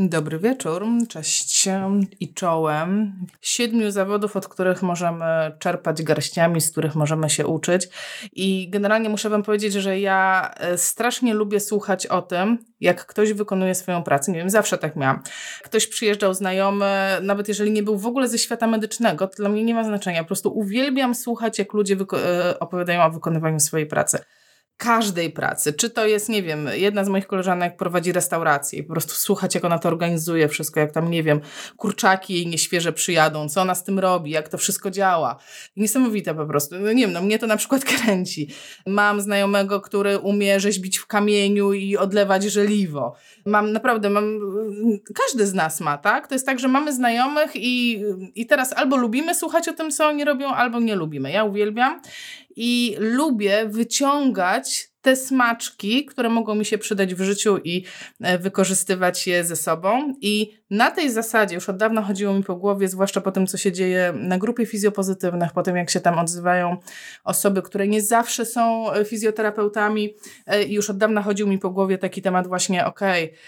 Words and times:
Dobry 0.00 0.38
wieczór, 0.38 0.86
cześć 1.08 1.68
i 2.20 2.34
czołem. 2.34 3.12
Siedmiu 3.40 3.90
zawodów, 3.90 4.36
od 4.36 4.48
których 4.48 4.82
możemy 4.82 5.24
czerpać 5.58 6.02
garściami, 6.02 6.60
z 6.60 6.70
których 6.70 6.94
możemy 6.94 7.30
się 7.30 7.46
uczyć. 7.46 7.88
I 8.32 8.70
generalnie 8.70 9.08
muszę 9.08 9.30
Wam 9.30 9.42
powiedzieć, 9.42 9.72
że 9.72 10.00
ja 10.00 10.50
e, 10.56 10.78
strasznie 10.78 11.34
lubię 11.34 11.60
słuchać 11.60 12.06
o 12.06 12.22
tym, 12.22 12.58
jak 12.80 13.06
ktoś 13.06 13.32
wykonuje 13.32 13.74
swoją 13.74 14.02
pracę. 14.02 14.32
Nie 14.32 14.38
wiem, 14.38 14.50
zawsze 14.50 14.78
tak 14.78 14.96
miałam. 14.96 15.22
Ktoś 15.62 15.86
przyjeżdżał 15.86 16.34
znajomy, 16.34 17.18
nawet 17.22 17.48
jeżeli 17.48 17.70
nie 17.70 17.82
był 17.82 17.98
w 17.98 18.06
ogóle 18.06 18.28
ze 18.28 18.38
świata 18.38 18.66
medycznego, 18.66 19.28
to 19.28 19.36
dla 19.36 19.48
mnie 19.48 19.64
nie 19.64 19.74
ma 19.74 19.84
znaczenia. 19.84 20.22
Po 20.22 20.26
prostu 20.26 20.58
uwielbiam 20.58 21.14
słuchać, 21.14 21.58
jak 21.58 21.72
ludzie 21.72 21.96
e, 22.12 22.58
opowiadają 22.58 23.02
o 23.02 23.10
wykonywaniu 23.10 23.60
swojej 23.60 23.86
pracy 23.86 24.18
każdej 24.78 25.30
pracy. 25.30 25.72
Czy 25.72 25.90
to 25.90 26.06
jest, 26.06 26.28
nie 26.28 26.42
wiem, 26.42 26.68
jedna 26.72 27.04
z 27.04 27.08
moich 27.08 27.26
koleżanek 27.26 27.76
prowadzi 27.76 28.12
restaurację 28.12 28.78
i 28.78 28.82
po 28.82 28.92
prostu 28.92 29.14
słuchać, 29.14 29.54
jak 29.54 29.64
ona 29.64 29.78
to 29.78 29.88
organizuje 29.88 30.48
wszystko, 30.48 30.80
jak 30.80 30.92
tam, 30.92 31.10
nie 31.10 31.22
wiem, 31.22 31.40
kurczaki 31.76 32.34
jej 32.34 32.46
nieświeże 32.46 32.92
przyjadą, 32.92 33.48
co 33.48 33.60
ona 33.60 33.74
z 33.74 33.84
tym 33.84 33.98
robi, 33.98 34.30
jak 34.30 34.48
to 34.48 34.58
wszystko 34.58 34.90
działa. 34.90 35.38
Niesamowite 35.76 36.34
po 36.34 36.46
prostu. 36.46 36.74
No 36.78 36.92
nie 36.92 37.02
wiem, 37.02 37.12
no 37.12 37.22
mnie 37.22 37.38
to 37.38 37.46
na 37.46 37.56
przykład 37.56 37.84
kręci. 38.04 38.48
Mam 38.86 39.20
znajomego, 39.20 39.80
który 39.80 40.18
umie 40.18 40.60
rzeźbić 40.60 40.98
w 40.98 41.06
kamieniu 41.06 41.72
i 41.72 41.96
odlewać 41.96 42.44
żeliwo. 42.44 43.14
Mam, 43.46 43.72
naprawdę, 43.72 44.10
mam, 44.10 44.40
każdy 45.14 45.46
z 45.46 45.54
nas 45.54 45.80
ma, 45.80 45.98
tak? 45.98 46.28
To 46.28 46.34
jest 46.34 46.46
tak, 46.46 46.58
że 46.58 46.68
mamy 46.68 46.92
znajomych 46.92 47.50
i, 47.54 48.04
i 48.34 48.46
teraz 48.46 48.72
albo 48.72 48.96
lubimy 48.96 49.34
słuchać 49.34 49.68
o 49.68 49.72
tym, 49.72 49.90
co 49.90 50.08
oni 50.08 50.24
robią, 50.24 50.48
albo 50.48 50.80
nie 50.80 50.94
lubimy. 50.94 51.32
Ja 51.32 51.44
uwielbiam 51.44 52.00
i 52.58 52.96
lubię 52.98 53.68
wyciągać 53.68 54.90
te 55.00 55.16
smaczki, 55.16 56.04
które 56.04 56.28
mogą 56.28 56.54
mi 56.54 56.64
się 56.64 56.78
przydać 56.78 57.14
w 57.14 57.22
życiu 57.22 57.58
i 57.64 57.84
e, 58.20 58.38
wykorzystywać 58.38 59.26
je 59.26 59.44
ze 59.44 59.56
sobą. 59.56 60.14
I 60.20 60.58
na 60.70 60.90
tej 60.90 61.10
zasadzie 61.10 61.54
już 61.54 61.68
od 61.68 61.76
dawna 61.76 62.02
chodziło 62.02 62.34
mi 62.34 62.44
po 62.44 62.56
głowie, 62.56 62.88
zwłaszcza 62.88 63.20
po 63.20 63.32
tym, 63.32 63.46
co 63.46 63.58
się 63.58 63.72
dzieje 63.72 64.14
na 64.16 64.38
grupie 64.38 64.66
fizjopozytywnych, 64.66 65.52
po 65.52 65.62
tym, 65.62 65.76
jak 65.76 65.90
się 65.90 66.00
tam 66.00 66.18
odzywają 66.18 66.76
osoby, 67.24 67.62
które 67.62 67.88
nie 67.88 68.02
zawsze 68.02 68.46
są 68.46 68.92
e, 68.92 69.04
fizjoterapeutami. 69.04 70.14
E, 70.46 70.62
I 70.62 70.72
już 70.72 70.90
od 70.90 70.98
dawna 70.98 71.22
chodził 71.22 71.46
mi 71.46 71.58
po 71.58 71.70
głowie 71.70 71.98
taki 71.98 72.22
temat 72.22 72.46
właśnie, 72.46 72.86
okej, 72.86 73.24
okay, 73.24 73.38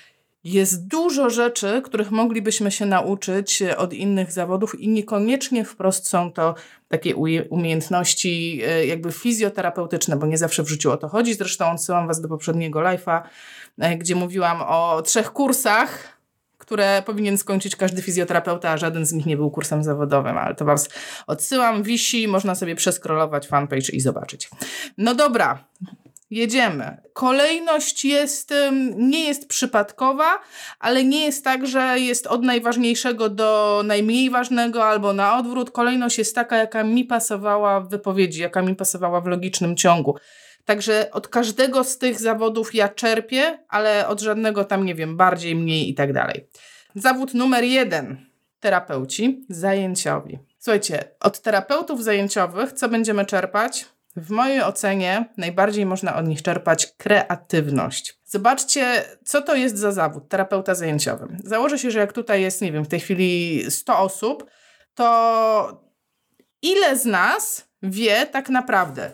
jest 0.44 0.86
dużo 0.86 1.30
rzeczy, 1.30 1.82
których 1.84 2.10
moglibyśmy 2.10 2.70
się 2.70 2.86
nauczyć 2.86 3.62
od 3.76 3.92
innych 3.92 4.32
zawodów 4.32 4.80
i 4.80 4.88
niekoniecznie 4.88 5.64
wprost 5.64 6.08
są 6.08 6.32
to 6.32 6.54
takie 6.88 7.16
umiejętności 7.50 8.60
e, 8.66 8.86
jakby 8.86 9.12
fizjoterapeutyczne, 9.12 10.16
bo 10.16 10.26
nie 10.26 10.38
zawsze 10.38 10.62
w 10.62 10.68
życiu 10.68 10.92
o 10.92 10.96
to 10.96 11.08
chodzi. 11.08 11.34
Zresztą 11.34 11.72
odsyłam 11.72 12.06
Was 12.06 12.20
do 12.20 12.28
poprzedniego 12.28 12.80
live'a, 12.80 13.22
e, 13.78 13.96
gdzie 13.96 14.14
mówiłam 14.14 14.62
o 14.62 15.02
trzech 15.02 15.32
kursach, 15.32 16.20
które 16.58 17.02
powinien 17.06 17.38
skończyć 17.38 17.76
każdy 17.76 18.02
fizjoterapeuta, 18.02 18.70
a 18.70 18.76
żaden 18.76 19.06
z 19.06 19.12
nich 19.12 19.26
nie 19.26 19.36
był 19.36 19.50
kursem 19.50 19.84
zawodowym, 19.84 20.38
ale 20.38 20.54
to 20.54 20.64
Was 20.64 20.88
odsyłam, 21.26 21.82
wisi, 21.82 22.28
można 22.28 22.54
sobie 22.54 22.74
przeskrolować 22.74 23.46
fanpage 23.46 23.92
i 23.92 24.00
zobaczyć. 24.00 24.50
No 24.98 25.14
dobra, 25.14 25.64
jedziemy. 26.30 26.96
Kolejność 27.12 28.04
jest, 28.04 28.54
nie 28.96 29.24
jest 29.24 29.48
przypadkowa, 29.48 30.38
ale 30.78 31.04
nie 31.04 31.24
jest 31.24 31.44
tak, 31.44 31.66
że 31.66 31.98
jest 31.98 32.26
od 32.26 32.42
najważniejszego 32.42 33.28
do 33.28 33.82
najmniej 33.84 34.30
ważnego 34.30 34.84
albo 34.84 35.12
na 35.12 35.38
odwrót. 35.38 35.70
Kolejność 35.70 36.18
jest 36.18 36.34
taka, 36.34 36.56
jaka 36.56 36.84
mi 36.84 37.04
pasowała 37.04 37.80
w 37.80 37.88
wypowiedzi, 37.88 38.40
jaka 38.40 38.62
mi 38.62 38.76
pasowała 38.76 39.20
w 39.20 39.26
logicznym 39.26 39.76
ciągu. 39.76 40.16
Także 40.64 41.10
od 41.12 41.28
każdego 41.28 41.84
z 41.84 41.98
tych 41.98 42.20
zawodów 42.20 42.74
ja 42.74 42.88
czerpię, 42.88 43.58
ale 43.68 44.08
od 44.08 44.20
żadnego 44.20 44.64
tam 44.64 44.84
nie 44.84 44.94
wiem, 44.94 45.16
bardziej, 45.16 45.56
mniej 45.56 45.90
i 45.90 45.94
tak 45.94 46.12
dalej. 46.12 46.46
Zawód 46.94 47.34
numer 47.34 47.64
jeden. 47.64 48.26
Terapeuci 48.60 49.44
zajęciowi. 49.48 50.38
Słuchajcie, 50.58 51.04
od 51.20 51.40
terapeutów 51.40 52.04
zajęciowych 52.04 52.72
co 52.72 52.88
będziemy 52.88 53.26
czerpać? 53.26 53.86
W 54.16 54.30
mojej 54.30 54.62
ocenie 54.62 55.24
najbardziej 55.36 55.86
można 55.86 56.16
od 56.16 56.26
nich 56.26 56.42
czerpać 56.42 56.86
kreatywność. 56.96 58.20
Zobaczcie, 58.24 59.04
co 59.24 59.42
to 59.42 59.54
jest 59.54 59.78
za 59.78 59.92
zawód 59.92 60.28
terapeuta 60.28 60.74
zajęciowy. 60.74 61.36
Założę 61.44 61.78
się, 61.78 61.90
że 61.90 61.98
jak 61.98 62.12
tutaj 62.12 62.42
jest, 62.42 62.60
nie 62.60 62.72
wiem, 62.72 62.84
w 62.84 62.88
tej 62.88 63.00
chwili 63.00 63.62
100 63.70 63.98
osób, 63.98 64.50
to 64.94 65.90
ile 66.62 66.96
z 66.96 67.04
nas 67.04 67.68
wie 67.82 68.26
tak 68.26 68.48
naprawdę, 68.48 69.10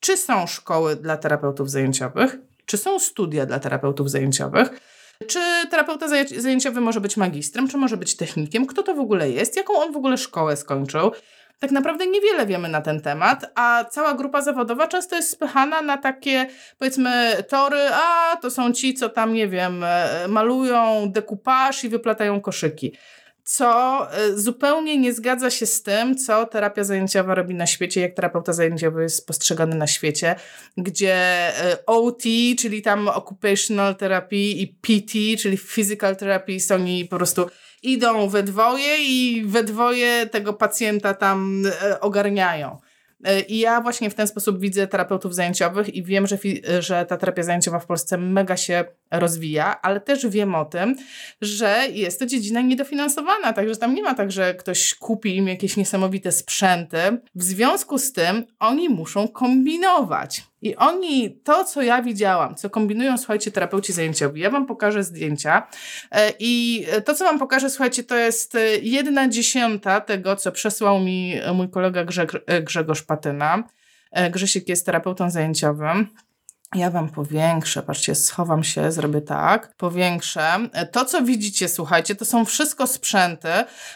czy 0.00 0.16
są 0.16 0.46
szkoły 0.46 0.96
dla 0.96 1.16
terapeutów 1.16 1.70
zajęciowych, 1.70 2.36
czy 2.66 2.78
są 2.78 2.98
studia 2.98 3.46
dla 3.46 3.60
terapeutów 3.60 4.10
zajęciowych, 4.10 4.80
czy 5.26 5.40
terapeuta 5.70 6.08
zajęciowy 6.38 6.80
może 6.80 7.00
być 7.00 7.16
magistrem, 7.16 7.68
czy 7.68 7.76
może 7.76 7.96
być 7.96 8.16
technikiem, 8.16 8.66
kto 8.66 8.82
to 8.82 8.94
w 8.94 9.00
ogóle 9.00 9.30
jest, 9.30 9.56
jaką 9.56 9.74
on 9.82 9.92
w 9.92 9.96
ogóle 9.96 10.18
szkołę 10.18 10.56
skończył, 10.56 11.12
tak 11.58 11.70
naprawdę 11.70 12.06
niewiele 12.06 12.46
wiemy 12.46 12.68
na 12.68 12.80
ten 12.80 13.00
temat, 13.00 13.52
a 13.54 13.84
cała 13.90 14.14
grupa 14.14 14.42
zawodowa 14.42 14.88
często 14.88 15.16
jest 15.16 15.30
spychana 15.30 15.82
na 15.82 15.98
takie, 15.98 16.46
powiedzmy, 16.78 17.42
tory, 17.48 17.88
a 17.92 18.36
to 18.36 18.50
są 18.50 18.72
ci, 18.72 18.94
co 18.94 19.08
tam, 19.08 19.34
nie 19.34 19.48
wiem, 19.48 19.84
e, 19.84 20.26
malują 20.28 21.10
dekupaż 21.12 21.84
i 21.84 21.88
wyplatają 21.88 22.40
koszyki. 22.40 22.92
Co 23.44 24.00
e, 24.12 24.38
zupełnie 24.38 24.98
nie 24.98 25.12
zgadza 25.12 25.50
się 25.50 25.66
z 25.66 25.82
tym, 25.82 26.16
co 26.16 26.46
terapia 26.46 26.84
zajęciowa 26.84 27.34
robi 27.34 27.54
na 27.54 27.66
świecie, 27.66 28.00
jak 28.00 28.14
terapeuta 28.14 28.52
zajęciowy 28.52 29.02
jest 29.02 29.26
postrzegany 29.26 29.76
na 29.76 29.86
świecie, 29.86 30.34
gdzie 30.76 31.14
e, 31.14 31.86
OT, 31.86 32.22
czyli 32.58 32.82
tam 32.82 33.08
Occupational 33.08 33.96
Therapy 33.96 34.36
i 34.36 34.66
PT, 34.66 35.12
czyli 35.42 35.58
Physical 35.58 36.16
Therapy 36.16 36.60
są 36.60 36.74
oni 36.74 37.04
po 37.04 37.16
prostu 37.16 37.46
idą 37.82 38.28
we 38.28 38.42
dwoje 38.42 38.96
i 38.98 39.44
we 39.46 39.64
dwoje 39.64 40.26
tego 40.26 40.52
pacjenta 40.52 41.14
tam 41.14 41.62
e, 41.82 42.00
ogarniają. 42.00 42.78
E, 43.24 43.40
I 43.40 43.58
ja 43.58 43.80
właśnie 43.80 44.10
w 44.10 44.14
ten 44.14 44.26
sposób 44.26 44.60
widzę 44.60 44.86
terapeutów 44.86 45.34
zajęciowych 45.34 45.94
i 45.94 46.02
wiem, 46.02 46.26
że, 46.26 46.38
że 46.80 47.06
ta 47.06 47.16
terapia 47.16 47.42
zajęciowa 47.42 47.78
w 47.78 47.86
Polsce 47.86 48.18
mega 48.18 48.56
się 48.56 48.84
rozwija, 49.10 49.80
ale 49.82 50.00
też 50.00 50.26
wiem 50.26 50.54
o 50.54 50.64
tym, 50.64 50.96
że 51.40 51.86
jest 51.92 52.18
to 52.18 52.26
dziedzina 52.26 52.60
niedofinansowana, 52.60 53.52
także 53.52 53.76
tam 53.76 53.94
nie 53.94 54.02
ma 54.02 54.14
tak, 54.14 54.32
że 54.32 54.54
ktoś 54.54 54.94
kupi 54.94 55.36
im 55.36 55.48
jakieś 55.48 55.76
niesamowite 55.76 56.32
sprzęty. 56.32 56.98
W 57.34 57.42
związku 57.42 57.98
z 57.98 58.12
tym 58.12 58.44
oni 58.58 58.88
muszą 58.88 59.28
kombinować. 59.28 60.42
I 60.62 60.76
oni, 60.76 61.40
to 61.44 61.64
co 61.64 61.82
ja 61.82 62.02
widziałam, 62.02 62.54
co 62.54 62.70
kombinują, 62.70 63.18
słuchajcie, 63.18 63.50
terapeuci 63.50 63.92
zajęciowi, 63.92 64.40
ja 64.40 64.50
wam 64.50 64.66
pokażę 64.66 65.02
zdjęcia 65.02 65.68
e, 66.10 66.32
i 66.38 66.86
to, 67.04 67.14
co 67.14 67.24
wam 67.24 67.38
pokażę, 67.38 67.70
słuchajcie, 67.70 68.04
to 68.04 68.16
jest 68.16 68.54
e, 68.54 68.76
jedna 68.76 69.28
dziesiąta 69.28 70.00
tego, 70.00 70.36
co 70.36 70.52
przesłał 70.52 71.00
mi 71.00 71.34
mój 71.54 71.70
kolega 71.70 72.04
Grzegorz 72.64 73.02
Patyna. 73.02 73.64
E, 74.12 74.30
Grzesiek 74.30 74.68
jest 74.68 74.86
terapeutą 74.86 75.30
zajęciowym. 75.30 76.08
Ja 76.76 76.90
wam 76.90 77.08
powiększę, 77.08 77.82
patrzcie, 77.82 78.14
schowam 78.14 78.64
się, 78.64 78.92
zrobię 78.92 79.20
tak, 79.20 79.74
powiększę. 79.76 80.58
To, 80.92 81.04
co 81.04 81.22
widzicie, 81.22 81.68
słuchajcie, 81.68 82.14
to 82.14 82.24
są 82.24 82.44
wszystko 82.44 82.86
sprzęty, 82.86 83.48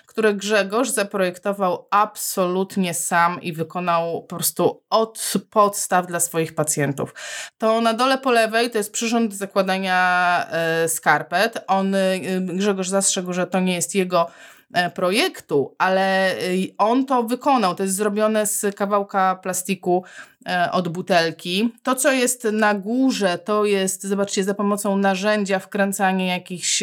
które 0.06 0.34
Grzegorz 0.34 0.88
zaprojektował 0.88 1.86
absolutnie 1.90 2.94
sam 2.94 3.42
i 3.42 3.52
wykonał 3.52 4.22
po 4.22 4.36
prostu 4.36 4.82
od 4.90 5.32
podstaw 5.50 6.06
dla 6.06 6.20
swoich 6.20 6.54
pacjentów. 6.54 7.14
To 7.58 7.80
na 7.80 7.94
dole 7.94 8.18
po 8.18 8.30
lewej 8.30 8.70
to 8.70 8.78
jest 8.78 8.92
przyrząd 8.92 9.34
zakładania 9.34 10.46
e, 10.50 10.88
skarpet. 10.88 11.64
On, 11.66 11.94
e, 11.94 12.20
Grzegorz 12.40 12.88
zastrzegł, 12.88 13.32
że 13.32 13.46
to 13.46 13.60
nie 13.60 13.74
jest 13.74 13.94
jego 13.94 14.30
E, 14.72 14.90
projektu, 14.90 15.74
ale 15.78 16.34
y, 16.38 16.74
on 16.78 17.06
to 17.06 17.22
wykonał. 17.22 17.74
To 17.74 17.82
jest 17.82 17.94
zrobione 17.94 18.46
z 18.46 18.76
kawałka 18.76 19.36
plastiku 19.42 20.04
e, 20.04 20.29
od 20.72 20.88
butelki. 20.88 21.72
To, 21.82 21.94
co 21.94 22.12
jest 22.12 22.44
na 22.44 22.74
górze, 22.74 23.38
to 23.38 23.64
jest, 23.64 24.02
zobaczcie, 24.02 24.44
za 24.44 24.54
pomocą 24.54 24.96
narzędzia 24.96 25.58
wkręcanie 25.58 26.26
jakichś 26.26 26.82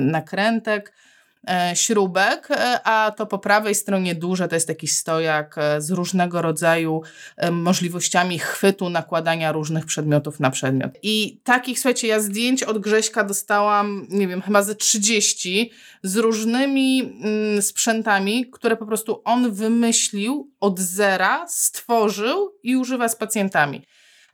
nakrętek 0.00 0.92
E, 0.92 1.07
śrubek, 1.74 2.50
e, 2.50 2.80
a 2.84 3.10
to 3.10 3.26
po 3.26 3.38
prawej 3.38 3.74
stronie 3.74 4.14
duże 4.14 4.48
to 4.48 4.56
jest 4.56 4.66
taki 4.66 4.88
stojak 4.88 5.54
e, 5.58 5.80
z 5.80 5.90
różnego 5.90 6.42
rodzaju 6.42 7.02
możliwościami 7.52 8.38
chwytu, 8.38 8.90
nakładania 8.90 9.52
różnych 9.52 9.86
przedmiotów 9.86 10.40
na 10.40 10.50
przedmiot. 10.50 10.90
I 11.02 11.40
takich, 11.44 11.78
słuchajcie, 11.78 12.08
ja 12.08 12.20
zdjęć 12.20 12.62
od 12.62 12.78
Grześka 12.78 13.24
dostałam, 13.24 14.06
nie 14.10 14.28
wiem, 14.28 14.42
chyba 14.42 14.62
ze 14.62 14.74
30 14.74 15.70
z 16.02 16.16
różnymi 16.16 17.00
mm, 17.00 17.62
sprzętami, 17.62 18.50
które 18.50 18.76
po 18.76 18.86
prostu 18.86 19.22
on 19.24 19.52
wymyślił 19.52 20.50
od 20.60 20.80
zera, 20.80 21.46
stworzył 21.48 22.52
i 22.62 22.76
używa 22.76 23.08
z 23.08 23.16
pacjentami. 23.16 23.82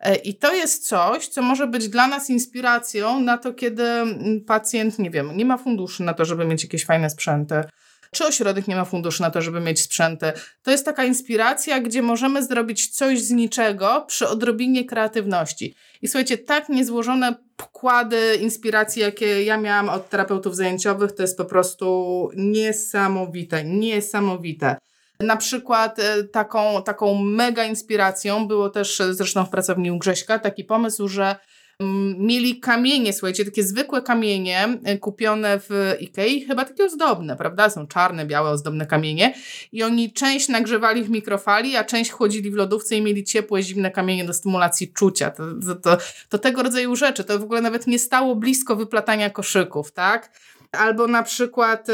E, 0.04 0.14
I 0.16 0.34
to 0.34 0.54
jest 0.54 0.88
coś, 0.88 1.28
co 1.28 1.42
może 1.42 1.66
być 1.66 1.88
dla 1.88 2.08
nas 2.08 2.30
inspiracją 2.30 3.20
na 3.20 3.38
to, 3.38 3.52
kiedy 3.52 3.82
mm, 3.82 4.40
pacjent, 4.46 4.98
nie 4.98 5.10
wiem, 5.10 5.36
nie 5.36 5.44
ma 5.44 5.58
funduszy 5.58 6.02
na 6.02 6.14
to, 6.14 6.24
żeby 6.24 6.44
mieć 6.44 6.62
jakieś 6.62 6.84
fajne 6.84 7.10
sprzęty, 7.10 7.64
czy 8.10 8.26
ośrodek 8.26 8.68
nie 8.68 8.76
ma 8.76 8.84
funduszy 8.84 9.22
na 9.22 9.30
to, 9.30 9.42
żeby 9.42 9.60
mieć 9.60 9.80
sprzęty. 9.80 10.32
To 10.62 10.70
jest 10.70 10.84
taka 10.84 11.04
inspiracja, 11.04 11.80
gdzie 11.80 12.02
możemy 12.02 12.42
zrobić 12.42 12.88
coś 12.88 13.20
z 13.20 13.30
niczego 13.30 14.04
przy 14.06 14.28
odrobinie 14.28 14.84
kreatywności. 14.84 15.74
I 16.02 16.08
słuchajcie, 16.08 16.38
tak 16.38 16.68
niezłożone 16.68 17.34
pokłady 17.56 18.36
inspiracji, 18.40 19.02
jakie 19.02 19.44
ja 19.44 19.56
miałam 19.56 19.88
od 19.88 20.10
terapeutów 20.10 20.56
zajęciowych, 20.56 21.12
to 21.12 21.22
jest 21.22 21.36
po 21.36 21.44
prostu 21.44 22.30
niesamowite, 22.36 23.64
niesamowite. 23.64 24.76
Na 25.20 25.36
przykład 25.36 25.98
e, 25.98 26.24
taką, 26.24 26.82
taką 26.82 27.14
mega 27.14 27.64
inspiracją 27.64 28.48
było 28.48 28.70
też 28.70 29.00
e, 29.00 29.14
zresztą 29.14 29.44
w 29.44 29.50
pracowni 29.50 29.90
u 29.90 29.98
Grześka 29.98 30.38
taki 30.38 30.64
pomysł, 30.64 31.08
że 31.08 31.36
mm, 31.80 32.14
mieli 32.18 32.60
kamienie, 32.60 33.12
słuchajcie, 33.12 33.44
takie 33.44 33.62
zwykłe 33.62 34.02
kamienie 34.02 34.78
e, 34.84 34.98
kupione 34.98 35.60
w 35.60 35.94
Ikei, 36.00 36.44
chyba 36.44 36.64
takie 36.64 36.84
ozdobne, 36.84 37.36
prawda? 37.36 37.70
Są 37.70 37.86
czarne, 37.86 38.26
białe, 38.26 38.50
ozdobne 38.50 38.86
kamienie 38.86 39.34
i 39.72 39.82
oni 39.82 40.12
część 40.12 40.48
nagrzewali 40.48 41.04
w 41.04 41.10
mikrofali, 41.10 41.76
a 41.76 41.84
część 41.84 42.10
chłodzili 42.10 42.50
w 42.50 42.54
lodówce 42.54 42.96
i 42.96 43.02
mieli 43.02 43.24
ciepłe, 43.24 43.62
zimne 43.62 43.90
kamienie 43.90 44.24
do 44.24 44.34
stymulacji 44.34 44.92
czucia. 44.92 45.30
To, 45.30 45.42
to, 45.66 45.74
to, 45.74 45.98
to 46.28 46.38
tego 46.38 46.62
rodzaju 46.62 46.96
rzeczy, 46.96 47.24
to 47.24 47.38
w 47.38 47.42
ogóle 47.42 47.60
nawet 47.60 47.86
nie 47.86 47.98
stało 47.98 48.36
blisko 48.36 48.76
wyplatania 48.76 49.30
koszyków, 49.30 49.92
tak? 49.92 50.30
Albo 50.78 51.06
na 51.06 51.22
przykład, 51.22 51.86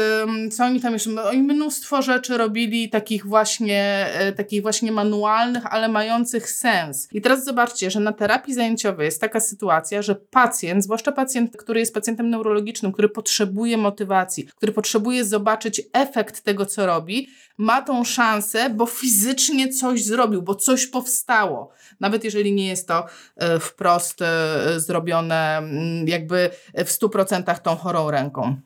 co 0.51 0.65
oni 0.65 0.81
tam 0.81 0.93
jeszcze, 0.93 1.23
oni 1.23 1.43
mnóstwo 1.43 2.01
rzeczy 2.01 2.37
robili 2.37 2.89
takich 2.89 3.25
właśnie, 3.25 4.09
e, 4.13 4.31
takich 4.31 4.61
właśnie 4.61 4.91
manualnych, 4.91 5.63
ale 5.65 5.89
mających 5.89 6.51
sens. 6.51 7.07
I 7.11 7.21
teraz 7.21 7.45
zobaczcie, 7.45 7.91
że 7.91 7.99
na 7.99 8.13
terapii 8.13 8.53
zajęciowej 8.53 9.05
jest 9.05 9.21
taka 9.21 9.39
sytuacja, 9.39 10.01
że 10.01 10.15
pacjent, 10.15 10.83
zwłaszcza 10.83 11.11
pacjent, 11.11 11.57
który 11.57 11.79
jest 11.79 11.93
pacjentem 11.93 12.29
neurologicznym, 12.29 12.91
który 12.91 13.09
potrzebuje 13.09 13.77
motywacji, 13.77 14.47
który 14.55 14.71
potrzebuje 14.71 15.25
zobaczyć 15.25 15.81
efekt 15.93 16.41
tego, 16.41 16.65
co 16.65 16.85
robi, 16.85 17.27
ma 17.57 17.81
tą 17.81 18.03
szansę, 18.03 18.69
bo 18.69 18.85
fizycznie 18.85 19.69
coś 19.69 20.05
zrobił, 20.05 20.41
bo 20.41 20.55
coś 20.55 20.87
powstało. 20.87 21.71
Nawet 21.99 22.23
jeżeli 22.23 22.53
nie 22.53 22.67
jest 22.67 22.87
to 22.87 23.05
e, 23.35 23.59
wprost 23.59 24.21
e, 24.21 24.79
zrobione 24.79 25.57
mm, 25.57 26.07
jakby 26.07 26.49
w 26.73 26.89
100% 26.89 27.59
tą 27.59 27.75
chorą 27.75 28.11
ręką. 28.11 28.61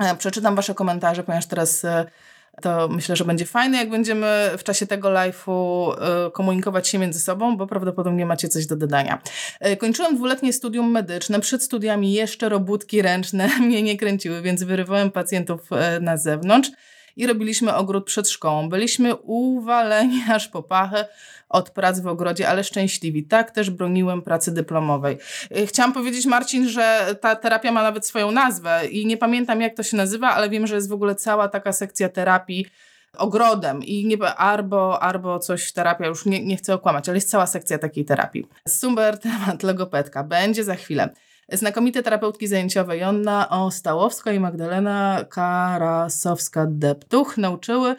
E, 0.00 0.16
przeczytam 0.16 0.54
Wasze 0.56 0.74
komentarze, 0.74 1.22
ponieważ 1.22 1.46
teraz 1.46 1.84
e, 1.84 2.06
to 2.62 2.88
myślę, 2.88 3.16
że 3.16 3.24
będzie 3.24 3.46
fajne, 3.46 3.78
jak 3.78 3.90
będziemy 3.90 4.50
w 4.58 4.64
czasie 4.64 4.86
tego 4.86 5.08
live'u 5.08 5.92
e, 5.92 6.30
komunikować 6.30 6.88
się 6.88 6.98
między 6.98 7.20
sobą, 7.20 7.56
bo 7.56 7.66
prawdopodobnie 7.66 8.26
macie 8.26 8.48
coś 8.48 8.66
do 8.66 8.76
dodania. 8.76 9.22
Kończyłem 9.78 10.16
dwuletnie 10.16 10.52
studium 10.52 10.90
medyczne. 10.90 11.40
Przed 11.40 11.62
studiami 11.62 12.12
jeszcze 12.12 12.48
robótki 12.48 13.02
ręczne 13.02 13.48
mnie 13.60 13.82
nie 13.82 13.96
kręciły, 13.96 14.42
więc 14.42 14.62
wyrywałem 14.62 15.10
pacjentów 15.10 15.60
na 16.00 16.16
zewnątrz 16.16 16.70
i 17.16 17.26
robiliśmy 17.26 17.74
ogród 17.74 18.06
przed 18.06 18.28
szkołą. 18.28 18.68
Byliśmy 18.68 19.14
uwaleni 19.16 20.22
aż 20.30 20.48
po 20.48 20.62
pachę 20.62 21.06
od 21.50 21.70
prac 21.70 22.00
w 22.00 22.06
ogrodzie, 22.06 22.48
ale 22.48 22.64
szczęśliwi. 22.64 23.24
Tak 23.24 23.50
też 23.50 23.70
broniłem 23.70 24.22
pracy 24.22 24.54
dyplomowej. 24.54 25.18
Y, 25.56 25.66
chciałam 25.66 25.92
powiedzieć, 25.92 26.26
Marcin, 26.26 26.68
że 26.68 27.16
ta 27.20 27.36
terapia 27.36 27.72
ma 27.72 27.82
nawet 27.82 28.06
swoją 28.06 28.30
nazwę 28.30 28.86
i 28.86 29.06
nie 29.06 29.16
pamiętam, 29.16 29.60
jak 29.60 29.76
to 29.76 29.82
się 29.82 29.96
nazywa, 29.96 30.28
ale 30.28 30.50
wiem, 30.50 30.66
że 30.66 30.74
jest 30.74 30.88
w 30.88 30.92
ogóle 30.92 31.14
cała 31.14 31.48
taka 31.48 31.72
sekcja 31.72 32.08
terapii 32.08 32.66
ogrodem 33.16 33.84
i 33.84 34.06
nie 34.06 34.34
albo, 34.34 35.02
albo 35.02 35.38
coś 35.38 35.72
terapia, 35.72 36.06
już 36.06 36.26
nie, 36.26 36.44
nie 36.44 36.56
chcę 36.56 36.74
okłamać, 36.74 37.08
ale 37.08 37.16
jest 37.16 37.30
cała 37.30 37.46
sekcja 37.46 37.78
takiej 37.78 38.04
terapii. 38.04 38.46
Super 38.68 39.18
temat 39.18 39.62
logopedka, 39.62 40.24
będzie 40.24 40.64
za 40.64 40.74
chwilę. 40.74 41.08
Znakomite 41.52 42.02
terapeutki 42.02 42.46
zajęciowe 42.46 42.98
Jonna 42.98 43.48
Ostałowska 43.48 44.32
i 44.32 44.40
Magdalena 44.40 45.24
Karasowska-Deptuch 45.30 47.38
nauczyły 47.38 47.96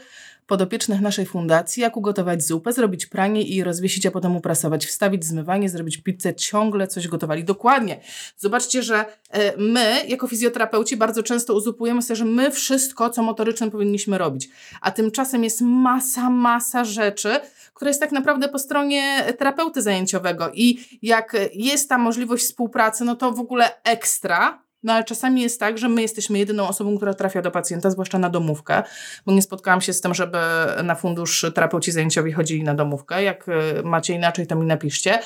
podopiecznych 0.51 1.01
naszej 1.01 1.25
fundacji, 1.25 1.81
jak 1.81 1.98
ugotować 1.98 2.44
zupę, 2.44 2.74
zrobić 2.74 3.06
pranie 3.06 3.42
i 3.44 3.63
rozwiesić, 3.63 4.06
a 4.06 4.12
potem 4.12 4.36
uprasować, 4.36 4.86
wstawić 4.86 5.25
zmywanie, 5.25 5.69
zrobić 5.69 5.98
pizzę, 5.98 6.36
ciągle 6.36 6.88
coś 6.88 7.07
gotowali. 7.07 7.44
Dokładnie. 7.44 8.01
Zobaczcie, 8.38 8.83
że 8.83 9.06
e, 9.30 9.57
my, 9.57 10.06
jako 10.07 10.27
fizjoterapeuci, 10.27 10.98
bardzo 10.98 11.24
często 11.24 11.53
uzupujemy 11.53 12.01
sobie, 12.01 12.15
że 12.15 12.25
my 12.25 12.51
wszystko, 12.51 13.09
co 13.09 13.24
motoryczne 13.24 13.71
powinniśmy 13.71 14.18
robić. 14.18 14.50
A 14.81 14.92
tymczasem 14.92 15.44
jest 15.44 15.62
masa, 15.62 16.30
masa 16.30 16.86
rzeczy, 16.86 17.39
która 17.74 17.89
jest 17.89 18.01
tak 18.01 18.12
naprawdę 18.12 18.50
po 18.50 18.59
stronie 18.59 19.24
terapeuty 19.38 19.81
zajęciowego. 19.81 20.51
I 20.54 20.80
jak 21.01 21.36
jest 21.54 21.89
ta 21.89 21.97
możliwość 21.97 22.44
współpracy, 22.44 23.06
no 23.06 23.15
to 23.15 23.31
w 23.31 23.39
ogóle 23.39 23.83
ekstra, 23.83 24.63
no 24.83 24.94
ale 24.94 25.04
czasami 25.04 25.42
jest 25.42 25.60
tak, 25.60 25.78
że 25.78 25.89
my 25.89 26.01
jesteśmy 26.01 26.39
jedyną 26.39 26.68
osobą, 26.68 26.98
która 26.98 27.13
trafia 27.13 27.42
do 27.42 27.51
pacjenta, 27.51 27.89
zwłaszcza 27.89 28.19
na 28.19 28.30
domówkę, 28.30 28.83
bo 29.25 29.31
nie 29.31 29.42
spotkałam 29.42 29.81
się 29.81 29.94
z 29.94 30.01
tym, 30.01 30.13
żeby 30.13 30.38
na 30.83 30.95
fundusz 30.95 31.45
terapeuci 31.56 31.92
zajęciowi 31.92 32.31
chodzili 32.31 32.63
na 32.63 32.75
domówkę. 32.75 33.24
Jak 33.24 33.48
y, 33.48 33.83
macie 33.83 34.13
inaczej, 34.13 34.48
to 34.48 34.56
mi 34.56 34.66
napiszcie. 34.66 35.19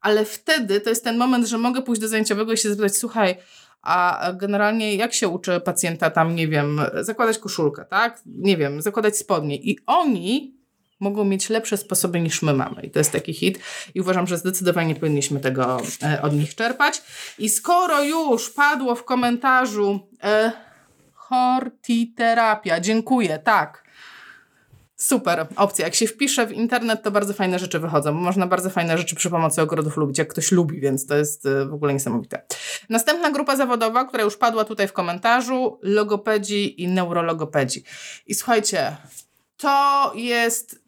Ale 0.00 0.24
wtedy 0.24 0.80
to 0.80 0.90
jest 0.90 1.04
ten 1.04 1.18
moment, 1.18 1.46
że 1.46 1.58
mogę 1.58 1.82
pójść 1.82 2.00
do 2.00 2.08
zajęciowego 2.08 2.52
i 2.52 2.56
się 2.56 2.68
zapytać, 2.68 2.96
słuchaj, 2.96 3.36
a 3.82 4.30
generalnie 4.36 4.94
jak 4.94 5.14
się 5.14 5.28
uczy 5.28 5.60
pacjenta 5.60 6.10
tam, 6.10 6.34
nie 6.34 6.48
wiem, 6.48 6.80
zakładać 7.00 7.38
koszulkę, 7.38 7.84
tak? 7.84 8.20
Nie 8.26 8.56
wiem, 8.56 8.82
zakładać 8.82 9.16
spodnie. 9.16 9.56
I 9.56 9.78
oni 9.86 10.57
mogą 11.00 11.24
mieć 11.24 11.50
lepsze 11.50 11.76
sposoby 11.76 12.20
niż 12.20 12.42
my 12.42 12.54
mamy. 12.54 12.82
I 12.82 12.90
to 12.90 12.98
jest 12.98 13.12
taki 13.12 13.32
hit. 13.32 13.58
I 13.94 14.00
uważam, 14.00 14.26
że 14.26 14.38
zdecydowanie 14.38 14.94
powinniśmy 14.94 15.40
tego 15.40 15.80
e, 16.02 16.22
od 16.22 16.32
nich 16.32 16.54
czerpać. 16.54 17.02
I 17.38 17.48
skoro 17.48 18.02
już 18.02 18.50
padło 18.50 18.94
w 18.94 19.04
komentarzu 19.04 20.00
e, 20.22 20.52
hortiterapia, 21.14 22.80
dziękuję, 22.80 23.38
tak. 23.38 23.88
Super 24.96 25.46
opcja. 25.56 25.84
Jak 25.84 25.94
się 25.94 26.06
wpisze 26.06 26.46
w 26.46 26.52
internet, 26.52 27.02
to 27.02 27.10
bardzo 27.10 27.34
fajne 27.34 27.58
rzeczy 27.58 27.78
wychodzą. 27.78 28.12
Można 28.12 28.46
bardzo 28.46 28.70
fajne 28.70 28.98
rzeczy 28.98 29.16
przy 29.16 29.30
pomocy 29.30 29.62
ogrodów 29.62 29.96
lubić, 29.96 30.18
jak 30.18 30.28
ktoś 30.28 30.52
lubi, 30.52 30.80
więc 30.80 31.06
to 31.06 31.16
jest 31.16 31.46
e, 31.46 31.66
w 31.66 31.74
ogóle 31.74 31.92
niesamowite. 31.92 32.42
Następna 32.88 33.30
grupa 33.30 33.56
zawodowa, 33.56 34.04
która 34.04 34.22
już 34.22 34.36
padła 34.36 34.64
tutaj 34.64 34.88
w 34.88 34.92
komentarzu, 34.92 35.78
logopedzi 35.82 36.82
i 36.82 36.88
neurologopedzi. 36.88 37.82
I 38.26 38.34
słuchajcie, 38.34 38.96
to 39.56 40.12
jest 40.14 40.87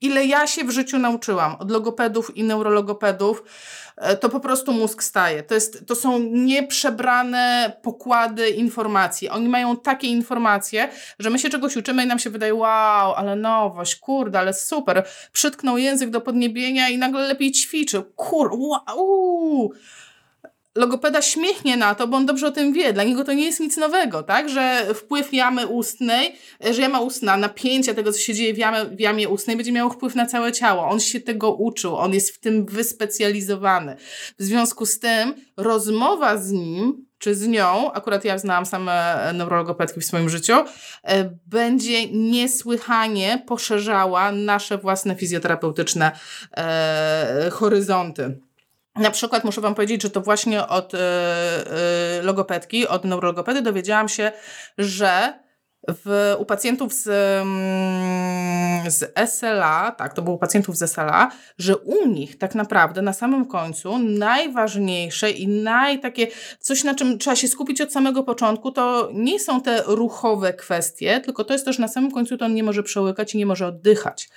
ile 0.00 0.26
ja 0.26 0.46
się 0.46 0.64
w 0.64 0.70
życiu 0.70 0.98
nauczyłam 0.98 1.56
od 1.58 1.70
logopedów 1.70 2.36
i 2.36 2.44
neurologopedów, 2.44 3.42
e, 3.96 4.16
to 4.16 4.28
po 4.28 4.40
prostu 4.40 4.72
mózg 4.72 5.02
staje. 5.02 5.42
To, 5.42 5.54
jest, 5.54 5.86
to 5.86 5.94
są 5.94 6.18
nieprzebrane 6.18 7.72
pokłady 7.82 8.50
informacji. 8.50 9.28
Oni 9.28 9.48
mają 9.48 9.76
takie 9.76 10.08
informacje, 10.08 10.88
że 11.18 11.30
my 11.30 11.38
się 11.38 11.50
czegoś 11.50 11.76
uczymy 11.76 12.04
i 12.04 12.06
nam 12.06 12.18
się 12.18 12.30
wydaje, 12.30 12.54
wow, 12.54 13.14
ale 13.14 13.36
nowość, 13.36 13.96
kurde, 13.96 14.38
ale 14.38 14.54
super. 14.54 15.06
Przytknął 15.32 15.78
język 15.78 16.10
do 16.10 16.20
podniebienia 16.20 16.88
i 16.88 16.98
nagle 16.98 17.28
lepiej 17.28 17.52
ćwiczył. 17.52 18.02
Kur, 18.16 18.50
wow 18.52 19.70
logopeda 20.74 21.22
śmiechnie 21.22 21.76
na 21.76 21.94
to, 21.94 22.06
bo 22.06 22.16
on 22.16 22.26
dobrze 22.26 22.46
o 22.46 22.50
tym 22.50 22.72
wie. 22.72 22.92
Dla 22.92 23.04
niego 23.04 23.24
to 23.24 23.32
nie 23.32 23.44
jest 23.44 23.60
nic 23.60 23.76
nowego, 23.76 24.22
tak? 24.22 24.48
Że 24.48 24.86
wpływ 24.94 25.32
jamy 25.32 25.66
ustnej, 25.66 26.36
że 26.70 26.82
jama 26.82 27.00
ustna, 27.00 27.36
napięcie 27.36 27.94
tego, 27.94 28.12
co 28.12 28.18
się 28.18 28.34
dzieje 28.34 28.54
w 28.54 28.58
jamie, 28.58 28.84
w 28.84 29.00
jamie 29.00 29.28
ustnej, 29.28 29.56
będzie 29.56 29.72
miało 29.72 29.90
wpływ 29.90 30.14
na 30.14 30.26
całe 30.26 30.52
ciało. 30.52 30.88
On 30.88 31.00
się 31.00 31.20
tego 31.20 31.54
uczył, 31.54 31.96
on 31.96 32.14
jest 32.14 32.30
w 32.30 32.40
tym 32.40 32.66
wyspecjalizowany. 32.66 33.96
W 34.38 34.42
związku 34.42 34.86
z 34.86 34.98
tym 34.98 35.34
rozmowa 35.56 36.36
z 36.36 36.50
nim 36.50 37.10
czy 37.18 37.34
z 37.34 37.46
nią, 37.46 37.92
akurat 37.92 38.24
ja 38.24 38.38
znałam 38.38 38.66
same 38.66 39.30
neurologopedki 39.34 40.00
w 40.00 40.04
swoim 40.04 40.28
życiu, 40.28 40.52
e, 41.04 41.30
będzie 41.46 42.06
niesłychanie 42.12 43.42
poszerzała 43.46 44.32
nasze 44.32 44.78
własne 44.78 45.16
fizjoterapeutyczne 45.16 46.12
e, 46.56 47.50
horyzonty. 47.52 48.40
Na 49.00 49.10
przykład 49.10 49.44
muszę 49.44 49.60
Wam 49.60 49.74
powiedzieć, 49.74 50.02
że 50.02 50.10
to 50.10 50.20
właśnie 50.20 50.66
od 50.66 50.94
y, 50.94 50.98
y, 50.98 52.22
logopedki, 52.22 52.88
od 52.88 53.04
neurologopedy 53.04 53.62
dowiedziałam 53.62 54.08
się, 54.08 54.32
że 54.78 55.32
w, 55.88 56.34
u 56.38 56.44
pacjentów 56.44 56.92
z, 56.94 57.08
mm, 57.42 58.90
z 58.90 59.12
SLA, 59.30 59.92
tak, 59.98 60.14
to 60.14 60.22
było 60.22 60.36
u 60.36 60.38
pacjentów 60.38 60.76
z 60.76 60.90
SLA, 60.90 61.30
że 61.58 61.76
u 61.76 62.06
nich 62.06 62.38
tak 62.38 62.54
naprawdę 62.54 63.02
na 63.02 63.12
samym 63.12 63.46
końcu 63.46 63.98
najważniejsze 63.98 65.30
i 65.30 65.48
naj 65.48 66.00
takie, 66.00 66.26
coś 66.60 66.84
na 66.84 66.94
czym 66.94 67.18
trzeba 67.18 67.36
się 67.36 67.48
skupić 67.48 67.80
od 67.80 67.92
samego 67.92 68.22
początku, 68.22 68.72
to 68.72 69.10
nie 69.12 69.40
są 69.40 69.60
te 69.60 69.82
ruchowe 69.86 70.52
kwestie, 70.52 71.20
tylko 71.20 71.44
to 71.44 71.52
jest 71.52 71.64
też 71.64 71.78
na 71.78 71.88
samym 71.88 72.10
końcu 72.10 72.38
to 72.38 72.44
on 72.44 72.54
nie 72.54 72.62
może 72.62 72.82
przełykać 72.82 73.34
i 73.34 73.38
nie 73.38 73.46
może 73.46 73.66
oddychać. 73.66 74.28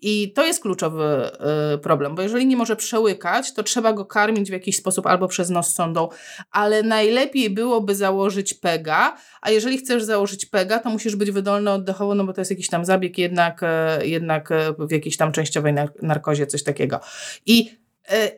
I 0.00 0.32
to 0.32 0.46
jest 0.46 0.62
kluczowy 0.62 1.30
y, 1.74 1.78
problem, 1.78 2.14
bo 2.14 2.22
jeżeli 2.22 2.46
nie 2.46 2.56
może 2.56 2.76
przełykać, 2.76 3.52
to 3.52 3.62
trzeba 3.62 3.92
go 3.92 4.04
karmić 4.04 4.50
w 4.50 4.52
jakiś 4.52 4.76
sposób 4.76 5.06
albo 5.06 5.28
przez 5.28 5.50
nos 5.50 5.74
sondą, 5.74 6.08
ale 6.50 6.82
najlepiej 6.82 7.50
byłoby 7.50 7.94
założyć 7.94 8.54
PEGA, 8.54 9.16
a 9.40 9.50
jeżeli 9.50 9.78
chcesz 9.78 10.02
założyć 10.02 10.46
PEGA, 10.46 10.78
to 10.78 10.89
musisz 10.90 11.16
być 11.16 11.30
wydolny 11.30 11.70
oddechowo, 11.70 12.14
no 12.14 12.24
bo 12.24 12.32
to 12.32 12.40
jest 12.40 12.50
jakiś 12.50 12.68
tam 12.68 12.84
zabieg 12.84 13.18
jednak, 13.18 13.60
e, 13.62 14.06
jednak 14.06 14.52
e, 14.52 14.74
w 14.78 14.90
jakiejś 14.90 15.16
tam 15.16 15.32
częściowej 15.32 15.74
narkozie, 16.02 16.46
coś 16.46 16.62
takiego. 16.62 17.00
I 17.46 17.80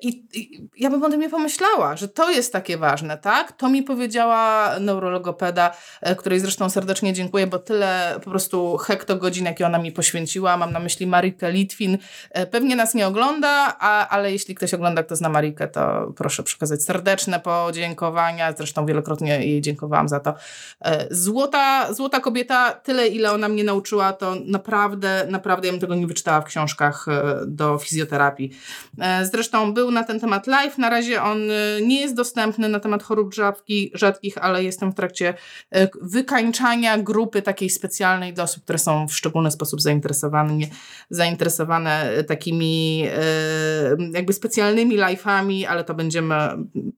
I, 0.03 0.25
I, 0.35 0.69
ja 0.77 0.91
bym 0.91 1.03
o 1.03 1.11
tym 1.11 1.21
nie 1.21 1.31
pomyślała, 1.31 1.97
że 1.97 2.09
to 2.09 2.31
jest 2.31 2.53
takie 2.53 2.79
ważne, 2.79 3.19
tak? 3.19 3.53
To 3.53 3.69
mi 3.69 3.83
powiedziała 3.83 4.71
neurologopeda, 4.79 5.77
e, 6.01 6.17
której 6.17 6.41
zresztą 6.41 6.71
serdecznie 6.71 7.13
dziękuję, 7.13 7.47
bo 7.47 7.59
tyle 7.59 8.15
po 8.25 8.31
prostu 8.31 8.77
hektogodzin, 8.77 9.45
jakie 9.45 9.67
ona 9.67 9.79
mi 9.79 9.93
poświęciła. 9.93 10.57
Mam 10.57 10.73
na 10.73 10.79
myśli 10.79 11.07
Marikę 11.07 11.53
Litwin. 11.53 11.99
E, 12.31 12.47
pewnie 12.47 12.77
nas 12.77 12.95
nie 12.95 13.07
ogląda, 13.07 13.77
a, 13.81 14.09
ale 14.09 14.33
jeśli 14.33 14.55
ktoś 14.55 14.75
ogląda, 14.75 15.03
kto 15.03 15.17
zna 15.17 15.29
Marikę, 15.29 15.69
to 15.69 16.13
proszę 16.17 16.43
przekazać 16.43 16.83
serdeczne 16.83 17.41
podziękowania. 17.41 18.53
Zresztą 18.53 18.87
wielokrotnie 18.87 19.47
jej 19.47 19.61
dziękowałam 19.61 20.09
za 20.09 20.21
to. 20.21 20.35
Złota, 21.11 21.95
złota 21.95 22.21
kobieta, 22.21 22.73
tyle 22.73 23.09
ile 23.09 23.33
ona 23.33 23.49
mnie 23.49 23.65
nauczyła, 23.65 24.13
to 24.13 24.35
naprawdę, 24.45 25.27
naprawdę 25.29 25.67
ja 25.67 25.73
bym 25.73 25.81
tego 25.81 25.95
nie 25.95 26.07
wyczytała 26.07 26.41
w 26.41 26.45
książkach 26.45 27.07
do 27.47 27.79
fizjoterapii. 27.79 28.51
Zresztą 29.23 29.62
był 29.67 29.91
na 29.91 30.05
ten 30.05 30.21
temat 30.21 30.47
live. 30.47 30.79
Na 30.79 30.91
razie 30.91 31.23
on 31.23 31.51
y, 31.51 31.81
nie 31.83 32.01
jest 32.01 32.15
dostępny 32.15 32.69
na 32.69 32.81
temat 32.81 33.03
chorób 33.03 33.35
rzadkich, 33.95 34.39
ale 34.41 34.65
jestem 34.65 34.93
w 34.93 34.95
trakcie 34.95 35.35
y, 35.77 35.89
wykańczania 36.03 36.99
grupy 36.99 37.43
takiej 37.43 37.71
specjalnej 37.71 38.33
dla 38.33 38.45
osób, 38.45 38.65
które 38.65 38.79
są 38.79 39.09
w 39.09 39.15
szczególny 39.15 39.51
sposób 39.51 39.81
zainteresowane, 39.81 40.55
zainteresowane 41.11 42.19
y, 42.19 42.25
takimi 42.25 43.05
jakby 44.13 44.33
specjalnymi 44.33 44.99
live'ami, 44.99 45.65
ale 45.65 45.85
to 45.85 45.95
będziemy, 45.95 46.35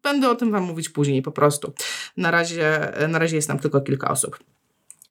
będę 0.03 0.31
o 0.31 0.35
tym 0.35 0.51
Wam 0.53 0.63
mówić 0.63 0.89
później 0.89 1.23
po 1.23 1.33
prostu. 1.33 1.73
Na 2.17 2.31
razie, 2.31 2.93
na 3.09 3.19
razie 3.19 3.37
jest 3.37 3.49
tam 3.49 3.59
tylko 3.59 3.81
kilka 3.81 4.11
osób. 4.11 4.39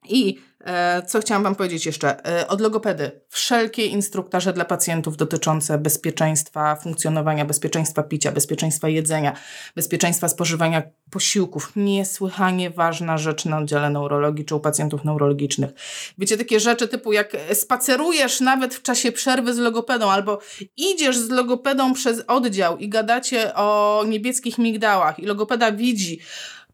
I 0.09 0.39
e, 0.65 1.01
co 1.07 1.19
chciałam 1.19 1.43
Wam 1.43 1.55
powiedzieć 1.55 1.85
jeszcze? 1.85 2.25
E, 2.27 2.47
od 2.47 2.61
logopedy. 2.61 3.11
Wszelkie 3.29 3.85
instruktaże 3.85 4.53
dla 4.53 4.65
pacjentów 4.65 5.17
dotyczące 5.17 5.77
bezpieczeństwa 5.77 6.75
funkcjonowania, 6.75 7.45
bezpieczeństwa 7.45 8.03
picia, 8.03 8.31
bezpieczeństwa 8.31 8.89
jedzenia, 8.89 9.33
bezpieczeństwa 9.75 10.27
spożywania 10.27 10.83
posiłków. 11.11 11.71
Niesłychanie 11.75 12.69
ważna 12.69 13.17
rzecz 13.17 13.45
na 13.45 13.57
oddziale 13.57 13.89
neurologii 13.89 14.45
czy 14.45 14.55
u 14.55 14.59
pacjentów 14.59 15.05
neurologicznych. 15.05 15.71
Wiecie, 16.17 16.37
takie 16.37 16.59
rzeczy 16.59 16.87
typu 16.87 17.13
jak 17.13 17.37
spacerujesz 17.53 18.41
nawet 18.41 18.75
w 18.75 18.81
czasie 18.81 19.11
przerwy 19.11 19.53
z 19.53 19.57
logopedą 19.57 20.11
albo 20.11 20.39
idziesz 20.77 21.17
z 21.17 21.29
logopedą 21.29 21.93
przez 21.93 22.23
oddział 22.27 22.77
i 22.77 22.89
gadacie 22.89 23.55
o 23.55 24.03
niebieskich 24.07 24.57
migdałach 24.57 25.19
i 25.19 25.25
logopeda 25.25 25.71
widzi, 25.71 26.19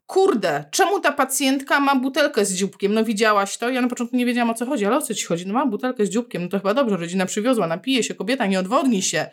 kurde, 0.10 0.64
czemu 0.72 1.00
ta 1.00 1.12
pacjentka 1.12 1.80
ma 1.80 1.96
butelkę 1.96 2.46
z 2.46 2.54
dzióbkiem? 2.54 2.94
No 2.94 3.04
widziałaś 3.04 3.58
to? 3.58 3.70
Ja 3.70 3.82
na 3.82 3.88
początku 3.88 4.18
nie 4.18 4.26
wiedziałam 4.26 4.50
o 4.50 4.54
co 4.54 4.66
chodzi, 4.66 4.86
ale 4.86 4.98
o 4.98 5.02
co 5.02 5.14
ci 5.14 5.26
chodzi? 5.26 5.48
No 5.48 5.54
ma 5.54 5.66
butelkę 5.66 6.06
z 6.06 6.10
dzióbkiem, 6.10 6.44
no 6.44 6.50
to 6.50 6.58
chyba 6.58 6.74
dobrze, 6.74 6.98
rodzina 6.98 7.26
przywiozła, 7.26 7.68
napije 7.68 8.04
się, 8.04 8.16
kobieta 8.16 8.46
nie 8.46 8.60
odwodni 8.60 9.02
się. 9.02 9.30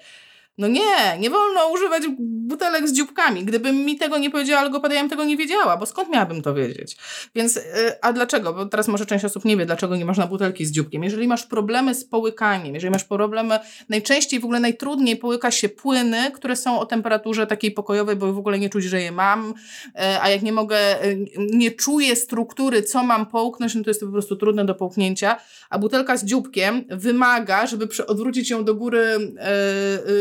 No 0.59 0.69
nie, 0.69 1.19
nie 1.19 1.31
wolno 1.31 1.69
używać 1.73 2.03
butelek 2.47 2.89
z 2.89 2.93
dzióbkami. 2.93 3.45
Gdybym 3.45 3.77
mi 3.77 3.97
tego 3.99 4.19
nie 4.19 4.31
powiedziała 4.31 4.63
logopeda, 4.63 4.95
ja 4.95 5.09
tego 5.09 5.25
nie 5.25 5.37
wiedziała, 5.37 5.77
bo 5.77 5.87
skąd 5.87 6.09
miałabym 6.09 6.43
to 6.43 6.55
wiedzieć? 6.55 6.97
Więc, 7.35 7.57
yy, 7.57 7.63
a 8.03 8.13
dlaczego? 8.13 8.53
Bo 8.53 8.67
teraz 8.67 8.89
może 8.89 9.07
część 9.07 9.25
osób 9.25 9.45
nie 9.45 9.57
wie, 9.57 9.67
dlaczego 9.67 9.97
nie 9.97 10.05
można 10.05 10.27
butelki 10.27 10.67
z 10.67 10.71
dzióbkiem. 10.71 11.05
Jeżeli 11.05 11.29
masz 11.29 11.47
problemy 11.47 11.95
z 11.95 12.05
połykaniem, 12.05 12.75
jeżeli 12.75 12.91
masz 12.91 13.05
problemy, 13.05 13.59
najczęściej 13.89 14.41
w 14.41 14.45
ogóle 14.45 14.61
najtrudniej 14.61 15.17
połyka 15.17 15.51
się 15.51 15.69
płyny, 15.69 16.31
które 16.31 16.57
są 16.57 16.81
o 16.81 16.87
temperaturze 16.87 17.47
takiej 17.47 17.71
pokojowej, 17.71 18.17
bo 18.17 18.33
w 18.33 18.39
ogóle 18.39 18.59
nie 18.59 18.71
czuć, 18.71 18.85
że 18.85 19.01
je 19.01 19.13
mam, 19.13 19.55
yy, 19.95 20.23
a 20.23 20.29
jak 20.29 20.43
nie 20.43 20.53
mogę, 20.53 20.79
yy, 21.05 21.27
nie 21.53 21.71
czuję 21.71 22.17
struktury, 22.17 22.83
co 22.83 23.03
mam 23.03 23.27
połknąć, 23.27 23.75
no 23.75 23.85
to 23.85 23.91
jest 23.91 24.01
to 24.01 24.07
po 24.07 24.13
prostu 24.13 24.37
trudne 24.37 24.65
do 24.65 24.75
połknięcia, 24.75 25.37
a 25.71 25.79
butelka 25.79 26.17
z 26.17 26.25
dzióbkiem 26.25 26.85
wymaga, 26.89 27.67
żeby 27.67 27.89
odwrócić 28.07 28.51
ją 28.51 28.65
do 28.65 28.75
góry, 28.75 29.35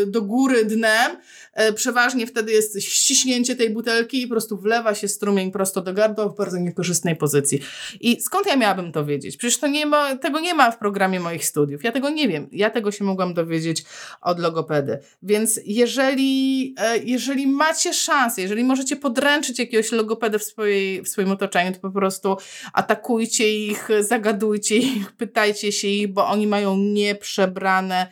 do 0.08 0.22
góry 0.22 0.66
dnem, 0.66 1.18
e, 1.54 1.74
przeważnie 2.16 2.28
wtedy 2.28 2.52
jest 2.52 2.82
ściśnięcie 2.82 3.56
tej 3.56 3.70
butelki 3.70 4.22
i 4.22 4.28
po 4.28 4.32
prostu 4.32 4.58
wlewa 4.58 4.96
się 4.96 5.08
strumień 5.08 5.52
prosto 5.52 5.82
do 5.82 5.94
gardła 5.94 6.30
w 6.30 6.36
bardzo 6.36 6.58
niekorzystnej 6.58 7.16
pozycji. 7.16 7.60
I 8.02 8.22
skąd 8.22 8.48
ja 8.48 8.56
miałabym 8.56 8.92
to 8.92 9.06
wiedzieć? 9.06 9.38
Przecież 9.38 9.60
to 9.60 9.68
nie 9.68 9.86
ma, 9.86 10.16
tego 10.16 10.40
nie 10.40 10.54
ma 10.54 10.72
w 10.72 10.78
programie 10.78 11.20
moich 11.20 11.46
studiów. 11.46 11.84
Ja 11.84 11.92
tego 11.92 12.10
nie 12.10 12.28
wiem. 12.28 12.48
Ja 12.52 12.70
tego 12.70 12.92
się 12.92 13.04
mogłam 13.04 13.34
dowiedzieć 13.34 13.84
od 14.22 14.40
logopedy. 14.40 15.00
Więc 15.24 15.60
jeżeli, 15.66 16.76
e, 16.78 16.98
jeżeli 16.98 17.48
macie 17.48 17.94
szansę, 17.94 18.42
jeżeli 18.42 18.64
możecie 18.64 18.96
podręczyć 18.96 19.60
jakiegoś 19.60 19.92
logopedę 19.92 20.40
w, 20.40 20.44
swojej, 20.44 21.02
w 21.02 21.08
swoim 21.08 21.32
otoczeniu, 21.32 21.74
to 21.74 21.80
po 21.80 21.92
prostu 21.92 22.38
atakujcie 22.74 23.66
ich, 23.66 23.90
zagadujcie 24.00 24.78
ich, 24.78 25.12
pytajcie 25.12 25.72
się 25.72 25.88
ich, 25.88 26.08
bo 26.08 26.28
oni 26.28 26.48
mają 26.48 26.78
nieprzebrane 26.78 28.08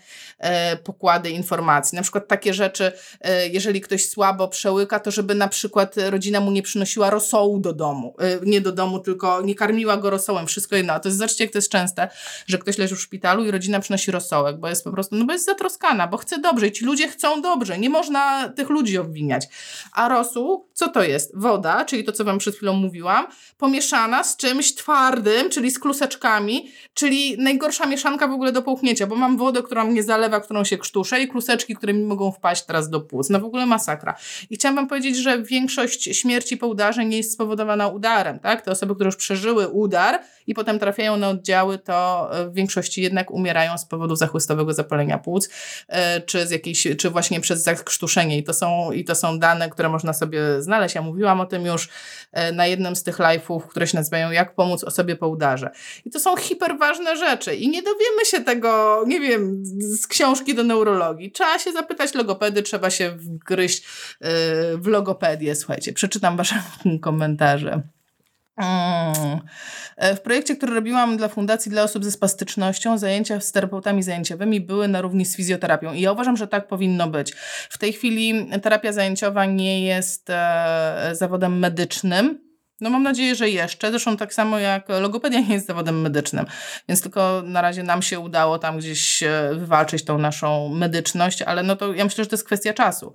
pokłady 0.83 1.29
informacji 1.29 1.95
na 1.95 2.01
przykład 2.01 2.27
takie 2.27 2.53
rzeczy, 2.53 2.91
e, 3.21 3.47
jeżeli 3.47 3.81
ktoś 3.81 4.09
słabo 4.09 4.47
przełyka, 4.47 4.99
to 4.99 5.11
żeby 5.11 5.35
na 5.35 5.47
przykład 5.47 5.95
rodzina 6.09 6.39
mu 6.39 6.51
nie 6.51 6.61
przynosiła 6.61 7.09
rosołu 7.09 7.59
do 7.59 7.73
domu. 7.73 8.15
E, 8.19 8.39
nie 8.45 8.61
do 8.61 8.71
domu, 8.71 8.99
tylko 8.99 9.41
nie 9.41 9.55
karmiła 9.55 9.97
go 9.97 10.09
rosołem, 10.09 10.47
wszystko 10.47 10.75
jedno. 10.75 10.99
To 10.99 11.09
jest, 11.09 11.17
zobaczcie, 11.17 11.43
jak 11.43 11.53
to 11.53 11.57
jest 11.57 11.69
częste, 11.69 12.09
że 12.47 12.57
ktoś 12.57 12.77
leży 12.77 12.95
w 12.95 13.01
szpitalu 13.01 13.45
i 13.45 13.51
rodzina 13.51 13.79
przynosi 13.79 14.11
rosołek, 14.11 14.57
bo 14.57 14.69
jest 14.69 14.83
po 14.83 14.91
prostu, 14.91 15.15
no 15.15 15.25
bo 15.25 15.33
jest 15.33 15.45
zatroskana, 15.45 16.07
bo 16.07 16.17
chce 16.17 16.39
dobrze 16.39 16.67
i 16.67 16.71
ci 16.71 16.85
ludzie 16.85 17.07
chcą 17.07 17.41
dobrze. 17.41 17.77
Nie 17.77 17.89
można 17.89 18.49
tych 18.49 18.69
ludzi 18.69 18.97
obwiniać. 18.97 19.47
A 19.93 20.09
rosół, 20.09 20.67
co 20.73 20.87
to 20.87 21.03
jest? 21.03 21.31
Woda, 21.35 21.85
czyli 21.85 22.03
to, 22.03 22.11
co 22.11 22.23
wam 22.23 22.37
przed 22.37 22.55
chwilą 22.55 22.73
mówiłam, 22.73 23.27
pomieszana 23.57 24.23
z 24.23 24.37
czymś 24.37 24.75
twardym, 24.75 25.49
czyli 25.49 25.71
z 25.71 25.79
kluseczkami, 25.79 26.71
czyli 26.93 27.37
najgorsza 27.37 27.85
mieszanka 27.85 28.27
w 28.27 28.31
ogóle 28.31 28.51
do 28.51 28.61
połknięcia, 28.61 29.07
bo 29.07 29.15
mam 29.15 29.37
wodę, 29.37 29.63
która 29.63 29.83
mnie 29.83 30.03
zalewa, 30.03 30.32
którą 30.39 30.63
się 30.63 30.77
krztuszę 30.77 31.21
i 31.21 31.27
kluseczki, 31.27 31.75
które 31.75 31.93
mi 31.93 32.03
mogą 32.03 32.31
wpaść 32.31 32.65
teraz 32.65 32.89
do 32.89 33.01
płuc. 33.01 33.29
No 33.29 33.39
w 33.39 33.45
ogóle 33.45 33.65
masakra. 33.65 34.15
I 34.49 34.55
chciałam 34.55 34.75
wam 34.75 34.87
powiedzieć, 34.87 35.17
że 35.17 35.43
większość 35.43 36.03
śmierci 36.03 36.57
po 36.57 36.67
udarze 36.67 37.05
nie 37.05 37.17
jest 37.17 37.33
spowodowana 37.33 37.87
udarem, 37.87 38.39
tak? 38.39 38.61
Te 38.61 38.71
osoby, 38.71 38.95
które 38.95 39.07
już 39.07 39.15
przeżyły 39.15 39.67
udar 39.67 40.19
i 40.47 40.53
potem 40.53 40.79
trafiają 40.79 41.17
na 41.17 41.29
oddziały, 41.29 41.77
to 41.77 42.29
e, 42.39 42.49
w 42.49 42.53
większości 42.53 43.01
jednak 43.01 43.31
umierają 43.31 43.77
z 43.77 43.85
powodu 43.85 44.15
zachłystowego 44.15 44.73
zapalenia 44.73 45.17
płuc, 45.17 45.49
e, 45.87 46.21
czy 46.21 46.47
z 46.47 46.51
jakiejś, 46.51 46.87
czy 46.97 47.09
właśnie 47.09 47.41
przez 47.41 47.63
zakrztuszenie. 47.63 48.37
I 48.37 48.43
to 48.43 48.53
są, 48.53 48.91
i 48.91 49.03
to 49.03 49.15
są 49.15 49.39
dane, 49.39 49.69
które 49.69 49.89
można 49.89 50.13
sobie 50.13 50.61
znaleźć. 50.61 50.95
Ja 50.95 51.01
mówiłam 51.01 51.41
o 51.41 51.45
tym 51.45 51.65
już 51.65 51.89
e, 52.31 52.51
na 52.51 52.67
jednym 52.67 52.95
z 52.95 53.03
tych 53.03 53.17
live'ów, 53.17 53.61
które 53.67 53.87
się 53.87 53.97
nazywają 53.97 54.31
Jak 54.31 54.55
pomóc 54.55 54.83
osobie 54.83 55.15
po 55.15 55.27
udarze. 55.27 55.71
I 56.05 56.09
to 56.09 56.19
są 56.19 56.35
hiperważne 56.35 57.17
rzeczy. 57.17 57.55
I 57.55 57.69
nie 57.69 57.81
dowiemy 57.81 58.25
się 58.25 58.41
tego, 58.41 59.03
nie 59.07 59.19
wiem, 59.19 59.61
z 59.65 60.07
książki 60.13 60.55
do 60.55 60.63
neurologii. 60.63 61.31
Trzeba 61.31 61.59
się 61.59 61.71
zapytać 61.71 62.13
logopedy, 62.13 62.63
trzeba 62.63 62.89
się 62.89 63.11
wgryźć 63.11 63.83
w 64.77 64.87
logopedię. 64.87 65.55
Słuchajcie, 65.55 65.93
przeczytam 65.93 66.37
wasze 66.37 66.55
komentarze. 67.01 67.81
Mm. 68.57 69.39
E, 69.97 70.15
w 70.15 70.21
projekcie, 70.21 70.55
który 70.55 70.73
robiłam 70.73 71.17
dla 71.17 71.27
Fundacji 71.27 71.71
dla 71.71 71.83
osób 71.83 72.03
ze 72.03 72.11
spastycznością, 72.11 72.97
zajęcia 72.97 73.39
z 73.39 73.51
terapeutami 73.51 74.03
zajęciowymi 74.03 74.61
były 74.61 74.87
na 74.87 75.01
równi 75.01 75.25
z 75.25 75.35
fizjoterapią. 75.35 75.93
I 75.93 76.01
ja 76.01 76.11
uważam, 76.11 76.37
że 76.37 76.47
tak 76.47 76.67
powinno 76.67 77.07
być. 77.07 77.31
W 77.69 77.77
tej 77.77 77.93
chwili 77.93 78.49
terapia 78.61 78.91
zajęciowa 78.91 79.45
nie 79.45 79.85
jest 79.85 80.29
e, 80.29 81.09
zawodem 81.11 81.59
medycznym. 81.59 82.52
No 82.83 82.89
mam 82.89 83.03
nadzieję, 83.03 83.35
że 83.35 83.49
jeszcze. 83.49 83.89
Zresztą 83.89 84.17
tak 84.17 84.33
samo 84.33 84.59
jak 84.59 84.89
logopedia 84.89 85.39
nie 85.39 85.53
jest 85.53 85.67
zawodem 85.67 86.01
medycznym. 86.01 86.45
Więc 86.89 87.01
tylko 87.01 87.43
na 87.45 87.61
razie 87.61 87.83
nam 87.83 88.01
się 88.01 88.19
udało 88.19 88.59
tam 88.59 88.77
gdzieś 88.77 89.23
e, 89.23 89.49
wywalczyć 89.53 90.05
tą 90.05 90.17
naszą 90.17 90.69
medyczność, 90.69 91.41
ale 91.41 91.63
no 91.63 91.75
to 91.75 91.93
ja 91.93 92.03
myślę, 92.03 92.23
że 92.23 92.29
to 92.29 92.33
jest 92.33 92.45
kwestia 92.45 92.73
czasu. 92.73 93.13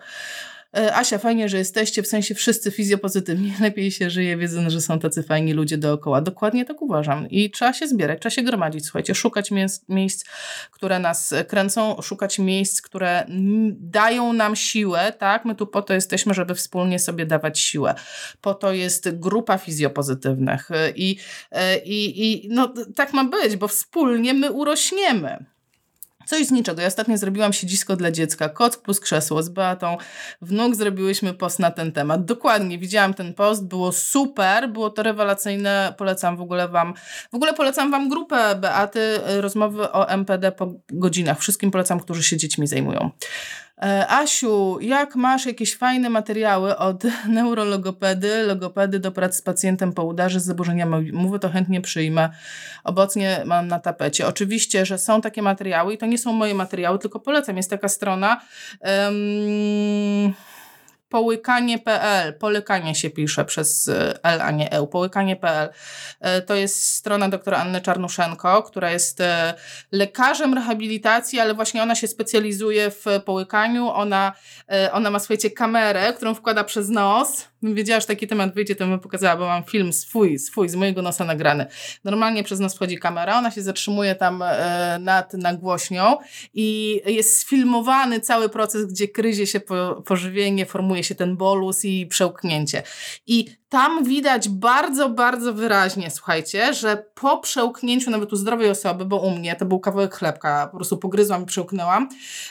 E, 0.77 0.95
Asia, 0.95 1.19
fajnie, 1.19 1.49
że 1.49 1.59
jesteście, 1.59 2.03
w 2.03 2.07
sensie 2.07 2.35
wszyscy 2.35 2.71
fizjopozytywni. 2.71 3.53
Lepiej 3.61 3.91
się 3.91 4.11
żyje, 4.11 4.37
wiedząc, 4.37 4.73
że 4.73 4.81
są 4.81 4.99
tacy 4.99 5.23
fajni 5.23 5.53
ludzie 5.53 5.79
dookoła. 5.79 6.21
Dokładnie 6.21 6.65
tak 6.65 6.83
uważam. 6.83 7.29
I 7.31 7.51
trzeba 7.51 7.73
się 7.73 7.89
zbierać, 7.89 8.21
trzeba 8.21 8.31
się 8.31 8.43
gromadzić, 8.43 8.85
słuchajcie, 8.85 9.15
szukać 9.15 9.51
miejsc, 9.89 10.25
które 10.71 10.99
nas 10.99 11.35
kręcą, 11.49 12.03
szukać 12.03 12.39
miejsc, 12.39 12.83
które 12.83 13.27
dają 13.71 14.33
nam 14.33 14.57
siłę, 14.57 15.13
tak? 15.19 15.45
My 15.45 15.55
tu 15.55 15.67
po 15.67 15.83
to 15.83 15.95
jesteśmy, 15.95 16.35
żeby 16.35 16.55
wspólnie 16.55 16.99
sobie 16.99 17.27
dawać 17.27 17.61
siłę. 17.61 17.95
Po 18.41 18.55
to 18.55 18.73
jest 18.73 19.19
grupa 19.19 19.59
fizjopozytywnych 19.59 20.69
i, 20.97 21.17
e, 21.51 21.79
i, 21.79 22.33
i 22.33 22.49
no, 22.49 22.75
tak 22.97 23.13
ma 23.13 23.25
być, 23.25 23.57
bo 23.57 23.69
wspólnie 23.69 24.35
my 24.35 24.53
urośniemy. 24.53 25.45
Coś 26.29 26.47
z 26.47 26.51
niczego. 26.51 26.81
Ja 26.81 26.89
ostatnio 26.89 27.19
zrobiłam 27.19 27.53
siedzisko 27.53 27.97
dla 27.97 28.11
dziecka, 28.11 28.49
koc 28.49 28.77
plus 28.77 29.01
krzesło 29.01 29.43
z 29.43 29.49
Beatą. 29.49 29.97
Wnuk 30.43 30.75
zrobiłyśmy 30.75 31.35
post 31.35 31.59
na 31.59 31.71
ten 31.71 31.93
temat. 31.93 32.25
Dokładnie, 32.25 32.79
widziałam 32.79 33.15
ten 33.15 33.35
post, 33.35 33.65
było 33.65 33.93
super, 33.93 34.71
było 34.71 34.91
to 34.91 35.03
rewelacyjne. 35.03 35.95
Polecam 35.99 36.37
w 36.37 36.41
ogóle 36.41 36.69
wam, 36.69 36.95
w 37.33 37.35
ogóle 37.35 37.55
polecam 37.55 37.91
wam 37.91 38.09
grupę 38.09 38.55
Beaty, 38.55 39.21
rozmowy 39.41 39.93
o 39.93 40.09
MPD 40.09 40.53
po 40.53 40.73
godzinach. 40.93 41.39
Wszystkim 41.41 41.71
polecam, 41.71 42.01
którzy 42.01 42.23
się 42.23 42.37
dziećmi 42.37 42.67
zajmują. 42.67 43.11
E, 43.83 44.07
Asiu, 44.09 44.79
jak 44.81 45.17
masz 45.17 45.47
jakieś 45.47 45.77
fajne 45.77 46.11
materiały 46.11 46.77
od 46.77 47.03
neurologopedy, 47.29 48.43
logopedy 48.43 48.99
do 48.99 49.13
pracy 49.13 49.39
z 49.39 49.43
pacjentem 49.43 49.93
po 49.93 50.05
udarze 50.05 50.41
z 50.41 50.45
zaburzeniami 50.45 51.13
mowy, 51.13 51.39
to 51.39 51.49
chętnie 51.49 51.81
przyjmę. 51.81 52.29
Obecnie 52.85 53.43
mam 53.45 53.69
na 53.69 53.79
tapecie. 53.79 54.27
Oczywiście, 54.27 54.87
że 54.87 54.99
są 54.99 55.21
takie 55.21 55.43
materiały 55.43 55.95
i 55.95 55.99
to 55.99 56.07
nie 56.07 56.19
są 56.19 56.33
moje 56.33 56.55
materiały, 56.55 56.99
tylko 56.99 57.21
polecam. 57.21 57.57
Jest 57.57 57.71
taka 57.71 57.89
strona 57.89 58.41
um, 58.81 60.35
połykanie.pl, 61.09 62.35
polykanie 62.35 62.95
się 62.95 63.11
pisze 63.11 63.45
przez 63.45 63.89
e, 63.89 64.25
L, 64.25 64.41
a 64.43 64.51
nie 64.51 64.73
E, 64.73 64.87
połykanie.pl. 64.87 65.69
E, 66.21 66.43
to 66.43 66.55
jest 66.55 66.95
strona 66.95 67.29
doktora 67.29 67.59
Anny 67.59 67.81
Czarnuszenko, 67.81 68.63
która 68.63 68.91
jest 68.91 69.21
e, 69.21 69.55
lekarzem 69.93 70.55
rehabilitacji, 70.55 71.41
ale 71.41 71.55
właśnie 71.55 71.83
ona 71.83 71.95
się 71.95 72.09
specjalizuje 72.09 72.91
w 72.91 73.05
połykaniu. 73.25 73.89
Ona, 73.89 74.33
ona 74.93 75.11
ma, 75.11 75.19
słuchajcie, 75.19 75.51
kamerę, 75.51 76.13
którą 76.13 76.35
wkłada 76.35 76.65
przez 76.65 76.89
nos 76.89 77.49
wiedziała, 77.63 78.01
że 78.01 78.07
taki 78.07 78.27
temat 78.27 78.55
wyjdzie, 78.55 78.77
to 78.77 78.87
bym 78.87 79.01
pokazała, 79.01 79.37
bo 79.37 79.47
mam 79.47 79.65
film 79.65 79.93
swój, 79.93 80.39
swój, 80.39 80.69
z 80.69 80.75
mojego 80.75 81.03
nosa 81.03 81.25
nagrany. 81.25 81.67
Normalnie 82.05 82.45
przez 82.45 82.61
nas 82.61 82.75
wchodzi 82.75 82.99
kamera, 82.99 83.39
ona 83.39 83.51
się 83.51 83.63
zatrzymuje 83.63 84.15
tam 84.15 84.43
e, 84.43 84.99
nad 85.01 85.33
nagłośnią 85.35 86.17
i 86.55 87.01
jest 87.07 87.41
sfilmowany 87.41 88.21
cały 88.21 88.49
proces, 88.49 88.87
gdzie 88.87 89.09
kryzie 89.09 89.47
się 89.47 89.61
po, 89.61 90.03
pożywienie, 90.07 90.67
formuje 90.67 91.05
się 91.05 91.15
ten 91.15 91.37
bolus 91.37 91.85
i 91.85 92.07
przełknięcie. 92.07 92.83
I 93.27 93.59
tam 93.69 94.05
widać 94.05 94.49
bardzo, 94.49 95.09
bardzo 95.09 95.55
wyraźnie, 95.55 96.11
słuchajcie, 96.11 96.75
że 96.75 97.05
po 97.15 97.39
przełknięciu 97.39 98.11
nawet 98.11 98.33
u 98.33 98.37
zdrowej 98.37 98.71
osoby, 98.71 99.05
bo 99.05 99.17
u 99.17 99.31
mnie 99.31 99.57
to 99.57 99.67
był 99.67 99.81
kawałek 99.81 100.15
chlebka, 100.15 100.69
po 100.73 100.77
prostu 100.77 100.99
pogryzłam 100.99 101.43
i 101.43 101.47
przełknęłam, 101.47 102.09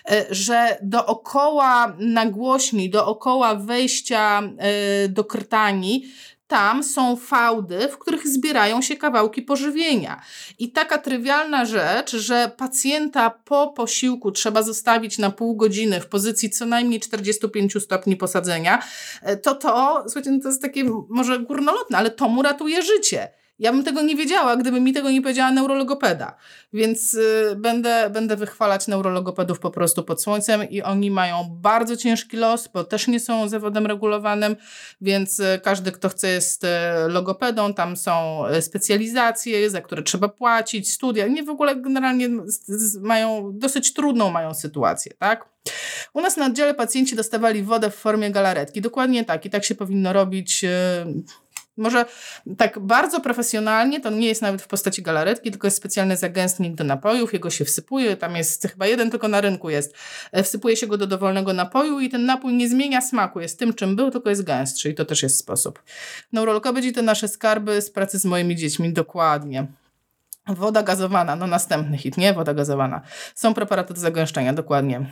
e, 0.09 0.25
że 0.29 0.77
dookoła 0.81 1.93
nagłośni, 1.99 2.89
dookoła 2.89 3.55
wejścia 3.55 4.41
e, 4.57 5.09
do 5.09 5.23
krtani 5.23 6.05
tam 6.47 6.83
są 6.83 7.15
fałdy, 7.15 7.87
w 7.87 7.97
których 7.97 8.27
zbierają 8.27 8.81
się 8.81 8.95
kawałki 8.95 9.41
pożywienia. 9.41 10.21
I 10.59 10.71
taka 10.71 10.97
trywialna 10.97 11.65
rzecz, 11.65 12.15
że 12.15 12.51
pacjenta 12.57 13.29
po 13.29 13.67
posiłku 13.67 14.31
trzeba 14.31 14.63
zostawić 14.63 15.17
na 15.17 15.31
pół 15.31 15.55
godziny 15.55 16.01
w 16.01 16.07
pozycji 16.07 16.49
co 16.49 16.65
najmniej 16.65 16.99
45 16.99 17.83
stopni 17.83 18.17
posadzenia, 18.17 18.83
e, 19.21 19.37
to 19.37 19.55
to, 19.55 20.03
słuchajcie, 20.03 20.31
no 20.31 20.39
to 20.41 20.47
jest 20.47 20.61
takie 20.61 20.83
może 21.09 21.39
górnolotne, 21.39 21.97
ale 21.97 22.11
to 22.11 22.29
mu 22.29 22.41
ratuje 22.41 22.81
życie. 22.81 23.29
Ja 23.59 23.71
bym 23.71 23.83
tego 23.83 24.01
nie 24.01 24.15
wiedziała, 24.15 24.55
gdyby 24.55 24.81
mi 24.81 24.93
tego 24.93 25.11
nie 25.11 25.21
powiedziała 25.21 25.51
neurologopeda. 25.51 26.35
Więc 26.73 27.13
y, 27.13 27.55
będę, 27.55 28.09
będę 28.09 28.35
wychwalać 28.35 28.87
neurologopedów 28.87 29.59
po 29.59 29.71
prostu 29.71 30.03
pod 30.03 30.23
słońcem 30.23 30.69
i 30.69 30.81
oni 30.81 31.11
mają 31.11 31.57
bardzo 31.61 31.97
ciężki 31.97 32.37
los, 32.37 32.67
bo 32.67 32.83
też 32.83 33.07
nie 33.07 33.19
są 33.19 33.49
zawodem 33.49 33.85
regulowanym, 33.85 34.55
więc 35.01 35.39
y, 35.39 35.59
każdy, 35.63 35.91
kto 35.91 36.09
chce 36.09 36.27
jest 36.27 36.63
y, 36.63 36.67
logopedą, 37.07 37.73
tam 37.73 37.97
są 37.97 38.43
y, 38.47 38.61
specjalizacje, 38.61 39.69
za 39.69 39.81
które 39.81 40.03
trzeba 40.03 40.29
płacić, 40.29 40.93
studia. 40.93 41.27
Nie 41.27 41.43
w 41.43 41.49
ogóle 41.49 41.75
generalnie 41.75 42.29
mają, 43.01 43.51
dosyć 43.53 43.93
trudną 43.93 44.31
mają 44.31 44.53
sytuację, 44.53 45.13
tak? 45.19 45.57
U 46.13 46.21
nas 46.21 46.37
na 46.37 46.45
oddziale 46.45 46.73
pacjenci 46.73 47.15
dostawali 47.15 47.63
wodę 47.63 47.89
w 47.89 47.95
formie 47.95 48.31
galaretki. 48.31 48.81
Dokładnie 48.81 49.25
tak 49.25 49.45
i 49.45 49.49
tak 49.49 49.63
się 49.63 49.75
powinno 49.75 50.13
robić 50.13 50.63
y, 50.63 50.69
może 51.77 52.05
tak 52.57 52.79
bardzo 52.79 53.21
profesjonalnie 53.21 54.01
to 54.01 54.09
nie 54.09 54.27
jest 54.27 54.41
nawet 54.41 54.61
w 54.61 54.67
postaci 54.67 55.01
galaretki, 55.01 55.51
tylko 55.51 55.67
jest 55.67 55.77
specjalny 55.77 56.17
zagęstnik 56.17 56.75
do 56.75 56.83
napojów, 56.83 57.33
jego 57.33 57.49
się 57.49 57.65
wsypuje, 57.65 58.17
tam 58.17 58.35
jest 58.35 58.67
chyba 58.67 58.87
jeden 58.87 59.11
tylko 59.11 59.27
na 59.27 59.41
rynku 59.41 59.69
jest. 59.69 59.95
E, 60.31 60.43
wsypuje 60.43 60.77
się 60.77 60.87
go 60.87 60.97
do 60.97 61.07
dowolnego 61.07 61.53
napoju 61.53 61.99
i 61.99 62.09
ten 62.09 62.25
napój 62.25 62.53
nie 62.53 62.69
zmienia 62.69 63.01
smaku, 63.01 63.39
jest 63.39 63.59
tym 63.59 63.73
czym 63.73 63.95
był, 63.95 64.11
tylko 64.11 64.29
jest 64.29 64.43
gęstszy 64.43 64.89
i 64.89 64.95
to 64.95 65.05
też 65.05 65.23
jest 65.23 65.37
sposób. 65.37 65.83
będzie 66.73 66.91
to 66.91 67.01
nasze 67.01 67.27
skarby 67.27 67.81
z 67.81 67.89
pracy 67.89 68.19
z 68.19 68.25
moimi 68.25 68.55
dziećmi, 68.55 68.93
dokładnie. 68.93 69.67
Woda 70.47 70.83
gazowana, 70.83 71.35
no 71.35 71.47
następny 71.47 71.97
hit, 71.97 72.17
nie? 72.17 72.33
Woda 72.33 72.53
gazowana. 72.53 73.01
Są 73.35 73.53
preparaty 73.53 73.93
do 73.93 73.99
zagęszczenia, 73.99 74.53
dokładnie. 74.53 75.05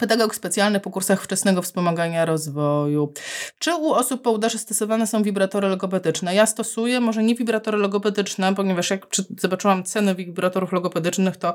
Pedagog 0.00 0.34
specjalny 0.34 0.80
po 0.80 0.90
kursach 0.90 1.22
wczesnego 1.22 1.62
wspomagania 1.62 2.24
rozwoju. 2.24 3.12
Czy 3.58 3.74
u 3.74 3.92
osób 3.92 4.22
po 4.22 4.30
udarze 4.30 4.58
stosowane 4.58 5.06
są 5.06 5.22
wibratory 5.22 5.68
logopedyczne? 5.68 6.34
Ja 6.34 6.46
stosuję, 6.46 7.00
może 7.00 7.22
nie 7.22 7.34
wibratory 7.34 7.78
logopedyczne, 7.78 8.54
ponieważ 8.54 8.90
jak 8.90 9.06
zobaczyłam 9.38 9.84
ceny 9.84 10.14
wibratorów 10.14 10.72
logopedycznych, 10.72 11.36
to 11.36 11.54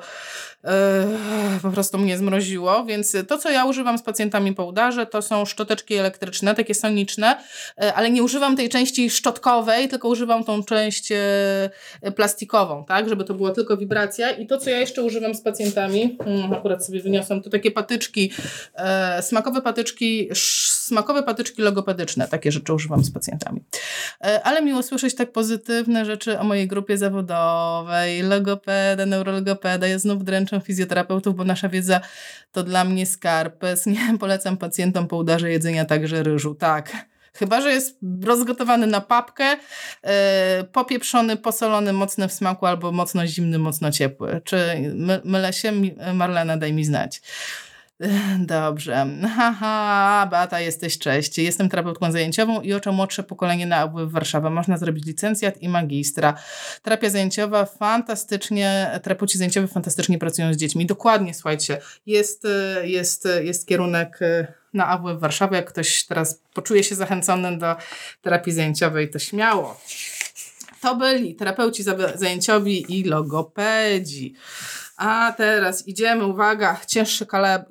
yy, 0.63 0.71
po 1.61 1.69
prostu 1.69 1.97
mnie 1.97 2.17
zmroziło, 2.17 2.85
więc 2.85 3.15
to, 3.27 3.37
co 3.37 3.49
ja 3.49 3.65
używam 3.65 3.97
z 3.97 4.03
pacjentami 4.03 4.55
po 4.55 4.65
udarze, 4.65 5.05
to 5.05 5.21
są 5.21 5.45
szczoteczki 5.45 5.95
elektryczne, 5.95 6.55
takie 6.55 6.75
soniczne, 6.75 7.37
yy, 7.77 7.93
ale 7.93 8.09
nie 8.09 8.23
używam 8.23 8.55
tej 8.57 8.69
części 8.69 9.09
szczotkowej, 9.09 9.87
tylko 9.87 10.07
używam 10.07 10.43
tą 10.43 10.63
część 10.63 11.09
yy, 11.09 12.11
plastikową, 12.11 12.85
tak, 12.85 13.09
żeby 13.09 13.23
to 13.23 13.33
była 13.33 13.51
tylko 13.51 13.77
wibracja 13.77 14.31
i 14.31 14.47
to, 14.47 14.57
co 14.57 14.69
ja 14.69 14.79
jeszcze 14.79 15.03
używam 15.03 15.35
z 15.35 15.41
pacjentami, 15.41 16.17
yy, 16.49 16.57
akurat 16.57 16.85
sobie 16.85 17.01
wyniosłam, 17.01 17.41
to 17.41 17.49
takie 17.49 17.71
patyczki 17.71 18.20
patyczki, 18.29 18.41
e, 18.75 19.21
smakowe 19.21 19.61
patyczki, 19.61 20.29
smakowe 20.33 21.23
patyczki 21.23 21.61
logopedyczne. 21.61 22.27
Takie 22.27 22.51
rzeczy 22.51 22.73
używam 22.73 23.03
z 23.03 23.11
pacjentami. 23.11 23.63
E, 24.23 24.43
ale 24.43 24.61
miło 24.61 24.83
słyszeć 24.83 25.15
tak 25.15 25.31
pozytywne 25.31 26.05
rzeczy 26.05 26.39
o 26.39 26.43
mojej 26.43 26.67
grupie 26.67 26.97
zawodowej. 26.97 28.21
Logopeda, 28.23 29.05
neurologopeda. 29.05 29.87
Ja 29.87 29.99
znów 29.99 30.23
dręczę 30.23 30.61
fizjoterapeutów, 30.61 31.35
bo 31.35 31.43
nasza 31.43 31.69
wiedza 31.69 32.01
to 32.51 32.63
dla 32.63 32.83
mnie 32.83 33.05
skarb. 33.05 33.63
Nie 33.85 34.17
polecam 34.19 34.57
pacjentom 34.57 35.07
po 35.07 35.17
udarze 35.17 35.51
jedzenia 35.51 35.85
także 35.85 36.23
ryżu. 36.23 36.55
Tak. 36.55 37.11
Chyba, 37.33 37.61
że 37.61 37.71
jest 37.71 37.97
rozgotowany 38.23 38.87
na 38.87 39.01
papkę, 39.01 39.57
yy, 40.03 40.09
popieprzony, 40.71 41.37
posolony, 41.37 41.93
mocny 41.93 42.27
w 42.27 42.33
smaku 42.33 42.65
albo 42.65 42.91
mocno 42.91 43.27
zimny, 43.27 43.59
mocno 43.59 43.91
ciepły. 43.91 44.41
Czy 44.43 44.57
my, 44.95 45.21
mylę 45.23 45.53
się? 45.53 45.71
Marlena, 46.13 46.57
daj 46.57 46.73
mi 46.73 46.85
znać. 46.85 47.21
Dobrze. 48.39 49.07
Haha, 49.35 50.27
Beata, 50.31 50.59
jesteś 50.59 50.97
cześć. 50.97 51.37
Jestem 51.37 51.69
terapeutką 51.69 52.11
zajęciową 52.11 52.61
i 52.61 52.73
oczą 52.73 52.91
młodsze 52.91 53.23
pokolenie 53.23 53.65
na 53.65 53.87
w 53.87 54.11
Warszawie. 54.11 54.49
Można 54.49 54.77
zrobić 54.77 55.05
licencjat 55.05 55.61
i 55.61 55.69
magistra. 55.69 56.33
Terapia 56.81 57.09
zajęciowa 57.09 57.65
fantastycznie, 57.65 58.99
terapeuci 59.03 59.37
zajęciowi 59.37 59.67
fantastycznie 59.67 60.19
pracują 60.19 60.53
z 60.53 60.57
dziećmi. 60.57 60.85
Dokładnie, 60.85 61.33
słuchajcie, 61.33 61.81
jest, 62.05 62.47
jest, 62.83 63.27
jest 63.43 63.67
kierunek 63.67 64.19
na 64.73 64.87
AW 64.87 65.17
w 65.17 65.19
Warszawie. 65.19 65.57
Jak 65.57 65.69
ktoś 65.69 66.03
teraz 66.03 66.41
poczuje 66.53 66.83
się 66.83 66.95
zachęcony 66.95 67.57
do 67.57 67.75
terapii 68.21 68.53
zajęciowej, 68.53 69.09
to 69.09 69.19
śmiało. 69.19 69.81
To 70.81 70.95
byli 70.95 71.35
terapeuci 71.35 71.83
zajęciowi 72.15 72.99
i 72.99 73.03
logopedzi. 73.03 74.35
A 75.01 75.33
teraz 75.37 75.87
idziemy, 75.87 76.25
uwaga, 76.25 76.77
cięższy 76.87 77.25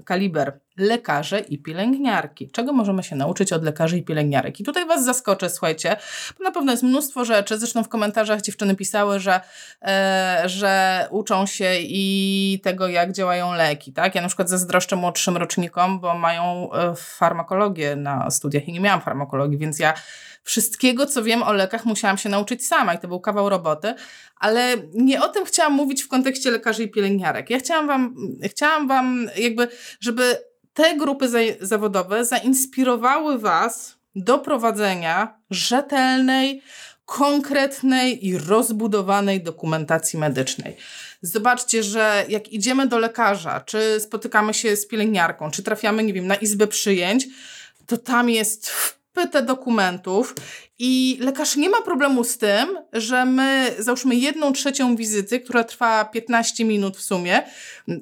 kaliber. 0.05 0.61
Lekarze 0.77 1.41
i 1.41 1.59
pielęgniarki. 1.59 2.51
Czego 2.51 2.73
możemy 2.73 3.03
się 3.03 3.17
nauczyć 3.17 3.53
od 3.53 3.65
lekarzy 3.65 3.99
i 3.99 4.03
pielęgniarek? 4.03 4.61
I 4.61 4.65
tutaj 4.65 4.87
Was 4.87 5.05
zaskoczę, 5.05 5.51
słuchajcie, 5.51 5.97
bo 6.39 6.45
na 6.45 6.51
pewno 6.51 6.73
jest 6.73 6.83
mnóstwo 6.83 7.25
rzeczy. 7.25 7.59
Zresztą 7.59 7.85
w 7.85 7.89
komentarzach 7.89 8.41
dziewczyny 8.41 8.77
pisały, 8.77 9.21
że, 9.21 9.41
e, 9.83 10.43
że 10.47 11.07
uczą 11.11 11.47
się 11.47 11.75
i 11.81 12.61
tego, 12.63 12.89
jak 12.89 13.13
działają 13.13 13.53
leki. 13.53 13.93
Tak? 13.93 14.15
Ja 14.15 14.23
na 14.23 14.29
przykład 14.29 14.49
zazdroszczę 14.49 14.97
młodszym 14.97 15.37
rocznikom, 15.37 16.01
bo 16.01 16.15
mają 16.15 16.73
e, 16.73 16.95
farmakologię 16.97 17.97
na 17.97 18.31
studiach 18.31 18.69
i 18.69 18.73
nie 18.73 18.81
miałam 18.81 19.01
farmakologii, 19.01 19.59
więc 19.59 19.79
ja 19.79 19.95
wszystkiego, 20.43 21.07
co 21.07 21.23
wiem 21.23 21.43
o 21.43 21.53
lekach, 21.53 21.85
musiałam 21.85 22.19
się 22.19 22.29
nauczyć 22.29 22.67
sama 22.67 22.95
i 22.95 22.99
to 22.99 23.09
był 23.09 23.21
kawał 23.21 23.49
roboty, 23.49 23.95
ale 24.37 24.77
nie 24.95 25.23
o 25.23 25.29
tym 25.29 25.45
chciałam 25.45 25.73
mówić 25.73 26.03
w 26.03 26.09
kontekście 26.09 26.51
lekarzy 26.51 26.83
i 26.83 26.91
pielęgniarek. 26.91 27.51
Ja 27.51 27.59
chciałam 27.59 27.87
wam, 27.87 28.17
chciałam 28.45 28.89
wam 28.89 29.31
jakby, 29.37 29.69
żeby 30.01 30.37
te 30.75 30.97
grupy 30.97 31.29
zawodowe 31.61 32.25
zainspirowały 32.25 33.39
was 33.39 33.97
do 34.15 34.39
prowadzenia 34.39 35.41
rzetelnej, 35.51 36.63
konkretnej 37.07 38.27
i 38.27 38.39
rozbudowanej 38.39 39.43
dokumentacji 39.43 40.19
medycznej. 40.19 40.77
Zobaczcie, 41.23 41.83
że 41.83 42.25
jak 42.29 42.49
idziemy 42.49 42.87
do 42.87 42.99
lekarza, 42.99 43.61
czy 43.61 44.01
spotykamy 44.01 44.55
się 44.55 44.77
z 44.77 44.87
pielęgniarką, 44.87 45.51
czy 45.51 45.63
trafiamy, 45.63 46.05
nie 46.05 46.13
wiem, 46.13 46.27
na 46.27 46.35
izbę 46.35 46.67
przyjęć, 46.67 47.27
to 47.87 47.99
tam 47.99 48.31
jest 48.31 48.73
wpytę 49.11 49.43
dokumentów 49.43 50.35
I 50.83 51.19
lekarz 51.21 51.57
nie 51.57 51.71
ma 51.71 51.83
problemu 51.83 52.25
z 52.25 52.39
tym, 52.39 52.79
że 52.93 53.25
my, 53.25 53.75
załóżmy 53.79 54.17
jedną 54.17 54.53
trzecią 54.53 54.97
wizyty, 54.97 55.41
która 55.41 55.65
trwa 55.65 56.05
15 56.05 56.65
minut 56.65 56.97
w 56.97 57.03
sumie, 57.03 57.43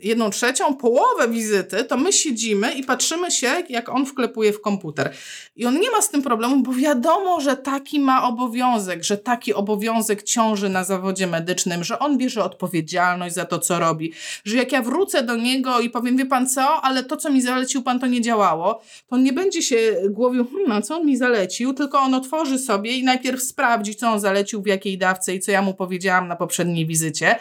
jedną 0.02 0.30
trzecią, 0.30 0.74
połowę 0.74 1.28
wizyty, 1.28 1.84
to 1.84 1.96
my 1.96 2.12
siedzimy 2.12 2.72
i 2.72 2.84
patrzymy 2.84 3.30
się, 3.30 3.62
jak 3.68 3.88
on 3.88 4.06
wklepuje 4.06 4.52
w 4.52 4.60
komputer. 4.60 5.12
I 5.56 5.66
on 5.66 5.80
nie 5.80 5.90
ma 5.90 6.02
z 6.02 6.10
tym 6.10 6.22
problemu, 6.22 6.62
bo 6.62 6.72
wiadomo, 6.72 7.40
że 7.40 7.56
taki 7.56 8.00
ma 8.00 8.28
obowiązek, 8.28 9.04
że 9.04 9.16
taki 9.16 9.54
obowiązek 9.54 10.22
ciąży 10.22 10.68
na 10.68 10.84
zawodzie 10.84 11.26
medycznym, 11.26 11.84
że 11.84 11.98
on 11.98 12.18
bierze 12.18 12.44
odpowiedzialność 12.44 13.34
za 13.34 13.44
to, 13.44 13.58
co 13.58 13.78
robi, 13.78 14.12
że 14.44 14.56
jak 14.56 14.72
ja 14.72 14.82
wrócę 14.82 15.22
do 15.22 15.36
niego 15.36 15.80
i 15.80 15.90
powiem, 15.90 16.16
wie 16.16 16.26
pan 16.26 16.48
co, 16.48 16.80
ale 16.82 17.04
to, 17.04 17.16
co 17.16 17.30
mi 17.30 17.42
zalecił 17.42 17.82
pan, 17.82 18.00
to 18.00 18.06
nie 18.06 18.20
działało, 18.20 18.74
to 19.08 19.16
on 19.16 19.22
nie 19.22 19.32
będzie 19.32 19.62
się 19.62 19.76
głowił, 20.10 20.46
hmm, 20.52 20.72
a 20.72 20.82
co 20.82 20.96
on 20.96 21.06
mi 21.06 21.16
zalecił, 21.16 21.74
tylko 21.74 21.98
on 21.98 22.14
otworzy 22.14 22.58
sobie 22.68 22.96
i 22.96 23.04
najpierw 23.04 23.42
sprawdzi, 23.42 23.94
co 23.94 24.08
on 24.08 24.20
zalecił, 24.20 24.62
w 24.62 24.66
jakiej 24.66 24.98
dawce 24.98 25.34
i 25.34 25.40
co 25.40 25.50
ja 25.50 25.62
mu 25.62 25.74
powiedziałam 25.74 26.28
na 26.28 26.36
poprzedniej 26.36 26.86
wizycie. 26.86 27.38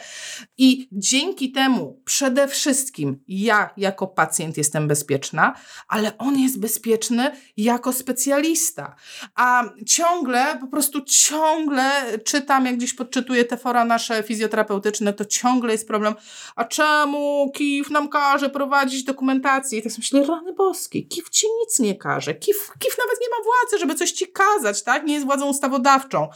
I 0.57 0.89
dzięki 0.91 1.51
temu 1.51 2.01
przede 2.05 2.47
wszystkim 2.47 3.19
ja 3.27 3.69
jako 3.77 4.07
pacjent 4.07 4.57
jestem 4.57 4.87
bezpieczna, 4.87 5.53
ale 5.87 6.17
on 6.17 6.39
jest 6.39 6.59
bezpieczny 6.59 7.31
jako 7.57 7.93
specjalista. 7.93 8.95
A 9.35 9.63
ciągle, 9.85 10.57
po 10.61 10.67
prostu 10.67 11.01
ciągle 11.01 11.91
czytam, 12.25 12.65
jak 12.65 12.75
gdzieś 12.75 12.93
podczytuję 12.93 13.45
te 13.45 13.57
fora 13.57 13.85
nasze 13.85 14.23
fizjoterapeutyczne, 14.23 15.13
to 15.13 15.25
ciągle 15.25 15.71
jest 15.71 15.87
problem, 15.87 16.15
a 16.55 16.65
czemu 16.65 17.51
KIF 17.55 17.89
nam 17.89 18.09
każe 18.09 18.49
prowadzić 18.49 19.03
dokumentację? 19.03 19.79
I 19.79 19.81
tak 19.81 19.91
sobie 19.91 20.01
myślę, 20.01 20.35
rany 20.35 20.53
boskie, 20.53 21.03
KIF 21.03 21.29
ci 21.29 21.47
nic 21.61 21.79
nie 21.79 21.95
każe. 21.95 22.33
KIF, 22.33 22.71
KIF 22.79 22.97
nawet 22.97 23.17
nie 23.21 23.29
ma 23.29 23.43
władzy, 23.43 23.79
żeby 23.79 23.95
coś 23.95 24.11
ci 24.11 24.27
kazać, 24.27 24.83
tak? 24.83 25.03
Nie 25.05 25.16
jest 25.17 25.27
władzą 25.27 25.49
ustawodawczą. 25.49 26.29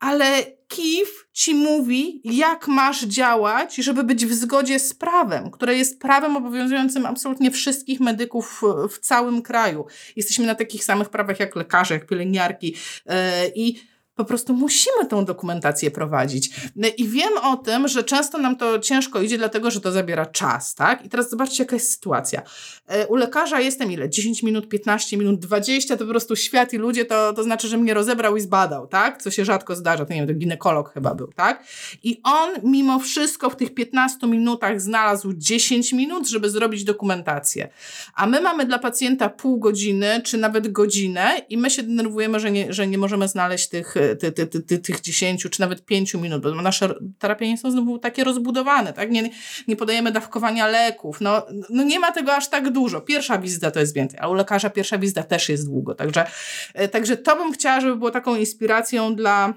Ale 0.00 0.42
KIF 0.68 1.28
ci 1.32 1.54
mówi, 1.54 2.20
jak 2.24 2.68
masz 2.68 3.04
działać, 3.04 3.76
żeby 3.76 4.04
być 4.04 4.26
w 4.26 4.32
zgodzie 4.34 4.78
z 4.78 4.94
prawem, 4.94 5.50
które 5.50 5.76
jest 5.76 6.00
prawem 6.00 6.36
obowiązującym 6.36 7.06
absolutnie 7.06 7.50
wszystkich 7.50 8.00
medyków 8.00 8.62
w 8.90 8.98
całym 8.98 9.42
kraju. 9.42 9.86
Jesteśmy 10.16 10.46
na 10.46 10.54
takich 10.54 10.84
samych 10.84 11.08
prawach 11.08 11.40
jak 11.40 11.56
lekarze, 11.56 11.94
jak 11.94 12.06
pielęgniarki. 12.06 12.76
Yy, 13.06 13.12
I 13.54 13.93
po 14.14 14.24
prostu 14.24 14.54
musimy 14.54 15.06
tą 15.08 15.24
dokumentację 15.24 15.90
prowadzić. 15.90 16.50
No 16.76 16.88
I 16.96 17.08
wiem 17.08 17.38
o 17.42 17.56
tym, 17.56 17.88
że 17.88 18.04
często 18.04 18.38
nam 18.38 18.56
to 18.56 18.78
ciężko 18.78 19.20
idzie, 19.20 19.38
dlatego 19.38 19.70
że 19.70 19.80
to 19.80 19.92
zabiera 19.92 20.26
czas, 20.26 20.74
tak? 20.74 21.04
I 21.04 21.08
teraz 21.08 21.30
zobaczcie, 21.30 21.62
jaka 21.62 21.76
jest 21.76 21.92
sytuacja. 21.92 22.42
E, 22.86 23.06
u 23.06 23.16
lekarza 23.16 23.60
jestem 23.60 23.92
ile? 23.92 24.10
10 24.10 24.42
minut, 24.42 24.68
15 24.68 25.16
minut, 25.16 25.40
20 25.40 25.96
to 25.96 26.04
po 26.04 26.10
prostu 26.10 26.36
świat 26.36 26.72
i 26.72 26.78
ludzie, 26.78 27.04
to, 27.04 27.32
to 27.32 27.42
znaczy, 27.42 27.68
że 27.68 27.78
mnie 27.78 27.94
rozebrał 27.94 28.36
i 28.36 28.40
zbadał, 28.40 28.86
tak? 28.86 29.22
Co 29.22 29.30
się 29.30 29.44
rzadko 29.44 29.76
zdarza, 29.76 30.04
to 30.04 30.12
nie 30.12 30.20
wiem, 30.20 30.28
to 30.28 30.34
ginekolog 30.34 30.92
chyba 30.92 31.14
był, 31.14 31.32
tak? 31.32 31.64
I 32.02 32.20
on 32.22 32.50
mimo 32.62 32.98
wszystko 32.98 33.50
w 33.50 33.56
tych 33.56 33.74
15 33.74 34.26
minutach 34.26 34.80
znalazł 34.80 35.32
10 35.32 35.92
minut, 35.92 36.28
żeby 36.28 36.50
zrobić 36.50 36.84
dokumentację. 36.84 37.68
A 38.14 38.26
my 38.26 38.40
mamy 38.40 38.66
dla 38.66 38.78
pacjenta 38.78 39.28
pół 39.28 39.58
godziny, 39.58 40.20
czy 40.24 40.38
nawet 40.38 40.72
godzinę 40.72 41.40
i 41.48 41.58
my 41.58 41.70
się 41.70 41.82
denerwujemy, 41.82 42.40
że 42.40 42.50
nie, 42.50 42.72
że 42.72 42.86
nie 42.86 42.98
możemy 42.98 43.28
znaleźć 43.28 43.68
tych 43.68 43.96
ty, 44.20 44.32
ty, 44.32 44.46
ty, 44.46 44.60
ty, 44.60 44.78
tych 44.78 45.00
10 45.00 45.42
czy 45.50 45.60
nawet 45.60 45.84
5 45.84 46.14
minut, 46.14 46.42
bo 46.42 46.54
nasze 46.54 46.94
terapie 47.18 47.48
nie 47.48 47.58
są 47.58 47.70
znowu 47.70 47.98
takie 47.98 48.24
rozbudowane, 48.24 48.92
tak? 48.92 49.10
Nie, 49.10 49.30
nie 49.68 49.76
podajemy 49.76 50.12
dawkowania 50.12 50.66
leków. 50.66 51.20
No, 51.20 51.46
no 51.70 51.82
nie 51.82 52.00
ma 52.00 52.12
tego 52.12 52.34
aż 52.34 52.48
tak 52.48 52.70
dużo. 52.70 53.00
Pierwsza 53.00 53.38
wizyta 53.38 53.70
to 53.70 53.80
jest 53.80 53.94
więcej, 53.94 54.18
a 54.22 54.28
u 54.28 54.34
lekarza 54.34 54.70
pierwsza 54.70 54.98
wizyta 54.98 55.22
też 55.22 55.48
jest 55.48 55.66
długo. 55.66 55.94
Także, 55.94 56.26
e, 56.74 56.88
także 56.88 57.16
to 57.16 57.36
bym 57.36 57.52
chciała, 57.52 57.80
żeby 57.80 57.96
było 57.96 58.10
taką 58.10 58.36
inspiracją 58.36 59.14
dla 59.14 59.54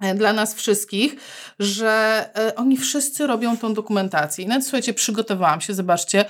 e, 0.00 0.14
dla 0.14 0.32
nas 0.32 0.54
wszystkich, 0.54 1.16
że 1.58 2.24
e, 2.36 2.54
oni 2.54 2.76
wszyscy 2.76 3.26
robią 3.26 3.56
tą 3.56 3.74
dokumentację. 3.74 4.44
I 4.44 4.48
nawet 4.48 4.64
słuchajcie, 4.64 4.94
przygotowałam 4.94 5.60
się, 5.60 5.74
zobaczcie, 5.74 6.24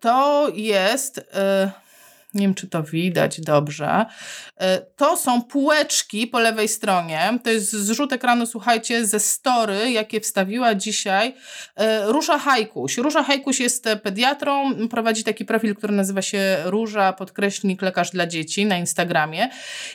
to 0.00 0.48
jest 0.54 1.20
nie 2.36 2.46
wiem 2.46 2.54
czy 2.54 2.68
to 2.68 2.82
widać 2.82 3.40
dobrze, 3.40 4.06
e, 4.56 4.78
to 4.96 5.16
są 5.16 5.42
półeczki 5.42 6.26
po 6.26 6.40
lewej 6.40 6.68
stronie, 6.68 7.38
to 7.44 7.50
jest 7.50 7.70
zrzut 7.70 8.12
ekranu, 8.12 8.46
słuchajcie, 8.46 9.06
ze 9.06 9.20
story, 9.20 9.90
jakie 9.90 10.20
wstawiła 10.20 10.74
dzisiaj 10.74 11.34
e, 11.76 12.06
Róża 12.06 12.38
Hajkuś. 12.38 12.96
Róża 12.98 13.22
Hajkuś 13.22 13.60
jest 13.60 13.88
pediatrą, 14.02 14.74
prowadzi 14.88 15.24
taki 15.24 15.44
profil, 15.44 15.74
który 15.74 15.94
nazywa 15.94 16.22
się 16.22 16.56
Róża 16.64 17.12
podkreślnik 17.12 17.82
lekarz 17.82 18.10
dla 18.10 18.26
dzieci 18.26 18.66
na 18.66 18.78
Instagramie 18.78 19.48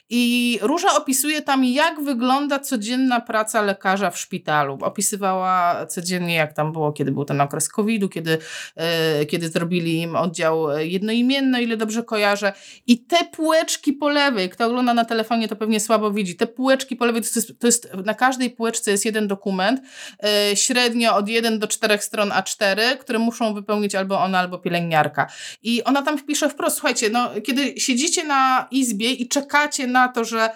i 0.09 0.59
Róża 0.61 0.97
opisuje 0.97 1.41
tam, 1.41 1.65
jak 1.65 2.01
wygląda 2.03 2.59
codzienna 2.59 3.21
praca 3.21 3.61
lekarza 3.61 4.11
w 4.11 4.19
szpitalu. 4.19 4.77
Opisywała 4.81 5.85
codziennie, 5.85 6.35
jak 6.35 6.53
tam 6.53 6.71
było, 6.71 6.93
kiedy 6.93 7.11
był 7.11 7.25
ten 7.25 7.41
okres 7.41 7.69
COVID-u, 7.69 8.09
kiedy, 8.09 8.37
e, 8.75 9.25
kiedy 9.25 9.49
zrobili 9.49 10.01
im 10.01 10.15
oddział 10.15 10.79
jednoimienny, 10.79 11.63
ile 11.63 11.77
dobrze 11.77 12.03
kojarzę, 12.03 12.30
kojarzę. 12.31 12.53
I 12.87 12.97
te 12.97 13.25
półeczki 13.25 13.93
po 13.93 14.09
lewej, 14.09 14.49
kto 14.49 14.65
ogląda 14.65 14.93
na 14.93 15.05
telefonie, 15.05 15.47
to 15.47 15.55
pewnie 15.55 15.79
słabo 15.79 16.11
widzi. 16.11 16.35
Te 16.35 16.47
półeczki 16.47 16.95
po 16.95 17.05
lewej, 17.05 17.21
to 17.21 17.27
jest, 17.35 17.59
to 17.59 17.67
jest 17.67 17.93
na 18.05 18.13
każdej 18.13 18.49
półeczce 18.49 18.91
jest 18.91 19.05
jeden 19.05 19.27
dokument, 19.27 19.81
yy, 20.23 20.55
średnio 20.55 21.15
od 21.15 21.29
1 21.29 21.59
do 21.59 21.67
4 21.67 21.97
stron 21.97 22.29
A4, 22.29 22.97
które 22.97 23.19
muszą 23.19 23.53
wypełnić 23.53 23.95
albo 23.95 24.19
ona, 24.19 24.39
albo 24.39 24.57
pielęgniarka. 24.57 25.27
I 25.63 25.83
ona 25.83 26.01
tam 26.01 26.17
wpisze 26.17 26.49
wprost, 26.49 26.75
słuchajcie, 26.75 27.09
no, 27.09 27.29
kiedy 27.45 27.79
siedzicie 27.79 28.23
na 28.23 28.67
izbie 28.71 29.11
i 29.11 29.27
czekacie 29.27 29.87
na 29.87 30.07
to, 30.07 30.25
że, 30.25 30.49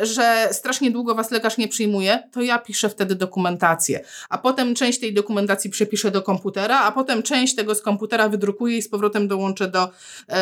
yy, 0.00 0.06
że 0.06 0.48
strasznie 0.52 0.90
długo 0.90 1.14
was 1.14 1.30
lekarz 1.30 1.58
nie 1.58 1.68
przyjmuje, 1.68 2.22
to 2.32 2.42
ja 2.42 2.58
piszę 2.58 2.88
wtedy 2.88 3.14
dokumentację. 3.14 4.00
A 4.28 4.38
potem 4.38 4.74
część 4.74 5.00
tej 5.00 5.14
dokumentacji 5.14 5.70
przepiszę 5.70 6.10
do 6.10 6.22
komputera, 6.22 6.80
a 6.80 6.92
potem 6.92 7.22
część 7.22 7.54
tego 7.54 7.74
z 7.74 7.82
komputera 7.82 8.28
wydrukuję 8.28 8.78
i 8.78 8.82
z 8.82 8.88
powrotem 8.88 9.28
dołączę 9.28 9.68
do, 9.68 9.90
yy, 10.28 10.34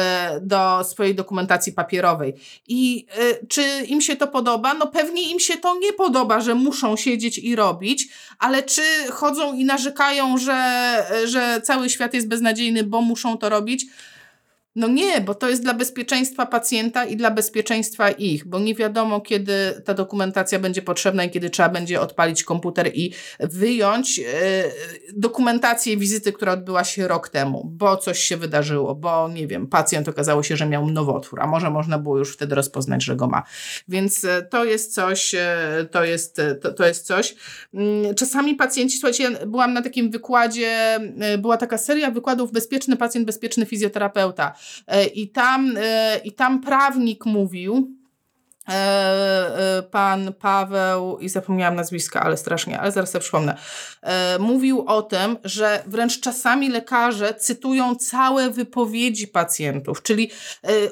do 0.43 0.70
swojej 0.85 1.15
dokumentacji 1.15 1.73
papierowej. 1.73 2.35
I 2.69 3.07
y, 3.43 3.47
czy 3.47 3.63
im 3.87 4.01
się 4.01 4.17
to 4.17 4.27
podoba? 4.27 4.75
No 4.75 4.87
pewnie 4.87 5.31
im 5.31 5.41
się 5.41 5.57
to 5.57 5.79
nie 5.79 5.93
podoba, 5.93 6.41
że 6.41 6.55
muszą 6.55 6.97
siedzieć 6.97 7.39
i 7.39 7.57
robić, 7.57 8.09
ale 8.39 8.63
czy 8.63 8.83
chodzą 9.11 9.55
i 9.55 9.65
narzekają, 9.65 10.39
że, 10.39 11.07
że 11.25 11.61
cały 11.65 11.91
świat 11.91 12.15
jest 12.15 12.29
beznadziejny, 12.29 12.85
bo 12.85 13.01
muszą 13.01 13.39
to 13.39 13.49
robić? 13.49 13.87
No 14.77 14.89
nie, 14.89 15.21
bo 15.21 15.35
to 15.35 15.49
jest 15.49 15.63
dla 15.63 15.75
bezpieczeństwa 15.75 16.47
pacjenta 16.47 17.05
i 17.05 17.17
dla 17.17 17.31
bezpieczeństwa 17.31 18.11
ich, 18.11 18.49
bo 18.49 18.59
nie 18.59 18.75
wiadomo, 18.75 19.21
kiedy 19.21 19.83
ta 19.85 19.95
dokumentacja 19.95 20.59
będzie 20.59 20.83
potrzebna 20.83 21.25
i 21.25 21.31
kiedy 21.31 21.51
trzeba 21.51 21.69
będzie 21.69 22.01
odpalić 22.01 22.45
komputer 22.45 22.91
i 22.95 23.13
wyjąć 23.41 24.19
yy, 24.19 24.25
dokumentację 25.17 25.97
wizyty, 25.97 26.33
która 26.33 26.53
odbyła 26.53 26.85
się 26.85 27.09
rok 27.09 27.29
temu, 27.29 27.71
bo 27.73 27.97
coś 27.97 28.19
się 28.19 28.37
wydarzyło, 28.37 28.95
bo 28.95 29.29
nie 29.29 29.47
wiem, 29.47 29.67
pacjent 29.67 30.09
okazało 30.09 30.43
się, 30.43 30.57
że 30.57 30.67
miał 30.67 30.87
nowotwór, 30.91 31.41
a 31.41 31.47
może 31.47 31.71
można 31.71 31.99
było 31.99 32.19
już 32.19 32.33
wtedy 32.33 32.55
rozpoznać, 32.55 33.05
że 33.05 33.17
go 33.17 33.27
ma. 33.27 33.43
Więc 33.89 34.23
yy, 34.23 34.31
to 34.51 34.65
jest 34.65 34.95
coś, 34.95 35.33
yy, 35.33 35.41
to 35.91 36.05
jest, 36.05 36.41
to, 36.63 36.73
to 36.73 36.87
jest 36.87 37.07
coś. 37.07 37.35
Mm, 37.75 38.15
czasami 38.15 38.55
pacjenci, 38.55 38.99
słuchajcie, 38.99 39.31
byłam 39.47 39.73
na 39.73 39.83
takim 39.83 40.11
wykładzie, 40.11 40.99
była 41.39 41.57
taka 41.57 41.79
seria 41.79 42.11
wykładów 42.11 42.53
Bezpieczny 42.53 42.97
pacjent, 42.97 43.27
bezpieczny 43.27 43.67
fizjoterapeuta. 43.67 44.55
E, 44.87 45.07
I 45.07 45.29
tam, 45.29 45.75
e, 45.77 46.21
i 46.25 46.33
tam 46.33 46.61
prawnik 46.61 47.27
mówił, 47.27 47.97
e, 48.69 49.83
pan 49.91 50.33
Paweł, 50.33 51.19
i 51.19 51.29
zapomniałam 51.29 51.75
nazwiska, 51.75 52.21
ale 52.21 52.37
strasznie, 52.37 52.81
ale 52.81 52.93
zaraz 52.93 53.11
sobie 53.11 53.23
przypomnę, 53.23 53.57
mówił 54.39 54.85
o 54.87 55.03
tym, 55.03 55.37
że 55.45 55.83
wręcz 55.87 56.21
czasami 56.21 56.69
lekarze 56.69 57.35
cytują 57.35 57.95
całe 57.95 58.51
wypowiedzi 58.51 59.29
pacjentów, 59.29 60.03
czyli 60.03 60.31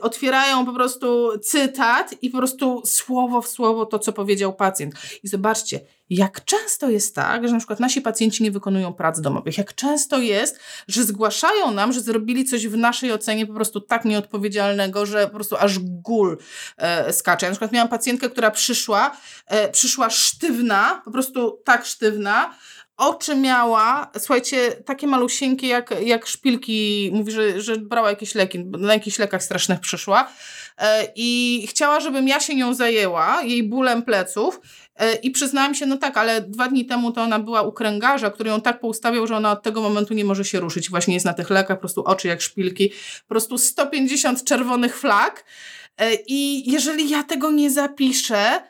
otwierają 0.00 0.66
po 0.66 0.72
prostu 0.72 1.38
cytat 1.38 2.14
i 2.22 2.31
po 2.31 2.38
prostu 2.38 2.83
słowo 2.87 3.42
w 3.42 3.48
słowo 3.48 3.87
to, 3.87 3.98
co 3.98 4.12
powiedział 4.12 4.54
pacjent. 4.54 4.94
I 5.22 5.28
zobaczcie, 5.28 5.81
jak 6.11 6.44
często 6.44 6.90
jest 6.90 7.14
tak, 7.14 7.47
że 7.47 7.53
na 7.53 7.59
przykład 7.59 7.81
nasi 7.81 8.01
pacjenci 8.01 8.42
nie 8.42 8.51
wykonują 8.51 8.94
prac 8.94 9.21
domowych, 9.21 9.59
jak 9.59 9.75
często 9.75 10.18
jest, 10.18 10.61
że 10.88 11.05
zgłaszają 11.05 11.71
nam, 11.71 11.92
że 11.92 12.01
zrobili 12.01 12.44
coś 12.44 12.66
w 12.66 12.77
naszej 12.77 13.12
ocenie 13.12 13.47
po 13.47 13.55
prostu 13.55 13.81
tak 13.81 14.05
nieodpowiedzialnego, 14.05 15.07
że 15.07 15.27
po 15.27 15.35
prostu 15.35 15.57
aż 15.57 15.79
gól 15.79 16.38
e, 16.77 17.12
skacze. 17.12 17.47
Ja 17.47 17.51
na 17.51 17.55
przykład 17.55 17.73
miałam 17.73 17.88
pacjentkę, 17.88 18.31
która 18.31 18.51
przyszła, 18.51 19.16
e, 19.47 19.68
przyszła 19.68 20.11
sztywna, 20.11 21.03
po 21.05 21.11
prostu 21.11 21.61
tak 21.64 21.87
sztywna, 21.87 22.55
oczy 22.98 23.37
miała, 23.37 24.11
słuchajcie, 24.18 24.70
takie 24.70 25.06
malusieńkie 25.06 25.66
jak, 25.66 25.94
jak 26.04 26.26
szpilki, 26.26 27.11
mówi, 27.14 27.32
że, 27.32 27.61
że 27.61 27.76
brała 27.76 28.11
jakieś 28.11 28.34
leki, 28.34 28.64
na 28.64 28.92
jakichś 28.92 29.18
lekach 29.18 29.42
strasznych 29.42 29.80
przyszła 29.80 30.32
e, 30.78 31.08
i 31.16 31.64
chciała, 31.70 32.00
żebym 32.00 32.28
ja 32.28 32.40
się 32.40 32.54
nią 32.54 32.74
zajęła, 32.74 33.42
jej 33.42 33.62
bólem 33.62 34.02
pleców 34.02 34.61
E, 34.98 35.14
I 35.14 35.30
przyznałam 35.30 35.74
się, 35.74 35.87
no 35.87 35.96
tak, 35.96 36.16
ale 36.16 36.40
dwa 36.40 36.68
dni 36.68 36.87
temu 36.87 37.12
to 37.12 37.22
ona 37.22 37.38
była 37.38 37.62
u 37.62 37.72
kręgarza, 37.72 38.30
który 38.30 38.50
ją 38.50 38.61
tak 38.61 38.80
poustawiał, 38.80 39.26
że 39.26 39.37
ona 39.37 39.52
od 39.52 39.62
tego 39.62 39.80
momentu 39.80 40.14
nie 40.14 40.24
może 40.24 40.44
się 40.44 40.61
ruszyć. 40.61 40.90
Właśnie 40.90 41.14
jest 41.14 41.26
na 41.26 41.32
tych 41.32 41.50
lekach, 41.50 41.76
po 41.76 41.80
prostu 41.80 42.04
oczy 42.04 42.28
jak 42.28 42.40
szpilki, 42.40 42.90
po 43.22 43.28
prostu 43.28 43.58
150 43.58 44.44
czerwonych 44.44 44.98
flag. 44.98 45.44
I 46.26 46.70
jeżeli 46.72 47.11
ja 47.11 47.22
tego 47.22 47.50
nie 47.50 47.70
zapiszę, 47.70 48.62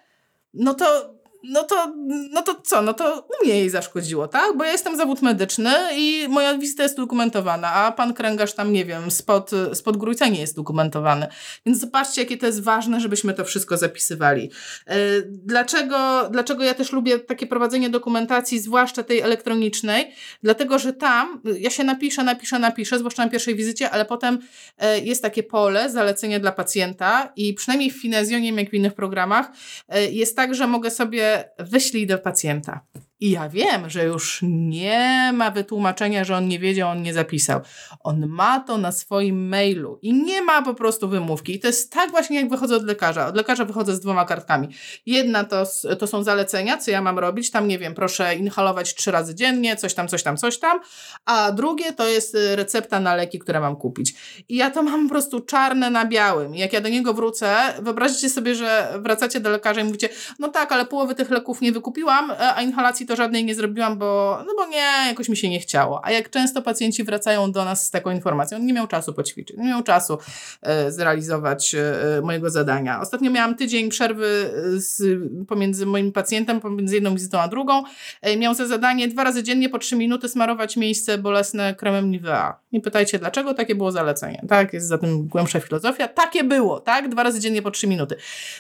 no 0.54 0.74
to 0.74 1.14
no 1.48 1.62
to, 1.62 1.94
no 2.30 2.42
to 2.42 2.61
co? 2.64 2.82
No 2.82 2.94
to 2.94 3.20
u 3.20 3.44
mnie 3.44 3.58
jej 3.58 3.70
zaszkodziło, 3.70 4.28
tak? 4.28 4.56
Bo 4.56 4.64
ja 4.64 4.72
jestem 4.72 4.96
zawód 4.96 5.22
medyczny 5.22 5.70
i 5.96 6.26
moja 6.28 6.58
wizyta 6.58 6.82
jest 6.82 6.96
dokumentowana, 6.96 7.72
a 7.72 7.92
pan 7.92 8.14
kręgarz 8.14 8.52
tam, 8.52 8.72
nie 8.72 8.84
wiem, 8.84 9.11
spod, 9.11 9.50
spod 9.74 9.96
grójca 9.96 10.28
nie 10.28 10.40
jest 10.40 10.56
dokumentowany. 10.56 11.26
Więc 11.66 11.80
zobaczcie, 11.80 12.20
jakie 12.20 12.37
to 12.37 12.46
jest 12.46 12.62
ważne, 12.62 13.00
żebyśmy 13.00 13.34
to 13.34 13.44
wszystko 13.44 13.76
zapisywali. 13.76 14.50
E, 14.87 14.96
dlaczego, 15.22 16.28
dlaczego 16.30 16.64
ja 16.64 16.74
też 16.74 16.92
lubię 16.92 17.18
takie 17.18 17.46
prowadzenie 17.46 17.90
dokumentacji, 17.90 18.58
zwłaszcza 18.58 19.02
tej 19.02 19.20
elektronicznej? 19.20 20.14
Dlatego, 20.42 20.78
że 20.78 20.92
tam 20.92 21.42
ja 21.58 21.70
się 21.70 21.84
napiszę, 21.84 22.24
napiszę, 22.24 22.58
napiszę, 22.58 22.98
zwłaszcza 22.98 23.24
na 23.24 23.30
pierwszej 23.30 23.54
wizycie, 23.54 23.90
ale 23.90 24.04
potem 24.04 24.38
e, 24.78 25.00
jest 25.00 25.22
takie 25.22 25.42
pole, 25.42 25.90
zalecenie 25.90 26.40
dla 26.40 26.52
pacjenta 26.52 27.32
i 27.37 27.54
przynajmniej 27.54 27.90
w 27.90 28.00
Finezjonie, 28.00 28.52
jak 28.52 28.70
w 28.70 28.74
innych 28.74 28.94
programach, 28.94 29.50
e, 29.88 30.11
jest 30.11 30.37
tak, 30.37 30.54
że 30.54 30.66
mogę 30.66 30.90
sobie 30.90 31.38
wyślij 31.59 32.07
do 32.07 32.18
pacjenta. 32.18 32.81
I 33.20 33.31
ja 33.31 33.48
wiem, 33.48 33.90
że 33.90 34.04
już 34.04 34.40
nie 34.42 35.31
ma 35.35 35.50
wytłumaczenia, 35.50 36.24
że 36.24 36.37
on 36.37 36.48
nie 36.48 36.59
wiedział, 36.59 36.90
on 36.90 37.02
nie 37.02 37.14
zapisał. 37.14 37.61
On 38.00 38.26
ma 38.26 38.61
to 38.61 38.78
na 38.78 38.92
swoim 38.92 39.48
mailu 39.48 39.98
i 40.02 40.12
nie 40.12 40.42
ma 40.42 40.62
po 40.62 40.74
prostu 40.74 41.09
wymówki. 41.09 41.54
I 41.54 41.61
to 41.61 41.66
jest 41.66 41.92
tak 41.92 42.11
właśnie, 42.11 42.40
jak 42.40 42.50
wychodzę 42.50 42.76
od 42.76 42.85
lekarza. 42.85 43.26
Od 43.26 43.37
lekarza 43.37 43.64
wychodzę 43.64 43.94
z 43.94 44.00
dwoma 44.00 44.24
kartkami. 44.24 44.68
Jedna 45.07 45.44
to, 45.44 45.64
to 45.98 46.07
są 46.07 46.22
zalecenia, 46.22 46.76
co 46.76 46.90
ja 46.90 47.02
mam 47.02 47.18
robić. 47.18 47.50
Tam, 47.50 47.68
nie 47.68 47.78
wiem, 47.78 47.94
proszę 47.94 48.37
inhalować 48.37 48.94
trzy 48.94 49.11
razy 49.11 49.35
dziennie, 49.35 49.76
coś 49.76 49.94
tam, 49.94 50.09
coś 50.09 50.22
tam, 50.22 50.37
coś 50.37 50.59
tam. 50.59 50.81
A 51.24 51.52
drugie 51.52 51.92
to 51.92 52.09
jest 52.09 52.35
y, 52.35 52.57
recepta 52.57 53.00
na 53.00 53.14
leki, 53.14 53.38
które 53.38 53.61
mam 53.61 53.76
kupić. 53.76 54.14
I 54.48 54.57
ja 54.57 54.70
to 54.70 54.83
mam 54.83 55.02
po 55.02 55.09
prostu 55.09 55.40
czarne 55.40 55.90
na 55.90 56.04
białym. 56.04 56.54
I 56.54 56.59
jak 56.59 56.72
ja 56.72 56.81
do 56.81 56.88
niego 56.88 57.14
wrócę, 57.14 57.57
wyobraźcie 57.83 58.31
sobie, 58.31 58.54
że 58.54 58.94
wracacie 58.98 59.40
do 59.40 59.50
lekarza 59.50 59.81
i 59.81 59.85
mówicie, 59.85 60.09
no 60.38 60.48
tak, 60.48 60.72
ale 60.72 60.85
połowy 60.85 61.14
tych 61.14 61.31
leków 61.31 61.61
nie 61.61 61.72
wykupiłam, 61.72 62.31
e, 62.31 62.54
a 62.54 62.62
inhalacji 62.62 63.07
to 63.08 63.16
żadnej 63.16 63.44
nie 63.44 63.54
zrobiłam, 63.54 63.98
bo, 63.98 64.38
no 64.46 64.52
bo 64.56 64.66
nie, 64.66 65.06
jakoś 65.08 65.28
mi 65.28 65.36
się 65.36 65.48
nie 65.48 65.60
chciało. 65.60 66.04
A 66.04 66.10
jak 66.10 66.30
często 66.30 66.62
pacjenci 66.62 67.04
wracają 67.04 67.52
do 67.52 67.64
nas 67.64 67.86
z 67.86 67.90
taką 67.90 68.10
informacją, 68.10 68.58
nie 68.58 68.72
miał 68.72 68.86
czasu 68.86 69.12
poćwiczyć, 69.12 69.56
nie 69.56 69.68
miał 69.68 69.82
czasu 69.82 70.18
e, 70.62 70.92
zrealizować 70.92 71.74
e, 71.74 72.20
mojego 72.22 72.50
zadania. 72.50 73.00
Ostatnio 73.00 73.30
miałam 73.30 73.54
tydzień 73.54 73.88
przerwy 73.88 74.50
e, 74.76 74.80
z, 74.80 75.02
pomiędzy 75.48 75.86
moim 75.86 76.12
pacjentem, 76.12 76.60
pomiędzy 76.60 76.94
jedną 76.94 77.14
wizytą 77.14 77.40
a 77.40 77.48
drugą. 77.48 77.82
E, 78.22 78.36
miał 78.36 78.54
za 78.54 78.66
zadanie 78.66 79.08
dwa 79.08 79.24
razy 79.24 79.42
dziennie 79.42 79.68
po 79.68 79.78
trzy 79.78 79.96
minuty 79.96 80.28
smarować 80.28 80.76
miejsce 80.76 81.18
bolesne 81.18 81.74
kremem 81.74 82.10
Nivea. 82.10 82.56
Nie 82.72 82.80
pytajcie 82.80 83.18
dlaczego, 83.18 83.54
takie 83.54 83.74
było 83.74 83.92
zalecenie. 83.92 84.42
Tak, 84.48 84.72
jest 84.72 84.86
za 84.86 84.98
tym 84.98 85.26
głębsza 85.26 85.60
filozofia. 85.60 86.08
Takie 86.08 86.44
było, 86.44 86.80
tak? 86.80 87.08
Dwa 87.08 87.22
razy 87.22 87.40
dziennie 87.40 87.62
po 87.62 87.70
trzy 87.70 87.86
minuty. 87.86 88.16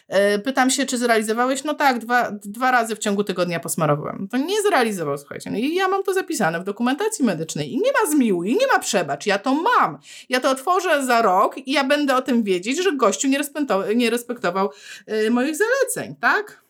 E, 0.08 0.38
pytam 0.38 0.70
się, 0.70 0.86
czy 0.86 0.98
zrealizowałeś? 0.98 1.64
No 1.64 1.74
tak, 1.74 1.98
dwa, 1.98 2.30
dwa 2.30 2.70
razy 2.70 2.96
w 2.96 2.98
ciągu 2.98 3.24
tygodnia 3.24 3.60
posmarowałem. 3.60 4.28
To 4.30 4.37
nie 4.46 4.62
zrealizował, 4.62 5.18
słuchajcie. 5.18 5.50
No 5.50 5.58
i 5.58 5.74
ja 5.74 5.88
mam 5.88 6.02
to 6.02 6.14
zapisane 6.14 6.60
w 6.60 6.64
dokumentacji 6.64 7.24
medycznej 7.24 7.72
i 7.72 7.76
nie 7.76 7.92
ma 7.92 8.10
zmiłuj, 8.10 8.50
i 8.50 8.56
nie 8.56 8.66
ma 8.66 8.78
przebacz. 8.78 9.26
Ja 9.26 9.38
to 9.38 9.54
mam. 9.54 9.98
Ja 10.28 10.40
to 10.40 10.50
otworzę 10.50 11.06
za 11.06 11.22
rok 11.22 11.58
i 11.58 11.72
ja 11.72 11.84
będę 11.84 12.16
o 12.16 12.22
tym 12.22 12.42
wiedzieć, 12.42 12.82
że 12.82 12.92
gościu 12.92 13.28
nie 13.28 13.38
respektował, 13.38 13.92
nie 13.92 14.10
respektował 14.10 14.70
yy, 15.06 15.30
moich 15.30 15.56
zaleceń, 15.56 16.16
tak? 16.20 16.62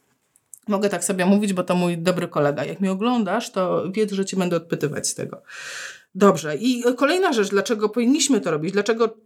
Mogę 0.69 0.89
tak 0.89 1.05
sobie 1.05 1.27
mówić, 1.27 1.53
bo 1.53 1.63
to 1.63 1.75
mój 1.75 1.99
dobry 1.99 2.29
kolega. 2.29 2.65
Jak 2.65 2.81
mnie 2.81 2.93
oglądasz, 2.93 3.51
to 3.51 3.85
wiedz, 3.93 4.13
że 4.13 4.25
cię 4.25 4.37
będę 4.37 4.57
odpytywać 4.57 5.09
z 5.09 5.15
tego. 5.15 5.43
Dobrze. 6.19 6.57
I 6.57 6.83
kolejna 6.97 7.33
rzecz, 7.33 7.49
dlaczego 7.49 7.89
powinniśmy 7.89 8.41
to 8.41 8.51
robić, 8.51 8.73
dlaczego 8.73 9.17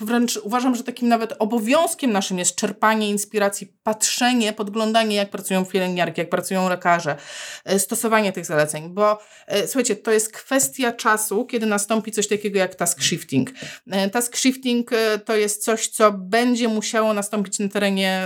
wręcz 0.00 0.36
uważam, 0.36 0.74
że 0.74 0.84
takim 0.84 1.08
nawet 1.08 1.34
obowiązkiem 1.38 2.12
naszym 2.12 2.38
jest 2.38 2.54
czerpanie 2.54 3.10
inspiracji, 3.10 3.72
patrzenie, 3.82 4.52
podglądanie, 4.52 5.16
jak 5.16 5.30
pracują 5.30 5.64
pielęgniarki, 5.64 6.20
jak 6.20 6.30
pracują 6.30 6.68
lekarze, 6.68 7.16
e, 7.64 7.78
stosowanie 7.78 8.32
tych 8.32 8.46
zaleceń, 8.46 8.88
bo 8.88 9.18
e, 9.46 9.66
słuchajcie, 9.66 9.96
to 9.96 10.10
jest 10.10 10.32
kwestia 10.32 10.92
czasu, 10.92 11.46
kiedy 11.46 11.66
nastąpi 11.66 12.12
coś 12.12 12.28
takiego 12.28 12.58
jak 12.58 12.74
task 12.74 13.02
shifting. 13.02 13.50
E, 13.90 14.10
task 14.10 14.36
shifting 14.36 14.90
to 15.24 15.36
jest 15.36 15.64
coś, 15.64 15.88
co 15.88 16.12
będzie 16.12 16.68
musiało 16.68 17.14
nastąpić 17.14 17.58
na 17.58 17.68
terenie 17.68 18.22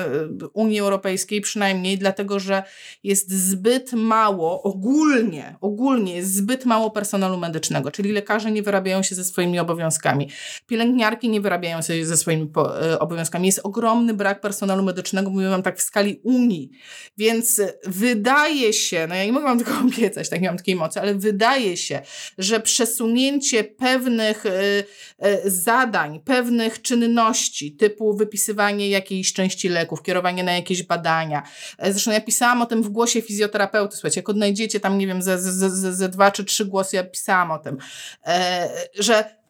Unii 0.52 0.80
Europejskiej, 0.80 1.40
przynajmniej 1.40 1.98
dlatego, 1.98 2.40
że 2.40 2.62
jest 3.02 3.32
zbyt 3.32 3.92
mało, 3.92 4.62
ogólnie, 4.62 5.56
ogólnie 5.60 6.16
jest 6.16 6.34
zbyt 6.34 6.64
mało 6.64 6.90
personelu 6.90 7.38
medycznego, 7.38 7.90
czyli 7.90 8.13
lekarze 8.14 8.50
nie 8.50 8.62
wyrabiają 8.62 9.03
się 9.03 9.14
ze 9.14 9.24
swoimi 9.24 9.59
obowiązkami. 9.59 10.31
Pielęgniarki 10.66 11.29
nie 11.29 11.40
wyrabiają 11.40 11.83
się 11.83 12.07
ze 12.07 12.16
swoimi 12.16 12.53
e, 12.83 12.98
obowiązkami. 12.98 13.46
Jest 13.46 13.61
ogromny 13.62 14.14
brak 14.14 14.40
personelu 14.40 14.83
medycznego, 14.83 15.31
mówię 15.31 15.48
wam 15.48 15.62
tak 15.62 15.79
w 15.79 15.83
skali 15.83 16.20
Unii. 16.22 16.70
Więc 17.18 17.61
wydaje 17.87 18.72
się, 18.72 19.07
no 19.09 19.14
ja 19.14 19.24
nie 19.24 19.33
mogę 19.33 19.44
wam 19.44 19.59
tego 19.59 19.72
obiecać, 19.88 20.29
tak 20.29 20.40
nie 20.40 20.48
mam 20.48 20.57
takiej 20.57 20.77
mocy, 20.77 21.00
ale 21.00 21.14
wydaje 21.14 21.77
się, 21.77 22.00
że 22.38 22.61
przesunięcie 22.61 23.64
pewnych 23.64 24.46
y, 24.46 24.50
y, 24.50 25.50
zadań, 25.50 26.20
pewnych 26.20 26.83
czynności, 26.83 27.77
typu 27.77 28.16
wypisywanie 28.16 28.88
jakiejś 28.88 29.33
części 29.33 29.68
leków, 29.68 30.03
kierowanie 30.03 30.44
na 30.44 30.53
jakieś 30.53 30.83
badania. 30.83 31.42
Zresztą 31.79 32.11
ja 32.11 32.20
pisałam 32.20 32.62
o 32.62 32.66
tym 32.66 32.83
w 32.83 32.88
głosie 32.88 33.22
fizjoterapeuty, 33.22 33.96
słuchajcie, 33.96 34.20
jak 34.20 34.29
odnajdziecie 34.29 34.81
tam, 34.81 34.98
nie 34.98 35.07
wiem, 35.07 35.22
ze, 35.22 35.38
ze, 35.38 35.70
ze, 35.70 35.94
ze 35.94 36.09
dwa 36.09 36.31
czy 36.31 36.44
trzy 36.44 36.64
głosy, 36.64 36.96
ja 36.96 37.05
pisałam 37.05 37.50
o 37.50 37.59
tym, 37.59 37.74
e, 37.74 37.79
że 38.94 39.44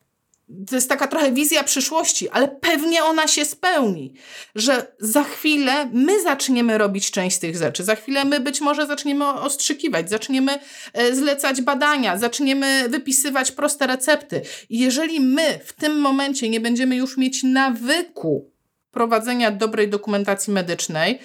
to 0.69 0.75
jest 0.75 0.89
taka 0.89 1.07
trochę 1.07 1.33
wizja 1.33 1.65
przyszłości, 1.65 2.29
ale 2.29 2.49
pewnie 2.49 3.05
ona 3.05 3.29
się 3.29 3.45
spełni, 3.45 4.15
że 4.55 4.87
za 5.01 5.25
chwilę 5.25 5.91
my 5.93 6.23
zaczniemy 6.23 6.79
robić 6.79 7.11
część 7.11 7.39
tych 7.39 7.57
rzeczy, 7.57 7.85
za 7.85 7.97
chwilę 7.97 8.25
my 8.25 8.41
być 8.41 8.61
może 8.61 8.87
zaczniemy 8.87 9.29
ostrzykiwać, 9.29 10.11
zaczniemy 10.11 10.59
e, 10.93 11.15
zlecać 11.15 11.63
badania, 11.63 12.19
zaczniemy 12.19 12.89
wypisywać 12.89 13.53
proste 13.53 13.87
recepty. 13.87 14.43
I 14.71 14.79
jeżeli 14.79 15.21
my 15.21 15.61
w 15.65 15.73
tym 15.73 16.01
momencie 16.01 16.49
nie 16.49 16.61
będziemy 16.61 16.97
już 16.97 17.17
mieć 17.17 17.43
nawyku 17.43 18.51
prowadzenia 18.91 19.51
dobrej 19.51 19.89
dokumentacji 19.89 20.53
medycznej, 20.53 21.19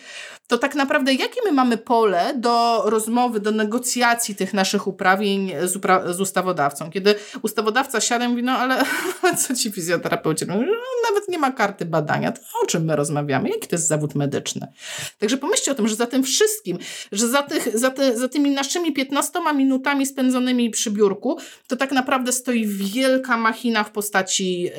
to 0.49 0.57
tak 0.57 0.75
naprawdę 0.75 1.13
jakie 1.13 1.41
my 1.45 1.51
mamy 1.51 1.77
pole 1.77 2.33
do 2.35 2.83
rozmowy, 2.85 3.39
do 3.39 3.51
negocjacji 3.51 4.35
tych 4.35 4.53
naszych 4.53 4.87
uprawień 4.87 5.51
z, 5.63 5.75
upra 5.75 6.13
z 6.13 6.21
ustawodawcą? 6.21 6.89
Kiedy 6.91 7.15
ustawodawca 7.41 8.01
siada 8.01 8.25
i 8.25 8.27
mówi, 8.27 8.43
no 8.43 8.51
ale 8.51 8.83
co 9.47 9.55
ci 9.55 9.71
fizjoterapeuci? 9.71 10.45
No, 10.47 10.55
nawet 11.09 11.29
nie 11.29 11.39
ma 11.39 11.51
karty 11.51 11.85
badania, 11.85 12.31
to 12.31 12.41
o 12.63 12.65
czym 12.65 12.85
my 12.85 12.95
rozmawiamy? 12.95 13.49
Jaki 13.49 13.67
to 13.67 13.75
jest 13.75 13.87
zawód 13.87 14.15
medyczny? 14.15 14.67
Także 15.19 15.37
pomyślcie 15.37 15.71
o 15.71 15.75
tym, 15.75 15.87
że 15.87 15.95
za 15.95 16.07
tym 16.07 16.23
wszystkim, 16.23 16.77
że 17.11 17.27
za, 17.27 17.43
tych, 17.43 17.77
za, 17.77 17.89
te, 17.89 18.17
za 18.17 18.29
tymi 18.29 18.51
naszymi 18.51 18.93
15 18.93 19.39
minutami 19.55 20.05
spędzonymi 20.05 20.69
przy 20.69 20.91
biurku, 20.91 21.39
to 21.67 21.75
tak 21.75 21.91
naprawdę 21.91 22.31
stoi 22.31 22.67
wielka 22.67 23.37
machina 23.37 23.83
w 23.83 23.91
postaci 23.91 24.69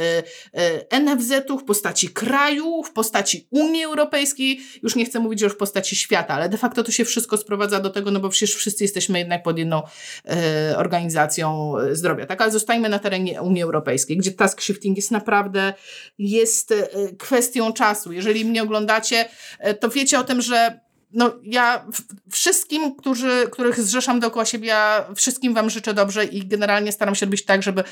y, 0.54 0.60
y, 0.60 1.00
NFZ-u, 1.00 1.58
w 1.58 1.64
postaci 1.64 2.08
kraju, 2.08 2.82
w 2.82 2.92
postaci 2.92 3.46
Unii 3.50 3.84
Europejskiej. 3.84 4.60
Już 4.82 4.96
nie 4.96 5.04
chcę 5.04 5.20
mówić, 5.20 5.40
że 5.40 5.50
w 5.50 5.59
postaci 5.60 5.96
świata, 5.96 6.34
ale 6.34 6.48
de 6.48 6.58
facto 6.58 6.82
to 6.82 6.92
się 6.92 7.04
wszystko 7.04 7.36
sprowadza 7.36 7.80
do 7.80 7.90
tego, 7.90 8.10
no 8.10 8.20
bo 8.20 8.28
przecież 8.28 8.54
wszyscy 8.54 8.84
jesteśmy 8.84 9.18
jednak 9.18 9.42
pod 9.42 9.58
jedną 9.58 9.82
e, 10.24 10.76
organizacją 10.76 11.74
zdrowia, 11.92 12.26
tak? 12.26 12.40
Ale 12.40 12.50
zostajmy 12.50 12.88
na 12.88 12.98
terenie 12.98 13.42
Unii 13.42 13.62
Europejskiej, 13.62 14.16
gdzie 14.16 14.32
task 14.32 14.60
shifting 14.60 14.96
jest 14.96 15.10
naprawdę, 15.10 15.74
jest 16.18 16.72
e, 16.72 16.88
kwestią 17.18 17.72
czasu. 17.72 18.12
Jeżeli 18.12 18.44
mnie 18.44 18.62
oglądacie, 18.62 19.28
e, 19.58 19.74
to 19.74 19.88
wiecie 19.88 20.18
o 20.18 20.24
tym, 20.24 20.42
że 20.42 20.80
no 21.12 21.32
ja 21.42 21.86
wszystkim, 22.30 22.96
którzy, 22.96 23.48
których 23.50 23.80
zrzeszam 23.80 24.20
dookoła 24.20 24.44
siebie, 24.44 24.68
ja 24.68 25.06
wszystkim 25.16 25.54
Wam 25.54 25.70
życzę 25.70 25.94
dobrze 25.94 26.24
i 26.24 26.46
generalnie 26.46 26.92
staram 26.92 27.14
się 27.14 27.26
robić 27.26 27.44
tak, 27.44 27.62
żeby, 27.62 27.84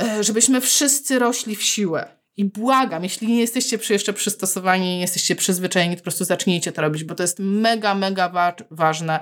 e, 0.00 0.24
żebyśmy 0.24 0.60
wszyscy 0.60 1.18
rośli 1.18 1.56
w 1.56 1.62
siłę 1.62 2.17
i 2.38 2.44
błagam, 2.44 3.02
jeśli 3.02 3.28
nie 3.28 3.40
jesteście 3.40 3.78
jeszcze 3.90 4.12
przystosowani, 4.12 4.84
nie 4.84 5.00
jesteście 5.00 5.36
przyzwyczajeni, 5.36 5.94
to 5.94 6.00
po 6.00 6.02
prostu 6.02 6.24
zacznijcie 6.24 6.72
to 6.72 6.82
robić, 6.82 7.04
bo 7.04 7.14
to 7.14 7.22
jest 7.22 7.38
mega, 7.38 7.94
mega 7.94 8.28
wa 8.28 8.54
ważne 8.70 9.20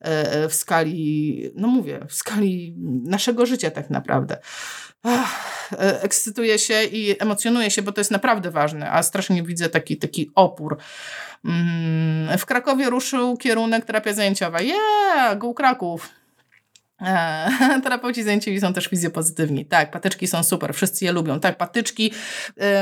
e, 0.00 0.32
e, 0.32 0.48
w 0.48 0.54
skali, 0.54 1.50
no 1.54 1.68
mówię, 1.68 2.00
w 2.08 2.14
skali 2.14 2.74
naszego 3.04 3.46
życia 3.46 3.70
tak 3.70 3.90
naprawdę. 3.90 4.36
Ach, 5.02 5.70
e, 5.72 6.02
ekscytuję 6.02 6.58
się 6.58 6.84
i 6.84 7.22
emocjonuję 7.22 7.70
się, 7.70 7.82
bo 7.82 7.92
to 7.92 8.00
jest 8.00 8.10
naprawdę 8.10 8.50
ważne, 8.50 8.90
a 8.90 9.02
strasznie 9.02 9.42
widzę 9.42 9.68
taki, 9.68 9.96
taki 9.96 10.30
opór. 10.34 10.78
Mm, 11.44 12.38
w 12.38 12.46
Krakowie 12.46 12.90
ruszył 12.90 13.36
kierunek 13.36 13.84
terapia 13.84 14.12
zajęciowa. 14.12 14.60
Yeah, 14.60 15.38
go 15.38 15.54
Kraków! 15.54 16.19
Eee, 17.00 17.82
terapeuci 17.82 18.22
zajęciowi 18.22 18.60
są 18.60 18.72
też 18.72 18.86
fizjopozytywni. 18.86 19.66
Tak, 19.66 19.90
patyczki 19.90 20.26
są 20.26 20.42
super, 20.42 20.74
wszyscy 20.74 21.04
je 21.04 21.12
lubią. 21.12 21.40
Tak, 21.40 21.58
patyczki, 21.58 22.12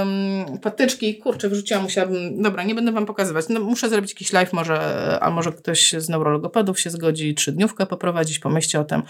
ym, 0.01 0.59
patyczki, 0.59 1.19
kurczę, 1.19 1.49
wrzuciłam, 1.49 1.83
musiałabym, 1.83 2.43
dobra, 2.43 2.63
nie 2.63 2.75
będę 2.75 2.93
Wam 2.93 3.07
pokazywać. 3.07 3.49
No, 3.49 3.61
muszę 3.61 3.89
zrobić 3.89 4.11
jakiś 4.11 4.33
live 4.33 4.53
może, 4.53 5.19
a 5.21 5.31
może 5.31 5.53
ktoś 5.53 5.93
z 5.93 6.09
neurologopedów 6.09 6.81
się 6.81 6.91
zgodzi 6.91 7.35
trzydniówkę 7.35 7.87
poprowadzić, 7.87 8.39
pomyślcie 8.39 8.81
o 8.81 8.85
tym, 8.85 9.03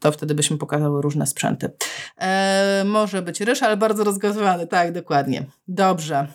to 0.00 0.12
wtedy 0.12 0.34
byśmy 0.34 0.58
pokazały 0.58 1.02
różne 1.02 1.26
sprzęty. 1.26 1.70
Eee, 2.18 2.84
może 2.84 3.22
być 3.22 3.40
ryż, 3.40 3.62
ale 3.62 3.76
bardzo 3.76 4.04
rozgazowany, 4.04 4.66
tak, 4.66 4.92
dokładnie. 4.92 5.44
Dobrze. 5.68 6.26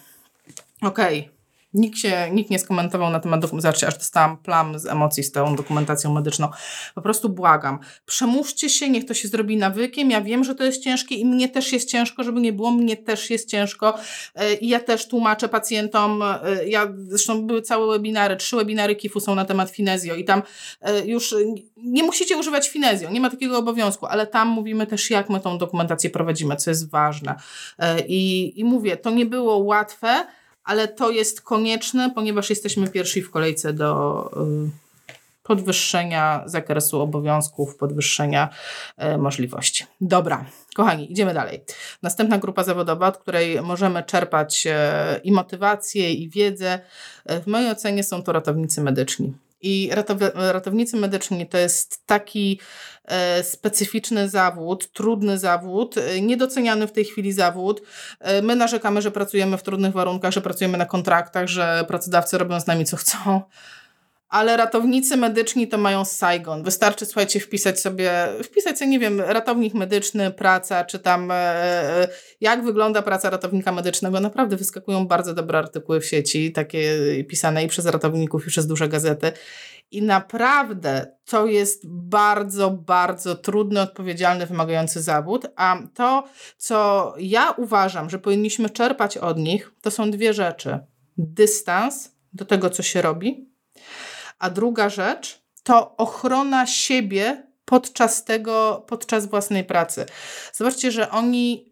Okej. 0.82 1.20
Okay. 1.20 1.31
Nikt, 1.74 1.98
się, 1.98 2.30
nikt 2.32 2.50
nie 2.50 2.60
skomentował 2.60 3.10
na 3.10 3.20
temat 3.20 3.42
dokumentacji, 3.42 3.88
aż 3.88 3.98
dostałam 3.98 4.38
plam 4.38 4.80
z 4.80 4.86
emocji 4.86 5.24
z 5.24 5.32
tą 5.32 5.56
dokumentacją 5.56 6.14
medyczną. 6.14 6.50
Po 6.96 7.02
prostu 7.02 7.30
błagam. 7.30 7.80
Przemóżcie 8.06 8.70
się, 8.70 8.90
niech 8.90 9.06
to 9.06 9.14
się 9.14 9.28
zrobi 9.28 9.58
nawykiem. 9.58 10.12
Ja 10.12 10.22
wiem, 10.22 10.44
że 10.44 10.56
to 10.56 10.64
jest 10.64 10.84
ciężkie 10.84 11.16
i 11.16 11.26
mnie 11.26 11.50
też 11.50 11.74
jest 11.74 11.90
ciężko, 11.90 12.24
żeby 12.24 12.42
nie 12.42 12.54
było, 12.54 12.72
mnie 12.72 12.98
też 12.98 13.30
jest 13.30 13.50
ciężko. 13.50 13.94
E, 14.36 14.54
I 14.54 14.68
ja 14.68 14.80
też 14.80 15.08
tłumaczę 15.08 15.50
pacjentom, 15.50 16.24
e, 16.24 16.68
ja 16.68 16.94
zresztą 16.98 17.48
były 17.48 17.62
całe 17.62 17.88
webinary, 17.88 18.36
trzy 18.36 18.56
webinary 18.56 18.96
KIF-u 18.96 19.20
są 19.20 19.36
na 19.36 19.46
temat 19.46 19.70
finezjo 19.70 20.16
i 20.16 20.26
tam 20.26 20.42
e, 20.82 21.06
już 21.06 21.36
nie 21.78 22.04
musicie 22.04 22.38
używać 22.38 22.70
finezjo, 22.70 23.12
nie 23.12 23.22
ma 23.22 23.30
takiego 23.30 23.58
obowiązku, 23.58 24.06
ale 24.06 24.28
tam 24.28 24.48
mówimy 24.48 24.88
też, 24.88 25.10
jak 25.10 25.30
my 25.30 25.40
tą 25.40 25.58
dokumentację 25.58 26.10
prowadzimy, 26.10 26.56
co 26.56 26.72
jest 26.72 26.90
ważne. 26.90 27.36
I, 28.08 28.54
i 28.60 28.64
mówię, 28.64 28.98
to 28.98 29.10
nie 29.10 29.26
było 29.26 29.58
łatwe, 29.58 30.26
ale 30.64 30.88
to 30.88 31.12
jest 31.12 31.42
konieczne, 31.42 32.12
ponieważ 32.16 32.50
jesteśmy 32.50 32.88
pierwsi 32.88 33.22
w 33.22 33.32
kolejce 33.32 33.74
do 33.74 34.32
y, 34.68 34.92
podwyższenia 35.44 36.44
zakresu 36.46 37.02
obowiązków, 37.02 37.76
podwyższenia 37.78 38.50
y, 39.16 39.18
możliwości. 39.18 39.86
Dobra, 40.02 40.46
kochani, 40.76 41.12
idziemy 41.12 41.34
dalej. 41.34 41.64
Następna 42.02 42.38
grupa 42.38 42.64
zawodowa, 42.64 43.08
od 43.08 43.18
której 43.18 43.62
możemy 43.62 44.04
czerpać 44.04 44.68
y, 44.68 44.72
i 45.24 45.32
motywację, 45.32 46.14
i 46.14 46.30
wiedzę, 46.30 46.80
w 47.26 47.48
mojej 47.48 47.72
ocenie 47.72 48.04
są 48.04 48.24
to 48.24 48.32
ratownicy 48.32 48.82
medyczni. 48.82 49.34
I 49.62 49.92
ratownicy 50.36 50.98
medyczni 50.98 51.48
to 51.48 51.58
jest 51.58 52.06
taki 52.06 52.60
e, 53.06 53.44
specyficzny 53.44 54.30
zawód, 54.30 54.92
trudny 54.92 55.38
zawód, 55.38 55.98
e, 55.98 56.22
niedoceniany 56.22 56.88
w 56.88 56.92
tej 56.92 57.06
chwili 57.06 57.34
zawód. 57.34 57.82
E, 58.20 58.42
my 58.42 58.56
narzekamy, 58.56 59.02
że 59.02 59.12
pracujemy 59.12 59.58
w 59.58 59.64
trudnych 59.64 59.94
warunkach, 59.94 60.34
że 60.34 60.42
pracujemy 60.42 60.78
na 60.78 60.86
kontraktach, 60.86 61.48
że 61.48 61.86
pracodawcy 61.88 62.38
robią 62.38 62.60
z 62.60 62.68
nami 62.68 62.86
co 62.86 62.98
chcą 62.98 63.42
ale 64.32 64.58
ratownicy 64.58 65.18
medyczni 65.18 65.68
to 65.68 65.78
mają 65.78 66.06
Saigon. 66.06 66.64
Wystarczy, 66.64 67.06
słuchajcie, 67.06 67.40
wpisać 67.40 67.80
sobie, 67.80 68.28
wpisać 68.44 68.80
sobie, 68.80 68.92
nie 68.92 69.00
wiem, 69.00 69.22
ratownik 69.22 69.74
medyczny, 69.74 70.32
praca, 70.32 70.86
czy 70.86 71.00
tam 71.00 71.32
e, 71.32 71.36
e, 71.36 72.08
jak 72.42 72.64
wygląda 72.64 73.02
praca 73.02 73.30
ratownika 73.30 73.72
medycznego. 73.72 74.20
Naprawdę 74.20 74.58
wyskakują 74.58 75.08
bardzo 75.08 75.34
dobre 75.34 75.60
artykuły 75.60 76.02
w 76.02 76.06
sieci, 76.06 76.52
takie 76.52 76.98
pisane 77.24 77.64
i 77.64 77.68
przez 77.68 77.86
ratowników, 77.86 78.48
i 78.48 78.50
przez 78.50 78.68
duże 78.68 78.90
gazety. 78.90 79.32
I 79.92 80.02
naprawdę 80.02 81.16
to 81.26 81.46
jest 81.46 81.88
bardzo, 81.88 82.72
bardzo 82.72 83.36
trudny, 83.36 83.82
odpowiedzialny, 83.82 84.46
wymagający 84.46 85.02
zawód. 85.02 85.48
A 85.56 85.78
to, 85.94 86.24
co 86.58 87.14
ja 87.20 87.52
uważam, 87.52 88.10
że 88.10 88.20
powinniśmy 88.20 88.70
czerpać 88.70 89.18
od 89.18 89.38
nich, 89.38 89.72
to 89.82 89.92
są 89.92 90.12
dwie 90.12 90.34
rzeczy. 90.34 90.80
Dystans 91.18 92.12
do 92.34 92.46
tego, 92.46 92.70
co 92.70 92.84
się 92.84 93.02
robi, 93.02 93.51
a 94.42 94.50
druga 94.50 94.90
rzecz 94.90 95.42
to 95.64 95.98
ochrona 95.98 96.68
siebie 96.68 97.48
podczas 97.66 98.26
tego, 98.26 98.86
podczas 98.88 99.26
własnej 99.26 99.64
pracy. 99.64 100.06
Zobaczcie, 100.54 100.92
że 100.92 101.12
oni 101.12 101.71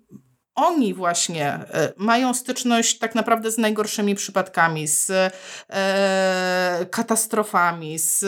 oni 0.56 0.94
właśnie 0.94 1.46
e, 1.48 1.94
mają 1.98 2.34
styczność 2.34 2.98
tak 2.98 3.16
naprawdę 3.16 3.52
z 3.52 3.58
najgorszymi 3.58 4.16
przypadkami, 4.16 4.88
z 4.88 5.12
e, 5.70 6.86
katastrofami, 6.86 8.00
z, 8.00 8.24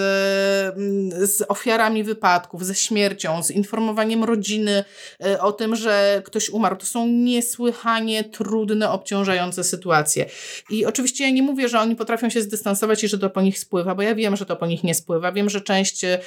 mm, 0.77 1.27
z 1.27 1.41
ofiarami 1.47 2.03
wypadków, 2.03 2.65
ze 2.65 2.75
śmiercią, 2.75 3.43
z 3.43 3.51
informowaniem 3.51 4.23
rodziny 4.23 4.83
e, 5.23 5.41
o 5.41 5.51
tym, 5.51 5.75
że 5.75 6.21
ktoś 6.25 6.49
umarł. 6.49 6.75
To 6.75 6.85
są 6.85 7.07
niesłychanie 7.07 8.23
trudne, 8.23 8.89
obciążające 8.89 9.63
sytuacje. 9.63 10.25
I 10.69 10.85
oczywiście 10.85 11.23
ja 11.23 11.29
nie 11.29 11.43
mówię, 11.43 11.69
że 11.69 11.79
oni 11.79 11.95
potrafią 11.95 12.29
się 12.29 12.41
zdystansować 12.41 13.03
i 13.03 13.07
że 13.07 13.19
to 13.19 13.29
po 13.29 13.41
nich 13.41 13.59
spływa, 13.59 13.95
bo 13.95 14.01
ja 14.01 14.15
wiem, 14.15 14.35
że 14.35 14.45
to 14.45 14.55
po 14.55 14.65
nich 14.65 14.83
nie 14.83 14.95
spływa. 14.95 15.31
Wiem, 15.31 15.49
że 15.49 15.61
część 15.61 16.03
e, 16.03 16.19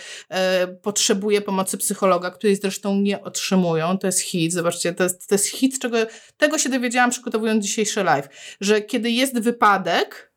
potrzebuje 0.83 1.41
pomocy 1.41 1.79
psychologa, 1.79 2.31
której 2.31 2.57
zresztą 2.57 2.97
nie 2.97 3.23
otrzymują. 3.23 3.99
To 3.99 4.07
jest 4.07 4.21
hit. 4.21 4.53
Zobaczcie, 4.53 4.93
to 4.93 5.05
jest, 5.05 5.29
to 5.29 5.35
jest 5.35 5.47
hit, 5.47 5.79
czego 5.79 5.94
tego, 5.95 6.13
tego 6.37 6.59
się 6.59 6.69
dowiedziałam 6.69 7.11
przygotowując 7.11 7.65
dzisiejszy 7.65 8.05
live, 8.05 8.29
że 8.61 8.81
kiedy 8.81 9.11
jest 9.11 9.41
wypadek, 9.41 10.34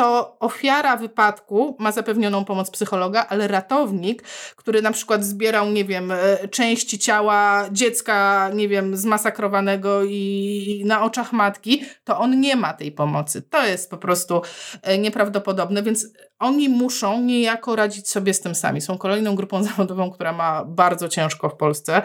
to 0.00 0.36
ofiara 0.40 0.96
wypadku 0.96 1.76
ma 1.78 1.92
zapewnioną 1.92 2.44
pomoc 2.44 2.70
psychologa, 2.70 3.26
ale 3.28 3.48
ratownik, 3.48 4.22
który 4.56 4.82
na 4.82 4.92
przykład 4.92 5.24
zbierał, 5.24 5.70
nie 5.70 5.84
wiem, 5.84 6.10
e, 6.12 6.48
części 6.48 6.98
ciała 6.98 7.68
dziecka, 7.72 8.50
nie 8.54 8.68
wiem, 8.68 8.96
zmasakrowanego 8.96 10.04
i 10.04 10.82
na 10.86 11.04
oczach 11.04 11.32
matki, 11.32 11.84
to 12.04 12.18
on 12.18 12.40
nie 12.40 12.56
ma 12.56 12.72
tej 12.72 12.92
pomocy. 12.92 13.42
To 13.42 13.66
jest 13.66 13.90
po 13.90 13.96
prostu 13.96 14.42
e, 14.82 14.98
nieprawdopodobne, 14.98 15.82
więc 15.82 16.06
oni 16.38 16.68
muszą 16.68 17.20
niejako 17.20 17.76
radzić 17.76 18.08
sobie 18.08 18.34
z 18.34 18.40
tym 18.40 18.54
sami. 18.54 18.80
Są 18.80 18.98
kolejną 18.98 19.34
grupą 19.34 19.62
zawodową, 19.70 20.10
która 20.10 20.32
ma 20.32 20.64
bardzo 20.64 21.08
ciężko 21.08 21.48
w 21.48 21.56
Polsce 21.56 22.02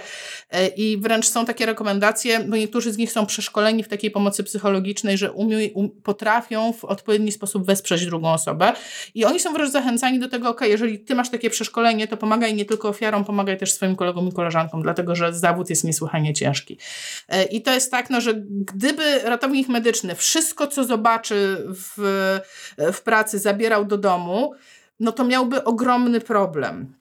e, 0.52 0.68
i 0.68 0.98
wręcz 0.98 1.28
są 1.28 1.46
takie 1.46 1.66
rekomendacje, 1.66 2.40
bo 2.40 2.56
niektórzy 2.56 2.92
z 2.92 2.98
nich 2.98 3.12
są 3.12 3.26
przeszkoleni 3.26 3.84
w 3.84 3.88
takiej 3.88 4.12
pomocy 4.12 4.44
psychologicznej, 4.44 5.18
że 5.18 5.32
umie, 5.32 5.74
um, 5.74 5.90
potrafią 6.04 6.74
w 6.74 6.86
odpowiedni 6.86 7.32
sposób 7.32 7.66
wesprzeć 7.66 7.85
drugą 8.06 8.34
osobę 8.34 8.74
i 9.16 9.26
oni 9.26 9.40
są 9.40 9.54
wręcz 9.54 9.72
zachęcani 9.72 10.20
do 10.20 10.30
tego, 10.30 10.50
ok, 10.50 10.62
jeżeli 10.62 11.00
ty 11.00 11.16
masz 11.16 11.30
takie 11.30 11.50
przeszkolenie, 11.50 12.08
to 12.08 12.18
pomagaj 12.18 12.56
nie 12.56 12.66
tylko 12.66 12.90
ofiarom, 12.90 13.26
pomagaj 13.26 13.58
też 13.58 13.74
swoim 13.74 13.96
kolegom 13.96 14.28
i 14.28 14.32
koleżankom, 14.32 14.82
dlatego 14.82 15.16
że 15.16 15.34
zawód 15.34 15.70
jest 15.70 15.84
niesłychanie 15.84 16.34
ciężki. 16.34 16.78
E, 17.30 17.44
I 17.44 17.62
to 17.62 17.74
jest 17.74 17.92
tak, 17.92 18.10
no, 18.10 18.22
że 18.22 18.34
gdyby 18.50 19.20
ratownik 19.24 19.68
medyczny 19.68 20.16
wszystko, 20.16 20.68
co 20.68 20.84
zobaczy 20.84 21.58
w, 21.68 22.40
w 22.94 23.02
pracy, 23.02 23.40
zabierał 23.40 23.86
do 23.86 23.98
domu, 23.98 24.54
no 25.00 25.12
to 25.12 25.24
miałby 25.24 25.64
ogromny 25.64 26.22
problem. 26.22 26.96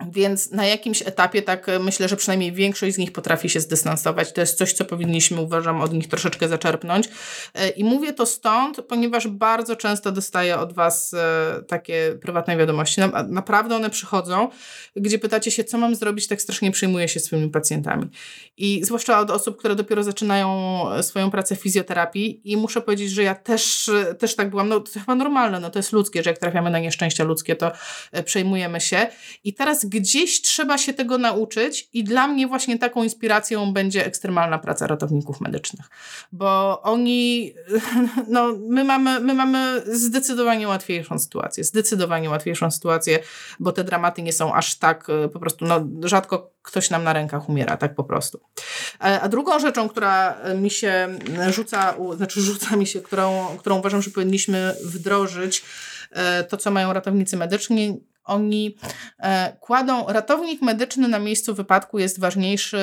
Więc 0.00 0.50
na 0.50 0.66
jakimś 0.66 1.02
etapie, 1.02 1.42
tak 1.42 1.68
e, 1.68 1.78
myślę, 1.78 2.08
że 2.08 2.16
przynajmniej 2.16 2.52
większość 2.52 2.94
z 2.94 2.98
nich 2.98 3.12
potrafi 3.12 3.48
się 3.48 3.60
zdystansować. 3.60 4.32
To 4.32 4.40
jest 4.40 4.58
coś, 4.58 4.72
co 4.72 4.84
powinniśmy, 4.84 5.40
uważam, 5.40 5.80
od 5.80 5.92
nich 5.92 6.08
troszeczkę 6.08 6.48
zaczerpnąć. 6.48 7.08
E, 7.54 7.68
I 7.68 7.84
mówię 7.84 8.12
to 8.12 8.26
stąd, 8.26 8.82
ponieważ 8.82 9.28
bardzo 9.28 9.76
często 9.76 10.12
dostaję 10.12 10.58
od 10.58 10.72
Was 10.72 11.14
e, 11.14 11.62
takie 11.68 12.18
prywatne 12.22 12.56
wiadomości. 12.56 13.00
Naprawdę 13.28 13.76
one 13.76 13.90
przychodzą, 13.90 14.48
gdzie 14.96 15.18
pytacie 15.18 15.50
się, 15.50 15.64
co 15.64 15.78
mam 15.78 15.94
zrobić, 15.94 16.26
tak 16.26 16.42
strasznie 16.42 16.70
przejmuję 16.70 17.08
się 17.08 17.20
swoimi 17.20 17.50
pacjentami. 17.50 18.10
I 18.56 18.84
zwłaszcza 18.84 19.20
od 19.20 19.30
osób, 19.30 19.56
które 19.56 19.74
dopiero 19.74 20.02
zaczynają 20.02 20.80
swoją 21.02 21.30
pracę 21.30 21.56
w 21.56 21.60
fizjoterapii. 21.60 22.40
I 22.44 22.56
muszę 22.56 22.80
powiedzieć, 22.80 23.10
że 23.10 23.22
ja 23.22 23.34
też, 23.34 23.90
też 24.18 24.36
tak 24.36 24.50
byłam. 24.50 24.68
No 24.68 24.80
to 24.80 25.00
chyba 25.00 25.14
normalne, 25.14 25.60
no 25.60 25.70
to 25.70 25.78
jest 25.78 25.92
ludzkie, 25.92 26.22
że 26.22 26.30
jak 26.30 26.38
trafiamy 26.38 26.70
na 26.70 26.78
nieszczęścia 26.78 27.24
ludzkie, 27.24 27.56
to 27.56 27.72
przejmujemy 28.24 28.80
się. 28.80 29.06
I 29.44 29.54
teraz 29.54 29.85
gdzieś 29.88 30.42
trzeba 30.42 30.78
się 30.78 30.92
tego 30.92 31.18
nauczyć 31.18 31.88
i 31.92 32.04
dla 32.04 32.28
mnie 32.28 32.46
właśnie 32.46 32.78
taką 32.78 33.02
inspiracją 33.02 33.72
będzie 33.72 34.06
ekstremalna 34.06 34.58
praca 34.58 34.86
ratowników 34.86 35.40
medycznych, 35.40 35.86
bo 36.32 36.82
oni, 36.82 37.52
no 38.28 38.54
my 38.68 38.84
mamy, 38.84 39.20
my 39.20 39.34
mamy 39.34 39.82
zdecydowanie 39.86 40.68
łatwiejszą 40.68 41.18
sytuację, 41.18 41.64
zdecydowanie 41.64 42.30
łatwiejszą 42.30 42.70
sytuację, 42.70 43.18
bo 43.60 43.72
te 43.72 43.84
dramaty 43.84 44.22
nie 44.22 44.32
są 44.32 44.54
aż 44.54 44.74
tak 44.74 45.10
e, 45.10 45.28
po 45.28 45.40
prostu, 45.40 45.64
no 45.64 45.86
rzadko 46.02 46.56
ktoś 46.62 46.90
nam 46.90 47.04
na 47.04 47.12
rękach 47.12 47.48
umiera, 47.48 47.76
tak 47.76 47.94
po 47.94 48.04
prostu. 48.04 48.40
E, 49.00 49.20
a 49.20 49.28
drugą 49.28 49.58
rzeczą, 49.58 49.88
która 49.88 50.36
mi 50.54 50.70
się 50.70 51.08
rzuca, 51.50 51.94
znaczy 52.16 52.40
rzuca 52.40 52.76
mi 52.76 52.86
się, 52.86 53.00
którą, 53.00 53.56
którą 53.58 53.78
uważam, 53.78 54.02
że 54.02 54.10
powinniśmy 54.10 54.74
wdrożyć, 54.84 55.64
e, 56.10 56.44
to 56.44 56.56
co 56.56 56.70
mają 56.70 56.92
ratownicy 56.92 57.36
medyczni, 57.36 58.00
oni 58.26 58.76
e, 59.18 59.56
kładą, 59.60 60.06
ratownik 60.08 60.62
medyczny 60.62 61.08
na 61.08 61.18
miejscu 61.18 61.54
wypadku 61.54 61.98
jest 61.98 62.20
ważniejszy 62.20 62.78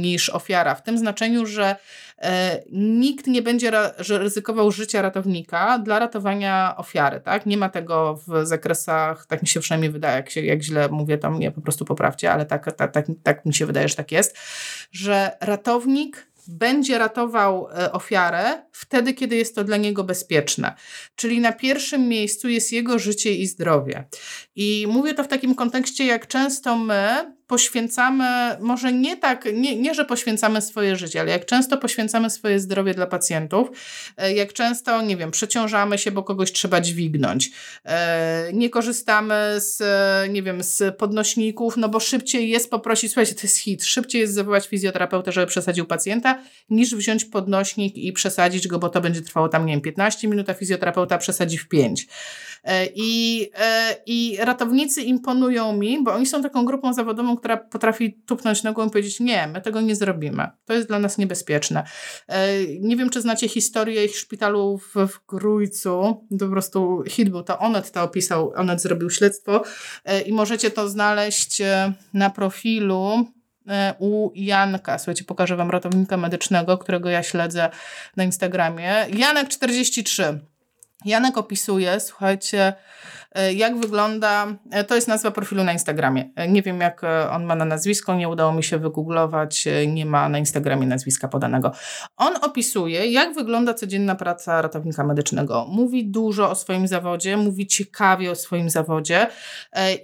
niż 0.00 0.30
ofiara, 0.30 0.74
w 0.74 0.82
tym 0.82 0.98
znaczeniu, 0.98 1.46
że 1.46 1.76
e, 2.18 2.62
nikt 2.72 3.26
nie 3.26 3.42
będzie 3.42 3.70
ryzykował 4.08 4.70
życia 4.70 5.02
ratownika 5.02 5.78
dla 5.78 5.98
ratowania 5.98 6.74
ofiary. 6.76 7.20
Tak? 7.20 7.46
Nie 7.46 7.56
ma 7.56 7.68
tego 7.68 8.20
w 8.26 8.46
zakresach, 8.46 9.26
tak 9.26 9.42
mi 9.42 9.48
się 9.48 9.60
przynajmniej 9.60 9.90
wydaje, 9.90 10.16
jak, 10.16 10.30
się, 10.30 10.40
jak 10.40 10.62
źle 10.62 10.88
mówię, 10.88 11.18
to 11.18 11.30
mnie 11.30 11.50
po 11.50 11.60
prostu 11.60 11.84
poprawcie, 11.84 12.32
ale 12.32 12.46
tak, 12.46 12.72
tak, 12.72 12.92
tak, 12.92 13.06
tak 13.22 13.46
mi 13.46 13.54
się 13.54 13.66
wydaje, 13.66 13.88
że 13.88 13.94
tak 13.94 14.12
jest, 14.12 14.36
że 14.92 15.36
ratownik 15.40 16.33
będzie 16.48 16.98
ratował 16.98 17.68
e, 17.70 17.92
ofiarę 17.92 18.62
wtedy, 18.72 19.14
kiedy 19.14 19.36
jest 19.36 19.54
to 19.54 19.64
dla 19.64 19.76
niego 19.76 20.04
bezpieczne. 20.04 20.74
Czyli 21.16 21.40
na 21.40 21.52
pierwszym 21.52 22.08
miejscu 22.08 22.48
jest 22.48 22.72
jego 22.72 22.98
życie 22.98 23.34
i 23.34 23.46
zdrowie. 23.46 24.04
I 24.56 24.86
mówię 24.88 25.14
to 25.14 25.24
w 25.24 25.28
takim 25.28 25.54
kontekście, 25.54 26.06
jak 26.06 26.26
często 26.26 26.76
my 26.76 27.34
poświęcamy, 27.46 28.56
może 28.60 28.92
nie 28.92 29.16
tak, 29.16 29.48
nie, 29.54 29.76
nie, 29.76 29.94
że 29.94 30.04
poświęcamy 30.04 30.62
swoje 30.62 30.96
życie, 30.96 31.20
ale 31.20 31.30
jak 31.30 31.46
często 31.46 31.76
poświęcamy 31.76 32.30
swoje 32.30 32.60
zdrowie 32.60 32.94
dla 32.94 33.06
pacjentów, 33.06 33.68
e, 34.16 34.34
jak 34.34 34.52
często, 34.52 35.02
nie 35.02 35.16
wiem, 35.16 35.30
przeciążamy 35.30 35.98
się, 35.98 36.10
bo 36.10 36.22
kogoś 36.22 36.52
trzeba 36.52 36.80
dźwignąć, 36.80 37.50
e, 37.84 38.50
nie 38.52 38.70
korzystamy 38.70 39.34
z, 39.56 39.82
nie 40.30 40.42
wiem, 40.42 40.62
z 40.62 40.96
podnośników, 40.96 41.76
no 41.76 41.88
bo 41.88 42.00
szybciej 42.00 42.50
jest 42.50 42.70
poprosić, 42.70 43.12
słuchajcie, 43.12 43.34
to 43.34 43.40
jest 43.42 43.58
hit, 43.58 43.84
szybciej 43.84 44.20
jest 44.20 44.34
zawołać 44.34 44.68
fizjoterapeutę, 44.68 45.32
żeby 45.32 45.46
przesadził 45.46 45.86
pacjenta, 45.86 46.42
niż 46.70 46.94
wziąć 46.94 47.24
podnośnik 47.24 47.96
i 47.96 48.12
przesadzić 48.12 48.68
go, 48.68 48.78
bo 48.78 48.88
to 48.88 49.00
będzie 49.00 49.22
trwało 49.22 49.48
tam, 49.48 49.66
nie 49.66 49.72
wiem, 49.72 49.80
15 49.80 50.28
minut, 50.28 50.50
a 50.50 50.54
fizjoterapeuta 50.54 51.18
przesadzi 51.18 51.58
w 51.58 51.68
5. 51.68 52.06
E, 52.64 52.86
I, 52.94 53.50
e, 53.58 53.96
I 54.06 54.36
ratownicy 54.40 55.02
imponują 55.02 55.76
mi, 55.76 56.04
bo 56.04 56.14
oni 56.14 56.26
są 56.26 56.42
taką 56.42 56.64
grupą 56.64 56.92
zawodową, 56.92 57.33
która 57.36 57.56
potrafi 57.56 58.12
tupnąć 58.26 58.62
nogą 58.62 58.86
i 58.86 58.90
powiedzieć: 58.90 59.20
Nie, 59.20 59.46
my 59.46 59.60
tego 59.60 59.80
nie 59.80 59.96
zrobimy. 59.96 60.48
To 60.64 60.72
jest 60.72 60.88
dla 60.88 60.98
nas 60.98 61.18
niebezpieczne. 61.18 61.84
E, 62.28 62.66
nie 62.80 62.96
wiem, 62.96 63.10
czy 63.10 63.20
znacie 63.20 63.48
historię 63.48 64.04
ich 64.04 64.16
szpitalu 64.16 64.78
w, 64.78 65.08
w 65.08 65.26
Grójcu. 65.28 66.26
To 66.38 66.46
po 66.46 66.50
prostu 66.50 67.02
hit 67.08 67.28
był 67.28 67.42
to. 67.42 67.58
Onet 67.58 67.92
to 67.92 68.02
opisał, 68.02 68.52
Onet 68.56 68.82
zrobił 68.82 69.10
śledztwo 69.10 69.62
i 70.26 70.32
możecie 70.32 70.70
to 70.70 70.88
znaleźć 70.88 71.62
na 72.12 72.30
profilu 72.30 73.26
u 73.98 74.30
Janka. 74.34 74.98
Słuchajcie, 74.98 75.24
pokażę 75.24 75.56
Wam 75.56 75.70
ratownika 75.70 76.16
medycznego, 76.16 76.78
którego 76.78 77.08
ja 77.08 77.22
śledzę 77.22 77.70
na 78.16 78.24
Instagramie. 78.24 79.06
Janek43. 79.10 80.38
Janek 81.04 81.38
opisuje, 81.38 82.00
słuchajcie, 82.00 82.74
E, 83.23 83.23
jak 83.54 83.80
wygląda, 83.80 84.46
e, 84.70 84.84
to 84.84 84.94
jest 84.94 85.08
nazwa 85.08 85.30
profilu 85.30 85.64
na 85.64 85.72
Instagramie. 85.72 86.30
E, 86.36 86.48
nie 86.48 86.62
wiem, 86.62 86.80
jak 86.80 87.02
on 87.30 87.44
ma 87.44 87.54
na 87.54 87.64
nazwisko, 87.64 88.14
nie 88.14 88.28
udało 88.28 88.52
mi 88.52 88.64
się 88.64 88.78
wygooglować, 88.78 89.68
nie 89.86 90.06
ma 90.06 90.28
na 90.28 90.38
Instagramie 90.38 90.86
nazwiska 90.86 91.28
podanego. 91.28 91.72
On 92.16 92.34
opisuje, 92.42 93.06
jak 93.06 93.34
wygląda 93.34 93.74
codzienna 93.74 94.14
praca 94.14 94.62
ratownika 94.62 95.04
medycznego. 95.04 95.66
Mówi 95.68 96.06
dużo 96.06 96.50
o 96.50 96.54
swoim 96.54 96.88
zawodzie, 96.88 97.36
mówi 97.36 97.66
ciekawie 97.66 98.30
o 98.30 98.34
swoim 98.34 98.70
zawodzie 98.70 99.26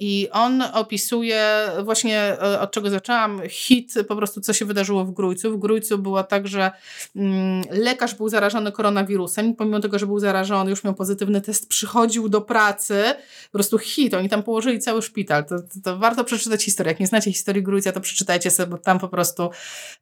i 0.01 0.29
on 0.33 0.63
opisuje 0.63 1.69
właśnie, 1.85 2.37
od 2.61 2.71
czego 2.71 2.91
zaczęłam, 2.91 3.41
hit, 3.49 3.95
po 4.09 4.17
prostu 4.17 4.41
co 4.41 4.53
się 4.53 4.65
wydarzyło 4.65 5.05
w 5.05 5.13
Grójcu. 5.13 5.53
W 5.53 5.59
Grójcu 5.59 5.99
było 5.99 6.23
tak, 6.23 6.49
że 6.49 6.71
mm, 7.17 7.63
lekarz 7.71 8.15
był 8.15 8.29
zarażony 8.29 8.73
koronawirusem 8.73 9.55
pomimo 9.55 9.81
tego, 9.81 9.99
że 9.99 10.07
był 10.07 10.19
zarażony, 10.19 10.71
już 10.71 10.85
miał 10.85 10.95
pozytywny 10.95 11.41
test, 11.41 11.69
przychodził 11.69 12.29
do 12.29 12.41
pracy, 12.41 13.05
po 13.45 13.53
prostu 13.53 13.79
hit. 13.79 14.15
Oni 14.15 14.29
tam 14.29 14.43
położyli 14.43 14.79
cały 14.79 15.03
szpital. 15.03 15.45
To, 15.45 15.59
to, 15.59 15.65
to 15.85 15.99
warto 15.99 16.25
przeczytać 16.25 16.65
historię. 16.65 16.91
Jak 16.93 17.01
nie 17.01 17.07
znacie 17.07 17.33
historii 17.33 17.63
Grójca, 17.63 17.93
to 17.93 18.01
przeczytajcie 18.01 18.51
sobie, 18.51 18.71
bo 18.71 18.79
tam 18.79 18.99
po 18.99 19.09
prostu 19.09 19.51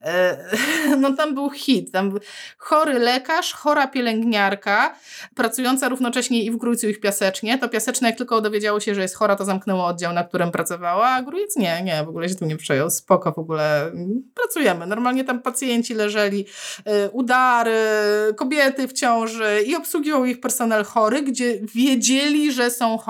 e, 0.02 0.38
no 1.00 1.12
tam 1.12 1.34
był 1.34 1.50
hit. 1.50 1.92
Tam 1.92 2.10
był 2.10 2.20
chory 2.58 2.98
lekarz, 2.98 3.52
chora 3.52 3.86
pielęgniarka, 3.86 4.94
pracująca 5.34 5.88
równocześnie 5.88 6.42
i 6.44 6.50
w 6.50 6.56
Grójcu 6.56 6.88
i 6.88 6.94
w 6.94 7.00
Piasecznie. 7.00 7.58
To 7.58 7.68
Piaseczne 7.68 8.08
jak 8.08 8.18
tylko 8.18 8.40
dowiedziało 8.40 8.80
się, 8.80 8.94
że 8.94 9.02
jest 9.02 9.14
chora, 9.14 9.36
to 9.36 9.44
zamknęło 9.44 9.86
oddział, 9.86 10.12
na 10.12 10.24
którym 10.24 10.50
pracowała, 10.50 11.08
a 11.08 11.22
Grójec 11.22 11.56
nie, 11.56 11.82
nie, 11.82 12.04
w 12.04 12.08
ogóle 12.08 12.28
się 12.28 12.34
tym 12.34 12.48
nie 12.48 12.56
przejął. 12.56 12.90
Spoko 12.90 13.32
w 13.32 13.38
ogóle. 13.38 13.92
Pracujemy. 14.34 14.86
Normalnie 14.86 15.24
tam 15.24 15.42
pacjenci 15.42 15.94
leżeli, 15.94 16.46
e, 16.84 17.10
udary, 17.10 17.72
kobiety 18.36 18.88
w 18.88 18.92
ciąży 18.92 19.62
i 19.66 19.76
obsługiwał 19.76 20.24
ich 20.24 20.40
personel 20.40 20.84
chory, 20.84 21.22
gdzie 21.22 21.60
wiedzieli, 21.74 22.52
że 22.52 22.70
są 22.70 22.98
chorzy. 22.98 23.07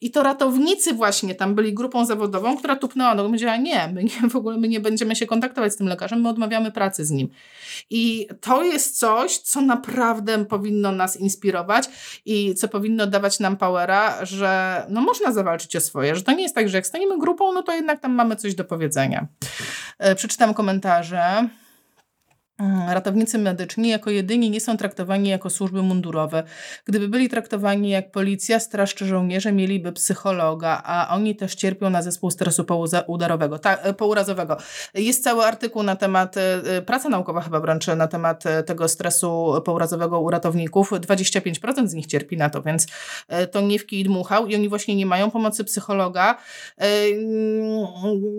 I 0.00 0.10
to 0.10 0.22
ratownicy 0.22 0.94
właśnie 0.94 1.34
tam 1.34 1.54
byli 1.54 1.74
grupą 1.74 2.06
zawodową, 2.06 2.56
która 2.56 2.76
tupnęła 2.76 3.14
no 3.14 3.24
powiedziała, 3.24 3.56
nie, 3.56 3.88
my 3.94 4.04
nie, 4.04 4.30
w 4.30 4.36
ogóle 4.36 4.58
my 4.58 4.68
nie 4.68 4.80
będziemy 4.80 5.16
się 5.16 5.26
kontaktować 5.26 5.72
z 5.72 5.76
tym 5.76 5.86
lekarzem, 5.86 6.20
my 6.20 6.28
odmawiamy 6.28 6.72
pracy 6.72 7.04
z 7.04 7.10
nim. 7.10 7.28
I 7.90 8.28
to 8.40 8.62
jest 8.62 8.98
coś, 8.98 9.38
co 9.38 9.60
naprawdę 9.60 10.44
powinno 10.44 10.92
nas 10.92 11.16
inspirować 11.16 11.88
i 12.24 12.54
co 12.54 12.68
powinno 12.68 13.06
dawać 13.06 13.40
nam 13.40 13.56
powera, 13.56 14.24
że 14.24 14.82
no 14.88 15.00
można 15.00 15.32
zawalczyć 15.32 15.76
o 15.76 15.80
swoje, 15.80 16.16
że 16.16 16.22
to 16.22 16.32
nie 16.32 16.42
jest 16.42 16.54
tak, 16.54 16.68
że 16.68 16.78
jak 16.78 16.86
staniemy 16.86 17.18
grupą, 17.18 17.52
no 17.52 17.62
to 17.62 17.74
jednak 17.74 18.00
tam 18.00 18.12
mamy 18.12 18.36
coś 18.36 18.54
do 18.54 18.64
powiedzenia. 18.64 19.26
E, 19.98 20.14
przeczytam 20.14 20.54
komentarze. 20.54 21.48
Mm, 22.58 22.90
ratownicy 22.90 23.38
medyczni 23.38 23.88
jako 23.88 24.10
jedyni 24.10 24.50
nie 24.50 24.60
są 24.60 24.76
traktowani 24.76 25.28
jako 25.28 25.50
służby 25.50 25.82
mundurowe. 25.82 26.42
Gdyby 26.84 27.08
byli 27.08 27.28
traktowani 27.28 27.90
jak 27.90 28.10
policja, 28.10 28.60
straż 28.60 28.94
czy 28.94 29.06
żołnierze, 29.06 29.52
mieliby 29.52 29.92
psychologa, 29.92 30.82
a 30.84 31.14
oni 31.14 31.36
też 31.36 31.54
cierpią 31.54 31.90
na 31.90 32.02
zespół 32.02 32.30
stresu 32.30 32.64
poudarowego, 32.64 33.58
ta, 33.58 33.76
e, 33.76 33.94
pourazowego. 33.94 34.56
Jest 34.94 35.24
cały 35.24 35.44
artykuł 35.44 35.82
na 35.82 35.96
temat, 35.96 36.36
e, 36.36 36.62
e, 36.76 36.82
praca 36.82 37.08
naukowa 37.08 37.40
chyba 37.40 37.60
wręcz 37.60 37.86
na 37.86 38.08
temat 38.08 38.44
tego 38.66 38.88
stresu 38.88 39.62
pourazowego 39.64 40.20
u 40.20 40.30
ratowników. 40.30 40.92
25% 40.92 41.90
z 41.90 41.94
nich 41.94 42.06
cierpi 42.06 42.36
na 42.36 42.50
to, 42.50 42.62
więc 42.62 42.86
to 43.52 43.60
nie 43.60 43.78
w 43.78 43.86
kij 43.86 44.04
dmuchał 44.04 44.46
i 44.46 44.54
oni 44.54 44.68
właśnie 44.68 44.96
nie 44.96 45.06
mają 45.06 45.30
pomocy 45.30 45.64
psychologa. 45.64 46.38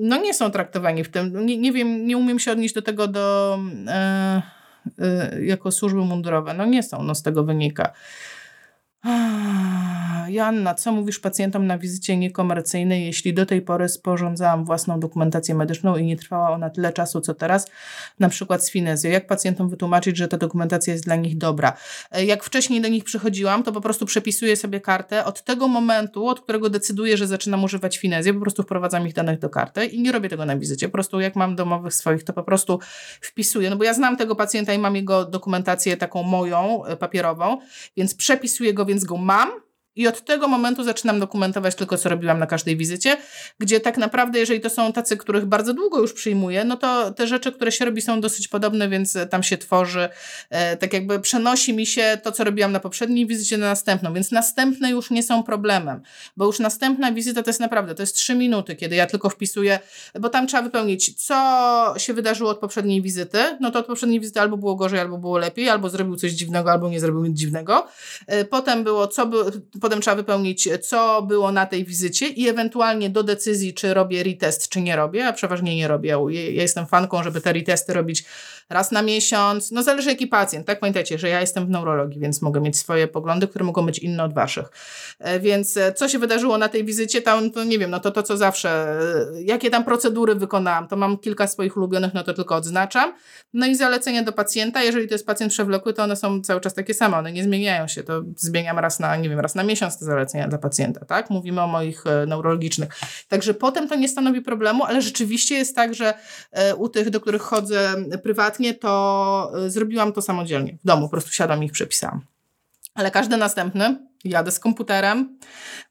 No 0.01 0.17
nie 0.17 0.33
są 0.33 0.51
traktowani 0.51 1.03
w 1.03 1.09
tym. 1.09 1.45
Nie, 1.45 1.57
nie 1.57 1.71
wiem, 1.71 2.07
nie 2.07 2.17
umiem 2.17 2.39
się 2.39 2.51
odnieść 2.51 2.73
do 2.73 2.81
tego 2.81 3.07
do 3.07 3.59
jako 5.41 5.71
służby 5.71 5.99
mundurowe. 5.99 6.53
No 6.53 6.65
nie 6.65 6.83
są, 6.83 7.03
no 7.03 7.15
z 7.15 7.23
tego 7.23 7.43
wynika. 7.43 7.93
Janna, 10.33 10.75
co 10.75 10.91
mówisz 10.91 11.19
pacjentom 11.19 11.67
na 11.67 11.77
wizycie 11.77 12.17
niekomercyjnej, 12.17 13.05
jeśli 13.05 13.33
do 13.33 13.45
tej 13.45 13.61
pory 13.61 13.89
sporządzałam 13.89 14.65
własną 14.65 14.99
dokumentację 14.99 15.55
medyczną 15.55 15.97
i 15.97 16.05
nie 16.05 16.17
trwała 16.17 16.49
ona 16.49 16.69
tyle 16.69 16.93
czasu, 16.93 17.21
co 17.21 17.33
teraz, 17.33 17.67
na 18.19 18.29
przykład 18.29 18.65
z 18.65 18.71
finezją? 18.71 19.11
Jak 19.11 19.27
pacjentom 19.27 19.69
wytłumaczyć, 19.69 20.17
że 20.17 20.27
ta 20.27 20.37
dokumentacja 20.37 20.93
jest 20.93 21.05
dla 21.05 21.15
nich 21.15 21.37
dobra? 21.37 21.73
E, 22.11 22.25
jak 22.25 22.43
wcześniej 22.43 22.81
do 22.81 22.87
nich 22.87 23.03
przychodziłam, 23.03 23.63
to 23.63 23.71
po 23.71 23.81
prostu 23.81 24.05
przepisuję 24.05 24.55
sobie 24.55 24.81
kartę. 24.81 25.25
Od 25.25 25.43
tego 25.43 25.67
momentu, 25.67 26.27
od 26.27 26.41
którego 26.41 26.69
decyduję, 26.69 27.17
że 27.17 27.27
zaczynam 27.27 27.63
używać 27.63 27.97
finezję, 27.97 28.33
po 28.33 28.39
prostu 28.39 28.63
wprowadzam 28.63 29.07
ich 29.07 29.13
danych 29.13 29.39
do 29.39 29.49
karty 29.49 29.85
i 29.85 30.01
nie 30.01 30.11
robię 30.11 30.29
tego 30.29 30.45
na 30.45 30.57
wizycie. 30.57 30.87
Po 30.87 30.93
prostu 30.93 31.19
jak 31.19 31.35
mam 31.35 31.55
domowych 31.55 31.93
swoich, 31.93 32.23
to 32.23 32.33
po 32.33 32.43
prostu 32.43 32.79
wpisuję. 33.21 33.69
No 33.69 33.75
bo 33.75 33.83
ja 33.83 33.93
znam 33.93 34.17
tego 34.17 34.35
pacjenta 34.35 34.73
i 34.73 34.77
mam 34.77 34.95
jego 34.95 35.25
dokumentację 35.25 35.97
taką 35.97 36.23
moją, 36.23 36.85
e, 36.85 36.97
papierową, 36.97 37.57
więc 37.97 38.15
przepisuję 38.15 38.73
go, 38.73 38.85
więc 38.93 39.05
go 39.05 39.17
mam 39.17 39.49
i 39.95 40.07
od 40.07 40.25
tego 40.25 40.47
momentu 40.47 40.83
zaczynam 40.83 41.19
dokumentować 41.19 41.75
tylko, 41.75 41.97
co 41.97 42.09
robiłam 42.09 42.39
na 42.39 42.47
każdej 42.47 42.77
wizycie, 42.77 43.17
gdzie 43.59 43.79
tak 43.79 43.97
naprawdę, 43.97 44.39
jeżeli 44.39 44.59
to 44.61 44.69
są 44.69 44.93
tacy, 44.93 45.17
których 45.17 45.45
bardzo 45.45 45.73
długo 45.73 45.99
już 45.99 46.13
przyjmuję, 46.13 46.63
no 46.63 46.77
to 46.77 47.11
te 47.11 47.27
rzeczy, 47.27 47.51
które 47.51 47.71
się 47.71 47.85
robi, 47.85 48.01
są 48.01 48.21
dosyć 48.21 48.47
podobne, 48.47 48.89
więc 48.89 49.17
tam 49.29 49.43
się 49.43 49.57
tworzy, 49.57 50.09
e, 50.49 50.77
tak 50.77 50.93
jakby 50.93 51.19
przenosi 51.19 51.73
mi 51.73 51.85
się 51.85 52.17
to, 52.23 52.31
co 52.31 52.43
robiłam 52.43 52.71
na 52.71 52.79
poprzedniej 52.79 53.27
wizycie 53.27 53.57
na 53.57 53.65
następną, 53.65 54.13
więc 54.13 54.31
następne 54.31 54.89
już 54.89 55.11
nie 55.11 55.23
są 55.23 55.43
problemem, 55.43 56.01
bo 56.37 56.45
już 56.45 56.59
następna 56.59 57.11
wizyta 57.11 57.43
to 57.43 57.49
jest 57.49 57.59
naprawdę, 57.59 57.95
to 57.95 58.03
jest 58.03 58.15
trzy 58.15 58.35
minuty, 58.35 58.75
kiedy 58.75 58.95
ja 58.95 59.05
tylko 59.05 59.29
wpisuję, 59.29 59.79
bo 60.19 60.29
tam 60.29 60.47
trzeba 60.47 60.63
wypełnić, 60.63 61.25
co 61.25 61.93
się 61.97 62.13
wydarzyło 62.13 62.49
od 62.49 62.59
poprzedniej 62.59 63.01
wizyty, 63.01 63.37
no 63.59 63.71
to 63.71 63.79
od 63.79 63.85
poprzedniej 63.85 64.19
wizyty 64.19 64.39
albo 64.39 64.57
było 64.57 64.75
gorzej, 64.75 64.99
albo 64.99 65.17
było 65.17 65.37
lepiej, 65.37 65.69
albo 65.69 65.89
zrobił 65.89 66.15
coś 66.15 66.31
dziwnego, 66.31 66.71
albo 66.71 66.89
nie 66.89 66.99
zrobił 66.99 67.25
nic 67.25 67.37
dziwnego. 67.37 67.87
E, 68.27 68.45
potem 68.45 68.83
było, 68.83 69.07
co 69.07 69.25
by, 69.25 69.37
potem 69.83 70.01
trzeba 70.01 70.15
wypełnić, 70.15 70.69
co 70.81 71.21
było 71.21 71.51
na 71.51 71.65
tej 71.65 71.85
wizycie 71.85 72.27
i 72.27 72.49
ewentualnie 72.49 73.09
do 73.09 73.23
decyzji, 73.23 73.73
czy 73.73 73.93
robię 73.93 74.23
retest, 74.23 74.69
czy 74.69 74.81
nie 74.81 74.95
robię, 74.95 75.27
a 75.27 75.33
przeważnie 75.33 75.75
nie 75.75 75.87
robię. 75.87 76.17
Ja 76.29 76.61
jestem 76.61 76.87
fanką, 76.87 77.23
żeby 77.23 77.41
te 77.41 77.53
retesty 77.53 77.93
robić 77.93 78.23
raz 78.69 78.91
na 78.91 79.01
miesiąc. 79.01 79.71
No 79.71 79.83
zależy 79.83 80.09
jaki 80.09 80.27
pacjent, 80.27 80.67
tak? 80.67 80.79
Pamiętajcie, 80.79 81.17
że 81.17 81.29
ja 81.29 81.41
jestem 81.41 81.65
w 81.65 81.69
neurologii, 81.69 82.19
więc 82.19 82.41
mogę 82.41 82.61
mieć 82.61 82.77
swoje 82.77 83.07
poglądy, 83.07 83.47
które 83.47 83.65
mogą 83.65 83.85
być 83.85 83.99
inne 83.99 84.23
od 84.23 84.33
waszych. 84.33 84.69
E, 85.19 85.39
więc 85.39 85.77
e, 85.77 85.93
co 85.93 86.09
się 86.09 86.19
wydarzyło 86.19 86.57
na 86.57 86.69
tej 86.69 86.85
wizycie, 86.85 87.21
tam 87.21 87.51
to 87.51 87.63
nie 87.63 87.79
wiem, 87.79 87.91
no 87.91 87.99
to 87.99 88.11
to 88.11 88.23
co 88.23 88.37
zawsze, 88.37 88.69
e, 89.35 89.43
jakie 89.43 89.69
tam 89.69 89.83
procedury 89.83 90.35
wykonałam, 90.35 90.87
to 90.87 90.95
mam 90.95 91.17
kilka 91.17 91.47
swoich 91.47 91.77
ulubionych, 91.77 92.13
no 92.13 92.23
to 92.23 92.33
tylko 92.33 92.55
odznaczam. 92.55 93.13
No 93.53 93.65
i 93.65 93.75
zalecenia 93.75 94.23
do 94.23 94.31
pacjenta, 94.31 94.83
jeżeli 94.83 95.07
to 95.07 95.13
jest 95.13 95.25
pacjent 95.25 95.53
przewlekły, 95.53 95.93
to 95.93 96.03
one 96.03 96.15
są 96.15 96.41
cały 96.41 96.61
czas 96.61 96.73
takie 96.73 96.93
same, 96.93 97.17
one 97.17 97.31
nie 97.31 97.43
zmieniają 97.43 97.87
się, 97.87 98.03
to 98.03 98.21
zmieniam 98.37 98.79
raz 98.79 98.99
na, 98.99 99.15
nie 99.15 99.29
wiem, 99.29 99.39
raz 99.39 99.55
na 99.55 99.63
miesiąc 99.63 99.99
te 99.99 100.05
zalecenia 100.05 100.47
dla 100.47 100.57
pacjenta, 100.57 101.05
tak? 101.05 101.29
Mówimy 101.29 101.61
o 101.61 101.67
moich 101.67 102.03
neurologicznych. 102.27 102.89
Także 103.27 103.53
potem 103.53 103.87
to 103.87 103.95
nie 103.95 104.07
stanowi 104.07 104.41
problemu, 104.41 104.83
ale 104.83 105.01
rzeczywiście 105.01 105.55
jest 105.55 105.75
tak, 105.75 105.93
że 105.93 106.13
u 106.77 106.89
tych, 106.89 107.09
do 107.09 107.21
których 107.21 107.41
chodzę 107.41 107.95
prywatnie, 108.23 108.52
prywatnie, 108.53 108.73
to 108.73 109.51
y, 109.65 109.69
zrobiłam 109.69 110.13
to 110.13 110.21
samodzielnie. 110.21 110.77
W 110.83 110.87
domu 110.87 111.05
po 111.05 111.09
prostu 111.09 111.31
siadam 111.31 111.63
i 111.63 111.65
ich 111.65 111.71
przepisałam. 111.71 112.21
Ale 112.95 113.11
każdy 113.11 113.37
następny 113.37 114.07
jadę 114.23 114.51
z 114.51 114.59
komputerem, 114.59 115.37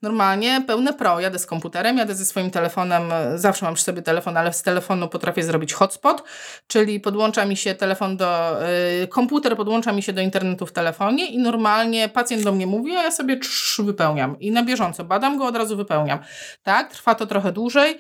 normalnie 0.02 0.64
pełne 0.66 0.92
pro, 0.92 1.20
jadę 1.20 1.38
z 1.38 1.46
komputerem, 1.46 1.98
jadę 1.98 2.14
ze 2.14 2.24
swoim 2.24 2.50
telefonem, 2.50 3.02
zawsze 3.34 3.64
mam 3.64 3.74
przy 3.74 3.84
sobie 3.84 4.02
telefon, 4.02 4.36
ale 4.36 4.52
z 4.52 4.62
telefonu 4.62 5.08
potrafię 5.08 5.42
zrobić 5.42 5.72
hotspot, 5.72 6.24
czyli 6.66 7.00
podłącza 7.00 7.44
mi 7.46 7.56
się 7.56 7.74
telefon 7.74 8.16
do, 8.16 8.58
y, 9.02 9.08
komputer 9.08 9.56
podłącza 9.56 9.92
mi 9.92 10.02
się 10.02 10.12
do 10.12 10.20
internetu 10.20 10.66
w 10.66 10.72
telefonie 10.72 11.26
i 11.26 11.38
normalnie 11.38 12.08
pacjent 12.08 12.42
do 12.44 12.52
mnie 12.52 12.66
mówi, 12.66 12.96
a 12.96 13.02
ja 13.02 13.10
sobie 13.10 13.36
trz, 13.36 13.80
wypełniam 13.80 14.40
i 14.40 14.50
na 14.50 14.62
bieżąco 14.62 15.04
badam 15.04 15.38
go, 15.38 15.46
od 15.46 15.56
razu 15.56 15.76
wypełniam. 15.76 16.18
Tak, 16.62 16.92
trwa 16.92 17.14
to 17.14 17.26
trochę 17.26 17.52
dłużej. 17.52 17.98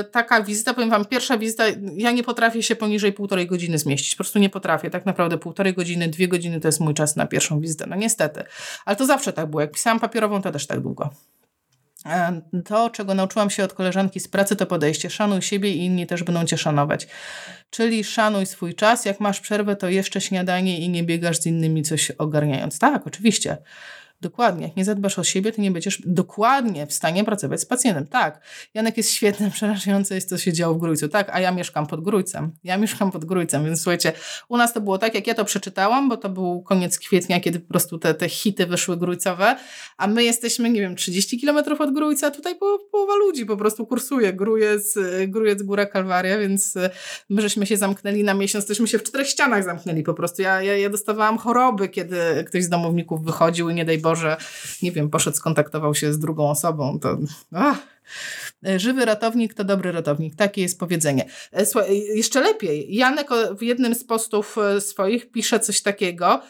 Y, 0.00 0.04
taka 0.04 0.42
wizyta, 0.42 0.74
powiem 0.74 0.90
Wam, 0.90 1.04
pierwsza 1.04 1.38
wizyta, 1.38 1.64
ja 1.96 2.10
nie 2.10 2.22
potrafię 2.22 2.62
się 2.62 2.76
poniżej 2.76 3.12
półtorej 3.12 3.46
godziny 3.46 3.78
zmieścić, 3.78 4.14
po 4.14 4.16
prostu 4.16 4.38
nie 4.38 4.50
potrafię, 4.50 4.90
tak 4.90 5.06
naprawdę 5.06 5.38
półtorej 5.38 5.74
godziny, 5.74 6.08
dwie 6.08 6.28
godziny 6.28 6.60
to 6.60 6.68
jest 6.68 6.80
mój 6.80 6.94
czas 6.94 7.16
na 7.16 7.26
pierwszą 7.26 7.60
wizytę, 7.60 7.86
no 7.88 7.96
niestety. 7.96 8.44
Ale 8.84 8.96
to 8.96 9.06
zawsze 9.06 9.32
tak 9.32 9.46
było, 9.46 9.67
jak 9.68 9.74
pisałam 9.74 10.00
papierową, 10.00 10.42
to 10.42 10.52
też 10.52 10.66
tak 10.66 10.80
długo. 10.80 11.10
E, 12.06 12.40
to, 12.64 12.90
czego 12.90 13.14
nauczyłam 13.14 13.50
się 13.50 13.64
od 13.64 13.72
koleżanki 13.72 14.20
z 14.20 14.28
pracy, 14.28 14.56
to 14.56 14.66
podejście. 14.66 15.10
Szanuj 15.10 15.42
siebie 15.42 15.70
i 15.70 15.84
inni 15.84 16.06
też 16.06 16.22
będą 16.22 16.44
cię 16.44 16.58
szanować. 16.58 17.08
Czyli 17.70 18.04
szanuj 18.04 18.46
swój 18.46 18.74
czas. 18.74 19.04
Jak 19.04 19.20
masz 19.20 19.40
przerwę, 19.40 19.76
to 19.76 19.88
jeszcze 19.88 20.20
śniadanie 20.20 20.78
i 20.78 20.88
nie 20.88 21.04
biegasz 21.04 21.40
z 21.40 21.46
innymi 21.46 21.82
coś 21.82 22.10
ogarniając. 22.10 22.78
Tak, 22.78 23.06
oczywiście. 23.06 23.56
Dokładnie. 24.20 24.66
Jak 24.66 24.76
nie 24.76 24.84
zadbasz 24.84 25.18
o 25.18 25.24
siebie, 25.24 25.52
to 25.52 25.62
nie 25.62 25.70
będziesz 25.70 26.02
dokładnie 26.06 26.86
w 26.86 26.92
stanie 26.92 27.24
pracować 27.24 27.60
z 27.60 27.66
pacjentem. 27.66 28.06
Tak. 28.06 28.40
Janek 28.74 28.96
jest 28.96 29.10
świetny, 29.10 29.50
przerażające 29.56 30.14
jest, 30.14 30.28
co 30.28 30.38
się 30.38 30.52
działo 30.52 30.74
w 30.74 30.78
Grójcu. 30.78 31.08
Tak, 31.08 31.30
a 31.32 31.40
ja 31.40 31.52
mieszkam 31.52 31.86
pod 31.86 32.04
Grójcem. 32.04 32.52
Ja 32.64 32.78
mieszkam 32.78 33.10
pod 33.10 33.24
Grójcem, 33.24 33.64
więc 33.64 33.82
słuchajcie, 33.82 34.12
u 34.48 34.56
nas 34.56 34.72
to 34.72 34.80
było 34.80 34.98
tak, 34.98 35.14
jak 35.14 35.26
ja 35.26 35.34
to 35.34 35.44
przeczytałam, 35.44 36.08
bo 36.08 36.16
to 36.16 36.28
był 36.28 36.62
koniec 36.62 36.98
kwietnia, 36.98 37.40
kiedy 37.40 37.60
po 37.60 37.68
prostu 37.68 37.98
te, 37.98 38.14
te 38.14 38.28
hity 38.28 38.66
wyszły 38.66 38.96
grójcowe, 38.96 39.56
a 39.96 40.06
my 40.06 40.24
jesteśmy, 40.24 40.70
nie 40.70 40.80
wiem, 40.80 40.96
30 40.96 41.40
kilometrów 41.40 41.80
od 41.80 41.94
Grójca, 41.94 42.30
tutaj 42.30 42.56
po, 42.58 42.78
połowa 42.92 43.16
ludzi 43.16 43.46
po 43.46 43.56
prostu 43.56 43.86
kursuje. 43.86 44.32
Grójec, 44.32 44.94
Grójec, 45.28 45.62
Góra 45.62 45.86
Kalwaria, 45.86 46.38
więc 46.38 46.76
e, 46.76 46.90
my 47.28 47.42
żeśmy 47.42 47.66
się 47.66 47.76
zamknęli 47.76 48.24
na 48.24 48.34
miesiąc, 48.34 48.66
tośmy 48.66 48.88
się 48.88 48.98
w 48.98 49.02
czterech 49.02 49.28
ścianach 49.28 49.64
zamknęli 49.64 50.02
po 50.02 50.14
prostu. 50.14 50.42
Ja, 50.42 50.62
ja, 50.62 50.76
ja 50.76 50.90
dostawałam 50.90 51.38
choroby, 51.38 51.88
kiedy 51.88 52.16
ktoś 52.46 52.64
z 52.64 52.68
domowników 52.68 53.24
wychodził 53.24 53.70
i 53.70 53.74
nie 53.74 53.84
daj 53.84 53.98
Boże, 53.98 54.07
nie 54.82 54.92
wiem, 54.92 55.10
poszedł, 55.10 55.36
skontaktował 55.36 55.94
się 55.94 56.12
z 56.12 56.18
drugą 56.18 56.50
osobą, 56.50 56.98
to... 57.00 57.18
Ach. 57.52 57.97
Żywy 58.76 59.04
ratownik 59.04 59.54
to 59.54 59.64
dobry 59.64 59.92
ratownik. 59.92 60.36
Takie 60.36 60.62
jest 60.62 60.78
powiedzenie. 60.78 61.26
E, 61.52 61.66
słuchaj, 61.66 61.90
e, 61.90 62.16
jeszcze 62.16 62.40
lepiej. 62.40 62.94
Janek 62.94 63.28
w 63.58 63.62
jednym 63.62 63.94
z 63.94 64.04
postów 64.04 64.56
e, 64.58 64.80
swoich 64.80 65.30
pisze 65.30 65.60
coś 65.60 65.82
takiego 65.82 66.42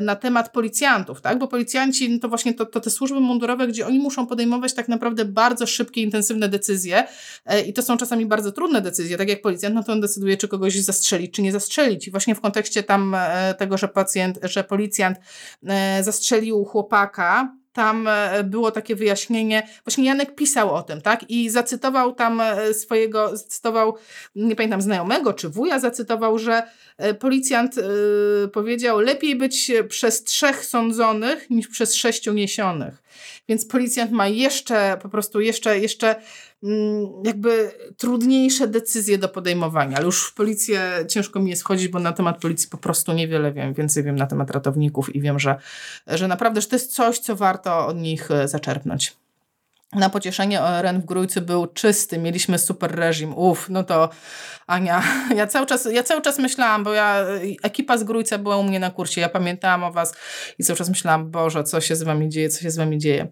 na 0.00 0.16
temat 0.16 0.52
policjantów, 0.52 1.20
tak? 1.20 1.38
Bo 1.38 1.48
policjanci 1.48 2.10
no 2.10 2.18
to 2.18 2.28
właśnie 2.28 2.54
to, 2.54 2.66
to 2.66 2.80
te 2.80 2.90
służby 2.90 3.20
mundurowe, 3.20 3.66
gdzie 3.66 3.86
oni 3.86 3.98
muszą 3.98 4.26
podejmować 4.26 4.74
tak 4.74 4.88
naprawdę 4.88 5.24
bardzo 5.24 5.66
szybkie, 5.66 6.02
intensywne 6.02 6.48
decyzje 6.48 7.04
i 7.66 7.72
to 7.72 7.82
są 7.82 7.96
czasami 7.96 8.26
bardzo 8.26 8.52
trudne 8.52 8.80
decyzje. 8.80 9.18
Tak 9.18 9.28
jak 9.28 9.42
policjant, 9.42 9.74
no 9.74 9.82
to 9.82 9.92
on 9.92 10.00
decyduje, 10.00 10.36
czy 10.36 10.48
kogoś 10.48 10.80
zastrzelić, 10.80 11.34
czy 11.34 11.42
nie 11.42 11.52
zastrzelić. 11.52 12.08
I 12.08 12.10
właśnie 12.10 12.34
w 12.34 12.40
kontekście 12.40 12.82
tam 12.82 13.16
tego, 13.58 13.78
że 13.78 13.88
pacjent, 13.88 14.38
że 14.42 14.64
policjant 14.64 15.18
zastrzelił 16.02 16.64
chłopaka, 16.64 17.56
tam 17.74 18.08
e, 18.08 18.44
było 18.44 18.70
takie 18.70 18.96
wyjaśnienie, 18.96 19.68
właśnie 19.84 20.04
Janek 20.04 20.34
pisał 20.34 20.74
o 20.74 20.82
tym, 20.82 21.00
tak? 21.00 21.30
I 21.30 21.50
zacytował 21.50 22.12
tam 22.12 22.40
e, 22.40 22.74
swojego, 22.74 23.36
zacytował, 23.36 23.94
nie 24.36 24.56
pamiętam, 24.56 24.82
znajomego 24.82 25.32
czy 25.32 25.48
wuja, 25.48 25.78
zacytował, 25.78 26.38
że 26.38 26.62
policjant 27.18 27.74
powiedział, 28.52 29.00
lepiej 29.00 29.36
być 29.36 29.72
przez 29.88 30.24
trzech 30.24 30.64
sądzonych 30.64 31.50
niż 31.50 31.68
przez 31.68 31.94
sześciu 31.94 32.32
niesionych. 32.32 33.02
Więc 33.48 33.66
policjant 33.66 34.12
ma 34.12 34.28
jeszcze, 34.28 34.98
po 35.02 35.08
prostu 35.08 35.40
jeszcze, 35.40 35.78
jeszcze 35.78 36.16
mm, 36.62 37.06
jakby 37.24 37.70
trudniejsze 37.96 38.68
decyzje 38.68 39.18
do 39.18 39.28
podejmowania, 39.28 39.96
ale 39.96 40.06
już 40.06 40.26
w 40.26 40.34
policję 40.34 41.04
ciężko 41.08 41.40
mi 41.40 41.50
jest 41.50 41.62
wchodzić, 41.62 41.88
bo 41.88 41.98
na 41.98 42.12
temat 42.12 42.40
policji 42.40 42.68
po 42.70 42.78
prostu 42.78 43.12
niewiele 43.12 43.52
wiem, 43.52 43.74
więcej 43.74 44.02
wiem 44.02 44.16
na 44.16 44.26
temat 44.26 44.50
ratowników 44.50 45.14
i 45.14 45.20
wiem, 45.20 45.38
że, 45.38 45.56
że 46.06 46.28
naprawdę 46.28 46.60
że 46.60 46.66
to 46.66 46.76
jest 46.76 46.94
coś, 46.94 47.18
co 47.18 47.36
warto 47.36 47.86
od 47.86 47.96
nich 47.96 48.30
e, 48.30 48.48
zaczerpnąć. 48.48 49.16
Na 49.94 50.10
pocieszenie 50.10 50.62
ORN 50.62 51.00
w 51.00 51.04
Grójcu 51.04 51.40
był 51.42 51.66
czysty, 51.66 52.18
mieliśmy 52.18 52.58
super 52.58 52.94
reżim. 52.94 53.34
Uff, 53.38 53.70
no 53.70 53.84
to 53.84 54.08
Ania, 54.66 55.02
ja 55.36 55.46
cały 55.46 55.66
czas, 55.66 55.88
ja 55.92 56.02
cały 56.02 56.22
czas 56.22 56.38
myślałam, 56.38 56.84
bo 56.84 56.92
ja, 56.92 57.26
ekipa 57.62 57.98
z 57.98 58.04
Grójca 58.04 58.38
była 58.38 58.56
u 58.56 58.62
mnie 58.62 58.80
na 58.80 58.90
kursie, 58.90 59.20
ja 59.20 59.28
pamiętałam 59.28 59.84
o 59.84 59.92
was 59.92 60.14
i 60.58 60.64
cały 60.64 60.76
czas 60.76 60.88
myślałam, 60.88 61.30
Boże, 61.30 61.64
co 61.64 61.80
się 61.80 61.96
z 61.96 62.02
wami 62.02 62.28
dzieje, 62.28 62.48
co 62.48 62.60
się 62.60 62.70
z 62.70 62.76
wami 62.76 62.98
dzieje. 62.98 63.26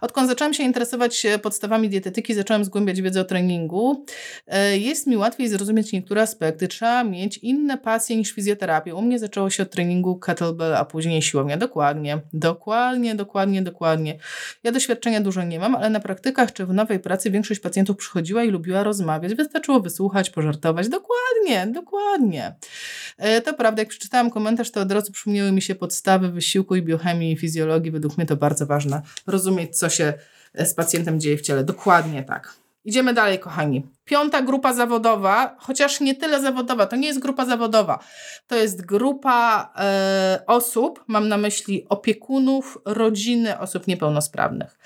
Odkąd 0.00 0.28
zaczęłam 0.28 0.54
się 0.54 0.62
interesować 0.62 1.26
podstawami 1.42 1.88
dietetyki, 1.88 2.34
zaczęłam 2.34 2.64
zgłębiać 2.64 3.02
wiedzę 3.02 3.20
o 3.20 3.24
treningu. 3.24 4.04
E, 4.46 4.78
jest 4.78 5.06
mi 5.06 5.16
łatwiej 5.16 5.48
zrozumieć 5.48 5.92
niektóre 5.92 6.22
aspekty. 6.22 6.68
Trzeba 6.68 7.04
mieć 7.04 7.38
inne 7.38 7.78
pasje 7.78 8.16
niż 8.16 8.32
fizjoterapię. 8.32 8.94
U 8.94 9.02
mnie 9.02 9.18
zaczęło 9.18 9.50
się 9.50 9.62
od 9.62 9.70
treningu 9.70 10.16
kettlebell, 10.16 10.74
a 10.74 10.84
później 10.84 11.22
siłownia. 11.22 11.56
Dokładnie, 11.56 12.20
dokładnie, 12.32 13.14
dokładnie, 13.14 13.62
dokładnie. 13.62 14.18
Ja 14.62 14.72
doświadczenia 14.72 15.20
dużo 15.20 15.42
nie 15.42 15.58
mam, 15.58 15.74
ale 15.74 15.90
na 15.90 16.00
praktykach 16.08 16.52
czy 16.52 16.66
w 16.66 16.72
nowej 16.72 17.00
pracy 17.00 17.30
większość 17.30 17.60
pacjentów 17.60 17.96
przychodziła 17.96 18.44
i 18.44 18.50
lubiła 18.50 18.82
rozmawiać. 18.82 19.34
Wystarczyło 19.34 19.80
wysłuchać, 19.80 20.30
pożartować. 20.30 20.88
Dokładnie, 20.88 21.72
dokładnie. 21.72 22.54
E, 23.18 23.40
to 23.40 23.54
prawda, 23.54 23.82
jak 23.82 23.88
przeczytałam 23.88 24.30
komentarz, 24.30 24.70
to 24.70 24.80
od 24.80 24.92
razu 24.92 25.12
przypomniały 25.12 25.52
mi 25.52 25.62
się 25.62 25.74
podstawy 25.74 26.30
wysiłku 26.30 26.76
i 26.76 26.82
biochemii 26.82 27.32
i 27.32 27.36
fizjologii. 27.36 27.90
Według 27.90 28.18
mnie 28.18 28.26
to 28.26 28.36
bardzo 28.36 28.66
ważne. 28.66 29.02
Rozumieć, 29.26 29.78
co 29.78 29.88
się 29.88 30.14
z 30.54 30.74
pacjentem 30.74 31.20
dzieje 31.20 31.36
w 31.38 31.42
ciele. 31.42 31.64
Dokładnie 31.64 32.22
tak. 32.22 32.54
Idziemy 32.84 33.14
dalej, 33.14 33.38
kochani. 33.38 33.86
Piąta 34.08 34.42
grupa 34.42 34.72
zawodowa, 34.72 35.56
chociaż 35.58 36.00
nie 36.00 36.14
tyle 36.14 36.40
zawodowa, 36.40 36.86
to 36.86 36.96
nie 36.96 37.08
jest 37.08 37.18
grupa 37.18 37.46
zawodowa, 37.46 37.98
to 38.46 38.56
jest 38.56 38.86
grupa 38.86 39.72
e, 39.76 40.42
osób, 40.46 41.04
mam 41.06 41.28
na 41.28 41.36
myśli 41.36 41.86
opiekunów, 41.88 42.78
rodziny 42.84 43.58
osób 43.58 43.86
niepełnosprawnych. 43.86 44.78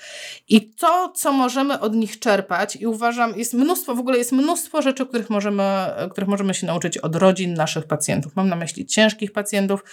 I 0.49 0.69
to, 0.69 1.11
co 1.15 1.31
możemy 1.31 1.79
od 1.79 1.95
nich 1.95 2.19
czerpać, 2.19 2.75
i 2.75 2.87
uważam, 2.87 3.37
jest 3.37 3.53
mnóstwo, 3.53 3.95
w 3.95 3.99
ogóle 3.99 4.17
jest 4.17 4.31
mnóstwo 4.31 4.81
rzeczy, 4.81 5.05
których 5.05 5.29
możemy, 5.29 5.63
których 6.11 6.29
możemy 6.29 6.53
się 6.53 6.67
nauczyć 6.67 6.97
od 6.97 7.15
rodzin 7.15 7.53
naszych 7.53 7.85
pacjentów. 7.85 8.35
Mam 8.35 8.49
na 8.49 8.55
myśli 8.55 8.85
ciężkich 8.85 9.31
pacjentów, 9.31 9.83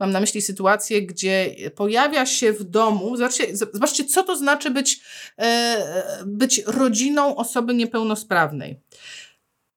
mam 0.00 0.10
na 0.10 0.20
myśli 0.20 0.42
sytuacje, 0.42 1.02
gdzie 1.02 1.54
pojawia 1.74 2.26
się 2.26 2.52
w 2.52 2.64
domu, 2.64 3.16
zobaczcie, 3.16 3.56
zobaczcie 3.56 4.04
co 4.04 4.22
to 4.22 4.36
znaczy 4.36 4.70
być, 4.70 5.00
e, 5.38 5.76
być 6.26 6.62
rodziną 6.66 7.36
osoby 7.36 7.74
niepełnosprawnej. 7.74 8.79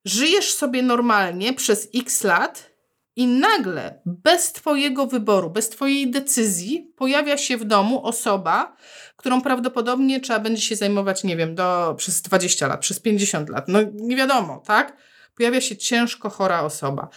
Żyjesz 0.06 0.54
sobie 0.54 0.82
normalnie 0.82 1.54
przez 1.54 1.89
x 1.95 2.24
lat 2.24 2.74
i 3.16 3.28
nagle, 3.28 4.01
bez 4.06 4.51
Twojego 4.51 5.08
wyboru, 5.08 5.49
bez 5.49 5.70
Twojej 5.70 6.12
decyzji, 6.12 6.93
pojawia 6.95 7.38
się 7.38 7.58
w 7.58 7.66
domu 7.66 8.06
osoba, 8.06 8.76
którą 9.18 9.41
prawdopodobnie 9.41 10.20
trzeba 10.20 10.39
będzie 10.39 10.62
się 10.62 10.76
zajmować, 10.76 11.24
nie 11.24 11.38
wiem, 11.38 11.56
do, 11.56 11.95
przez 11.97 12.22
20 12.22 12.68
lat, 12.68 12.80
przez 12.80 12.99
50 12.99 13.49
lat. 13.49 13.68
No 13.68 13.80
nie 13.93 14.16
wiadomo, 14.16 14.64
tak? 14.66 14.97
Pojawia 15.36 15.62
się 15.62 15.78
ciężko 15.78 16.30
chora 16.30 16.62
osoba. 16.62 17.10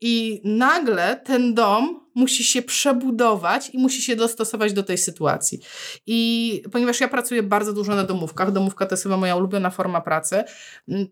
I 0.00 0.42
nagle 0.44 1.20
ten 1.24 1.54
dom 1.54 2.00
musi 2.14 2.44
się 2.44 2.62
przebudować 2.62 3.70
i 3.70 3.78
musi 3.78 4.02
się 4.02 4.16
dostosować 4.16 4.72
do 4.72 4.82
tej 4.82 4.98
sytuacji. 4.98 5.60
I 6.06 6.62
ponieważ 6.72 7.00
ja 7.00 7.08
pracuję 7.08 7.42
bardzo 7.42 7.72
dużo 7.72 7.94
na 7.94 8.04
domówkach, 8.04 8.52
domówka 8.52 8.86
to 8.86 8.92
jest 8.92 9.02
chyba 9.02 9.16
moja 9.16 9.36
ulubiona 9.36 9.70
forma 9.70 10.00
pracy, 10.00 10.44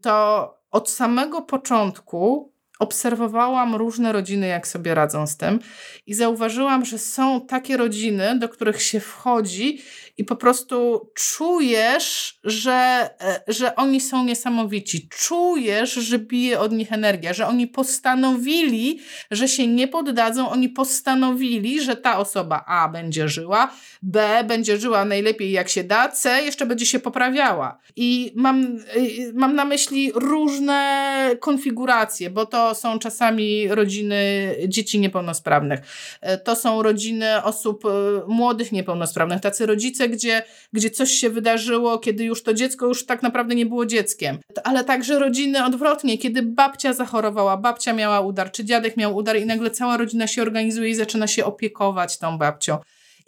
to 0.00 0.54
od 0.70 0.90
samego 0.90 1.42
początku 1.42 2.52
obserwowałam 2.78 3.74
różne 3.74 4.12
rodziny, 4.12 4.46
jak 4.46 4.68
sobie 4.68 4.94
radzą 4.94 5.26
z 5.26 5.36
tym, 5.36 5.60
i 6.06 6.14
zauważyłam, 6.14 6.84
że 6.84 6.98
są 6.98 7.46
takie 7.46 7.76
rodziny, 7.76 8.38
do 8.38 8.48
których 8.48 8.82
się 8.82 9.00
wchodzi 9.00 9.82
i 10.18 10.24
po 10.24 10.36
prostu 10.36 11.10
czujesz, 11.14 12.38
że, 12.44 13.10
e, 13.20 13.40
że 13.48 13.76
oni 13.76 14.00
są 14.00 14.24
niesamowici. 14.24 15.08
Czujesz, 15.08 15.92
że 15.92 16.18
bije 16.18 16.60
od 16.60 16.72
nich 16.72 16.92
energia, 16.92 17.32
że 17.32 17.46
oni 17.46 17.66
postanowili, 17.66 19.00
że 19.30 19.48
się 19.48 19.66
nie 19.66 19.88
poddadzą, 19.88 20.50
oni 20.50 20.68
postanowili, 20.68 21.80
że 21.80 21.96
ta 21.96 22.18
osoba 22.18 22.64
A 22.66 22.88
będzie 22.88 23.28
żyła, 23.28 23.72
B 24.02 24.44
będzie 24.44 24.78
żyła 24.78 25.04
najlepiej 25.04 25.52
jak 25.52 25.68
się 25.68 25.84
da, 25.84 26.08
C 26.08 26.42
jeszcze 26.42 26.66
będzie 26.66 26.86
się 26.86 26.98
poprawiała. 26.98 27.78
I 27.96 28.32
mam, 28.36 28.64
y, 28.96 29.32
mam 29.34 29.54
na 29.54 29.64
myśli 29.64 30.12
różne 30.14 31.30
konfiguracje, 31.40 32.30
bo 32.30 32.46
to 32.46 32.74
są 32.74 32.98
czasami 32.98 33.68
rodziny 33.68 34.54
dzieci 34.68 35.00
niepełnosprawnych, 35.00 35.80
e, 36.20 36.38
to 36.38 36.56
są 36.56 36.82
rodziny 36.82 37.42
osób 37.42 37.84
e, 37.84 37.88
młodych 38.28 38.72
niepełnosprawnych, 38.72 39.40
tacy 39.40 39.66
rodzice, 39.66 40.07
gdzie, 40.08 40.42
gdzie 40.72 40.90
coś 40.90 41.10
się 41.10 41.30
wydarzyło, 41.30 41.98
kiedy 41.98 42.24
już 42.24 42.42
to 42.42 42.54
dziecko 42.54 42.86
już 42.86 43.06
tak 43.06 43.22
naprawdę 43.22 43.54
nie 43.54 43.66
było 43.66 43.86
dzieckiem. 43.86 44.38
Ale 44.64 44.84
także 44.84 45.18
rodziny 45.18 45.64
odwrotnie, 45.64 46.18
kiedy 46.18 46.42
babcia 46.42 46.92
zachorowała, 46.92 47.56
babcia 47.56 47.92
miała 47.92 48.20
udar, 48.20 48.52
czy 48.52 48.64
dziadek 48.64 48.96
miał 48.96 49.16
udar 49.16 49.36
i 49.36 49.46
nagle 49.46 49.70
cała 49.70 49.96
rodzina 49.96 50.26
się 50.26 50.42
organizuje 50.42 50.90
i 50.90 50.94
zaczyna 50.94 51.26
się 51.26 51.44
opiekować 51.44 52.18
tą 52.18 52.38
babcią. 52.38 52.78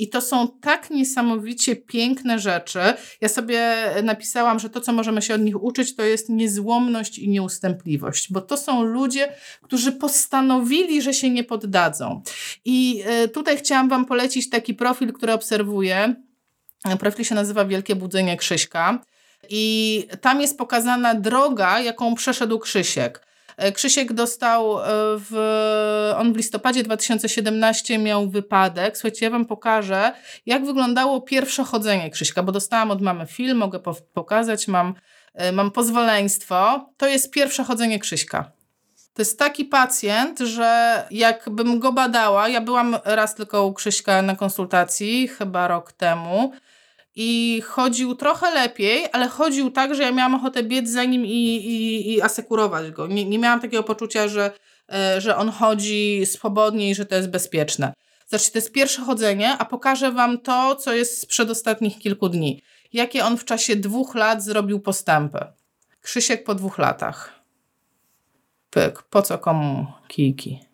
I 0.00 0.08
to 0.08 0.20
są 0.20 0.48
tak 0.60 0.90
niesamowicie 0.90 1.76
piękne 1.76 2.38
rzeczy. 2.38 2.78
Ja 3.20 3.28
sobie 3.28 3.76
napisałam, 4.02 4.58
że 4.58 4.70
to, 4.70 4.80
co 4.80 4.92
możemy 4.92 5.22
się 5.22 5.34
od 5.34 5.40
nich 5.40 5.62
uczyć, 5.62 5.96
to 5.96 6.02
jest 6.02 6.28
niezłomność 6.28 7.18
i 7.18 7.28
nieustępliwość, 7.28 8.32
bo 8.32 8.40
to 8.40 8.56
są 8.56 8.82
ludzie, 8.82 9.32
którzy 9.62 9.92
postanowili, 9.92 11.02
że 11.02 11.14
się 11.14 11.30
nie 11.30 11.44
poddadzą. 11.44 12.22
I 12.64 13.02
e, 13.06 13.28
tutaj 13.28 13.56
chciałam 13.56 13.88
Wam 13.88 14.06
polecić 14.06 14.50
taki 14.50 14.74
profil, 14.74 15.12
który 15.12 15.32
obserwuję. 15.32 16.14
Profil 16.98 17.24
się 17.24 17.34
nazywa 17.34 17.64
Wielkie 17.64 17.96
Budzenie 17.96 18.36
Krzyśka. 18.36 18.98
I 19.48 20.06
tam 20.20 20.40
jest 20.40 20.58
pokazana 20.58 21.14
droga, 21.14 21.80
jaką 21.80 22.14
przeszedł 22.14 22.58
Krzysiek. 22.58 23.26
E, 23.56 23.72
Krzysiek 23.72 24.12
dostał 24.12 24.80
e, 24.80 24.84
w, 25.18 26.12
on 26.16 26.32
w 26.32 26.36
listopadzie 26.36 26.82
2017 26.82 27.98
miał 27.98 28.30
wypadek. 28.30 28.96
Słuchajcie, 28.96 29.26
ja 29.26 29.30
wam 29.30 29.44
pokażę, 29.44 30.12
jak 30.46 30.64
wyglądało 30.64 31.20
pierwsze 31.20 31.64
chodzenie 31.64 32.10
Krzyśka, 32.10 32.42
bo 32.42 32.52
dostałam 32.52 32.90
od 32.90 33.02
mamy 33.02 33.26
film, 33.26 33.58
mogę 33.58 33.78
po, 33.78 33.94
pokazać, 33.94 34.68
mam, 34.68 34.94
e, 35.34 35.52
mam 35.52 35.70
pozwoleństwo. 35.70 36.88
To 36.96 37.06
jest 37.06 37.30
pierwsze 37.30 37.64
chodzenie 37.64 37.98
Krzyśka. 37.98 38.52
To 39.14 39.22
jest 39.22 39.38
taki 39.38 39.64
pacjent, 39.64 40.38
że 40.38 41.02
jakbym 41.10 41.78
go 41.78 41.92
badała, 41.92 42.48
ja 42.48 42.60
byłam 42.60 42.96
raz 43.04 43.34
tylko 43.34 43.66
u 43.66 43.72
Krzyśka 43.72 44.22
na 44.22 44.36
konsultacji, 44.36 45.28
chyba 45.28 45.68
rok 45.68 45.92
temu, 45.92 46.52
i 47.22 47.60
chodził 47.60 48.14
trochę 48.14 48.50
lepiej, 48.50 49.06
ale 49.12 49.28
chodził 49.28 49.70
tak, 49.70 49.94
że 49.94 50.02
ja 50.02 50.12
miałam 50.12 50.34
ochotę 50.34 50.62
biec 50.62 50.88
za 50.88 51.04
nim 51.04 51.26
i, 51.26 51.56
i, 51.56 52.12
i 52.12 52.22
asekurować 52.22 52.90
go. 52.90 53.06
Nie, 53.06 53.24
nie 53.24 53.38
miałam 53.38 53.60
takiego 53.60 53.82
poczucia, 53.82 54.28
że, 54.28 54.52
e, 54.92 55.20
że 55.20 55.36
on 55.36 55.50
chodzi 55.50 56.26
swobodnie 56.26 56.90
i 56.90 56.94
że 56.94 57.06
to 57.06 57.14
jest 57.14 57.30
bezpieczne. 57.30 57.92
Znaczy, 58.26 58.52
to 58.52 58.58
jest 58.58 58.72
pierwsze 58.72 59.02
chodzenie, 59.02 59.58
a 59.58 59.64
pokażę 59.64 60.12
Wam 60.12 60.38
to, 60.38 60.76
co 60.76 60.92
jest 60.92 61.20
sprzed 61.20 61.50
ostatnich 61.50 61.98
kilku 61.98 62.28
dni. 62.28 62.62
Jakie 62.92 63.24
on 63.24 63.36
w 63.36 63.44
czasie 63.44 63.76
dwóch 63.76 64.14
lat 64.14 64.44
zrobił 64.44 64.80
postępy. 64.80 65.38
Krzysiek 66.02 66.44
po 66.44 66.54
dwóch 66.54 66.78
latach. 66.78 67.40
Pyk, 68.70 69.02
po 69.02 69.22
co 69.22 69.38
komu 69.38 69.86
kijki? 70.08 70.69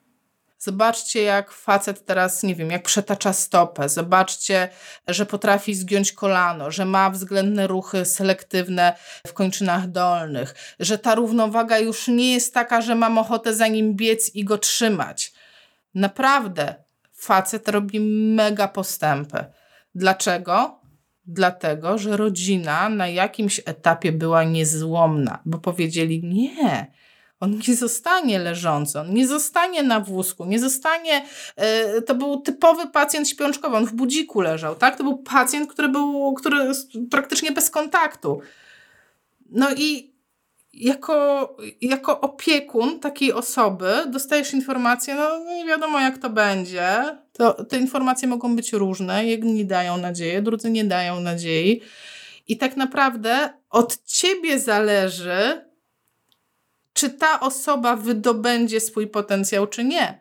Zobaczcie, 0.58 1.22
jak 1.22 1.52
facet 1.52 2.04
teraz, 2.04 2.42
nie 2.42 2.54
wiem, 2.54 2.70
jak 2.70 2.82
przetacza 2.82 3.32
stopę. 3.32 3.88
Zobaczcie, 3.88 4.68
że 5.08 5.26
potrafi 5.26 5.74
zgiąć 5.74 6.12
kolano, 6.12 6.70
że 6.70 6.84
ma 6.84 7.10
względne 7.10 7.66
ruchy 7.66 8.04
selektywne 8.04 8.96
w 9.26 9.32
kończynach 9.32 9.90
dolnych, 9.90 10.54
że 10.80 10.98
ta 10.98 11.14
równowaga 11.14 11.78
już 11.78 12.08
nie 12.08 12.32
jest 12.32 12.54
taka, 12.54 12.80
że 12.80 12.94
mam 12.94 13.18
ochotę 13.18 13.54
za 13.54 13.68
nim 13.68 13.94
biec 13.94 14.34
i 14.34 14.44
go 14.44 14.58
trzymać. 14.58 15.32
Naprawdę, 15.94 16.74
facet 17.14 17.68
robi 17.68 18.00
mega 18.34 18.68
postępy. 18.68 19.44
Dlaczego? 19.94 20.80
Dlatego, 21.26 21.98
że 21.98 22.16
rodzina 22.16 22.88
na 22.88 23.08
jakimś 23.08 23.60
etapie 23.64 24.12
była 24.12 24.44
niezłomna, 24.44 25.38
bo 25.44 25.58
powiedzieli: 25.58 26.24
Nie, 26.24 26.92
on 27.40 27.60
nie 27.68 27.76
zostanie 27.76 28.38
leżący, 28.38 29.00
on 29.00 29.14
nie 29.14 29.26
zostanie 29.26 29.82
na 29.82 30.00
wózku, 30.00 30.44
nie 30.44 30.58
zostanie. 30.58 31.24
Yy, 31.94 32.02
to 32.02 32.14
był 32.14 32.40
typowy 32.40 32.86
pacjent 32.86 33.28
śpiączkowy, 33.28 33.76
on 33.76 33.86
w 33.86 33.92
budziku 33.92 34.40
leżał, 34.40 34.74
tak? 34.74 34.98
To 34.98 35.04
był 35.04 35.18
pacjent, 35.18 35.72
który 35.72 35.88
był 35.88 36.34
który 36.34 36.72
praktycznie 37.10 37.52
bez 37.52 37.70
kontaktu. 37.70 38.40
No 39.50 39.68
i 39.76 40.16
jako, 40.76 41.56
jako 41.80 42.20
opiekun 42.20 43.00
takiej 43.00 43.32
osoby 43.32 43.92
dostajesz 44.06 44.52
informację, 44.52 45.14
no 45.14 45.44
nie 45.44 45.64
wiadomo 45.64 46.00
jak 46.00 46.18
to 46.18 46.30
będzie. 46.30 47.18
To, 47.32 47.64
te 47.64 47.78
informacje 47.78 48.28
mogą 48.28 48.56
być 48.56 48.72
różne. 48.72 49.26
Jedni 49.26 49.66
dają 49.66 49.96
nadzieję, 49.96 50.42
drudzy 50.42 50.70
nie 50.70 50.84
dają 50.84 51.20
nadziei. 51.20 51.82
I 52.48 52.56
tak 52.56 52.76
naprawdę 52.76 53.50
od 53.70 54.04
ciebie 54.04 54.58
zależy, 54.58 55.65
czy 56.96 57.10
ta 57.10 57.40
osoba 57.40 57.96
wydobędzie 57.96 58.80
swój 58.80 59.06
potencjał, 59.06 59.66
czy 59.66 59.84
nie. 59.84 60.18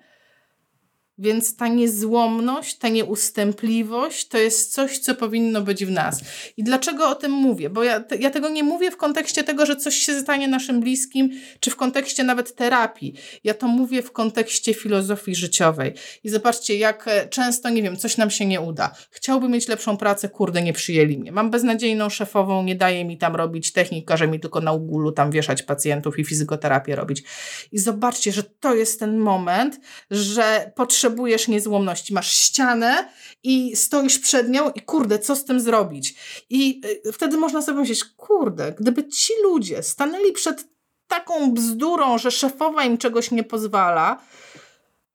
Więc 1.17 1.55
ta 1.55 1.67
niezłomność, 1.67 2.77
ta 2.77 2.89
nieustępliwość 2.89 4.27
to 4.27 4.37
jest 4.37 4.73
coś, 4.73 4.99
co 4.99 5.15
powinno 5.15 5.61
być 5.61 5.85
w 5.85 5.91
nas. 5.91 6.21
I 6.57 6.63
dlaczego 6.63 7.09
o 7.09 7.15
tym 7.15 7.31
mówię? 7.31 7.69
Bo 7.69 7.83
ja, 7.83 8.03
ja 8.19 8.29
tego 8.29 8.49
nie 8.49 8.63
mówię 8.63 8.91
w 8.91 8.97
kontekście 8.97 9.43
tego, 9.43 9.65
że 9.65 9.75
coś 9.75 9.95
się 9.95 10.21
stanie 10.21 10.47
naszym 10.47 10.79
bliskim, 10.79 11.29
czy 11.59 11.71
w 11.71 11.75
kontekście 11.75 12.23
nawet 12.23 12.55
terapii. 12.55 13.13
Ja 13.43 13.53
to 13.53 13.67
mówię 13.67 14.03
w 14.03 14.11
kontekście 14.11 14.73
filozofii 14.73 15.35
życiowej. 15.35 15.93
I 16.23 16.29
zobaczcie, 16.29 16.77
jak 16.77 17.07
e, 17.07 17.27
często, 17.27 17.69
nie 17.69 17.83
wiem, 17.83 17.97
coś 17.97 18.17
nam 18.17 18.31
się 18.31 18.45
nie 18.45 18.61
uda. 18.61 18.95
Chciałbym 19.11 19.51
mieć 19.51 19.67
lepszą 19.67 19.97
pracę, 19.97 20.29
kurde, 20.29 20.61
nie 20.61 20.73
przyjęli 20.73 21.17
mnie. 21.17 21.31
Mam 21.31 21.51
beznadziejną 21.51 22.09
szefową, 22.09 22.63
nie 22.63 22.75
daje 22.75 23.05
mi 23.05 23.17
tam 23.17 23.35
robić 23.35 23.71
technik, 23.71 24.07
każe 24.07 24.27
mi 24.27 24.39
tylko 24.39 24.61
na 24.61 24.71
ugulu 24.71 25.11
tam 25.11 25.31
wieszać 25.31 25.63
pacjentów 25.63 26.19
i 26.19 26.25
fizykoterapię 26.25 26.95
robić. 26.95 27.23
I 27.71 27.79
zobaczcie, 27.79 28.31
że 28.31 28.43
to 28.43 28.75
jest 28.75 28.99
ten 28.99 29.17
moment, 29.17 29.79
że 30.11 30.71
potrzebujemy 30.75 31.04
potrzebujesz 31.05 31.47
niezłomności. 31.47 32.13
Masz 32.13 32.31
ścianę 32.31 33.09
i 33.43 33.75
stoisz 33.75 34.19
przed 34.19 34.49
nią 34.49 34.71
i 34.71 34.81
kurde, 34.81 35.19
co 35.19 35.35
z 35.35 35.45
tym 35.45 35.59
zrobić? 35.59 36.15
I 36.49 36.81
y, 37.05 37.11
wtedy 37.11 37.37
można 37.37 37.61
sobie 37.61 37.79
myśleć, 37.79 38.03
kurde, 38.03 38.71
gdyby 38.79 39.07
ci 39.07 39.33
ludzie 39.43 39.83
stanęli 39.83 40.31
przed 40.31 40.67
taką 41.07 41.51
bzdurą, 41.53 42.17
że 42.17 42.31
szefowa 42.31 42.83
im 42.83 42.97
czegoś 42.97 43.31
nie 43.31 43.43
pozwala, 43.43 44.21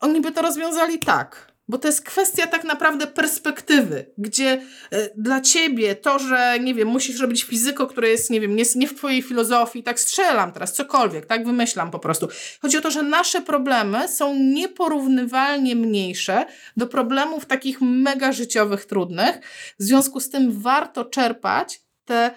oni 0.01 0.21
by 0.21 0.33
to 0.33 0.43
rozwiązali 0.43 0.99
tak 0.99 1.50
bo 1.71 1.79
to 1.79 1.89
jest 1.89 2.03
kwestia 2.03 2.47
tak 2.47 2.65
naprawdę 2.65 3.07
perspektywy, 3.07 4.07
gdzie 4.19 4.63
y, 4.93 5.11
dla 5.17 5.41
ciebie 5.41 5.95
to, 5.95 6.19
że 6.19 6.59
nie 6.61 6.75
wiem, 6.75 6.89
musisz 6.89 7.21
robić 7.21 7.45
fizyko, 7.45 7.87
które 7.87 8.09
jest, 8.09 8.31
nie 8.31 8.41
wiem, 8.41 8.57
nie, 8.57 8.65
nie 8.77 8.89
w 8.89 8.95
twojej 8.95 9.23
filozofii, 9.23 9.83
tak 9.83 10.01
strzelam 10.01 10.53
teraz, 10.53 10.73
cokolwiek, 10.73 11.27
tak 11.27 11.47
wymyślam 11.47 11.91
po 11.91 11.99
prostu. 11.99 12.29
Chodzi 12.63 12.79
o 12.79 12.81
to, 12.81 12.91
że 12.91 13.03
nasze 13.03 13.43
problemy 13.43 14.09
są 14.09 14.35
nieporównywalnie 14.35 15.77
mniejsze 15.77 16.47
do 16.77 16.87
problemów 16.87 17.47
takich 17.47 17.81
mega 17.81 18.33
życiowych, 18.33 18.85
trudnych. 18.85 19.41
W 19.79 19.83
związku 19.83 20.21
z 20.21 20.31
tym 20.31 20.61
warto 20.61 21.05
czerpać 21.05 21.81
te 22.05 22.15
E, 22.25 22.35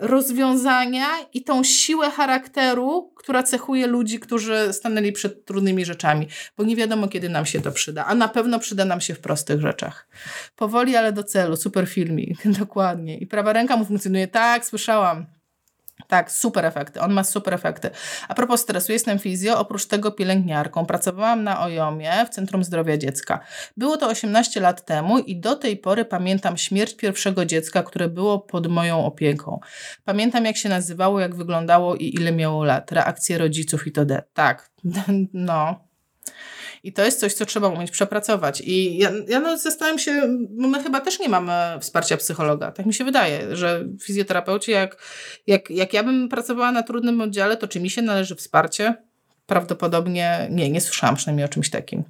rozwiązania 0.00 1.06
i 1.34 1.44
tą 1.44 1.64
siłę 1.64 2.10
charakteru, 2.10 3.12
która 3.16 3.42
cechuje 3.42 3.86
ludzi, 3.86 4.20
którzy 4.20 4.72
stanęli 4.72 5.12
przed 5.12 5.44
trudnymi 5.44 5.84
rzeczami, 5.84 6.28
bo 6.56 6.64
nie 6.64 6.76
wiadomo, 6.76 7.08
kiedy 7.08 7.28
nam 7.28 7.46
się 7.46 7.60
to 7.60 7.72
przyda, 7.72 8.06
a 8.06 8.14
na 8.14 8.28
pewno 8.28 8.58
przyda 8.58 8.84
nam 8.84 9.00
się 9.00 9.14
w 9.14 9.20
prostych 9.20 9.60
rzeczach. 9.60 10.08
Powoli, 10.56 10.96
ale 10.96 11.12
do 11.12 11.24
celu, 11.24 11.56
super 11.56 11.88
filmik, 11.88 12.48
dokładnie. 12.58 13.18
I 13.18 13.26
prawa 13.26 13.52
ręka 13.52 13.76
mu 13.76 13.84
funkcjonuje, 13.84 14.28
tak, 14.28 14.66
słyszałam. 14.66 15.39
Tak, 16.08 16.30
super 16.30 16.64
efekty. 16.64 17.00
On 17.00 17.12
ma 17.12 17.24
super 17.24 17.54
efekty. 17.54 17.90
A 18.28 18.34
propos 18.34 18.60
stresu, 18.60 18.92
jestem 18.92 19.18
fizjo, 19.18 19.58
oprócz 19.58 19.86
tego 19.86 20.12
pielęgniarką. 20.12 20.86
Pracowałam 20.86 21.44
na 21.44 21.62
OJOMie 21.62 22.26
w 22.26 22.28
Centrum 22.28 22.64
Zdrowia 22.64 22.96
Dziecka. 22.96 23.40
Było 23.76 23.96
to 23.96 24.06
18 24.08 24.60
lat 24.60 24.84
temu 24.84 25.18
i 25.18 25.40
do 25.40 25.56
tej 25.56 25.76
pory 25.76 26.04
pamiętam 26.04 26.56
śmierć 26.56 26.96
pierwszego 26.96 27.44
dziecka, 27.44 27.82
które 27.82 28.08
było 28.08 28.38
pod 28.38 28.66
moją 28.66 29.04
opieką. 29.04 29.60
Pamiętam 30.04 30.44
jak 30.44 30.56
się 30.56 30.68
nazywało, 30.68 31.20
jak 31.20 31.34
wyglądało 31.34 31.96
i 31.96 32.14
ile 32.14 32.32
miało 32.32 32.64
lat. 32.64 32.92
Reakcje 32.92 33.38
rodziców 33.38 33.86
i 33.86 33.92
to 33.92 34.04
de. 34.04 34.22
Tak, 34.34 34.70
no, 35.32 35.89
i 36.82 36.92
to 36.92 37.04
jest 37.04 37.20
coś, 37.20 37.34
co 37.34 37.46
trzeba 37.46 37.68
umieć 37.68 37.90
przepracować. 37.90 38.60
I 38.60 38.98
ja, 38.98 39.10
ja 39.28 39.40
no 39.40 39.58
zastanawiam 39.58 39.98
się, 39.98 40.38
bo 40.50 40.68
my 40.68 40.82
chyba 40.82 41.00
też 41.00 41.20
nie 41.20 41.28
mamy 41.28 41.80
wsparcia 41.80 42.16
psychologa. 42.16 42.72
Tak 42.72 42.86
mi 42.86 42.94
się 42.94 43.04
wydaje, 43.04 43.56
że 43.56 43.84
fizjoterapeuci, 44.02 44.70
jak, 44.70 44.96
jak, 45.46 45.70
jak 45.70 45.92
ja 45.92 46.02
bym 46.02 46.28
pracowała 46.28 46.72
na 46.72 46.82
trudnym 46.82 47.20
oddziale, 47.20 47.56
to 47.56 47.68
czy 47.68 47.80
mi 47.80 47.90
się 47.90 48.02
należy 48.02 48.36
wsparcie? 48.36 48.94
Prawdopodobnie 49.46 50.48
nie, 50.50 50.70
nie 50.70 50.80
słyszałam 50.80 51.16
przynajmniej 51.16 51.44
o 51.44 51.48
czymś 51.48 51.70
takim. 51.70 52.04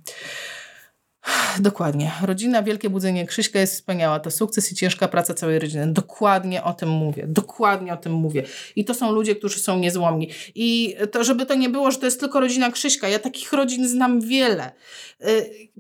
Dokładnie. 1.61 2.13
Rodzina, 2.23 2.63
wielkie 2.63 2.91
budzenie 2.91 3.27
Krzyśka 3.27 3.59
jest 3.59 3.75
wspaniała. 3.75 4.21
To 4.21 4.31
sukces 4.31 4.73
i 4.73 4.75
ciężka 4.75 5.09
praca 5.09 5.35
całej 5.35 5.59
rodziny. 5.59 5.93
Dokładnie 5.93 6.65
o 6.65 6.73
tym 6.73 6.89
mówię. 6.89 7.25
Dokładnie 7.27 7.93
o 7.93 7.97
tym 7.97 8.13
mówię. 8.13 8.43
I 8.77 8.85
to 8.85 8.95
są 8.95 9.13
ludzie, 9.13 9.37
którzy 9.37 9.59
są 9.59 9.79
niezłomni. 9.79 10.31
I 10.55 10.97
to, 11.13 11.25
żeby 11.25 11.47
to 11.47 11.55
nie 11.55 11.69
było, 11.69 11.91
że 11.91 11.99
to 11.99 12.07
jest 12.07 12.21
tylko 12.21 12.41
rodzina 12.41 12.71
Krzyśka. 12.71 13.09
Ja 13.09 13.19
takich 13.19 13.53
rodzin 13.53 13.89
znam 13.89 14.21
wiele. 14.21 14.73
Yy, 15.21 15.27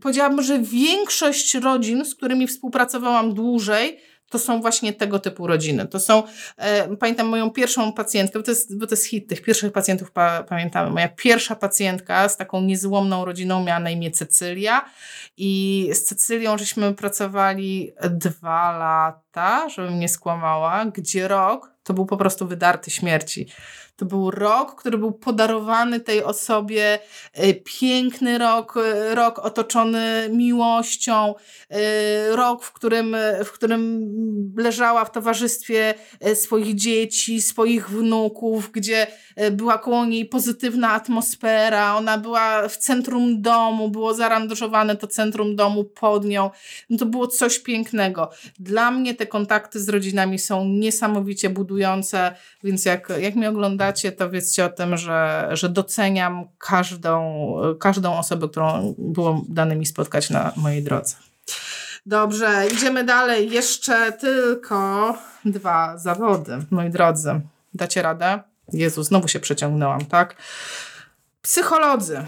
powiedziałabym, 0.00 0.42
że 0.42 0.58
większość 0.58 1.54
rodzin, 1.54 2.04
z 2.04 2.14
którymi 2.14 2.46
współpracowałam 2.46 3.34
dłużej, 3.34 3.98
to 4.30 4.38
są 4.38 4.60
właśnie 4.60 4.92
tego 4.92 5.18
typu 5.18 5.46
rodziny. 5.46 5.86
To 5.86 6.00
są, 6.00 6.22
e, 6.56 6.96
pamiętam 6.96 7.26
moją 7.26 7.50
pierwszą 7.50 7.92
pacjentkę, 7.92 8.38
bo 8.38 8.44
to 8.44 8.50
jest, 8.50 8.78
bo 8.78 8.86
to 8.86 8.92
jest 8.92 9.06
hit, 9.06 9.28
tych 9.28 9.42
pierwszych 9.42 9.72
pacjentów 9.72 10.10
pa, 10.10 10.42
pamiętamy. 10.42 10.90
Moja 10.90 11.08
pierwsza 11.08 11.56
pacjentka 11.56 12.28
z 12.28 12.36
taką 12.36 12.60
niezłomną 12.60 13.24
rodziną 13.24 13.64
miała 13.64 13.80
na 13.80 13.90
imię 13.90 14.10
Cecylia 14.10 14.84
i 15.36 15.90
z 15.92 16.04
Cecylią 16.04 16.58
żeśmy 16.58 16.94
pracowali 16.94 17.92
dwa 18.10 18.78
lata, 18.78 19.68
żebym 19.68 19.98
nie 19.98 20.08
skłamała, 20.08 20.84
gdzie 20.84 21.28
rok 21.28 21.70
to 21.82 21.94
był 21.94 22.06
po 22.06 22.16
prostu 22.16 22.46
wydarty 22.46 22.90
śmierci. 22.90 23.46
To 24.00 24.06
był 24.06 24.30
rok, 24.30 24.74
który 24.74 24.98
był 24.98 25.12
podarowany 25.12 26.00
tej 26.00 26.24
osobie, 26.24 26.98
e, 27.32 27.54
piękny 27.54 28.38
rok, 28.38 28.76
e, 28.76 29.14
rok 29.14 29.38
otoczony 29.38 30.28
miłością, 30.32 31.34
e, 31.70 32.36
rok, 32.36 32.64
w 32.64 32.72
którym, 32.72 33.16
w 33.44 33.50
którym 33.52 34.10
leżała 34.56 35.04
w 35.04 35.12
towarzystwie 35.12 35.94
swoich 36.34 36.74
dzieci, 36.74 37.42
swoich 37.42 37.90
wnuków, 37.90 38.70
gdzie 38.72 39.06
była 39.52 39.78
koło 39.78 40.04
niej 40.04 40.26
pozytywna 40.26 40.90
atmosfera, 40.90 41.96
ona 41.96 42.18
była 42.18 42.68
w 42.68 42.76
centrum 42.76 43.42
domu, 43.42 43.88
było 43.88 44.14
zaranżowane 44.14 44.96
to 44.96 45.06
centrum 45.06 45.56
domu 45.56 45.84
pod 45.84 46.24
nią. 46.24 46.50
No 46.90 46.98
to 46.98 47.06
było 47.06 47.26
coś 47.26 47.58
pięknego. 47.58 48.30
Dla 48.58 48.90
mnie 48.90 49.14
te 49.14 49.26
kontakty 49.26 49.80
z 49.80 49.88
rodzinami 49.88 50.38
są 50.38 50.64
niesamowicie 50.64 51.50
budujące, 51.50 52.34
więc 52.64 52.84
jak, 52.84 53.12
jak 53.20 53.34
mnie 53.34 53.48
oglądacie, 53.90 54.12
to 54.12 54.30
wiedzcie 54.30 54.64
o 54.64 54.68
tym, 54.68 54.96
że, 54.96 55.48
że 55.52 55.68
doceniam 55.68 56.48
każdą, 56.58 57.54
każdą 57.80 58.18
osobę, 58.18 58.48
którą 58.48 58.94
było 58.98 59.44
dane 59.48 59.76
mi 59.76 59.86
spotkać 59.86 60.30
na 60.30 60.52
mojej 60.56 60.82
drodze. 60.82 61.16
Dobrze, 62.06 62.66
idziemy 62.72 63.04
dalej. 63.04 63.50
Jeszcze 63.50 64.12
tylko 64.12 65.14
dwa 65.44 65.98
zawody, 65.98 66.58
moi 66.70 66.90
drodzy. 66.90 67.40
Dacie 67.74 68.02
radę? 68.02 68.40
Jezu, 68.72 69.02
znowu 69.02 69.28
się 69.28 69.40
przeciągnęłam, 69.40 70.04
tak? 70.06 70.36
Psycholodzy. 71.42 72.24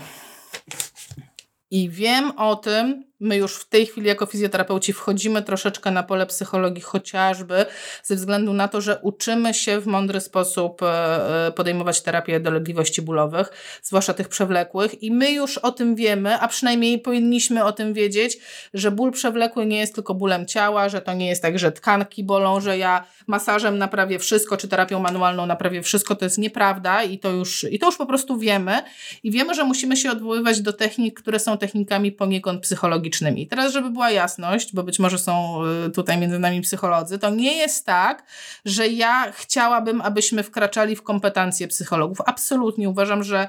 I 1.70 1.90
wiem 1.90 2.32
o 2.38 2.56
tym, 2.56 3.04
my 3.22 3.36
już 3.36 3.56
w 3.56 3.68
tej 3.68 3.86
chwili 3.86 4.08
jako 4.08 4.26
fizjoterapeuci 4.26 4.92
wchodzimy 4.92 5.42
troszeczkę 5.42 5.90
na 5.90 6.02
pole 6.02 6.26
psychologii, 6.26 6.82
chociażby 6.82 7.66
ze 8.02 8.16
względu 8.16 8.52
na 8.52 8.68
to, 8.68 8.80
że 8.80 8.98
uczymy 9.02 9.54
się 9.54 9.80
w 9.80 9.86
mądry 9.86 10.20
sposób 10.20 10.82
e, 10.82 11.46
e, 11.46 11.52
podejmować 11.52 12.00
terapię 12.00 12.40
dolegliwości 12.40 13.02
bólowych, 13.02 13.50
zwłaszcza 13.82 14.14
tych 14.14 14.28
przewlekłych. 14.28 15.02
I 15.02 15.10
my 15.10 15.32
już 15.32 15.58
o 15.58 15.72
tym 15.72 15.94
wiemy, 15.94 16.38
a 16.40 16.48
przynajmniej 16.48 16.98
powinniśmy 16.98 17.64
o 17.64 17.72
tym 17.72 17.94
wiedzieć, 17.94 18.38
że 18.74 18.90
ból 18.90 19.12
przewlekły 19.12 19.66
nie 19.66 19.78
jest 19.78 19.94
tylko 19.94 20.14
bólem 20.14 20.46
ciała, 20.46 20.88
że 20.88 21.00
to 21.00 21.12
nie 21.12 21.28
jest 21.28 21.42
tak, 21.42 21.58
że 21.58 21.72
tkanki 21.72 22.24
bolą, 22.24 22.60
że 22.60 22.78
ja 22.78 23.04
masażem 23.26 23.78
naprawię 23.78 24.18
wszystko, 24.18 24.56
czy 24.56 24.68
terapią 24.68 25.00
manualną 25.00 25.46
naprawię 25.46 25.82
wszystko. 25.82 26.14
To 26.14 26.24
jest 26.24 26.38
nieprawda 26.38 27.02
i 27.02 27.18
to 27.18 27.30
już, 27.30 27.66
i 27.70 27.78
to 27.78 27.86
już 27.86 27.96
po 27.96 28.06
prostu 28.06 28.38
wiemy. 28.38 28.82
I 29.22 29.30
wiemy, 29.30 29.54
że 29.54 29.64
musimy 29.64 29.96
się 29.96 30.10
odwoływać 30.10 30.60
do 30.60 30.72
technik, 30.72 31.20
które 31.20 31.38
są 31.38 31.58
technikami 31.58 32.12
poniekąd 32.12 32.62
psychologicznymi 32.62 33.11
psychologicznymi. 33.12 33.46
Teraz, 33.46 33.72
żeby 33.72 33.90
była 33.90 34.10
jasność, 34.10 34.74
bo 34.74 34.82
być 34.82 34.98
może 34.98 35.18
są 35.18 35.60
y, 35.86 35.90
tutaj 35.90 36.18
między 36.18 36.38
nami 36.38 36.60
psycholodzy, 36.60 37.18
to 37.18 37.30
nie 37.30 37.56
jest 37.56 37.86
tak, 37.86 38.24
że 38.64 38.88
ja 38.88 39.32
chciałabym, 39.32 40.00
abyśmy 40.00 40.42
wkraczali 40.42 40.96
w 40.96 41.02
kompetencje 41.02 41.68
psychologów. 41.68 42.18
Absolutnie 42.26 42.88
uważam, 42.88 43.24
że, 43.24 43.48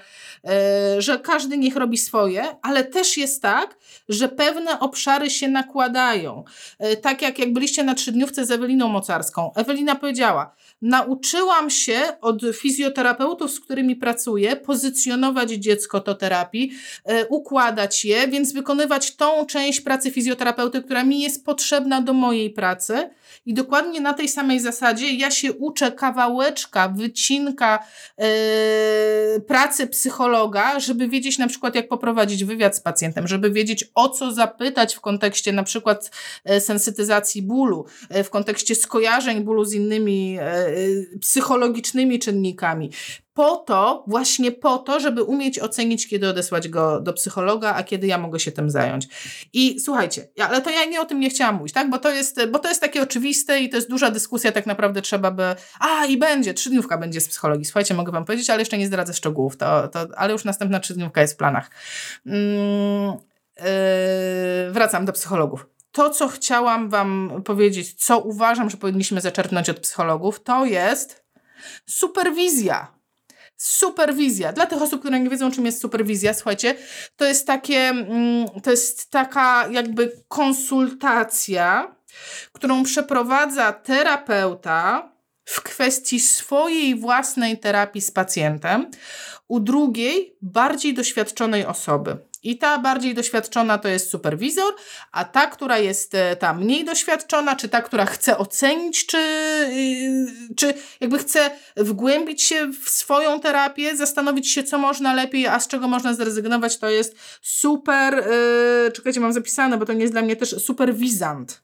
y, 0.97 1.01
że 1.01 1.19
każdy 1.19 1.57
niech 1.57 1.75
robi 1.75 1.97
swoje, 1.97 2.43
ale 2.61 2.83
też 2.83 3.17
jest 3.17 3.41
tak, 3.41 3.77
że 4.09 4.29
pewne 4.29 4.79
obszary 4.79 5.29
się 5.29 5.47
nakładają. 5.47 6.43
Y, 6.85 6.97
tak 6.97 7.21
jak, 7.21 7.39
jak 7.39 7.53
byliście 7.53 7.83
na 7.83 7.95
trzydniówce 7.95 8.45
z 8.45 8.51
Eweliną 8.51 8.87
Mocarską. 8.87 9.51
Ewelina 9.55 9.95
powiedziała, 9.95 10.55
nauczyłam 10.81 11.69
się 11.69 11.99
od 12.21 12.41
fizjoterapeutów, 12.53 13.51
z 13.51 13.59
którymi 13.59 13.95
pracuję, 13.95 14.55
pozycjonować 14.55 15.51
dziecko 15.51 15.99
do 15.99 16.15
terapii, 16.15 16.71
układać 17.29 18.05
je, 18.05 18.27
więc 18.27 18.53
wykonywać 18.53 19.15
tą 19.15 19.45
część 19.53 19.81
pracy 19.81 20.11
fizjoterapeuty, 20.11 20.81
która 20.81 21.03
mi 21.03 21.21
jest 21.21 21.45
potrzebna 21.45 22.01
do 22.01 22.13
mojej 22.13 22.49
pracy. 22.49 23.09
I 23.45 23.53
dokładnie 23.53 24.01
na 24.01 24.13
tej 24.13 24.29
samej 24.29 24.59
zasadzie 24.59 25.13
ja 25.13 25.31
się 25.31 25.53
uczę 25.53 25.91
kawałeczka, 25.91 26.89
wycinka 26.89 27.85
yy, 28.17 28.25
pracy 29.47 29.87
psychologa, 29.87 30.79
żeby 30.79 31.07
wiedzieć 31.07 31.37
na 31.37 31.47
przykład, 31.47 31.75
jak 31.75 31.87
poprowadzić 31.87 32.43
wywiad 32.43 32.75
z 32.75 32.79
pacjentem, 32.79 33.27
żeby 33.27 33.51
wiedzieć, 33.51 33.85
o 33.95 34.09
co 34.09 34.31
zapytać 34.31 34.95
w 34.95 35.01
kontekście 35.01 35.51
na 35.51 35.63
przykład 35.63 36.11
yy, 36.45 36.61
sensytyzacji 36.61 37.41
bólu, 37.41 37.85
yy, 38.09 38.23
w 38.23 38.29
kontekście 38.29 38.75
skojarzeń 38.75 39.43
bólu 39.43 39.65
z 39.65 39.73
innymi 39.73 40.37
psychologicznymi 41.21 42.19
czynnikami 42.19 42.91
po 43.33 43.55
to, 43.55 44.03
właśnie 44.07 44.51
po 44.51 44.77
to, 44.77 44.99
żeby 44.99 45.23
umieć 45.23 45.59
ocenić, 45.59 46.07
kiedy 46.07 46.29
odesłać 46.29 46.67
go 46.67 47.01
do 47.01 47.13
psychologa, 47.13 47.73
a 47.75 47.83
kiedy 47.83 48.07
ja 48.07 48.17
mogę 48.17 48.39
się 48.39 48.51
tym 48.51 48.69
zająć. 48.69 49.07
I 49.53 49.79
słuchajcie, 49.79 50.27
ale 50.39 50.61
to 50.61 50.69
ja 50.69 50.85
nie 50.85 51.01
o 51.01 51.05
tym 51.05 51.19
nie 51.19 51.29
chciałam 51.29 51.55
mówić, 51.55 51.73
tak? 51.73 51.89
Bo 51.89 51.97
to 51.97 52.09
jest, 52.09 52.45
bo 52.45 52.59
to 52.59 52.69
jest 52.69 52.81
takie 52.81 53.01
oczywiste 53.01 53.59
i 53.59 53.69
to 53.69 53.77
jest 53.77 53.89
duża 53.89 54.11
dyskusja, 54.11 54.51
tak 54.51 54.65
naprawdę 54.65 55.01
trzeba 55.01 55.31
by, 55.31 55.43
a 55.79 56.05
i 56.05 56.17
będzie, 56.17 56.53
trzydniówka 56.53 56.97
będzie 56.97 57.21
z 57.21 57.27
psychologii. 57.27 57.65
Słuchajcie, 57.65 57.93
mogę 57.93 58.11
wam 58.11 58.25
powiedzieć, 58.25 58.49
ale 58.49 58.61
jeszcze 58.61 58.77
nie 58.77 58.87
zdradzę 58.87 59.13
szczegółów, 59.13 59.57
to, 59.57 59.87
to, 59.87 60.07
ale 60.15 60.33
już 60.33 60.45
następna 60.45 60.79
trzydniówka 60.79 61.21
jest 61.21 61.33
w 61.33 61.37
planach. 61.37 61.69
Mm, 62.25 63.17
yy, 63.57 63.63
wracam 64.71 65.05
do 65.05 65.13
psychologów 65.13 65.65
to, 65.93 66.09
co 66.09 66.27
chciałam 66.27 66.89
Wam 66.89 67.41
powiedzieć, 67.45 67.93
co 67.93 68.19
uważam, 68.19 68.69
że 68.69 68.77
powinniśmy 68.77 69.21
zaczerpnąć 69.21 69.69
od 69.69 69.79
psychologów, 69.79 70.43
to 70.43 70.65
jest 70.65 71.23
superwizja. 71.85 73.02
Superwizja. 73.57 74.53
Dla 74.53 74.65
tych 74.65 74.81
osób, 74.81 74.99
które 74.99 75.19
nie 75.19 75.29
wiedzą, 75.29 75.51
czym 75.51 75.65
jest 75.65 75.81
superwizja, 75.81 76.33
słuchajcie, 76.33 76.75
to 77.15 77.25
jest 77.25 77.47
takie, 77.47 77.79
mm, 77.79 78.47
to 78.63 78.71
jest 78.71 79.11
taka 79.11 79.67
jakby 79.71 80.11
konsultacja, 80.27 81.95
którą 82.51 82.83
przeprowadza 82.83 83.73
terapeuta 83.73 85.09
w 85.45 85.61
kwestii 85.61 86.19
swojej 86.19 86.95
własnej 86.95 87.59
terapii 87.59 88.01
z 88.01 88.11
pacjentem 88.11 88.91
u 89.47 89.59
drugiej, 89.59 90.37
bardziej 90.41 90.93
doświadczonej 90.93 91.65
osoby. 91.65 92.17
I 92.43 92.57
ta 92.57 92.77
bardziej 92.77 93.13
doświadczona 93.13 93.77
to 93.77 93.87
jest 93.87 94.09
superwizor, 94.09 94.73
a 95.11 95.25
ta, 95.25 95.47
która 95.47 95.77
jest 95.77 96.15
e, 96.15 96.35
ta 96.35 96.53
mniej 96.53 96.85
doświadczona, 96.85 97.55
czy 97.55 97.69
ta, 97.69 97.81
która 97.81 98.05
chce 98.05 98.37
ocenić, 98.37 99.05
czy, 99.05 99.17
y, 99.17 100.55
czy 100.55 100.73
jakby 100.99 101.17
chce 101.17 101.51
wgłębić 101.77 102.41
się 102.43 102.71
w 102.83 102.89
swoją 102.89 103.39
terapię, 103.39 103.97
zastanowić 103.97 104.51
się, 104.51 104.63
co 104.63 104.77
można 104.77 105.13
lepiej, 105.13 105.47
a 105.47 105.59
z 105.59 105.67
czego 105.67 105.87
można 105.87 106.13
zrezygnować, 106.13 106.77
to 106.77 106.89
jest 106.89 107.15
super, 107.41 108.13
yy, 108.85 108.91
czekajcie, 108.91 109.19
mam 109.19 109.33
zapisane, 109.33 109.77
bo 109.77 109.85
to 109.85 109.93
nie 109.93 110.01
jest 110.01 110.13
dla 110.13 110.21
mnie 110.21 110.35
też 110.35 110.49
superwizant. 110.49 111.63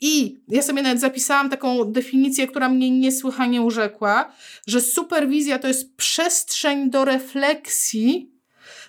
I 0.00 0.40
ja 0.48 0.62
sobie 0.62 0.82
nawet 0.82 1.00
zapisałam 1.00 1.50
taką 1.50 1.84
definicję, 1.84 2.46
która 2.46 2.68
mnie 2.68 2.90
niesłychanie 2.90 3.62
urzekła, 3.62 4.32
że 4.66 4.80
superwizja 4.80 5.58
to 5.58 5.68
jest 5.68 5.96
przestrzeń 5.96 6.90
do 6.90 7.04
refleksji 7.04 8.37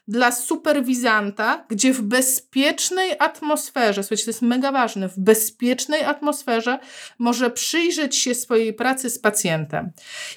dla 0.09 0.31
superwizanta, 0.31 1.65
gdzie 1.69 1.93
w 1.93 2.01
bezpiecznej 2.01 3.11
atmosferze, 3.19 4.03
słuchajcie, 4.03 4.25
to 4.25 4.29
jest 4.29 4.41
mega 4.41 4.71
ważne, 4.71 5.09
w 5.09 5.19
bezpiecznej 5.19 6.03
atmosferze 6.03 6.79
może 7.19 7.51
przyjrzeć 7.51 8.15
się 8.15 8.35
swojej 8.35 8.73
pracy 8.73 9.09
z 9.09 9.19
pacjentem. 9.19 9.91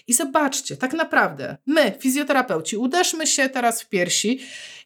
I 0.07 0.13
zobaczcie, 0.13 0.77
tak 0.77 0.93
naprawdę 0.93 1.57
my, 1.67 1.93
fizjoterapeuci, 2.01 2.77
uderzmy 2.77 3.27
się 3.27 3.49
teraz 3.49 3.83
w 3.83 3.89
piersi 3.89 4.41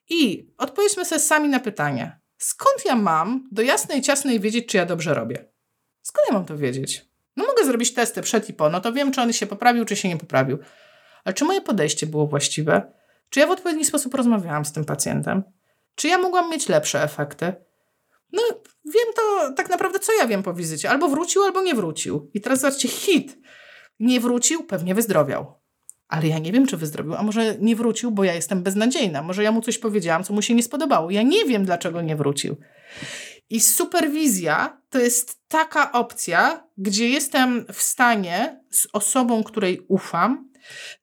i 0.09 0.49
odpowiedzmy 0.59 1.05
sobie 1.05 1.20
sami 1.20 1.49
na 1.49 1.61
pytanie, 1.61 2.18
skąd 2.39 2.84
ja 2.84 2.97
mam 2.97 3.49
do 3.53 3.62
jasnej, 3.62 4.03
ciasnej 4.03 4.41
wiedzieć, 4.41 4.66
czy 4.68 4.76
ja 4.76 4.87
dobrze 4.87 5.14
robię? 5.14 5.45
Skąd 6.03 6.28
ja 6.28 6.34
mam 6.34 6.45
to 6.45 6.59
wiedzieć? 6.59 7.05
No 7.37 7.47
mogę 7.47 7.64
zrobić 7.64 7.95
testy 7.95 8.22
przed 8.22 8.49
i 8.49 8.53
po, 8.53 8.70
no 8.70 8.80
to 8.80 8.93
wiem, 8.93 9.12
czy 9.12 9.20
on 9.20 9.32
się 9.32 9.47
poprawił, 9.47 9.84
czy 9.84 9.97
się 9.97 10.09
nie 10.09 10.16
poprawił. 10.16 10.59
Ale 11.24 11.34
czy 11.34 11.45
moje 11.45 11.61
podejście 11.61 12.07
było 12.07 12.26
właściwe? 12.26 12.93
Czy 13.31 13.41
ja 13.41 13.47
w 13.47 13.51
odpowiedni 13.51 13.85
sposób 13.85 14.14
rozmawiałam 14.14 14.64
z 14.64 14.72
tym 14.72 14.85
pacjentem? 14.85 15.43
Czy 15.95 16.09
ja 16.09 16.18
mogłam 16.18 16.51
mieć 16.51 16.68
lepsze 16.68 17.03
efekty? 17.03 17.55
No, 18.33 18.43
wiem 18.85 19.14
to 19.16 19.53
tak 19.57 19.70
naprawdę, 19.70 19.99
co 19.99 20.12
ja 20.12 20.27
wiem 20.27 20.43
po 20.43 20.55
wizycie. 20.55 20.91
Albo 20.91 21.09
wrócił, 21.09 21.43
albo 21.43 21.62
nie 21.62 21.74
wrócił. 21.74 22.31
I 22.35 22.41
teraz 22.41 22.61
zobaczcie, 22.61 22.89
hit. 22.89 23.39
Nie 24.01 24.20
wrócił, 24.20 24.64
pewnie 24.64 24.95
wyzdrowiał. 24.95 25.55
Ale 26.09 26.27
ja 26.29 26.39
nie 26.39 26.53
wiem, 26.53 26.66
czy 26.66 26.77
wyzdrowił, 26.77 27.14
a 27.14 27.22
może 27.22 27.57
nie 27.61 27.77
wrócił, 27.77 28.11
bo 28.11 28.24
ja 28.24 28.35
jestem 28.35 28.62
beznadziejna. 28.62 29.22
Może 29.22 29.43
ja 29.43 29.53
mu 29.53 29.62
coś 29.62 29.79
powiedziałam, 29.79 30.24
co 30.24 30.35
mu 30.35 30.43
się 30.43 30.55
nie 30.55 30.62
spodobało. 30.62 31.11
Ja 31.11 31.22
nie 31.22 31.45
wiem, 31.45 31.64
dlaczego 31.64 32.03
nie 32.03 32.16
wrócił. 32.16 32.57
I 33.51 33.61
superwizja 33.61 34.81
to 34.91 34.99
jest 34.99 35.49
taka 35.49 35.93
opcja, 35.93 36.68
gdzie 36.79 37.09
jestem 37.09 37.66
w 37.72 37.83
stanie 37.83 38.61
z 38.70 38.89
osobą, 38.93 39.45
której 39.45 39.81
ufam, 39.89 40.49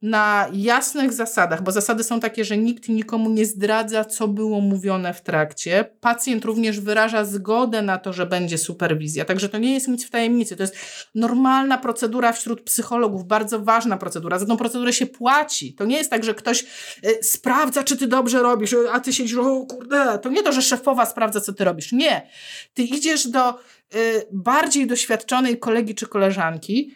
na 0.02 0.48
jasnych 0.54 1.14
zasadach, 1.14 1.64
bo 1.64 1.72
zasady 1.72 2.04
są 2.04 2.20
takie, 2.20 2.46
że 2.46 2.58
nikt 2.58 2.90
nikomu 2.90 3.30
nie 3.30 3.46
zdradza, 3.46 4.06
co 4.06 4.28
było 4.28 4.62
mówione 4.62 5.14
w 5.14 5.22
trakcie. 5.22 5.90
Pacjent 6.00 6.46
również 6.46 6.80
wyraża 6.80 7.26
zgodę 7.26 7.82
na 7.82 7.98
to, 7.98 8.14
że 8.14 8.26
będzie 8.26 8.58
superwizja. 8.58 9.26
Także 9.26 9.50
to 9.50 9.58
nie 9.58 9.74
jest 9.74 9.88
nic 9.88 10.06
w 10.06 10.10
tajemnicy. 10.10 10.56
To 10.56 10.64
jest 10.64 10.76
normalna 11.16 11.78
procedura 11.78 12.32
wśród 12.32 12.62
psychologów, 12.62 13.26
bardzo 13.26 13.60
ważna 13.60 13.98
procedura. 13.98 14.40
Za 14.40 14.46
tą 14.46 14.58
procedurę 14.58 14.94
się 14.94 15.06
płaci. 15.06 15.74
To 15.74 15.86
nie 15.86 15.98
jest 15.98 16.10
tak, 16.10 16.24
że 16.24 16.34
ktoś 16.34 16.64
y, 17.06 17.24
sprawdza, 17.24 17.84
czy 17.84 17.98
ty 17.98 18.08
dobrze 18.08 18.42
robisz, 18.42 18.76
a 18.92 19.00
ty 19.00 19.14
siedzisz, 19.14 19.38
o 19.38 19.66
kurde. 19.66 20.20
To 20.20 20.30
nie 20.30 20.44
to, 20.44 20.52
że 20.52 20.62
szefowa 20.62 21.06
sprawdza, 21.06 21.42
co 21.42 21.54
ty 21.54 21.64
robisz. 21.64 21.92
Nie. 21.92 22.28
Ty 22.74 22.84
idziesz 22.84 23.28
do 23.28 23.50
y, 23.96 24.28
bardziej 24.32 24.88
doświadczonej 24.88 25.60
kolegi 25.60 25.96
czy 25.96 26.08
koleżanki, 26.08 26.96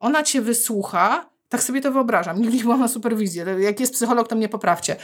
ona 0.00 0.22
cię 0.22 0.40
wysłucha, 0.40 1.30
tak 1.48 1.62
sobie 1.62 1.80
to 1.80 1.92
wyobrażam. 1.92 2.40
Nigdy 2.40 2.56
nie 2.56 2.62
byłam 2.62 2.80
na 2.80 2.88
superwizję. 2.88 3.44
Jak 3.58 3.80
jest 3.80 3.92
psycholog, 3.92 4.28
to 4.28 4.36
mnie 4.36 4.48
poprawcie. 4.48 4.96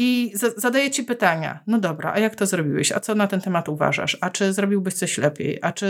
I 0.00 0.32
zadaję 0.56 0.90
ci 0.90 1.04
pytania. 1.04 1.60
No 1.66 1.78
dobra, 1.78 2.12
a 2.12 2.18
jak 2.18 2.34
to 2.36 2.46
zrobiłeś? 2.46 2.92
A 2.92 3.00
co 3.00 3.14
na 3.14 3.26
ten 3.26 3.40
temat 3.40 3.68
uważasz? 3.68 4.18
A 4.20 4.30
czy 4.30 4.52
zrobiłbyś 4.52 4.94
coś 4.94 5.18
lepiej? 5.18 5.58
A 5.62 5.72
czy 5.72 5.86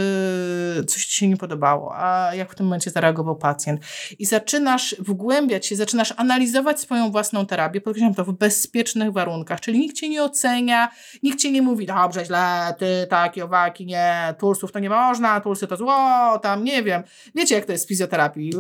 coś 0.87 1.07
ci 1.07 1.17
się 1.17 1.29
nie 1.29 1.37
podobało? 1.37 1.95
A 1.97 2.35
jak 2.35 2.53
w 2.53 2.55
tym 2.55 2.67
momencie 2.67 2.91
zareagował 2.91 3.37
pacjent? 3.37 3.81
I 4.19 4.27
zaczynasz 4.27 4.97
wgłębiać 4.99 5.67
się, 5.67 5.77
zaczynasz 5.77 6.15
analizować 6.17 6.81
swoją 6.81 7.11
własną 7.11 7.47
terapię, 7.47 7.81
podkreślam 7.81 8.15
to 8.15 8.25
w 8.25 8.33
bezpiecznych 8.33 9.13
warunkach, 9.13 9.61
czyli 9.61 9.79
nikt 9.79 9.97
cię 9.97 10.09
nie 10.09 10.23
ocenia, 10.23 10.89
nikt 11.23 11.39
cię 11.39 11.53
nie 11.53 11.63
mówi, 11.63 11.87
dobrze, 11.87 12.25
źle, 12.25 12.75
ty, 12.79 13.07
takie, 13.11 13.45
owaki, 13.45 13.87
nie, 13.87 14.35
tulsów 14.39 14.73
to 14.73 14.79
nie 14.79 14.91
można, 14.91 15.41
tulsy 15.41 15.67
to 15.67 15.77
zło, 15.77 16.39
tam, 16.43 16.65
nie 16.65 16.83
wiem. 16.83 17.03
Wiecie, 17.35 17.55
jak 17.55 17.65
to 17.65 17.73
jest 17.73 17.85
w 17.85 17.89
fizjoterapii. 17.89 18.53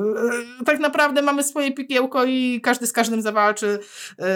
Tak 0.66 0.78
naprawdę 0.78 1.22
mamy 1.22 1.42
swoje 1.42 1.72
pikiełko 1.72 2.24
i 2.24 2.60
każdy 2.60 2.86
z 2.86 2.92
każdym 2.92 3.22
zawalczy. 3.22 3.78
Yy, 4.18 4.26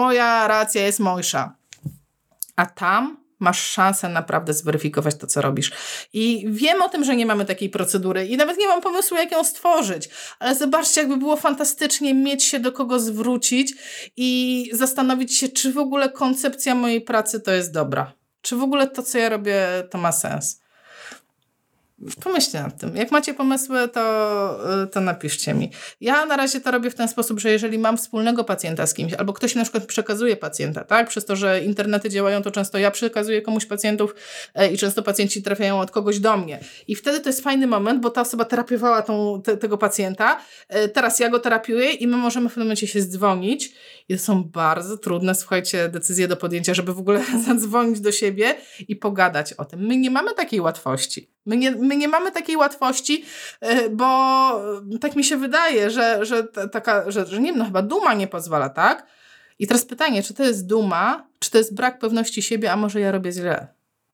moja 0.00 0.48
racja 0.48 0.86
jest 0.86 1.00
mojsza. 1.00 1.54
A 2.56 2.66
tam 2.66 3.20
masz 3.38 3.68
szansę 3.68 4.08
naprawdę 4.08 4.54
zweryfikować 4.54 5.14
to, 5.14 5.26
co 5.26 5.42
robisz. 5.42 5.72
I 6.12 6.46
wiem 6.48 6.82
o 6.82 6.88
tym, 6.88 7.04
że 7.04 7.16
nie 7.16 7.26
mamy 7.26 7.44
takiej 7.44 7.70
procedury 7.70 8.26
i 8.26 8.36
nawet 8.36 8.58
nie 8.58 8.68
mam 8.68 8.80
pomysłu, 8.80 9.16
jak 9.16 9.32
ją 9.32 9.44
stworzyć, 9.44 10.08
ale 10.38 10.54
zobaczcie, 10.54 11.00
jakby 11.00 11.16
było 11.16 11.36
fantastycznie 11.36 12.14
mieć 12.14 12.44
się 12.44 12.60
do 12.60 12.72
kogo 12.72 13.00
zwrócić 13.00 13.74
i 14.16 14.70
zastanowić 14.72 15.36
się, 15.36 15.48
czy 15.48 15.72
w 15.72 15.78
ogóle 15.78 16.10
koncepcja 16.10 16.74
mojej 16.74 17.00
pracy 17.00 17.40
to 17.40 17.52
jest 17.52 17.72
dobra. 17.72 18.12
Czy 18.40 18.56
w 18.56 18.62
ogóle 18.62 18.86
to, 18.86 19.02
co 19.02 19.18
ja 19.18 19.28
robię, 19.28 19.66
to 19.90 19.98
ma 19.98 20.12
sens. 20.12 20.59
Pomyślcie 22.22 22.62
nad 22.62 22.80
tym. 22.80 22.96
Jak 22.96 23.10
macie 23.10 23.34
pomysły, 23.34 23.88
to, 23.88 24.82
y, 24.84 24.86
to 24.86 25.00
napiszcie 25.00 25.54
mi. 25.54 25.70
Ja 26.00 26.26
na 26.26 26.36
razie 26.36 26.60
to 26.60 26.70
robię 26.70 26.90
w 26.90 26.94
ten 26.94 27.08
sposób, 27.08 27.40
że 27.40 27.50
jeżeli 27.50 27.78
mam 27.78 27.96
wspólnego 27.96 28.44
pacjenta 28.44 28.86
z 28.86 28.94
kimś, 28.94 29.12
albo 29.12 29.32
ktoś 29.32 29.54
na 29.54 29.62
przykład 29.62 29.86
przekazuje 29.86 30.36
pacjenta, 30.36 30.84
tak? 30.84 31.08
Przez 31.08 31.24
to, 31.24 31.36
że 31.36 31.64
internety 31.64 32.10
działają, 32.10 32.42
to 32.42 32.50
często 32.50 32.78
ja 32.78 32.90
przekazuję 32.90 33.42
komuś 33.42 33.66
pacjentów 33.66 34.14
e, 34.54 34.72
i 34.72 34.78
często 34.78 35.02
pacjenci 35.02 35.42
trafiają 35.42 35.80
od 35.80 35.90
kogoś 35.90 36.18
do 36.18 36.36
mnie. 36.36 36.60
I 36.88 36.96
wtedy 36.96 37.20
to 37.20 37.28
jest 37.28 37.40
fajny 37.40 37.66
moment, 37.66 38.00
bo 38.00 38.10
ta 38.10 38.20
osoba 38.20 38.44
terapiowała 38.44 39.02
tą, 39.02 39.42
te, 39.44 39.56
tego 39.56 39.78
pacjenta, 39.78 40.40
e, 40.68 40.88
teraz 40.88 41.18
ja 41.18 41.28
go 41.28 41.38
terapiuję 41.38 41.92
i 41.92 42.06
my 42.06 42.16
możemy 42.16 42.48
w 42.48 42.52
pewnym 42.52 42.66
momencie 42.66 42.86
się 42.86 43.00
zdzwonić. 43.00 43.72
Są 44.18 44.44
bardzo 44.44 44.98
trudne, 44.98 45.34
słuchajcie, 45.34 45.88
decyzje 45.88 46.28
do 46.28 46.36
podjęcia, 46.36 46.74
żeby 46.74 46.94
w 46.94 46.98
ogóle 46.98 47.24
zadzwonić 47.46 48.00
do 48.00 48.12
siebie 48.12 48.54
i 48.88 48.96
pogadać 48.96 49.52
o 49.52 49.64
tym. 49.64 49.80
My 49.80 49.96
nie 49.96 50.10
mamy 50.10 50.34
takiej 50.34 50.60
łatwości. 50.60 51.30
My 51.46 51.56
nie, 51.56 51.70
my 51.70 51.96
nie 51.96 52.08
mamy 52.08 52.32
takiej 52.32 52.56
łatwości, 52.56 53.24
e, 53.60 53.90
bo 53.90 54.06
tak 55.00 55.16
mi 55.16 55.24
się 55.24 55.36
wydaje, 55.36 55.90
że, 55.90 56.26
że 56.26 56.44
taka, 56.44 57.10
że, 57.10 57.26
że 57.26 57.40
nie 57.40 57.50
wiem, 57.50 57.58
no 57.58 57.64
chyba 57.64 57.82
duma 57.82 58.14
nie 58.14 58.26
pozwala, 58.26 58.68
tak? 58.68 59.06
I 59.58 59.66
teraz 59.66 59.84
pytanie, 59.84 60.22
czy 60.22 60.34
to 60.34 60.42
jest 60.42 60.66
duma, 60.66 61.26
czy 61.38 61.50
to 61.50 61.58
jest 61.58 61.74
brak 61.74 61.98
pewności 61.98 62.42
siebie, 62.42 62.72
a 62.72 62.76
może 62.76 63.00
ja 63.00 63.12
robię 63.12 63.32
źle? 63.32 63.66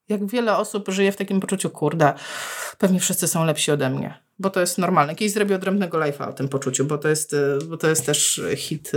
Jak 0.09 0.27
wiele 0.27 0.57
osób 0.57 0.89
żyje 0.89 1.13
w 1.13 1.17
takim 1.17 1.41
poczuciu, 1.41 1.71
kurde, 1.71 2.15
pewnie 2.79 3.01
wszyscy 3.01 3.29
są 3.29 3.45
lepsi 3.45 3.73
ode 3.73 3.91
mnie, 3.91 4.26
bo 4.39 4.51
to 4.51 4.61
jest 4.61 4.79
normalne. 4.79 5.15
Kiedyś 5.15 5.35
zrobię 5.35 5.57
odrębnego 5.57 5.99
live'a 5.99 6.29
o 6.29 6.33
tym 6.33 6.49
poczuciu, 6.49 6.85
bo 6.85 6.99
to 6.99 7.09
jest, 7.09 7.37
bo 7.69 7.77
to 7.77 7.89
jest 7.89 8.07
też 8.07 8.41
hit, 8.57 8.93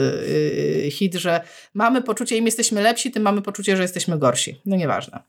e, 0.86 0.92
hit, 0.92 1.16
że 1.16 1.42
mamy 1.74 2.02
poczucie, 2.02 2.38
im 2.38 2.46
jesteśmy 2.46 2.82
lepsi, 2.82 3.12
tym 3.12 3.24
mamy 3.24 3.42
poczucie, 3.42 3.78
że 3.78 3.82
jesteśmy 3.82 4.20
gorsi. 4.20 4.62
No 4.66 4.76
nieważne. 4.76 5.24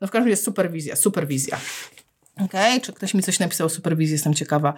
No 0.00 0.06
w 0.06 0.10
każdym 0.10 0.30
razie 0.30 0.42
superwizja, 0.42 0.96
superwizja. 0.96 1.60
Okay. 2.44 2.80
czy 2.80 2.92
ktoś 2.92 3.14
mi 3.14 3.22
coś 3.22 3.38
napisał 3.38 3.66
o 3.66 3.70
superwizji, 3.70 4.12
jestem 4.12 4.34
ciekawa. 4.34 4.74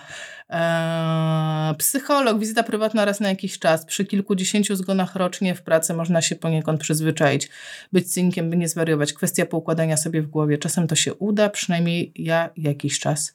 Eee, 0.49 1.75
psycholog, 1.75 2.39
wizyta 2.39 2.63
prywatna 2.63 3.05
raz 3.05 3.21
na 3.21 3.29
jakiś 3.29 3.59
czas. 3.59 3.85
Przy 3.85 4.05
kilkudziesięciu 4.05 4.77
zgonach 4.77 5.17
rocznie 5.17 5.55
w 5.55 5.63
pracy 5.63 5.95
można 5.95 6.23
się 6.23 6.37
poniekąd 6.37 6.81
przyzwyczaić. 6.81 7.49
Być 7.93 8.13
cynkiem, 8.13 8.51
by 8.51 8.57
nie 8.57 8.69
zwariować. 8.69 9.13
Kwestia 9.13 9.47
poukładania 9.47 9.97
sobie 9.97 10.23
w 10.23 10.27
głowie. 10.27 10.59
Czasem 10.59 10.87
to 10.87 10.95
się 10.95 11.15
uda, 11.15 11.49
przynajmniej 11.49 12.13
ja 12.17 12.51
jakiś 12.57 12.99
czas. 12.99 13.35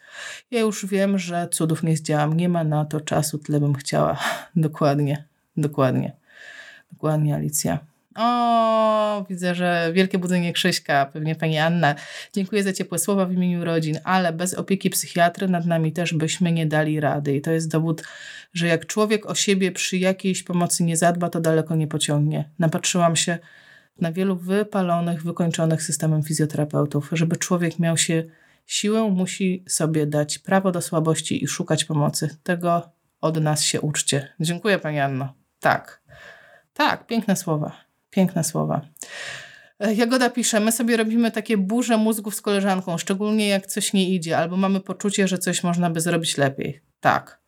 Ja 0.51 0.59
już 0.59 0.85
wiem, 0.85 1.19
że 1.19 1.47
cudów 1.51 1.83
nie 1.83 1.97
zdziałam. 1.97 2.37
Nie 2.37 2.49
ma 2.49 2.63
na 2.63 2.85
to 2.85 3.01
czasu, 3.01 3.37
tyle 3.37 3.59
bym 3.59 3.75
chciała. 3.75 4.19
dokładnie, 4.55 5.23
dokładnie. 5.57 6.11
Dokładnie, 6.91 7.35
Alicja. 7.35 7.92
O, 8.15 9.25
widzę, 9.29 9.55
że 9.55 9.91
wielkie 9.93 10.17
budzenie 10.17 10.53
Krzyśka, 10.53 11.05
pewnie 11.05 11.35
pani 11.35 11.57
Anna. 11.57 11.95
Dziękuję 12.33 12.63
za 12.63 12.73
ciepłe 12.73 12.99
słowa 12.99 13.25
w 13.25 13.31
imieniu 13.31 13.65
rodzin, 13.65 13.99
ale 14.03 14.33
bez 14.33 14.53
opieki 14.53 14.89
psychiatry 14.89 15.47
nad 15.47 15.65
nami 15.65 15.91
też 15.91 16.13
byśmy 16.13 16.51
nie 16.51 16.65
dali 16.65 16.99
rady. 16.99 17.35
I 17.35 17.41
to 17.41 17.51
jest 17.51 17.71
dowód, 17.71 18.03
że 18.53 18.67
jak 18.67 18.85
człowiek 18.85 19.25
o 19.25 19.35
siebie 19.35 19.71
przy 19.71 19.97
jakiejś 19.97 20.43
pomocy 20.43 20.83
nie 20.83 20.97
zadba, 20.97 21.29
to 21.29 21.41
daleko 21.41 21.75
nie 21.75 21.87
pociągnie. 21.87 22.49
Napatrzyłam 22.59 23.15
się 23.15 23.37
na 23.99 24.11
wielu 24.11 24.35
wypalonych, 24.35 25.23
wykończonych 25.23 25.83
systemem 25.83 26.23
fizjoterapeutów. 26.23 27.09
Żeby 27.11 27.37
człowiek 27.37 27.79
miał 27.79 27.97
się 27.97 28.23
siłę, 28.65 29.09
musi 29.11 29.63
sobie 29.67 30.05
dać 30.05 30.39
prawo 30.39 30.71
do 30.71 30.81
słabości 30.81 31.43
i 31.43 31.47
szukać 31.47 31.85
pomocy. 31.85 32.37
Tego 32.43 32.91
od 33.21 33.41
nas 33.41 33.63
się 33.63 33.81
uczcie. 33.81 34.33
Dziękuję 34.39 34.79
pani 34.79 34.99
Anno. 34.99 35.33
Tak. 35.59 36.03
Tak, 36.73 37.07
piękne 37.07 37.35
słowa. 37.35 37.82
Piękne 38.13 38.43
słowa. 38.43 38.81
E, 39.79 39.93
Jagoda 39.93 40.29
pisze, 40.29 40.59
my 40.59 40.71
sobie 40.71 40.97
robimy 40.97 41.31
takie 41.31 41.57
burze 41.57 41.97
mózgów 41.97 42.35
z 42.35 42.41
koleżanką, 42.41 42.97
szczególnie 42.97 43.47
jak 43.47 43.67
coś 43.67 43.93
nie 43.93 44.09
idzie, 44.09 44.37
albo 44.37 44.57
mamy 44.57 44.79
poczucie, 44.79 45.27
że 45.27 45.37
coś 45.37 45.63
można 45.63 45.89
by 45.89 46.01
zrobić 46.01 46.37
lepiej. 46.37 46.81
Tak. 46.99 47.43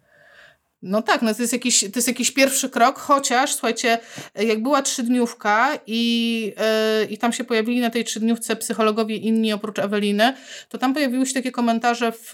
No 0.82 1.02
tak, 1.02 1.22
no 1.22 1.34
to 1.34 1.42
jest, 1.42 1.54
jakiś, 1.54 1.80
to 1.80 1.92
jest 1.96 2.08
jakiś 2.08 2.32
pierwszy 2.32 2.70
krok, 2.70 3.00
chociaż 3.00 3.54
słuchajcie, 3.54 3.98
jak 4.36 4.64
była 4.64 4.82
trzydniówka 4.82 5.80
i, 5.88 6.54
yy, 7.00 7.06
i 7.06 7.18
tam 7.18 7.34
się 7.34 7.44
pojawili 7.44 7.80
na 7.80 7.90
tej 7.90 8.04
trzydniówce 8.04 8.56
psychologowie 8.56 9.16
inni 9.16 9.54
oprócz 9.54 9.80
Eweliny, 9.80 10.34
to 10.70 10.78
tam 10.78 10.94
pojawiły 10.94 11.26
się 11.26 11.34
takie 11.34 11.52
komentarze 11.52 12.12
w, 12.12 12.34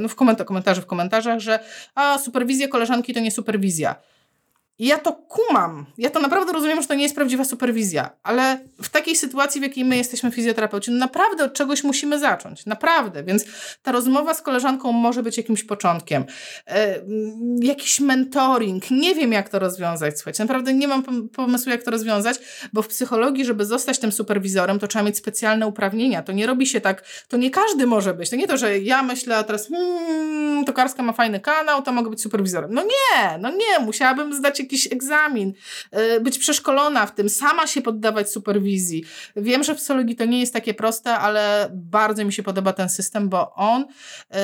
no 0.00 0.08
w 0.08 0.14
komentarze 0.14 0.82
w 0.82 0.86
komentarzach, 0.86 1.38
że 1.38 1.58
a 1.94 2.18
superwizja 2.18 2.68
koleżanki 2.68 3.14
to 3.14 3.20
nie 3.20 3.30
superwizja. 3.30 3.96
I 4.78 4.86
ja 4.86 4.98
to 4.98 5.12
kumam. 5.12 5.86
Ja 5.98 6.10
to 6.10 6.20
naprawdę 6.20 6.52
rozumiem, 6.52 6.82
że 6.82 6.88
to 6.88 6.94
nie 6.94 7.02
jest 7.02 7.14
prawdziwa 7.14 7.44
superwizja, 7.44 8.10
ale 8.22 8.58
w 8.82 8.88
takiej 8.88 9.16
sytuacji, 9.16 9.60
w 9.60 9.64
jakiej 9.64 9.84
my 9.84 9.96
jesteśmy 9.96 10.30
fizjoterapeuci, 10.30 10.90
no 10.90 10.98
naprawdę 10.98 11.44
od 11.44 11.54
czegoś 11.54 11.84
musimy 11.84 12.18
zacząć. 12.18 12.66
Naprawdę. 12.66 13.24
Więc 13.24 13.44
ta 13.82 13.92
rozmowa 13.92 14.34
z 14.34 14.42
koleżanką 14.42 14.92
może 14.92 15.22
być 15.22 15.36
jakimś 15.36 15.64
początkiem. 15.64 16.24
E, 16.66 17.00
jakiś 17.60 18.00
mentoring. 18.00 18.90
Nie 18.90 19.14
wiem, 19.14 19.32
jak 19.32 19.48
to 19.48 19.58
rozwiązać. 19.58 20.14
Słuchajcie, 20.16 20.44
naprawdę 20.44 20.74
nie 20.74 20.88
mam 20.88 21.28
pomysłu, 21.28 21.70
jak 21.70 21.82
to 21.82 21.90
rozwiązać, 21.90 22.38
bo 22.72 22.82
w 22.82 22.88
psychologii, 22.88 23.44
żeby 23.44 23.64
zostać 23.64 23.98
tym 23.98 24.12
superwizorem, 24.12 24.78
to 24.78 24.88
trzeba 24.88 25.04
mieć 25.04 25.16
specjalne 25.16 25.66
uprawnienia. 25.66 26.22
To 26.22 26.32
nie 26.32 26.46
robi 26.46 26.66
się 26.66 26.80
tak, 26.80 27.04
to 27.28 27.36
nie 27.36 27.50
każdy 27.50 27.86
może 27.86 28.14
być. 28.14 28.30
To 28.30 28.36
nie 28.36 28.46
to, 28.46 28.56
że 28.56 28.78
ja 28.78 29.02
myślę 29.02 29.44
teraz, 29.44 29.68
hmm, 29.68 30.64
Tokarska 30.64 31.02
ma 31.02 31.12
fajny 31.12 31.40
kanał, 31.40 31.82
to 31.82 31.92
mogę 31.92 32.10
być 32.10 32.22
superwizorem. 32.22 32.74
No 32.74 32.82
nie, 32.82 33.38
no 33.38 33.50
nie. 33.50 33.84
Musiałabym 33.84 34.34
zdać 34.34 34.61
jakiś 34.62 34.92
egzamin, 34.92 35.52
y, 36.16 36.20
być 36.20 36.38
przeszkolona 36.38 37.06
w 37.06 37.14
tym, 37.14 37.28
sama 37.28 37.66
się 37.66 37.82
poddawać 37.82 38.30
superwizji. 38.30 39.04
Wiem, 39.36 39.64
że 39.64 39.74
w 39.74 39.76
psychologii 39.76 40.16
to 40.16 40.24
nie 40.24 40.40
jest 40.40 40.52
takie 40.52 40.74
proste, 40.74 41.14
ale 41.14 41.70
bardzo 41.74 42.24
mi 42.24 42.32
się 42.32 42.42
podoba 42.42 42.72
ten 42.72 42.88
system, 42.88 43.28
bo 43.28 43.54
on 43.54 43.82
y, 43.82 44.36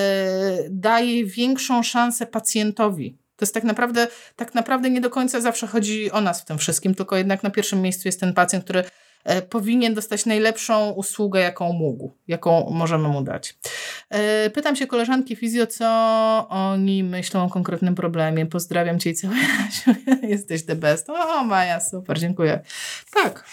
daje 0.70 1.24
większą 1.24 1.82
szansę 1.82 2.26
pacjentowi. 2.26 3.18
To 3.36 3.44
jest 3.44 3.54
tak 3.54 3.64
naprawdę, 3.64 4.08
tak 4.36 4.54
naprawdę 4.54 4.90
nie 4.90 5.00
do 5.00 5.10
końca 5.10 5.40
zawsze 5.40 5.66
chodzi 5.66 6.10
o 6.10 6.20
nas 6.20 6.42
w 6.42 6.44
tym 6.44 6.58
wszystkim, 6.58 6.94
tylko 6.94 7.16
jednak 7.16 7.42
na 7.42 7.50
pierwszym 7.50 7.82
miejscu 7.82 8.08
jest 8.08 8.20
ten 8.20 8.34
pacjent, 8.34 8.64
który 8.64 8.84
E, 8.84 8.90
powinien 9.50 9.94
dostać 9.94 10.26
najlepszą 10.26 10.90
usługę, 10.90 11.40
jaką 11.40 11.72
mógł, 11.72 12.12
jaką 12.28 12.70
możemy 12.70 13.08
mu 13.08 13.22
dać. 13.22 13.54
E, 14.10 14.50
pytam 14.50 14.76
się 14.76 14.86
koleżanki 14.86 15.36
fizjo, 15.36 15.66
co 15.66 15.86
oni 16.48 17.04
myślą 17.04 17.44
o 17.44 17.48
konkretnym 17.48 17.94
problemie. 17.94 18.46
Pozdrawiam 18.46 18.98
Cię 18.98 19.10
i 19.10 19.14
całe 19.14 19.34
Jesteś 20.22 20.64
the 20.64 20.76
best. 20.76 21.10
O, 21.10 21.44
Maja, 21.44 21.80
super, 21.80 22.18
dziękuję. 22.18 22.60
Tak, 23.14 23.44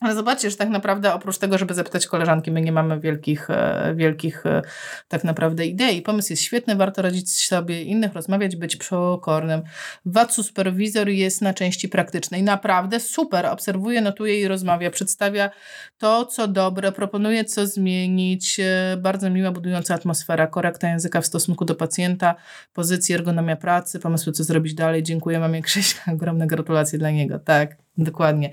ale 0.00 0.14
zobaczcie, 0.14 0.50
że 0.50 0.56
tak 0.56 0.68
naprawdę 0.68 1.14
oprócz 1.14 1.38
tego, 1.38 1.58
żeby 1.58 1.74
zapytać 1.74 2.06
koleżanki, 2.06 2.50
my 2.50 2.60
nie 2.60 2.72
mamy 2.72 3.00
wielkich, 3.00 3.50
e, 3.50 3.94
wielkich 3.96 4.46
e, 4.46 4.62
tak 5.08 5.24
naprawdę 5.24 5.66
idei. 5.66 6.02
Pomysł 6.02 6.32
jest 6.32 6.42
świetny, 6.42 6.76
warto 6.76 7.02
radzić 7.02 7.46
sobie 7.46 7.82
innych, 7.82 8.12
rozmawiać, 8.12 8.56
być 8.56 8.76
pokornym. 8.76 9.62
VAT 10.04 10.34
superwizor 10.34 11.08
jest 11.08 11.42
na 11.42 11.54
części 11.54 11.88
praktycznej. 11.88 12.42
Naprawdę 12.42 13.00
super, 13.00 13.46
obserwuje, 13.46 14.00
notuje 14.00 14.40
i 14.40 14.48
rozmawia, 14.48 14.90
przedstawia 14.90 15.50
to, 15.98 16.26
co 16.26 16.48
dobre, 16.48 16.92
proponuje, 16.92 17.44
co 17.44 17.66
zmienić. 17.66 18.60
E, 18.60 18.96
bardzo 18.98 19.30
miła, 19.30 19.50
budująca 19.50 19.94
atmosfera, 19.94 20.46
korekta 20.46 20.88
języka 20.88 21.20
w 21.20 21.26
stosunku 21.26 21.64
do 21.64 21.74
pacjenta, 21.74 22.34
pozycji, 22.72 23.14
ergonomia 23.14 23.56
pracy, 23.56 23.98
pomysły, 23.98 24.32
co 24.32 24.44
zrobić 24.44 24.74
dalej. 24.74 25.02
Dziękuję 25.02 25.40
mamie 25.40 25.62
Krzyśka, 25.62 26.12
ogromne 26.12 26.46
gratulacje 26.46 26.98
dla 26.98 27.10
niego. 27.10 27.38
Tak. 27.38 27.89
Dokładnie. 27.98 28.50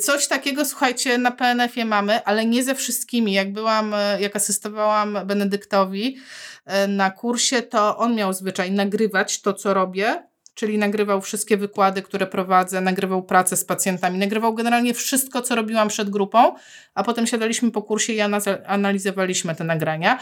Coś 0.00 0.28
takiego, 0.28 0.64
słuchajcie, 0.64 1.18
na 1.18 1.30
PNF-ie 1.30 1.84
mamy, 1.84 2.24
ale 2.24 2.46
nie 2.46 2.64
ze 2.64 2.74
wszystkimi. 2.74 3.32
Jak 3.32 3.52
byłam, 3.52 3.94
jak 4.18 4.36
asystowałam 4.36 5.18
Benedyktowi 5.24 6.16
e, 6.64 6.88
na 6.88 7.10
kursie, 7.10 7.62
to 7.62 7.96
on 7.96 8.14
miał 8.14 8.32
zwyczaj 8.32 8.72
nagrywać 8.72 9.42
to, 9.42 9.54
co 9.54 9.74
robię, 9.74 10.22
czyli 10.54 10.78
nagrywał 10.78 11.20
wszystkie 11.20 11.56
wykłady, 11.56 12.02
które 12.02 12.26
prowadzę, 12.26 12.80
nagrywał 12.80 13.22
pracę 13.22 13.56
z 13.56 13.64
pacjentami, 13.64 14.18
nagrywał 14.18 14.54
generalnie 14.54 14.94
wszystko, 14.94 15.42
co 15.42 15.54
robiłam 15.54 15.88
przed 15.88 16.10
grupą, 16.10 16.54
a 16.94 17.02
potem 17.02 17.26
siadaliśmy 17.26 17.70
po 17.70 17.82
kursie 17.82 18.12
i 18.12 18.20
analizowaliśmy 18.66 19.54
te 19.54 19.64
nagrania. 19.64 20.18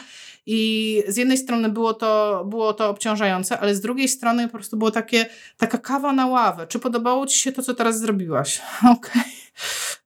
I 0.47 1.03
z 1.09 1.17
jednej 1.17 1.39
strony 1.39 1.69
było 1.69 1.95
to, 1.95 2.45
było 2.49 2.73
to 2.73 2.91
obciążające, 2.91 3.61
ale 3.61 3.75
z 3.75 3.81
drugiej 3.81 4.09
strony 4.09 4.49
po 4.49 4.53
prostu 4.53 4.77
było 4.77 4.91
takie, 4.91 5.27
taka 5.57 5.79
kawa 5.79 6.13
na 6.13 6.27
ławę. 6.27 6.67
Czy 6.67 6.79
podobało 6.79 7.27
Ci 7.27 7.39
się 7.39 7.53
to, 7.53 7.63
co 7.63 7.75
teraz 7.75 8.01
zrobiłaś? 8.01 8.63
Okej. 8.81 9.23
Okay. 9.23 9.23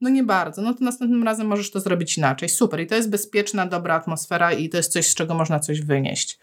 No 0.01 0.11
nie 0.11 0.22
bardzo. 0.22 0.62
No 0.62 0.74
to 0.74 0.84
następnym 0.84 1.22
razem 1.22 1.47
możesz 1.47 1.70
to 1.70 1.80
zrobić 1.80 2.18
inaczej. 2.18 2.49
Super. 2.49 2.80
I 2.80 2.86
to 2.86 2.95
jest 2.95 3.11
bezpieczna, 3.11 3.66
dobra 3.66 3.95
atmosfera 3.95 4.53
i 4.53 4.68
to 4.68 4.76
jest 4.76 4.93
coś, 4.93 5.07
z 5.07 5.14
czego 5.14 5.34
można 5.34 5.61
coś 5.61 5.80
wynieść. 5.80 6.39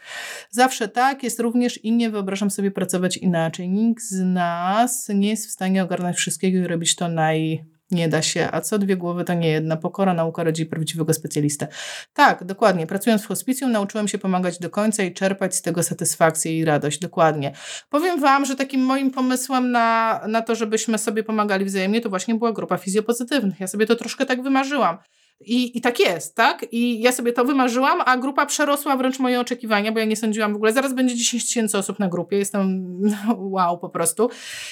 Zawsze 0.49 0.87
tak 0.87 1.23
jest 1.23 1.39
również 1.39 1.77
i 1.83 1.91
nie 1.91 2.09
wyobrażam 2.09 2.51
sobie 2.51 2.71
pracować 2.71 3.17
inaczej. 3.17 3.69
Nikt 3.69 4.03
z 4.03 4.23
nas 4.23 5.09
nie 5.09 5.29
jest 5.29 5.47
w 5.47 5.51
stanie 5.51 5.83
ogarnąć 5.83 6.17
wszystkiego 6.17 6.59
i 6.59 6.67
robić 6.67 6.95
to 6.95 7.07
naj 7.07 7.65
nie 7.91 8.09
da 8.09 8.21
się, 8.21 8.49
a 8.51 8.61
co 8.61 8.79
dwie 8.79 8.97
głowy 8.97 9.23
to 9.23 9.33
nie 9.33 9.49
jedna. 9.49 9.77
Pokora 9.77 10.13
nauka 10.13 10.43
rodzi 10.43 10.65
prawdziwego 10.65 11.13
specjalistę. 11.13 11.67
Tak, 12.13 12.43
dokładnie. 12.43 12.87
Pracując 12.87 13.23
w 13.23 13.27
hospicjum 13.27 13.71
nauczyłem 13.71 14.07
się 14.07 14.17
pomagać 14.17 14.59
do 14.59 14.69
końca 14.69 15.03
i 15.03 15.13
czerpać 15.13 15.55
z 15.55 15.61
tego 15.61 15.83
satysfakcję 15.83 16.59
i 16.59 16.65
radość. 16.65 16.99
Dokładnie. 16.99 17.51
Powiem 17.89 18.19
Wam, 18.19 18.45
że 18.45 18.55
takim 18.55 18.81
moim 18.81 19.11
pomysłem 19.11 19.71
na, 19.71 20.21
na 20.27 20.41
to, 20.41 20.55
żebyśmy 20.55 20.97
sobie 20.97 21.23
pomagali 21.23 21.65
wzajemnie, 21.65 22.01
to 22.01 22.09
właśnie 22.09 22.35
była 22.35 22.51
grupa 22.51 22.77
fizjopozytywnych. 22.77 23.59
Ja 23.59 23.67
sobie 23.67 23.85
to 23.85 23.95
troszkę 23.95 24.25
tak 24.25 24.43
wymarzyłam. 24.43 24.97
I, 25.39 25.77
I 25.77 25.81
tak 25.81 25.99
jest, 25.99 26.35
tak? 26.35 26.65
I 26.71 27.01
ja 27.01 27.11
sobie 27.11 27.33
to 27.33 27.45
wymarzyłam, 27.45 28.01
a 28.05 28.17
grupa 28.17 28.45
przerosła 28.45 28.97
wręcz 28.97 29.19
moje 29.19 29.39
oczekiwania, 29.39 29.91
bo 29.91 29.99
ja 29.99 30.05
nie 30.05 30.15
sądziłam 30.15 30.53
w 30.53 30.55
ogóle, 30.55 30.73
zaraz 30.73 30.93
będzie 30.93 31.15
10 31.15 31.45
tysięcy 31.45 31.77
osób 31.77 31.99
na 31.99 32.07
grupie, 32.07 32.37
jestem 32.37 32.97
wow 33.53 33.79
po 33.79 33.89
prostu. 33.89 34.29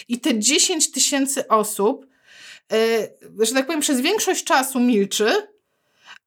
I 0.07 0.19
te 0.19 0.39
10 0.39 0.91
tysięcy 0.91 1.47
osób 1.47 2.12
że 3.39 3.53
tak 3.53 3.65
powiem, 3.65 3.81
przez 3.81 4.01
większość 4.01 4.43
czasu 4.43 4.79
milczy, 4.79 5.31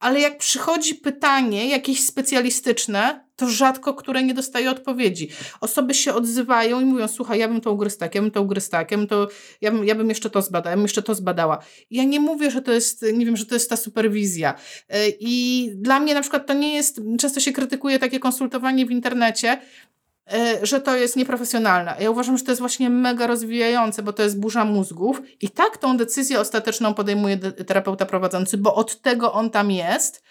ale 0.01 0.21
jak 0.21 0.39
przychodzi 0.39 0.95
pytanie 0.95 1.69
jakieś 1.69 2.05
specjalistyczne, 2.05 3.27
to 3.37 3.49
rzadko 3.49 3.95
które 3.95 4.23
nie 4.23 4.35
dostaje 4.35 4.71
odpowiedzi. 4.71 5.29
Osoby 5.61 5.95
się 5.95 6.15
odzywają 6.15 6.81
i 6.81 6.85
mówią, 6.85 7.09
słuchaj, 7.09 7.39
ja 7.39 7.49
bym 7.49 7.61
to 7.61 7.73
ugryzł 7.73 7.99
tak, 7.99 8.15
ja 8.15 8.23
bym 8.23 8.31
to 8.31 8.43
ugryzł 8.43 8.71
tak, 8.71 8.91
ja 8.91 8.99
bym, 8.99 9.07
to, 9.07 9.29
ja 9.61 9.73
bym, 9.73 9.85
ja 9.85 9.95
bym 9.95 10.09
jeszcze 10.09 10.31
to 10.31 10.43
zbadał, 10.43 10.71
ja 10.71 10.77
bym 10.77 10.85
jeszcze 10.85 11.03
to 11.03 11.15
zbadała. 11.15 11.59
ja 11.91 12.05
nie 12.05 12.21
mówię, 12.21 12.51
że 12.51 12.63
to 12.63 12.73
jest, 12.73 13.03
nie 13.13 13.27
wiem, 13.27 13.37
że 13.37 13.47
to 13.47 13.55
jest 13.55 13.71
ta 13.71 13.77
superwizja. 13.77 14.55
E, 14.89 15.09
I 15.21 15.69
dla 15.75 16.01
mnie 16.01 16.15
na 16.15 16.21
przykład 16.21 16.47
to 16.47 16.55
nie 16.55 16.75
jest, 16.75 17.01
często 17.19 17.41
się 17.41 17.53
krytykuje 17.53 17.99
takie 17.99 18.21
konsultowanie 18.21 18.87
w 18.87 18.91
internecie, 18.91 19.59
E, 19.59 20.06
że 20.63 20.81
to 20.81 20.97
jest 20.97 21.17
nieprofesjonalne. 21.17 21.97
Ja 22.01 22.11
uważam, 22.11 22.39
że 22.39 22.45
to 22.45 22.51
jest 22.51 22.61
właśnie 22.61 22.91
mega 22.91 23.27
rozwijające, 23.27 24.03
bo 24.03 24.13
to 24.13 24.23
jest 24.23 24.41
burza 24.41 24.65
mózgów 24.65 25.23
i 25.41 25.51
tak 25.51 25.79
tą 25.79 25.97
decyzję 25.97 26.41
ostateczną 26.41 26.95
podejmuje 26.95 27.39
terapeuta 27.39 28.07
prowadzący, 28.07 28.59
bo 28.59 28.75
od 28.75 29.01
tego 29.01 29.33
on 29.33 29.51
tam 29.51 29.71
jest 29.71 30.23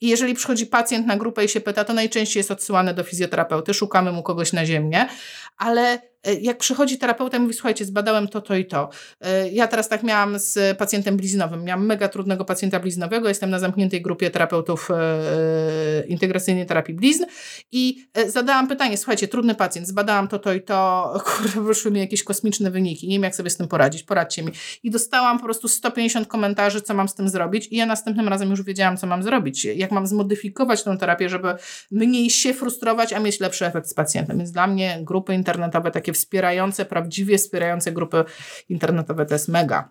i 0.00 0.08
jeżeli 0.08 0.34
przychodzi 0.34 0.66
pacjent 0.66 1.06
na 1.06 1.16
grupę 1.16 1.44
i 1.44 1.48
się 1.48 1.60
pyta, 1.60 1.84
to 1.84 1.92
najczęściej 1.92 2.40
jest 2.40 2.50
odsyłany 2.50 2.94
do 2.94 3.04
fizjoterapeuty, 3.04 3.74
szukamy 3.74 4.12
mu 4.12 4.22
kogoś 4.22 4.52
na 4.52 4.66
ziemię, 4.66 5.08
ale 5.56 5.98
E, 5.98 6.13
jak 6.32 6.58
przychodzi 6.58 6.98
terapeuta 6.98 7.36
i 7.36 7.40
mówi, 7.40 7.54
słuchajcie, 7.54 7.84
zbadałem 7.84 8.28
to, 8.28 8.40
to 8.40 8.56
i 8.56 8.66
to. 8.66 8.90
E, 9.20 9.50
ja 9.50 9.66
teraz 9.66 9.88
tak 9.88 10.02
miałam 10.02 10.38
z 10.38 10.78
pacjentem 10.78 11.16
bliznowym. 11.16 11.64
Miałam 11.64 11.86
mega 11.86 12.08
trudnego 12.08 12.44
pacjenta 12.44 12.80
bliznowego. 12.80 13.28
Jestem 13.28 13.50
na 13.50 13.58
zamkniętej 13.58 14.02
grupie 14.02 14.30
terapeutów 14.30 14.88
e, 14.90 16.06
integracyjnej 16.06 16.66
terapii 16.66 16.94
blizn 16.94 17.24
i 17.72 18.06
zadałam 18.26 18.68
pytanie, 18.68 18.96
słuchajcie, 18.96 19.28
trudny 19.28 19.54
pacjent, 19.54 19.88
zbadałam 19.88 20.28
to, 20.28 20.38
to 20.38 20.52
i 20.52 20.62
to, 20.62 21.12
kurde, 21.26 21.60
wyszły 21.60 21.90
mi 21.90 22.00
jakieś 22.00 22.24
kosmiczne 22.24 22.70
wyniki. 22.70 23.08
Nie 23.08 23.14
wiem, 23.14 23.22
jak 23.22 23.34
sobie 23.34 23.50
z 23.50 23.56
tym 23.56 23.68
poradzić, 23.68 24.02
poradźcie 24.02 24.42
mi. 24.42 24.52
I 24.82 24.90
dostałam 24.90 25.38
po 25.38 25.44
prostu 25.44 25.68
150 25.68 26.28
komentarzy, 26.28 26.80
co 26.80 26.94
mam 26.94 27.08
z 27.08 27.14
tym 27.14 27.28
zrobić 27.28 27.68
i 27.70 27.76
ja 27.76 27.86
następnym 27.86 28.28
razem 28.28 28.50
już 28.50 28.62
wiedziałam, 28.62 28.96
co 28.96 29.06
mam 29.06 29.22
zrobić. 29.22 29.64
Jak 29.64 29.90
mam 29.90 30.06
zmodyfikować 30.06 30.82
tą 30.82 30.98
terapię, 30.98 31.28
żeby 31.28 31.54
mniej 31.90 32.30
się 32.30 32.54
frustrować, 32.54 33.12
a 33.12 33.20
mieć 33.20 33.40
lepszy 33.40 33.66
efekt 33.66 33.88
z 33.88 33.94
pacjentem. 33.94 34.38
Więc 34.38 34.52
dla 34.52 34.66
mnie 34.66 34.98
grupy 35.02 35.34
internetowe 35.34 35.90
takie 35.90 36.12
wspierające, 36.14 36.84
prawdziwie 36.84 37.38
wspierające 37.38 37.92
grupy 37.92 38.24
internetowe 38.68 39.26
to 39.26 39.34
jest 39.34 39.48
mega. 39.48 39.88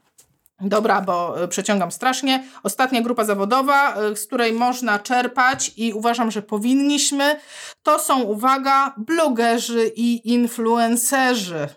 Dobra, 0.62 1.02
bo 1.02 1.44
e, 1.44 1.48
przeciągam 1.48 1.92
strasznie. 1.92 2.44
Ostatnia 2.64 3.02
grupa 3.02 3.26
zawodowa, 3.26 3.96
e, 3.96 4.16
z 4.16 4.28
której 4.28 4.54
można 4.54 5.00
czerpać 5.00 5.72
i 5.78 5.94
uważam, 5.94 6.32
że 6.32 6.42
powinniśmy, 6.42 7.40
to 7.84 8.00
są, 8.00 8.22
uwaga, 8.22 8.94
blogerzy 8.98 9.92
i 9.96 10.34
influencerzy. 10.34 11.68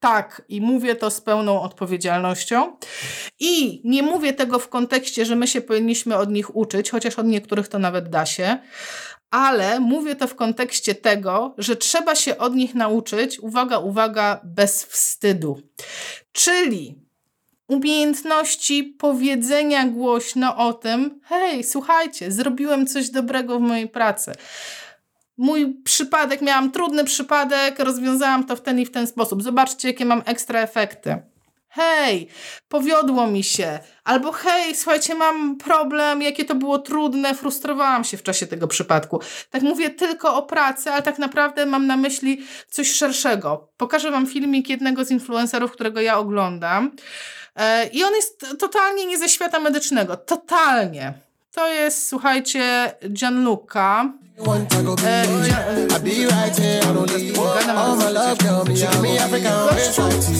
Tak, 0.00 0.42
i 0.48 0.60
mówię 0.60 0.94
to 0.94 1.10
z 1.10 1.20
pełną 1.20 1.62
odpowiedzialnością. 1.62 2.76
I 3.40 3.80
nie 3.84 4.02
mówię 4.02 4.32
tego 4.32 4.58
w 4.58 4.68
kontekście, 4.68 5.24
że 5.24 5.36
my 5.36 5.46
się 5.46 5.60
powinniśmy 5.60 6.16
od 6.16 6.30
nich 6.30 6.56
uczyć, 6.56 6.90
chociaż 6.90 7.18
od 7.18 7.26
niektórych 7.26 7.68
to 7.68 7.78
nawet 7.78 8.08
da 8.08 8.26
się, 8.26 8.58
ale 9.34 9.80
mówię 9.80 10.16
to 10.16 10.28
w 10.28 10.34
kontekście 10.34 10.94
tego, 10.94 11.54
że 11.58 11.76
trzeba 11.76 12.14
się 12.14 12.38
od 12.38 12.54
nich 12.54 12.74
nauczyć, 12.74 13.40
uwaga, 13.40 13.78
uwaga, 13.78 14.40
bez 14.44 14.84
wstydu. 14.84 15.60
Czyli 16.32 16.94
umiejętności 17.68 18.84
powiedzenia 18.84 19.86
głośno 19.86 20.56
o 20.56 20.72
tym: 20.72 21.20
hej, 21.24 21.64
słuchajcie, 21.64 22.32
zrobiłem 22.32 22.86
coś 22.86 23.10
dobrego 23.10 23.58
w 23.58 23.62
mojej 23.62 23.88
pracy. 23.88 24.32
Mój 25.36 25.74
przypadek, 25.84 26.42
miałam 26.42 26.72
trudny 26.72 27.04
przypadek, 27.04 27.78
rozwiązałam 27.78 28.44
to 28.44 28.56
w 28.56 28.60
ten 28.60 28.80
i 28.80 28.86
w 28.86 28.90
ten 28.90 29.06
sposób. 29.06 29.42
Zobaczcie, 29.42 29.88
jakie 29.88 30.04
mam 30.04 30.22
ekstra 30.26 30.60
efekty 30.60 31.33
hej, 31.74 32.28
powiodło 32.68 33.26
mi 33.26 33.44
się, 33.44 33.78
albo 34.04 34.32
hej, 34.32 34.74
słuchajcie, 34.74 35.14
mam 35.14 35.56
problem, 35.56 36.22
jakie 36.22 36.44
to 36.44 36.54
było 36.54 36.78
trudne, 36.78 37.34
frustrowałam 37.34 38.04
się 38.04 38.16
w 38.16 38.22
czasie 38.22 38.46
tego 38.46 38.68
przypadku. 38.68 39.20
Tak 39.50 39.62
mówię 39.62 39.90
tylko 39.90 40.36
o 40.36 40.42
pracy, 40.42 40.90
ale 40.90 41.02
tak 41.02 41.18
naprawdę 41.18 41.66
mam 41.66 41.86
na 41.86 41.96
myśli 41.96 42.46
coś 42.68 42.92
szerszego. 42.92 43.72
Pokażę 43.76 44.10
Wam 44.10 44.26
filmik 44.26 44.68
jednego 44.68 45.04
z 45.04 45.10
influencerów, 45.10 45.72
którego 45.72 46.00
ja 46.00 46.18
oglądam. 46.18 46.90
E, 47.56 47.86
I 47.86 48.04
on 48.04 48.14
jest 48.14 48.46
totalnie 48.58 49.06
nie 49.06 49.18
ze 49.18 49.28
świata 49.28 49.60
medycznego. 49.60 50.16
Totalnie. 50.16 51.23
To 51.54 51.68
jest, 51.68 52.08
słuchajcie, 52.08 52.94
Gianluca. 53.12 54.12
E, 54.38 55.98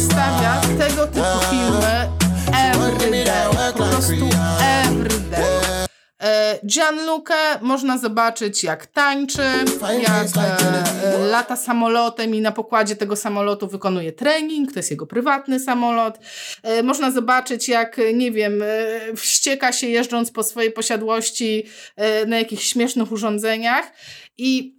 stawia 0.06 0.60
tego 0.78 1.06
typu 1.06 1.26
filmy 1.50 2.08
everyday. 2.52 3.72
Po 3.72 3.84
prostu 3.84 4.28
everyday. 4.84 5.63
E, 6.24 6.58
Gianluca 6.66 7.34
można 7.60 7.98
zobaczyć 7.98 8.64
jak 8.64 8.86
tańczy, 8.86 9.42
jak 10.02 10.28
e, 10.36 11.18
lata 11.18 11.56
samolotem 11.56 12.34
i 12.34 12.40
na 12.40 12.52
pokładzie 12.52 12.96
tego 12.96 13.16
samolotu 13.16 13.68
wykonuje 13.68 14.12
trening, 14.12 14.72
to 14.72 14.78
jest 14.78 14.90
jego 14.90 15.06
prywatny 15.06 15.60
samolot. 15.60 16.18
E, 16.62 16.82
można 16.82 17.10
zobaczyć 17.10 17.68
jak, 17.68 18.00
nie 18.14 18.32
wiem, 18.32 18.64
wścieka 19.16 19.72
się 19.72 19.86
jeżdżąc 19.86 20.30
po 20.30 20.42
swojej 20.42 20.72
posiadłości 20.72 21.66
na 22.26 22.38
jakichś 22.38 22.64
śmiesznych 22.64 23.12
urządzeniach. 23.12 23.92
I 24.38 24.76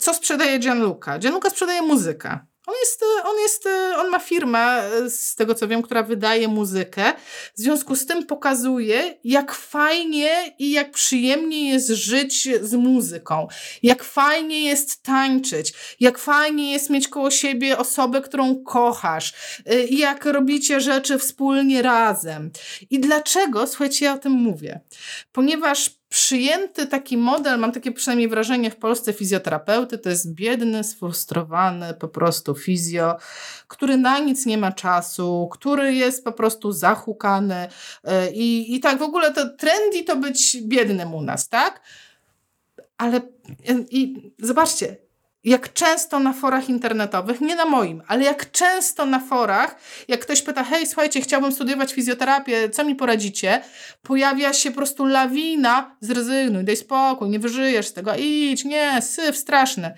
co 0.00 0.14
sprzedaje 0.14 0.58
Gianluca? 0.58 1.18
Gianluca 1.18 1.50
sprzedaje 1.50 1.82
muzykę. 1.82 2.38
On 2.68 2.74
jest, 2.80 3.04
on 3.24 3.38
jest, 3.38 3.68
on 3.98 4.08
ma 4.08 4.18
firmę, 4.18 4.82
z 5.08 5.34
tego 5.34 5.54
co 5.54 5.68
wiem, 5.68 5.82
która 5.82 6.02
wydaje 6.02 6.48
muzykę. 6.48 7.12
W 7.54 7.60
związku 7.60 7.96
z 7.96 8.06
tym 8.06 8.26
pokazuje, 8.26 9.18
jak 9.24 9.54
fajnie 9.54 10.54
i 10.58 10.70
jak 10.70 10.90
przyjemnie 10.90 11.70
jest 11.70 11.88
żyć 11.88 12.48
z 12.62 12.74
muzyką. 12.74 13.48
Jak 13.82 14.04
fajnie 14.04 14.64
jest 14.64 15.02
tańczyć. 15.02 15.74
Jak 16.00 16.18
fajnie 16.18 16.72
jest 16.72 16.90
mieć 16.90 17.08
koło 17.08 17.30
siebie 17.30 17.78
osobę, 17.78 18.20
którą 18.20 18.64
kochasz. 18.64 19.34
Jak 19.90 20.24
robicie 20.24 20.80
rzeczy 20.80 21.18
wspólnie 21.18 21.82
razem. 21.82 22.50
I 22.90 23.00
dlaczego, 23.00 23.66
słuchajcie, 23.66 24.04
ja 24.04 24.14
o 24.14 24.18
tym 24.18 24.32
mówię? 24.32 24.80
Ponieważ 25.32 25.97
przyjęty 26.08 26.86
taki 26.86 27.16
model, 27.16 27.58
mam 27.58 27.72
takie 27.72 27.92
przynajmniej 27.92 28.28
wrażenie 28.28 28.70
w 28.70 28.76
Polsce 28.76 29.12
fizjoterapeuty, 29.12 29.98
to 29.98 30.08
jest 30.08 30.34
biedny, 30.34 30.84
sfrustrowany 30.84 31.94
po 31.94 32.08
prostu 32.08 32.54
fizjo, 32.54 33.16
który 33.68 33.96
na 33.96 34.18
nic 34.18 34.46
nie 34.46 34.58
ma 34.58 34.72
czasu, 34.72 35.48
który 35.52 35.94
jest 35.94 36.24
po 36.24 36.32
prostu 36.32 36.72
zahukany 36.72 37.68
e, 38.04 38.32
i, 38.32 38.74
i 38.74 38.80
tak 38.80 38.98
w 38.98 39.02
ogóle 39.02 39.32
to 39.32 39.48
trendy 39.48 40.04
to 40.04 40.16
być 40.16 40.56
biednym 40.62 41.14
u 41.14 41.22
nas, 41.22 41.48
tak? 41.48 41.80
Ale 42.98 43.20
i 43.90 44.32
zobaczcie, 44.38 44.96
jak 45.44 45.72
często 45.72 46.18
na 46.20 46.32
forach 46.32 46.68
internetowych, 46.68 47.40
nie 47.40 47.56
na 47.56 47.64
moim, 47.64 48.02
ale 48.06 48.24
jak 48.24 48.50
często 48.50 49.06
na 49.06 49.20
forach, 49.20 49.76
jak 50.08 50.20
ktoś 50.20 50.42
pyta, 50.42 50.64
hej, 50.64 50.86
słuchajcie, 50.86 51.20
chciałbym 51.20 51.52
studiować 51.52 51.92
fizjoterapię, 51.92 52.70
co 52.70 52.84
mi 52.84 52.94
poradzicie? 52.94 53.62
Pojawia 54.02 54.52
się 54.52 54.70
po 54.70 54.76
prostu 54.76 55.04
lawina, 55.04 55.96
zrezygnuj, 56.00 56.64
daj 56.64 56.76
spokój, 56.76 57.28
nie 57.28 57.38
wyżyjesz 57.38 57.86
z 57.86 57.92
tego, 57.92 58.12
idź, 58.18 58.64
nie, 58.64 59.02
syf 59.02 59.36
straszny. 59.36 59.94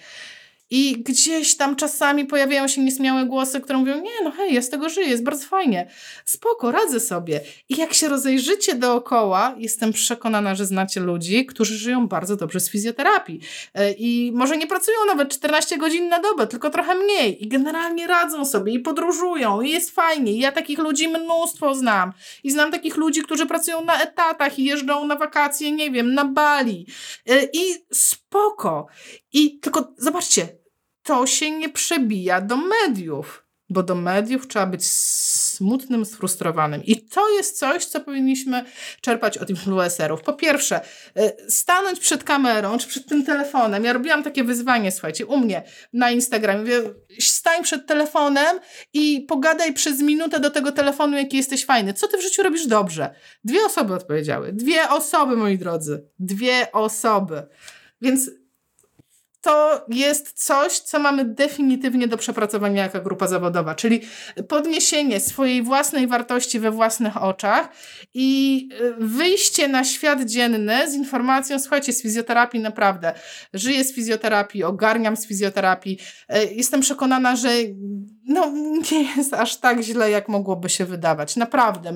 I 0.71 1.03
gdzieś 1.03 1.57
tam 1.57 1.77
czasami 1.77 2.25
pojawiają 2.25 2.69
się 2.69 2.81
niesmiałe 2.81 3.27
głosy, 3.27 3.61
które 3.61 3.79
mówią, 3.79 4.01
nie 4.01 4.25
no 4.25 4.31
hej, 4.31 4.55
ja 4.55 4.63
z 4.63 4.71
tego 4.71 4.89
żyję, 4.89 5.07
jest 5.09 5.25
bardzo 5.25 5.47
fajnie, 5.47 5.91
spoko, 6.25 6.73
radzę 6.73 7.01
sobie. 7.01 7.41
I 7.69 7.77
jak 7.77 7.95
się 7.95 8.09
rozejrzycie 8.09 8.75
dookoła, 8.75 9.55
jestem 9.59 9.93
przekonana, 9.93 10.55
że 10.55 10.67
znacie 10.67 11.01
ludzi, 11.01 11.47
którzy 11.47 11.79
żyją 11.79 12.09
bardzo 12.09 12.37
dobrze 12.37 12.61
z 12.61 12.71
fizjoterapii. 12.71 13.41
E, 13.75 13.93
I 13.93 14.33
może 14.35 14.57
nie 14.57 14.67
pracują 14.67 14.97
nawet 15.07 15.29
14 15.29 15.79
godzin 15.79 16.09
na 16.09 16.19
dobę, 16.19 16.47
tylko 16.47 16.71
trochę 16.71 16.95
mniej. 16.95 17.45
I 17.45 17.49
generalnie 17.49 18.07
radzą 18.07 18.45
sobie 18.45 18.73
i 18.73 18.79
podróżują 18.79 19.61
i 19.61 19.71
jest 19.71 19.91
fajnie. 19.91 20.33
I 20.33 20.39
ja 20.39 20.53
takich 20.53 20.79
ludzi 20.79 21.09
mnóstwo 21.09 21.75
znam. 21.75 22.13
I 22.45 22.51
znam 22.51 22.71
takich 22.71 22.97
ludzi, 22.97 23.23
którzy 23.23 23.47
pracują 23.47 23.85
na 23.85 24.03
etatach 24.03 24.59
i 24.59 24.65
jeżdżą 24.65 25.07
na 25.07 25.17
wakacje, 25.17 25.73
nie 25.73 25.91
wiem, 25.91 26.15
na 26.15 26.25
Bali. 26.25 26.87
E, 27.29 27.45
I 27.45 27.75
spoko. 27.93 28.87
I 29.33 29.59
tylko 29.59 29.95
zobaczcie, 29.99 30.60
to 31.03 31.27
się 31.27 31.51
nie 31.51 31.69
przebija 31.69 32.41
do 32.41 32.57
mediów, 32.57 33.47
bo 33.71 33.83
do 33.83 33.95
mediów 33.95 34.49
trzeba 34.49 34.67
być 34.67 34.87
smutnym, 34.87 36.05
sfrustrowanym. 36.05 36.85
I 36.85 36.97
to 36.97 37.31
jest 37.31 37.59
coś, 37.59 37.85
co 37.85 38.01
powinniśmy 38.01 38.65
czerpać 39.01 39.39
od 39.39 39.51
influencerów. 39.51 40.23
Po 40.23 40.33
pierwsze, 40.33 40.81
y, 41.19 41.51
stanąć 41.51 42.01
przed 42.01 42.25
kamerą 42.25 42.79
czy 42.79 42.89
przed 42.89 43.07
tym 43.07 43.25
telefonem. 43.25 43.85
Ja 43.85 43.93
robiłam 43.93 44.23
takie 44.23 44.45
wyzwanie, 44.45 44.93
słuchajcie, 44.93 45.27
u 45.27 45.37
mnie 45.37 45.63
na 45.93 46.11
Instagramie. 46.11 46.61
Mówię, 46.61 46.83
stań 47.21 47.63
przed 47.63 47.87
telefonem 47.87 48.61
i 48.93 49.21
pogadaj 49.29 49.73
przez 49.73 50.01
minutę 50.01 50.41
do 50.41 50.51
tego 50.51 50.73
telefonu, 50.73 51.17
jaki 51.17 51.37
jesteś 51.37 51.65
fajny. 51.65 51.95
Co 51.95 52.09
ty 52.09 52.19
w 52.19 52.23
życiu 52.23 52.43
robisz 52.43 52.67
dobrze? 52.67 53.15
Dwie 53.45 53.65
osoby 53.65 53.95
odpowiedziały. 53.95 54.53
Dwie 54.53 54.89
osoby, 54.89 55.37
moi 55.37 55.59
drodzy. 55.59 56.09
Dwie 56.19 56.73
osoby. 56.73 57.43
Więc 58.01 58.31
to 59.41 59.85
jest 59.89 60.33
coś, 60.33 60.79
co 60.79 60.99
mamy 60.99 61.25
definitywnie 61.25 62.09
do 62.09 62.17
przepracowania 62.17 62.83
jako 62.83 63.01
grupa 63.01 63.27
zawodowa, 63.27 63.75
czyli 63.75 64.01
podniesienie 64.49 65.21
swojej 65.21 65.63
własnej 65.63 66.07
wartości 66.07 66.61
we 66.61 66.71
własnych 66.71 67.23
oczach 67.23 67.69
i 68.15 68.69
y, 68.81 68.95
wyjście 68.99 69.69
na 69.69 69.85
świat 69.85 70.25
dzienny 70.25 70.91
z 70.91 70.95
informacją, 70.95 71.59
słuchajcie, 71.59 71.93
z 71.93 72.03
fizjoterapii 72.03 72.61
naprawdę, 72.61 73.13
żyję 73.55 73.85
z 73.85 73.95
fizjoterapii, 73.95 74.65
ogarniam 74.65 75.17
z 75.17 75.27
fizjoterapii. 75.27 75.99
Y, 76.35 76.55
jestem 76.55 76.81
przekonana, 76.81 77.37
że 77.37 77.51
no, 78.25 78.53
nie 78.93 79.17
jest 79.17 79.35
aż 79.35 79.57
tak 79.57 79.81
źle, 79.81 80.11
jak 80.11 80.29
mogłoby 80.29 80.69
się 80.69 80.85
wydawać. 80.85 81.37
Naprawdę, 81.37 81.93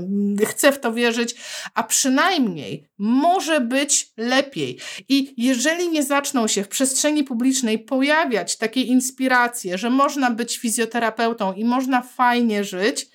chcę 0.47 0.73
w 0.73 0.81
to 0.81 0.93
wierzyć, 0.93 1.35
a 1.75 1.83
przynajmniej 1.83 2.89
może 2.99 3.61
być 3.61 4.13
lepiej. 4.17 4.79
I 5.09 5.35
jeżeli 5.37 5.89
nie 5.89 6.03
zaczną 6.03 6.47
się 6.47 6.65
w 6.65 6.69
przestrzeni 6.69 7.25
publicznej 7.25 7.34
pojawiać 7.79 8.57
takie 8.57 8.81
inspiracje, 8.81 9.79
że 9.79 9.91
można 9.91 10.31
być 10.31 10.59
fizjoterapeutą 10.59 11.53
i 11.53 11.65
można 11.65 12.03
fajnie 12.03 12.65
żyć, 12.65 13.09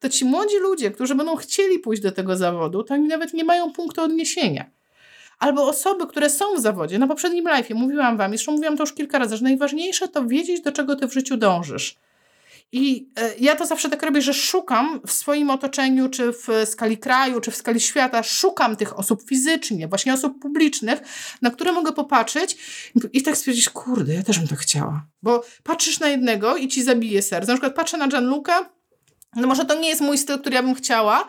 to 0.00 0.08
ci 0.08 0.24
młodzi 0.24 0.58
ludzie, 0.58 0.90
którzy 0.90 1.14
będą 1.14 1.36
chcieli 1.36 1.78
pójść 1.78 2.02
do 2.02 2.12
tego 2.12 2.36
zawodu, 2.36 2.82
to 2.82 2.94
oni 2.94 3.08
nawet 3.08 3.34
nie 3.34 3.44
mają 3.44 3.72
punktu 3.72 4.02
odniesienia. 4.02 4.70
Albo 5.38 5.68
osoby, 5.68 6.06
które 6.06 6.30
są 6.30 6.54
w 6.56 6.60
zawodzie. 6.60 6.98
Na 6.98 7.06
poprzednim 7.06 7.44
live 7.44 7.70
mówiłam 7.70 8.16
wam, 8.16 8.32
jeszcze 8.32 8.52
mówiłam 8.52 8.76
to 8.76 8.82
już 8.82 8.92
kilka 8.92 9.18
razy, 9.18 9.36
że 9.36 9.44
najważniejsze 9.44 10.08
to 10.08 10.26
wiedzieć, 10.26 10.60
do 10.60 10.72
czego 10.72 10.96
ty 10.96 11.08
w 11.08 11.12
życiu 11.12 11.36
dążysz. 11.36 11.96
I 12.76 13.10
e, 13.16 13.34
ja 13.38 13.56
to 13.56 13.66
zawsze 13.66 13.88
tak 13.90 14.02
robię, 14.02 14.22
że 14.22 14.34
szukam 14.34 15.00
w 15.06 15.12
swoim 15.12 15.50
otoczeniu, 15.50 16.08
czy 16.08 16.32
w 16.32 16.48
skali 16.64 16.98
kraju, 16.98 17.40
czy 17.40 17.50
w 17.50 17.56
skali 17.56 17.80
świata, 17.80 18.22
szukam 18.22 18.76
tych 18.76 18.98
osób 18.98 19.28
fizycznie, 19.28 19.88
właśnie 19.88 20.14
osób 20.14 20.42
publicznych, 20.42 21.00
na 21.42 21.50
które 21.50 21.72
mogę 21.72 21.92
popatrzeć 21.92 22.56
i 23.12 23.22
tak 23.22 23.36
stwierdzić, 23.36 23.68
kurde, 23.68 24.14
ja 24.14 24.22
też 24.22 24.38
bym 24.38 24.48
to 24.48 24.56
chciała. 24.56 25.06
Bo 25.22 25.44
patrzysz 25.62 26.00
na 26.00 26.08
jednego 26.08 26.56
i 26.56 26.68
ci 26.68 26.82
zabije 26.82 27.22
serce. 27.22 27.52
Na 27.52 27.54
przykład 27.54 27.74
patrzę 27.74 27.96
na 27.96 28.08
Gianluca, 28.08 28.70
no 29.36 29.46
może 29.46 29.64
to 29.64 29.74
nie 29.74 29.88
jest 29.88 30.00
mój 30.00 30.18
styl, 30.18 30.38
który 30.38 30.54
ja 30.54 30.62
bym 30.62 30.74
chciała 30.74 31.28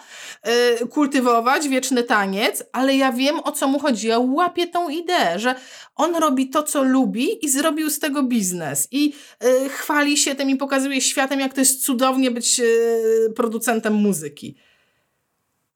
yy, 0.80 0.88
kultywować, 0.88 1.68
wieczny 1.68 2.04
taniec, 2.04 2.64
ale 2.72 2.96
ja 2.96 3.12
wiem 3.12 3.40
o 3.40 3.52
co 3.52 3.68
mu 3.68 3.80
chodzi. 3.80 4.08
Ja 4.08 4.20
łapię 4.20 4.68
tą 4.68 4.90
ideę, 4.90 5.40
że 5.40 5.56
on 5.96 6.16
robi 6.16 6.50
to, 6.50 6.64
co 6.64 6.84
lubi 6.84 7.46
i 7.46 7.50
zrobił 7.50 7.90
z 7.90 8.00
tego 8.00 8.24
biznes. 8.24 8.88
I 8.92 9.14
yy, 9.44 9.70
chwali 9.70 10.18
się 10.18 10.36
tym 10.36 10.50
i 10.50 10.56
pokazuje 10.56 11.02
światem, 11.02 11.40
jak 11.40 11.54
to 11.54 11.62
jest 11.62 11.86
cudownie 11.86 12.32
być 12.32 12.60
yy, 12.60 13.34
producentem 13.36 13.94
muzyki. 13.94 14.56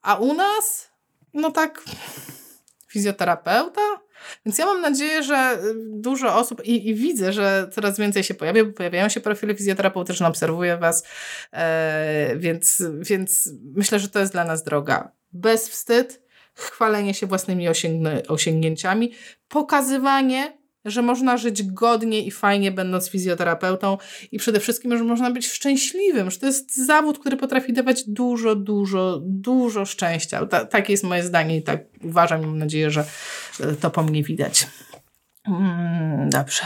A 0.02 0.16
u 0.16 0.34
nas? 0.34 0.90
No 1.34 1.52
tak, 1.52 1.84
fizjoterapeuta? 2.90 3.82
Więc 4.46 4.58
ja 4.58 4.66
mam 4.66 4.82
nadzieję, 4.82 5.24
że 5.24 5.60
y, 5.64 5.74
dużo 5.90 6.36
osób 6.36 6.66
i, 6.66 6.90
i 6.90 6.96
widzę, 6.96 7.34
że 7.34 7.70
coraz 7.72 7.98
więcej 7.98 8.24
się 8.24 8.34
pojawia, 8.34 8.66
bo 8.66 8.74
pojawiają 8.74 9.10
się 9.10 9.20
profile 9.20 9.56
fizjoterapeutyczne, 9.56 10.28
obserwuję 10.28 10.78
Was, 10.78 11.04
e, 11.54 12.36
więc, 12.38 12.84
więc 13.00 13.50
myślę, 13.76 14.00
że 14.00 14.10
to 14.10 14.20
jest 14.20 14.32
dla 14.32 14.44
nas 14.44 14.64
droga. 14.64 15.12
Bez 15.34 15.70
wstyd, 15.70 16.22
chwalenie 16.54 17.14
się 17.14 17.28
własnymi 17.28 17.68
osiągnięciami, 18.28 19.12
pokazywanie 19.48 20.59
że 20.86 21.02
można 21.02 21.38
żyć 21.38 21.64
godnie 21.64 22.26
i 22.26 22.32
fajnie 22.32 22.72
będąc 22.72 23.10
fizjoterapeutą 23.10 23.98
i 24.32 24.40
przede 24.40 24.60
wszystkim, 24.60 24.98
że 24.98 25.04
można 25.04 25.32
być 25.32 25.48
szczęśliwym, 25.48 26.32
że 26.32 26.40
to 26.40 26.46
jest 26.46 26.86
zawód, 26.86 27.20
który 27.20 27.38
potrafi 27.38 27.74
dawać 27.74 28.04
dużo, 28.08 28.56
dużo, 28.56 29.22
dużo 29.24 29.86
szczęścia. 29.86 30.46
Ta, 30.46 30.66
takie 30.66 30.94
jest 30.94 31.04
moje 31.04 31.24
zdanie 31.24 31.58
i 31.58 31.64
tak 31.64 31.84
uważam 32.04 32.44
i 32.44 32.46
mam 32.46 32.58
nadzieję, 32.58 32.92
że 32.92 33.06
e, 33.60 33.76
to 33.76 33.90
po 33.90 34.04
mnie 34.04 34.24
widać. 34.24 34.68
Mm, 35.48 36.30
dobrze. 36.30 36.64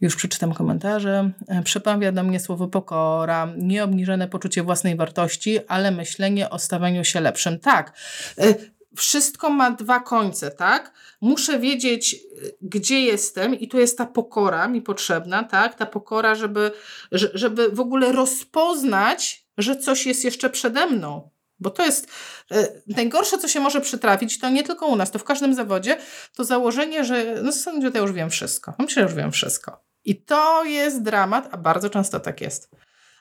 Już 0.00 0.16
przeczytam 0.16 0.54
komentarze. 0.54 1.30
E, 1.48 1.62
przepawia 1.62 2.12
do 2.12 2.22
mnie 2.22 2.40
słowo 2.40 2.68
pokora, 2.68 3.48
nieobniżone 3.58 4.28
poczucie 4.28 4.62
własnej 4.62 4.96
wartości, 4.96 5.58
ale 5.68 5.90
myślenie 5.90 6.50
o 6.50 6.58
stawaniu 6.58 7.04
się 7.04 7.20
lepszym. 7.20 7.58
Tak, 7.58 7.92
e, 8.38 8.54
wszystko 8.96 9.50
ma 9.50 9.70
dwa 9.70 10.00
końce, 10.00 10.50
tak? 10.50 10.92
Muszę 11.20 11.58
wiedzieć, 11.58 12.14
y, 12.14 12.56
gdzie 12.62 13.00
jestem, 13.00 13.54
i 13.54 13.68
tu 13.68 13.78
jest 13.78 13.98
ta 13.98 14.06
pokora 14.06 14.68
mi 14.68 14.82
potrzebna, 14.82 15.44
tak? 15.44 15.74
Ta 15.74 15.86
pokora, 15.86 16.34
żeby, 16.34 16.70
żeby 17.12 17.68
w 17.68 17.80
ogóle 17.80 18.12
rozpoznać, 18.12 19.46
że 19.58 19.76
coś 19.76 20.06
jest 20.06 20.24
jeszcze 20.24 20.50
przede 20.50 20.86
mną. 20.86 21.30
Bo 21.58 21.70
to 21.70 21.84
jest 21.84 22.08
y, 22.52 22.82
najgorsze, 22.86 23.38
co 23.38 23.48
się 23.48 23.60
może 23.60 23.80
przytrafić, 23.80 24.38
to 24.38 24.48
nie 24.48 24.62
tylko 24.62 24.86
u 24.86 24.96
nas, 24.96 25.10
to 25.10 25.18
w 25.18 25.24
każdym 25.24 25.54
zawodzie, 25.54 25.96
to 26.34 26.44
założenie, 26.44 27.04
że 27.04 27.34
no 27.42 27.52
sądzę, 27.52 27.86
że 27.86 27.92
ja 27.94 28.00
już 28.00 28.12
wiem 28.12 28.30
wszystko. 28.30 28.74
Myślę, 28.78 29.02
że 29.02 29.08
już 29.08 29.14
wiem 29.14 29.32
wszystko. 29.32 29.84
I 30.04 30.22
to 30.22 30.64
jest 30.64 31.02
dramat, 31.02 31.48
a 31.50 31.56
bardzo 31.56 31.90
często 31.90 32.20
tak 32.20 32.40
jest. 32.40 32.70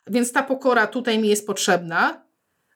Więc 0.07 0.31
ta 0.31 0.43
pokora 0.43 0.87
tutaj 0.87 1.19
mi 1.19 1.29
jest 1.29 1.47
potrzebna, 1.47 2.25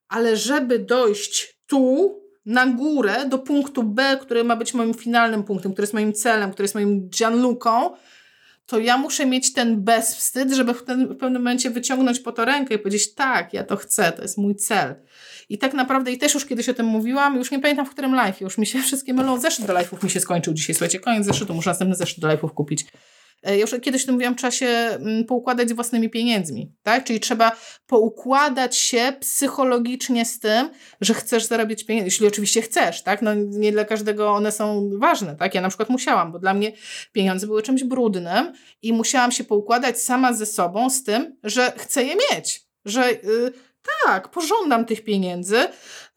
ale 0.07 0.37
żeby 0.37 0.79
dojść 0.79 1.59
tu, 1.67 2.18
na 2.49 2.67
górę 2.67 3.25
do 3.25 3.39
punktu 3.39 3.83
B, 3.83 4.17
który 4.21 4.43
ma 4.43 4.55
być 4.55 4.73
moim 4.73 4.93
finalnym 4.93 5.43
punktem, 5.43 5.71
który 5.71 5.83
jest 5.83 5.93
moim 5.93 6.13
celem, 6.13 6.51
który 6.51 6.63
jest 6.63 6.75
moim 6.75 7.09
Gianluką, 7.09 7.89
to 8.65 8.79
ja 8.79 8.97
muszę 8.97 9.25
mieć 9.25 9.53
ten 9.53 9.83
bezwstyd, 9.83 10.51
żeby 10.51 10.73
w, 10.73 10.83
ten, 10.83 11.07
w 11.07 11.17
pewnym 11.17 11.41
momencie 11.41 11.69
wyciągnąć 11.69 12.19
po 12.19 12.31
to 12.31 12.45
rękę 12.45 12.75
i 12.75 12.79
powiedzieć 12.79 13.13
tak, 13.13 13.53
ja 13.53 13.63
to 13.63 13.75
chcę, 13.77 14.11
to 14.11 14.21
jest 14.21 14.37
mój 14.37 14.55
cel. 14.55 14.95
I 15.49 15.57
tak 15.57 15.73
naprawdę, 15.73 16.11
i 16.11 16.17
też 16.17 16.33
już 16.33 16.45
kiedyś 16.45 16.69
o 16.69 16.73
tym 16.73 16.85
mówiłam, 16.85 17.35
już 17.35 17.51
nie 17.51 17.59
pamiętam 17.59 17.85
w 17.85 17.89
którym 17.89 18.15
live, 18.15 18.41
już 18.41 18.57
mi 18.57 18.65
się 18.65 18.81
wszystkie 18.81 19.13
mylą, 19.13 19.39
zeszyt 19.39 19.65
do 19.65 19.73
live'ów 19.73 20.03
mi 20.03 20.09
się 20.09 20.19
skończył 20.19 20.53
dzisiaj, 20.53 20.75
słuchajcie, 20.75 20.99
koniec 20.99 21.25
zeszytu, 21.25 21.53
muszę 21.53 21.69
następny 21.69 21.95
zeszyt 21.95 22.19
do 22.19 22.27
live'ów 22.27 22.53
kupić. 22.53 22.85
E, 23.43 23.55
ja 23.55 23.61
już 23.61 23.75
kiedyś 23.81 24.05
to 24.05 24.11
mówiłam, 24.11 24.35
trzeba 24.35 24.51
się 24.51 24.67
mm, 24.67 25.25
poukładać 25.25 25.69
z 25.69 25.71
własnymi 25.71 26.09
pieniędzmi, 26.09 26.73
tak? 26.83 27.03
Czyli 27.03 27.19
trzeba 27.19 27.51
poukładać 27.87 28.77
się 28.77 29.13
psychologicznie 29.19 30.25
z 30.25 30.39
tym, 30.39 30.69
że 31.01 31.13
chcesz 31.13 31.45
zarabiać 31.45 31.83
pieniądze, 31.83 32.07
jeśli 32.07 32.27
oczywiście 32.27 32.61
chcesz, 32.61 33.03
tak? 33.03 33.21
No 33.21 33.33
nie 33.35 33.71
dla 33.71 33.85
każdego 33.85 34.31
one 34.31 34.51
są 34.51 34.89
ważne, 34.99 35.35
tak? 35.35 35.55
Ja 35.55 35.61
na 35.61 35.69
przykład 35.69 35.89
musiałam, 35.89 36.31
bo 36.31 36.39
dla 36.39 36.53
mnie 36.53 36.71
pieniądze 37.11 37.47
były 37.47 37.61
czymś 37.61 37.83
brudnym 37.83 38.53
i 38.81 38.93
musiałam 38.93 39.31
się 39.31 39.43
poukładać 39.43 40.01
sama 40.01 40.33
ze 40.33 40.45
sobą 40.45 40.89
z 40.89 41.03
tym, 41.03 41.37
że 41.43 41.73
chcę 41.77 42.03
je 42.03 42.15
mieć, 42.15 42.61
że... 42.85 43.11
Yy, 43.11 43.68
tak, 44.05 44.27
pożądam 44.27 44.85
tych 44.85 45.03
pieniędzy, 45.03 45.57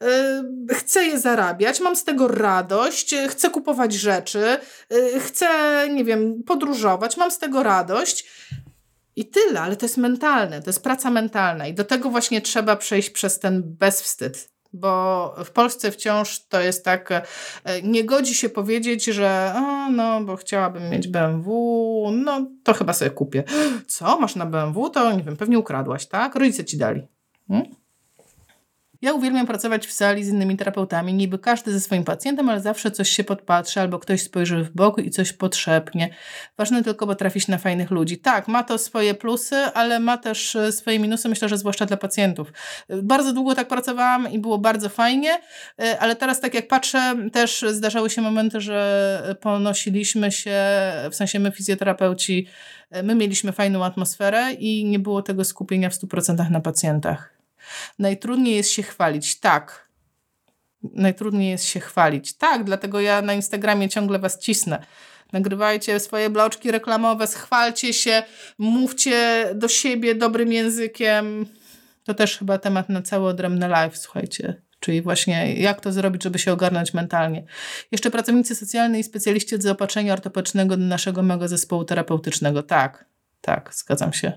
yy, 0.01 0.75
chcę 0.75 1.03
je 1.03 1.19
zarabiać, 1.19 1.79
mam 1.79 1.95
z 1.95 2.03
tego 2.03 2.27
radość, 2.27 3.15
chcę 3.29 3.49
kupować 3.49 3.93
rzeczy, 3.93 4.57
yy, 4.89 5.19
chcę, 5.19 5.49
nie 5.89 6.05
wiem, 6.05 6.43
podróżować, 6.43 7.17
mam 7.17 7.31
z 7.31 7.37
tego 7.39 7.63
radość. 7.63 8.25
I 9.15 9.25
tyle, 9.25 9.61
ale 9.61 9.75
to 9.75 9.85
jest 9.85 9.97
mentalne, 9.97 10.61
to 10.61 10.69
jest 10.69 10.83
praca 10.83 11.11
mentalna 11.11 11.67
i 11.67 11.73
do 11.73 11.83
tego 11.83 12.09
właśnie 12.09 12.41
trzeba 12.41 12.75
przejść 12.75 13.09
przez 13.09 13.39
ten 13.39 13.63
bezwstyd. 13.65 14.53
bo 14.75 15.35
w 15.45 15.51
Polsce 15.51 15.91
wciąż 15.91 16.47
to 16.47 16.61
jest 16.61 16.85
tak, 16.85 17.11
e, 17.11 17.23
nie 17.81 18.03
godzi 18.03 18.35
się 18.35 18.49
powiedzieć, 18.49 19.05
że 19.05 19.53
a, 19.55 19.89
no, 19.89 20.21
bo 20.21 20.35
chciałabym 20.35 20.89
mieć 20.89 21.07
BMW, 21.07 22.11
no 22.11 22.47
to 22.63 22.73
chyba 22.73 22.93
sobie 22.93 23.11
kupię. 23.11 23.43
Co, 23.87 24.19
masz 24.19 24.35
na 24.35 24.45
BMW? 24.45 24.89
To 24.89 25.11
nie 25.11 25.23
wiem, 25.23 25.37
pewnie 25.37 25.59
ukradłaś, 25.59 26.05
tak? 26.05 26.35
Rodzice 26.35 26.65
ci 26.65 26.77
dali. 26.77 27.12
Hmm? 27.47 27.82
Ja 29.03 29.13
uwielbiam 29.13 29.47
pracować 29.47 29.87
w 29.87 29.91
sali 29.91 30.23
z 30.23 30.29
innymi 30.29 30.57
terapeutami, 30.57 31.13
niby 31.13 31.39
każdy 31.39 31.71
ze 31.71 31.79
swoim 31.79 32.03
pacjentem, 32.03 32.49
ale 32.49 32.61
zawsze 32.61 32.91
coś 32.91 33.09
się 33.09 33.23
podpatrzy 33.23 33.81
albo 33.81 33.99
ktoś 33.99 34.21
spojrzy 34.21 34.63
w 34.63 34.69
bok 34.69 34.97
i 34.97 35.09
coś 35.09 35.33
potrzepnie. 35.33 36.09
Ważne 36.57 36.83
tylko 36.83 37.07
potrafić 37.07 37.47
na 37.47 37.57
fajnych 37.57 37.91
ludzi. 37.91 38.17
Tak, 38.17 38.47
ma 38.47 38.63
to 38.63 38.77
swoje 38.77 39.13
plusy, 39.13 39.55
ale 39.55 39.99
ma 39.99 40.17
też 40.17 40.55
e, 40.55 40.71
swoje 40.71 40.99
minusy, 40.99 41.29
myślę, 41.29 41.49
że 41.49 41.57
zwłaszcza 41.57 41.85
dla 41.85 41.97
pacjentów. 41.97 42.51
E, 42.89 43.01
bardzo 43.01 43.33
długo 43.33 43.55
tak 43.55 43.67
pracowałam 43.67 44.31
i 44.31 44.39
było 44.39 44.57
bardzo 44.57 44.89
fajnie, 44.89 45.39
e, 45.79 45.99
ale 45.99 46.15
teraz 46.15 46.39
tak 46.39 46.53
jak 46.53 46.67
patrzę, 46.67 47.15
też 47.31 47.65
zdarzały 47.71 48.09
się 48.09 48.21
momenty, 48.21 48.61
że 48.61 49.35
ponosiliśmy 49.41 50.31
się, 50.31 50.61
w 51.11 51.15
sensie 51.15 51.39
my 51.39 51.51
fizjoterapeuci, 51.51 52.47
my 53.03 53.15
mieliśmy 53.15 53.51
fajną 53.51 53.85
atmosferę 53.85 54.53
i 54.53 54.85
nie 54.85 54.99
było 54.99 55.21
tego 55.21 55.43
skupienia 55.43 55.89
w 55.89 55.93
100% 55.93 56.49
na 56.49 56.59
pacjentach. 56.59 57.42
Najtrudniej 57.99 58.55
jest 58.55 58.71
się 58.71 58.83
chwalić. 58.83 59.39
Tak. 59.39 59.89
Najtrudniej 60.83 61.51
jest 61.51 61.65
się 61.65 61.79
chwalić. 61.79 62.37
Tak, 62.37 62.63
dlatego 62.63 63.01
ja 63.01 63.21
na 63.21 63.33
Instagramie 63.33 63.89
ciągle 63.89 64.19
was 64.19 64.39
cisnę. 64.39 64.85
Nagrywajcie 65.33 65.99
swoje 65.99 66.29
bloczki 66.29 66.71
reklamowe, 66.71 67.27
schwalcie 67.27 67.93
się, 67.93 68.23
mówcie 68.57 69.49
do 69.55 69.67
siebie 69.67 70.15
dobrym 70.15 70.53
językiem. 70.53 71.45
To 72.03 72.13
też 72.13 72.37
chyba 72.37 72.57
temat 72.57 72.89
na 72.89 73.01
cały 73.01 73.27
odrębny 73.29 73.67
live, 73.67 73.97
słuchajcie. 73.97 74.61
Czyli 74.79 75.01
właśnie 75.01 75.53
jak 75.53 75.81
to 75.81 75.91
zrobić, 75.91 76.23
żeby 76.23 76.39
się 76.39 76.53
ogarnąć 76.53 76.93
mentalnie. 76.93 77.45
Jeszcze 77.91 78.11
pracownicy 78.11 78.55
socjalni 78.55 78.99
i 78.99 79.03
specjaliści 79.03 79.55
od 79.55 79.61
zaopatrzenia 79.61 80.13
ortopedycznego 80.13 80.77
do 80.77 80.83
naszego 80.83 81.21
mego 81.21 81.47
zespołu 81.47 81.83
terapeutycznego. 81.83 82.63
Tak, 82.63 83.05
tak, 83.41 83.69
zgadzam 83.73 84.13
się. 84.13 84.31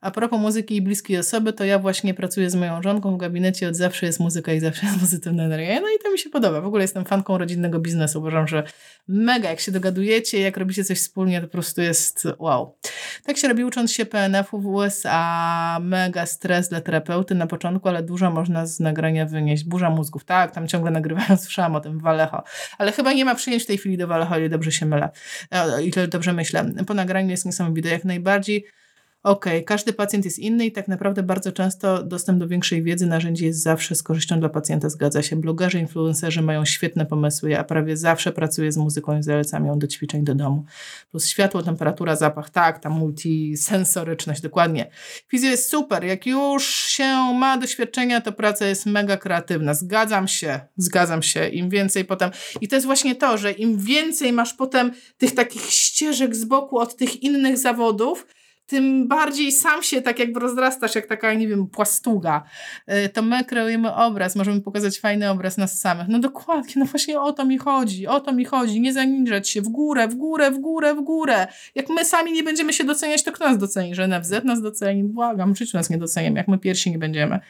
A 0.00 0.10
propos 0.10 0.40
muzyki 0.40 0.76
i 0.76 0.82
bliskiej 0.82 1.18
osoby, 1.18 1.52
to 1.52 1.64
ja 1.64 1.78
właśnie 1.78 2.14
pracuję 2.14 2.50
z 2.50 2.54
moją 2.54 2.82
żonką 2.82 3.14
w 3.14 3.16
gabinecie, 3.16 3.68
od 3.68 3.76
zawsze 3.76 4.06
jest 4.06 4.20
muzyka 4.20 4.52
i 4.52 4.60
zawsze 4.60 4.86
jest 4.86 5.00
pozytywna 5.04 5.42
energia. 5.42 5.80
No 5.80 5.88
i 5.88 5.98
to 6.02 6.12
mi 6.12 6.18
się 6.18 6.30
podoba. 6.30 6.60
W 6.60 6.66
ogóle 6.66 6.84
jestem 6.84 7.04
fanką 7.04 7.38
rodzinnego 7.38 7.80
biznesu. 7.80 8.18
Uważam, 8.18 8.48
że 8.48 8.62
mega, 9.08 9.50
jak 9.50 9.60
się 9.60 9.72
dogadujecie, 9.72 10.40
jak 10.40 10.56
robicie 10.56 10.84
coś 10.84 10.98
wspólnie, 10.98 11.40
to 11.40 11.46
po 11.46 11.52
prostu 11.52 11.80
jest 11.80 12.28
wow. 12.38 12.76
Tak 13.24 13.36
się 13.36 13.48
robi 13.48 13.64
ucząc 13.64 13.92
się 13.92 14.06
PNF-u 14.06 14.60
w 14.60 14.66
USA. 14.66 15.78
Mega 15.82 16.26
stres 16.26 16.68
dla 16.68 16.80
terapeuty 16.80 17.34
na 17.34 17.46
początku, 17.46 17.88
ale 17.88 18.02
dużo 18.02 18.30
można 18.30 18.66
z 18.66 18.80
nagrania 18.80 19.26
wynieść. 19.26 19.64
Burza 19.64 19.90
mózgów, 19.90 20.24
tak, 20.24 20.54
tam 20.54 20.68
ciągle 20.68 20.90
nagrywają, 20.90 21.36
słyszałam 21.44 21.76
o 21.76 21.80
tym 21.80 21.98
Walecho. 21.98 22.42
Ale 22.78 22.92
chyba 22.92 23.12
nie 23.12 23.24
ma 23.24 23.34
przyjęć 23.34 23.62
w 23.62 23.66
tej 23.66 23.78
chwili 23.78 23.96
do 23.96 24.06
Walecho, 24.06 24.38
ile 24.38 24.48
dobrze 24.48 24.72
się 24.72 24.86
mylę. 24.86 25.08
E, 25.50 25.82
ile 25.82 26.08
dobrze 26.08 26.32
myślę. 26.32 26.72
Po 26.86 26.94
nagraniu 26.94 27.30
jest 27.30 27.46
niesamowite, 27.46 27.88
jak 27.88 28.04
najbardziej. 28.04 28.79
Okay, 29.22 29.62
każdy 29.62 29.92
pacjent 29.92 30.24
jest 30.24 30.38
inny 30.38 30.66
i 30.66 30.72
tak 30.72 30.88
naprawdę 30.88 31.22
bardzo 31.22 31.52
często 31.52 32.02
dostęp 32.02 32.38
do 32.38 32.48
większej 32.48 32.82
wiedzy 32.82 33.06
narzędzi 33.06 33.44
jest 33.44 33.62
zawsze 33.62 33.94
z 33.94 34.02
korzyścią 34.02 34.40
dla 34.40 34.48
pacjenta, 34.48 34.88
zgadza 34.88 35.22
się. 35.22 35.36
Blogerzy, 35.36 35.78
influencerzy 35.78 36.42
mają 36.42 36.64
świetne 36.64 37.06
pomysły, 37.06 37.50
ja 37.50 37.64
prawie 37.64 37.96
zawsze 37.96 38.32
pracuję 38.32 38.72
z 38.72 38.76
muzyką 38.76 39.18
i 39.18 39.22
zalecam 39.22 39.66
ją 39.66 39.78
do 39.78 39.86
ćwiczeń 39.86 40.24
do 40.24 40.34
domu. 40.34 40.64
Plus 41.10 41.26
światło, 41.26 41.62
temperatura, 41.62 42.16
zapach, 42.16 42.50
tak, 42.50 42.78
ta 42.78 42.90
multisensoryczność, 42.90 44.40
dokładnie. 44.40 44.90
Fizjo 45.28 45.50
jest 45.50 45.70
super, 45.70 46.04
jak 46.04 46.26
już 46.26 46.66
się 46.66 47.34
ma 47.34 47.58
doświadczenia, 47.58 48.20
to 48.20 48.32
praca 48.32 48.66
jest 48.66 48.86
mega 48.86 49.16
kreatywna. 49.16 49.74
Zgadzam 49.74 50.28
się, 50.28 50.60
zgadzam 50.76 51.22
się. 51.22 51.48
Im 51.48 51.70
więcej 51.70 52.04
potem, 52.04 52.30
i 52.60 52.68
to 52.68 52.76
jest 52.76 52.86
właśnie 52.86 53.14
to, 53.14 53.38
że 53.38 53.52
im 53.52 53.78
więcej 53.78 54.32
masz 54.32 54.54
potem 54.54 54.92
tych 55.18 55.34
takich 55.34 55.62
ścieżek 55.62 56.36
z 56.36 56.44
boku 56.44 56.78
od 56.78 56.96
tych 56.96 57.22
innych 57.22 57.58
zawodów, 57.58 58.26
tym 58.70 59.08
bardziej 59.08 59.52
sam 59.52 59.82
się 59.82 60.02
tak 60.02 60.18
jakby 60.18 60.40
rozrastasz, 60.40 60.94
jak 60.94 61.06
taka, 61.06 61.34
nie 61.34 61.48
wiem, 61.48 61.66
płastuga. 61.66 62.42
E, 62.86 63.08
to 63.08 63.22
my 63.22 63.44
kreujemy 63.44 63.94
obraz, 63.94 64.36
możemy 64.36 64.60
pokazać 64.60 65.00
fajny 65.00 65.30
obraz 65.30 65.56
nas 65.56 65.80
samych. 65.80 66.08
No 66.08 66.18
dokładnie, 66.18 66.72
no 66.76 66.84
właśnie 66.84 67.20
o 67.20 67.32
to 67.32 67.44
mi 67.44 67.58
chodzi, 67.58 68.06
o 68.06 68.20
to 68.20 68.32
mi 68.32 68.44
chodzi. 68.44 68.80
Nie 68.80 68.92
zaniżać 68.92 69.48
się 69.48 69.62
w 69.62 69.68
górę, 69.68 70.08
w 70.08 70.14
górę, 70.14 70.50
w 70.50 70.58
górę, 70.58 70.94
w 70.94 71.00
górę. 71.00 71.46
Jak 71.74 71.88
my 71.88 72.04
sami 72.04 72.32
nie 72.32 72.42
będziemy 72.42 72.72
się 72.72 72.84
doceniać, 72.84 73.22
to 73.22 73.32
kto 73.32 73.48
nas 73.48 73.58
doceni? 73.58 73.94
Że 73.94 74.08
NFZ 74.08 74.44
nas 74.44 74.62
doceni? 74.62 75.04
Błagam, 75.04 75.54
w 75.54 75.58
życiu 75.58 75.76
nas 75.76 75.90
nie 75.90 75.98
doceniam, 75.98 76.36
jak 76.36 76.48
my 76.48 76.58
pierwsi 76.58 76.90
nie 76.90 76.98
będziemy. 76.98 77.40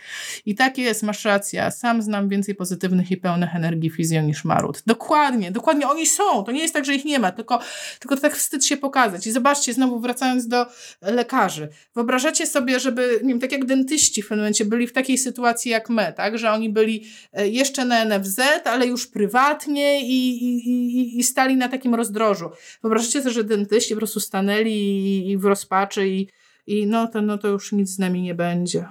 I 0.47 0.55
tak 0.55 0.78
jest, 0.78 1.02
masz 1.02 1.24
rację. 1.24 1.70
Sam 1.70 2.02
znam 2.02 2.28
więcej 2.28 2.55
pozytywnych 2.55 3.10
i 3.10 3.16
pełnych 3.16 3.55
energii 3.55 3.90
fizją 3.90 4.22
niż 4.22 4.44
Marut. 4.44 4.82
Dokładnie, 4.86 5.51
dokładnie 5.51 5.88
oni 5.88 6.06
są. 6.06 6.44
To 6.44 6.52
nie 6.52 6.62
jest 6.62 6.74
tak, 6.74 6.84
że 6.84 6.94
ich 6.94 7.05
nie 7.05 7.18
ma, 7.18 7.32
tylko, 7.32 7.60
tylko 7.98 8.16
tak 8.16 8.36
wstyd 8.36 8.64
się 8.64 8.76
pokazać. 8.76 9.26
I 9.26 9.32
zobaczcie, 9.32 9.74
znowu 9.74 10.01
wracając 10.01 10.48
do 10.48 10.66
lekarzy. 11.11 11.69
Wyobrażacie 11.95 12.47
sobie, 12.47 12.81
żeby, 12.81 13.20
nie 13.23 13.28
wiem, 13.28 13.41
tak 13.41 13.53
jak 13.53 13.65
dentyści 13.65 14.23
w 14.23 14.28
pewnym 14.28 14.39
momencie 14.39 14.65
byli 14.65 14.87
w 14.87 14.93
takiej 14.93 15.19
sytuacji 15.19 15.70
jak 15.70 15.91
my, 15.91 16.12
tak, 16.16 16.39
że 16.39 16.51
oni 16.51 16.70
byli 16.70 17.05
e, 17.32 17.49
jeszcze 17.49 17.85
na 17.85 18.05
NFZ, 18.05 18.41
ale 18.65 18.87
już 18.87 19.07
prywatnie 19.07 20.01
i, 20.03 20.45
i, 20.45 21.19
i 21.19 21.23
stali 21.23 21.57
na 21.57 21.69
takim 21.69 21.95
rozdrożu. 21.95 22.51
Wyobrażacie 22.82 23.23
sobie, 23.23 23.35
że 23.35 23.45
dentyści 23.45 23.95
po 23.95 23.99
prostu 23.99 24.20
stanęli 24.20 24.73
i, 24.73 25.31
i 25.31 25.39
w 25.39 25.45
rozpaczy 25.45 26.09
i, 26.09 26.28
i 26.66 26.87
no, 26.87 27.07
to, 27.07 27.23
no 27.23 27.39
to 27.39 27.49
już 27.49 27.73
nic 27.73 27.91
z 27.91 27.99
nami 27.99 28.23
nie 28.23 28.35
będzie. 28.35 28.85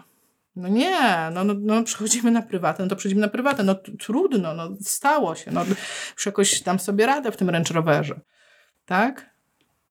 No 0.56 0.68
nie, 0.68 1.30
no, 1.34 1.44
no, 1.44 1.54
no 1.60 1.84
przechodzimy 1.84 2.32
na 2.32 2.42
prywatne, 2.42 2.86
no 2.86 2.90
to 2.90 2.96
przechodzimy 2.96 3.22
na 3.22 3.28
prywatne, 3.28 3.64
no 3.64 3.76
trudno, 3.76 4.54
no 4.54 4.70
stało 4.82 5.36
się, 5.36 5.52
no 5.52 5.66
już 6.16 6.26
jakoś 6.26 6.62
tam 6.62 6.80
sobie 6.80 7.06
radę 7.06 7.32
w 7.32 7.38
tym 7.38 7.50
Range 7.50 7.74
Roverze, 7.74 8.20
tak? 8.86 9.30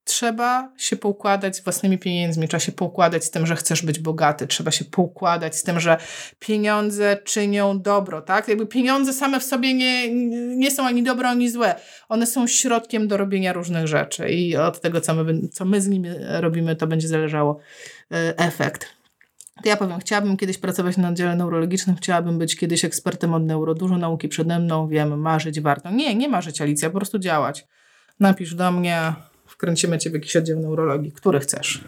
Trzeba 0.09 0.73
się 0.77 0.97
poukładać 0.97 1.57
z 1.57 1.65
własnymi 1.65 1.99
pieniędzmi, 1.99 2.49
trzeba 2.49 2.61
się 2.61 2.73
poukładać 2.73 3.25
z 3.25 3.31
tym, 3.31 3.47
że 3.47 3.57
chcesz 3.57 3.83
być 3.83 3.99
bogaty, 3.99 4.47
trzeba 4.47 4.71
się 4.71 4.85
poukładać 4.85 5.57
z 5.57 5.63
tym, 5.63 5.81
że 5.81 5.97
pieniądze 6.39 7.17
czynią 7.25 7.83
dobro, 7.83 8.23
tak? 8.23 8.49
Jakby 8.49 8.67
pieniądze 8.67 9.13
same 9.13 9.41
w 9.41 9.45
sobie 9.45 9.75
nie, 9.75 10.15
nie 10.57 10.71
są 10.71 10.87
ani 10.87 11.03
dobre, 11.03 11.29
ani 11.29 11.51
złe. 11.51 11.75
One 12.09 12.27
są 12.27 12.47
środkiem 12.47 13.09
do 13.09 13.17
robienia 13.17 13.53
różnych 13.53 13.87
rzeczy 13.87 14.29
i 14.29 14.57
od 14.57 14.81
tego, 14.81 15.01
co 15.01 15.15
my, 15.15 15.49
co 15.49 15.65
my 15.65 15.81
z 15.81 15.89
nimi 15.89 16.09
robimy, 16.41 16.77
to 16.77 16.87
będzie 16.87 17.09
zależało 17.09 17.61
e, 18.13 18.39
efekt. 18.39 18.87
To 19.63 19.69
ja 19.69 19.77
powiem, 19.77 19.99
chciałabym 20.01 20.37
kiedyś 20.37 20.59
pracować 20.59 20.97
na 20.97 21.09
oddziale 21.09 21.37
neurologicznym, 21.37 21.97
chciałabym 21.97 22.39
być 22.39 22.57
kiedyś 22.57 22.85
ekspertem 22.85 23.35
od 23.35 23.45
neuro, 23.45 23.75
dużo 23.75 23.99
nauki 23.99 24.29
przede 24.29 24.59
mną, 24.59 24.89
wiem, 24.89 25.21
marzyć 25.21 25.61
warto. 25.61 25.91
Nie, 25.91 26.15
nie 26.15 26.29
marzyć 26.29 26.61
Alicja, 26.61 26.91
po 26.91 26.97
prostu 26.97 27.19
działać. 27.19 27.67
Napisz 28.21 28.55
do 28.55 28.73
mnie, 28.73 29.13
wkręcimy 29.59 29.99
cię 29.99 30.11
w 30.11 30.15
jakiś 30.15 30.37
oddział 30.37 30.61
neurologii, 30.61 31.13
który 31.13 31.41
chcesz. 31.41 31.81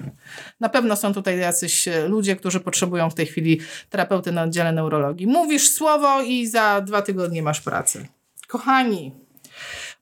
Na 0.60 0.68
pewno 0.68 0.96
są 0.96 1.14
tutaj 1.14 1.38
jacyś 1.38 1.88
e, 1.88 2.08
ludzie, 2.08 2.36
którzy 2.36 2.60
potrzebują 2.60 3.10
w 3.10 3.14
tej 3.14 3.26
chwili 3.26 3.60
terapeuty 3.90 4.32
na 4.32 4.42
oddziale 4.42 4.72
neurologii. 4.72 5.26
Mówisz 5.26 5.70
słowo 5.70 6.22
i 6.22 6.46
za 6.46 6.80
dwa 6.80 7.02
tygodnie 7.02 7.42
masz 7.42 7.60
pracę. 7.60 8.06
Kochani, 8.48 9.12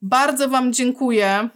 bardzo 0.02 0.48
Wam 0.48 0.72
dziękuję. 0.72 1.48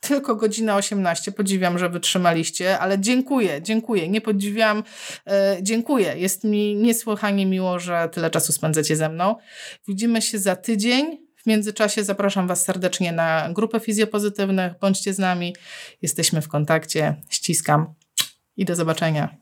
Tylko 0.00 0.36
godzina 0.36 0.76
18. 0.76 1.32
Podziwiam, 1.32 1.78
że 1.78 1.88
wytrzymaliście, 1.88 2.78
ale 2.78 2.98
dziękuję, 2.98 3.62
dziękuję. 3.62 4.08
Nie 4.08 4.20
podziwiam, 4.20 4.82
e, 5.26 5.56
dziękuję. 5.62 6.14
Jest 6.18 6.44
mi 6.44 6.74
niesłychanie 6.76 7.46
miło, 7.46 7.78
że 7.78 8.08
tyle 8.12 8.30
czasu 8.30 8.52
spędzacie 8.52 8.96
ze 8.96 9.08
mną. 9.08 9.36
Widzimy 9.88 10.22
się 10.22 10.38
za 10.38 10.56
tydzień. 10.56 11.29
W 11.42 11.46
międzyczasie 11.46 12.04
zapraszam 12.04 12.48
Was 12.48 12.64
serdecznie 12.64 13.12
na 13.12 13.48
grupę 13.52 13.80
fizjopozytywnych. 13.80 14.72
Bądźcie 14.80 15.14
z 15.14 15.18
nami. 15.18 15.56
Jesteśmy 16.02 16.42
w 16.42 16.48
kontakcie. 16.48 17.22
Ściskam 17.28 17.94
i 18.56 18.64
do 18.64 18.76
zobaczenia. 18.76 19.36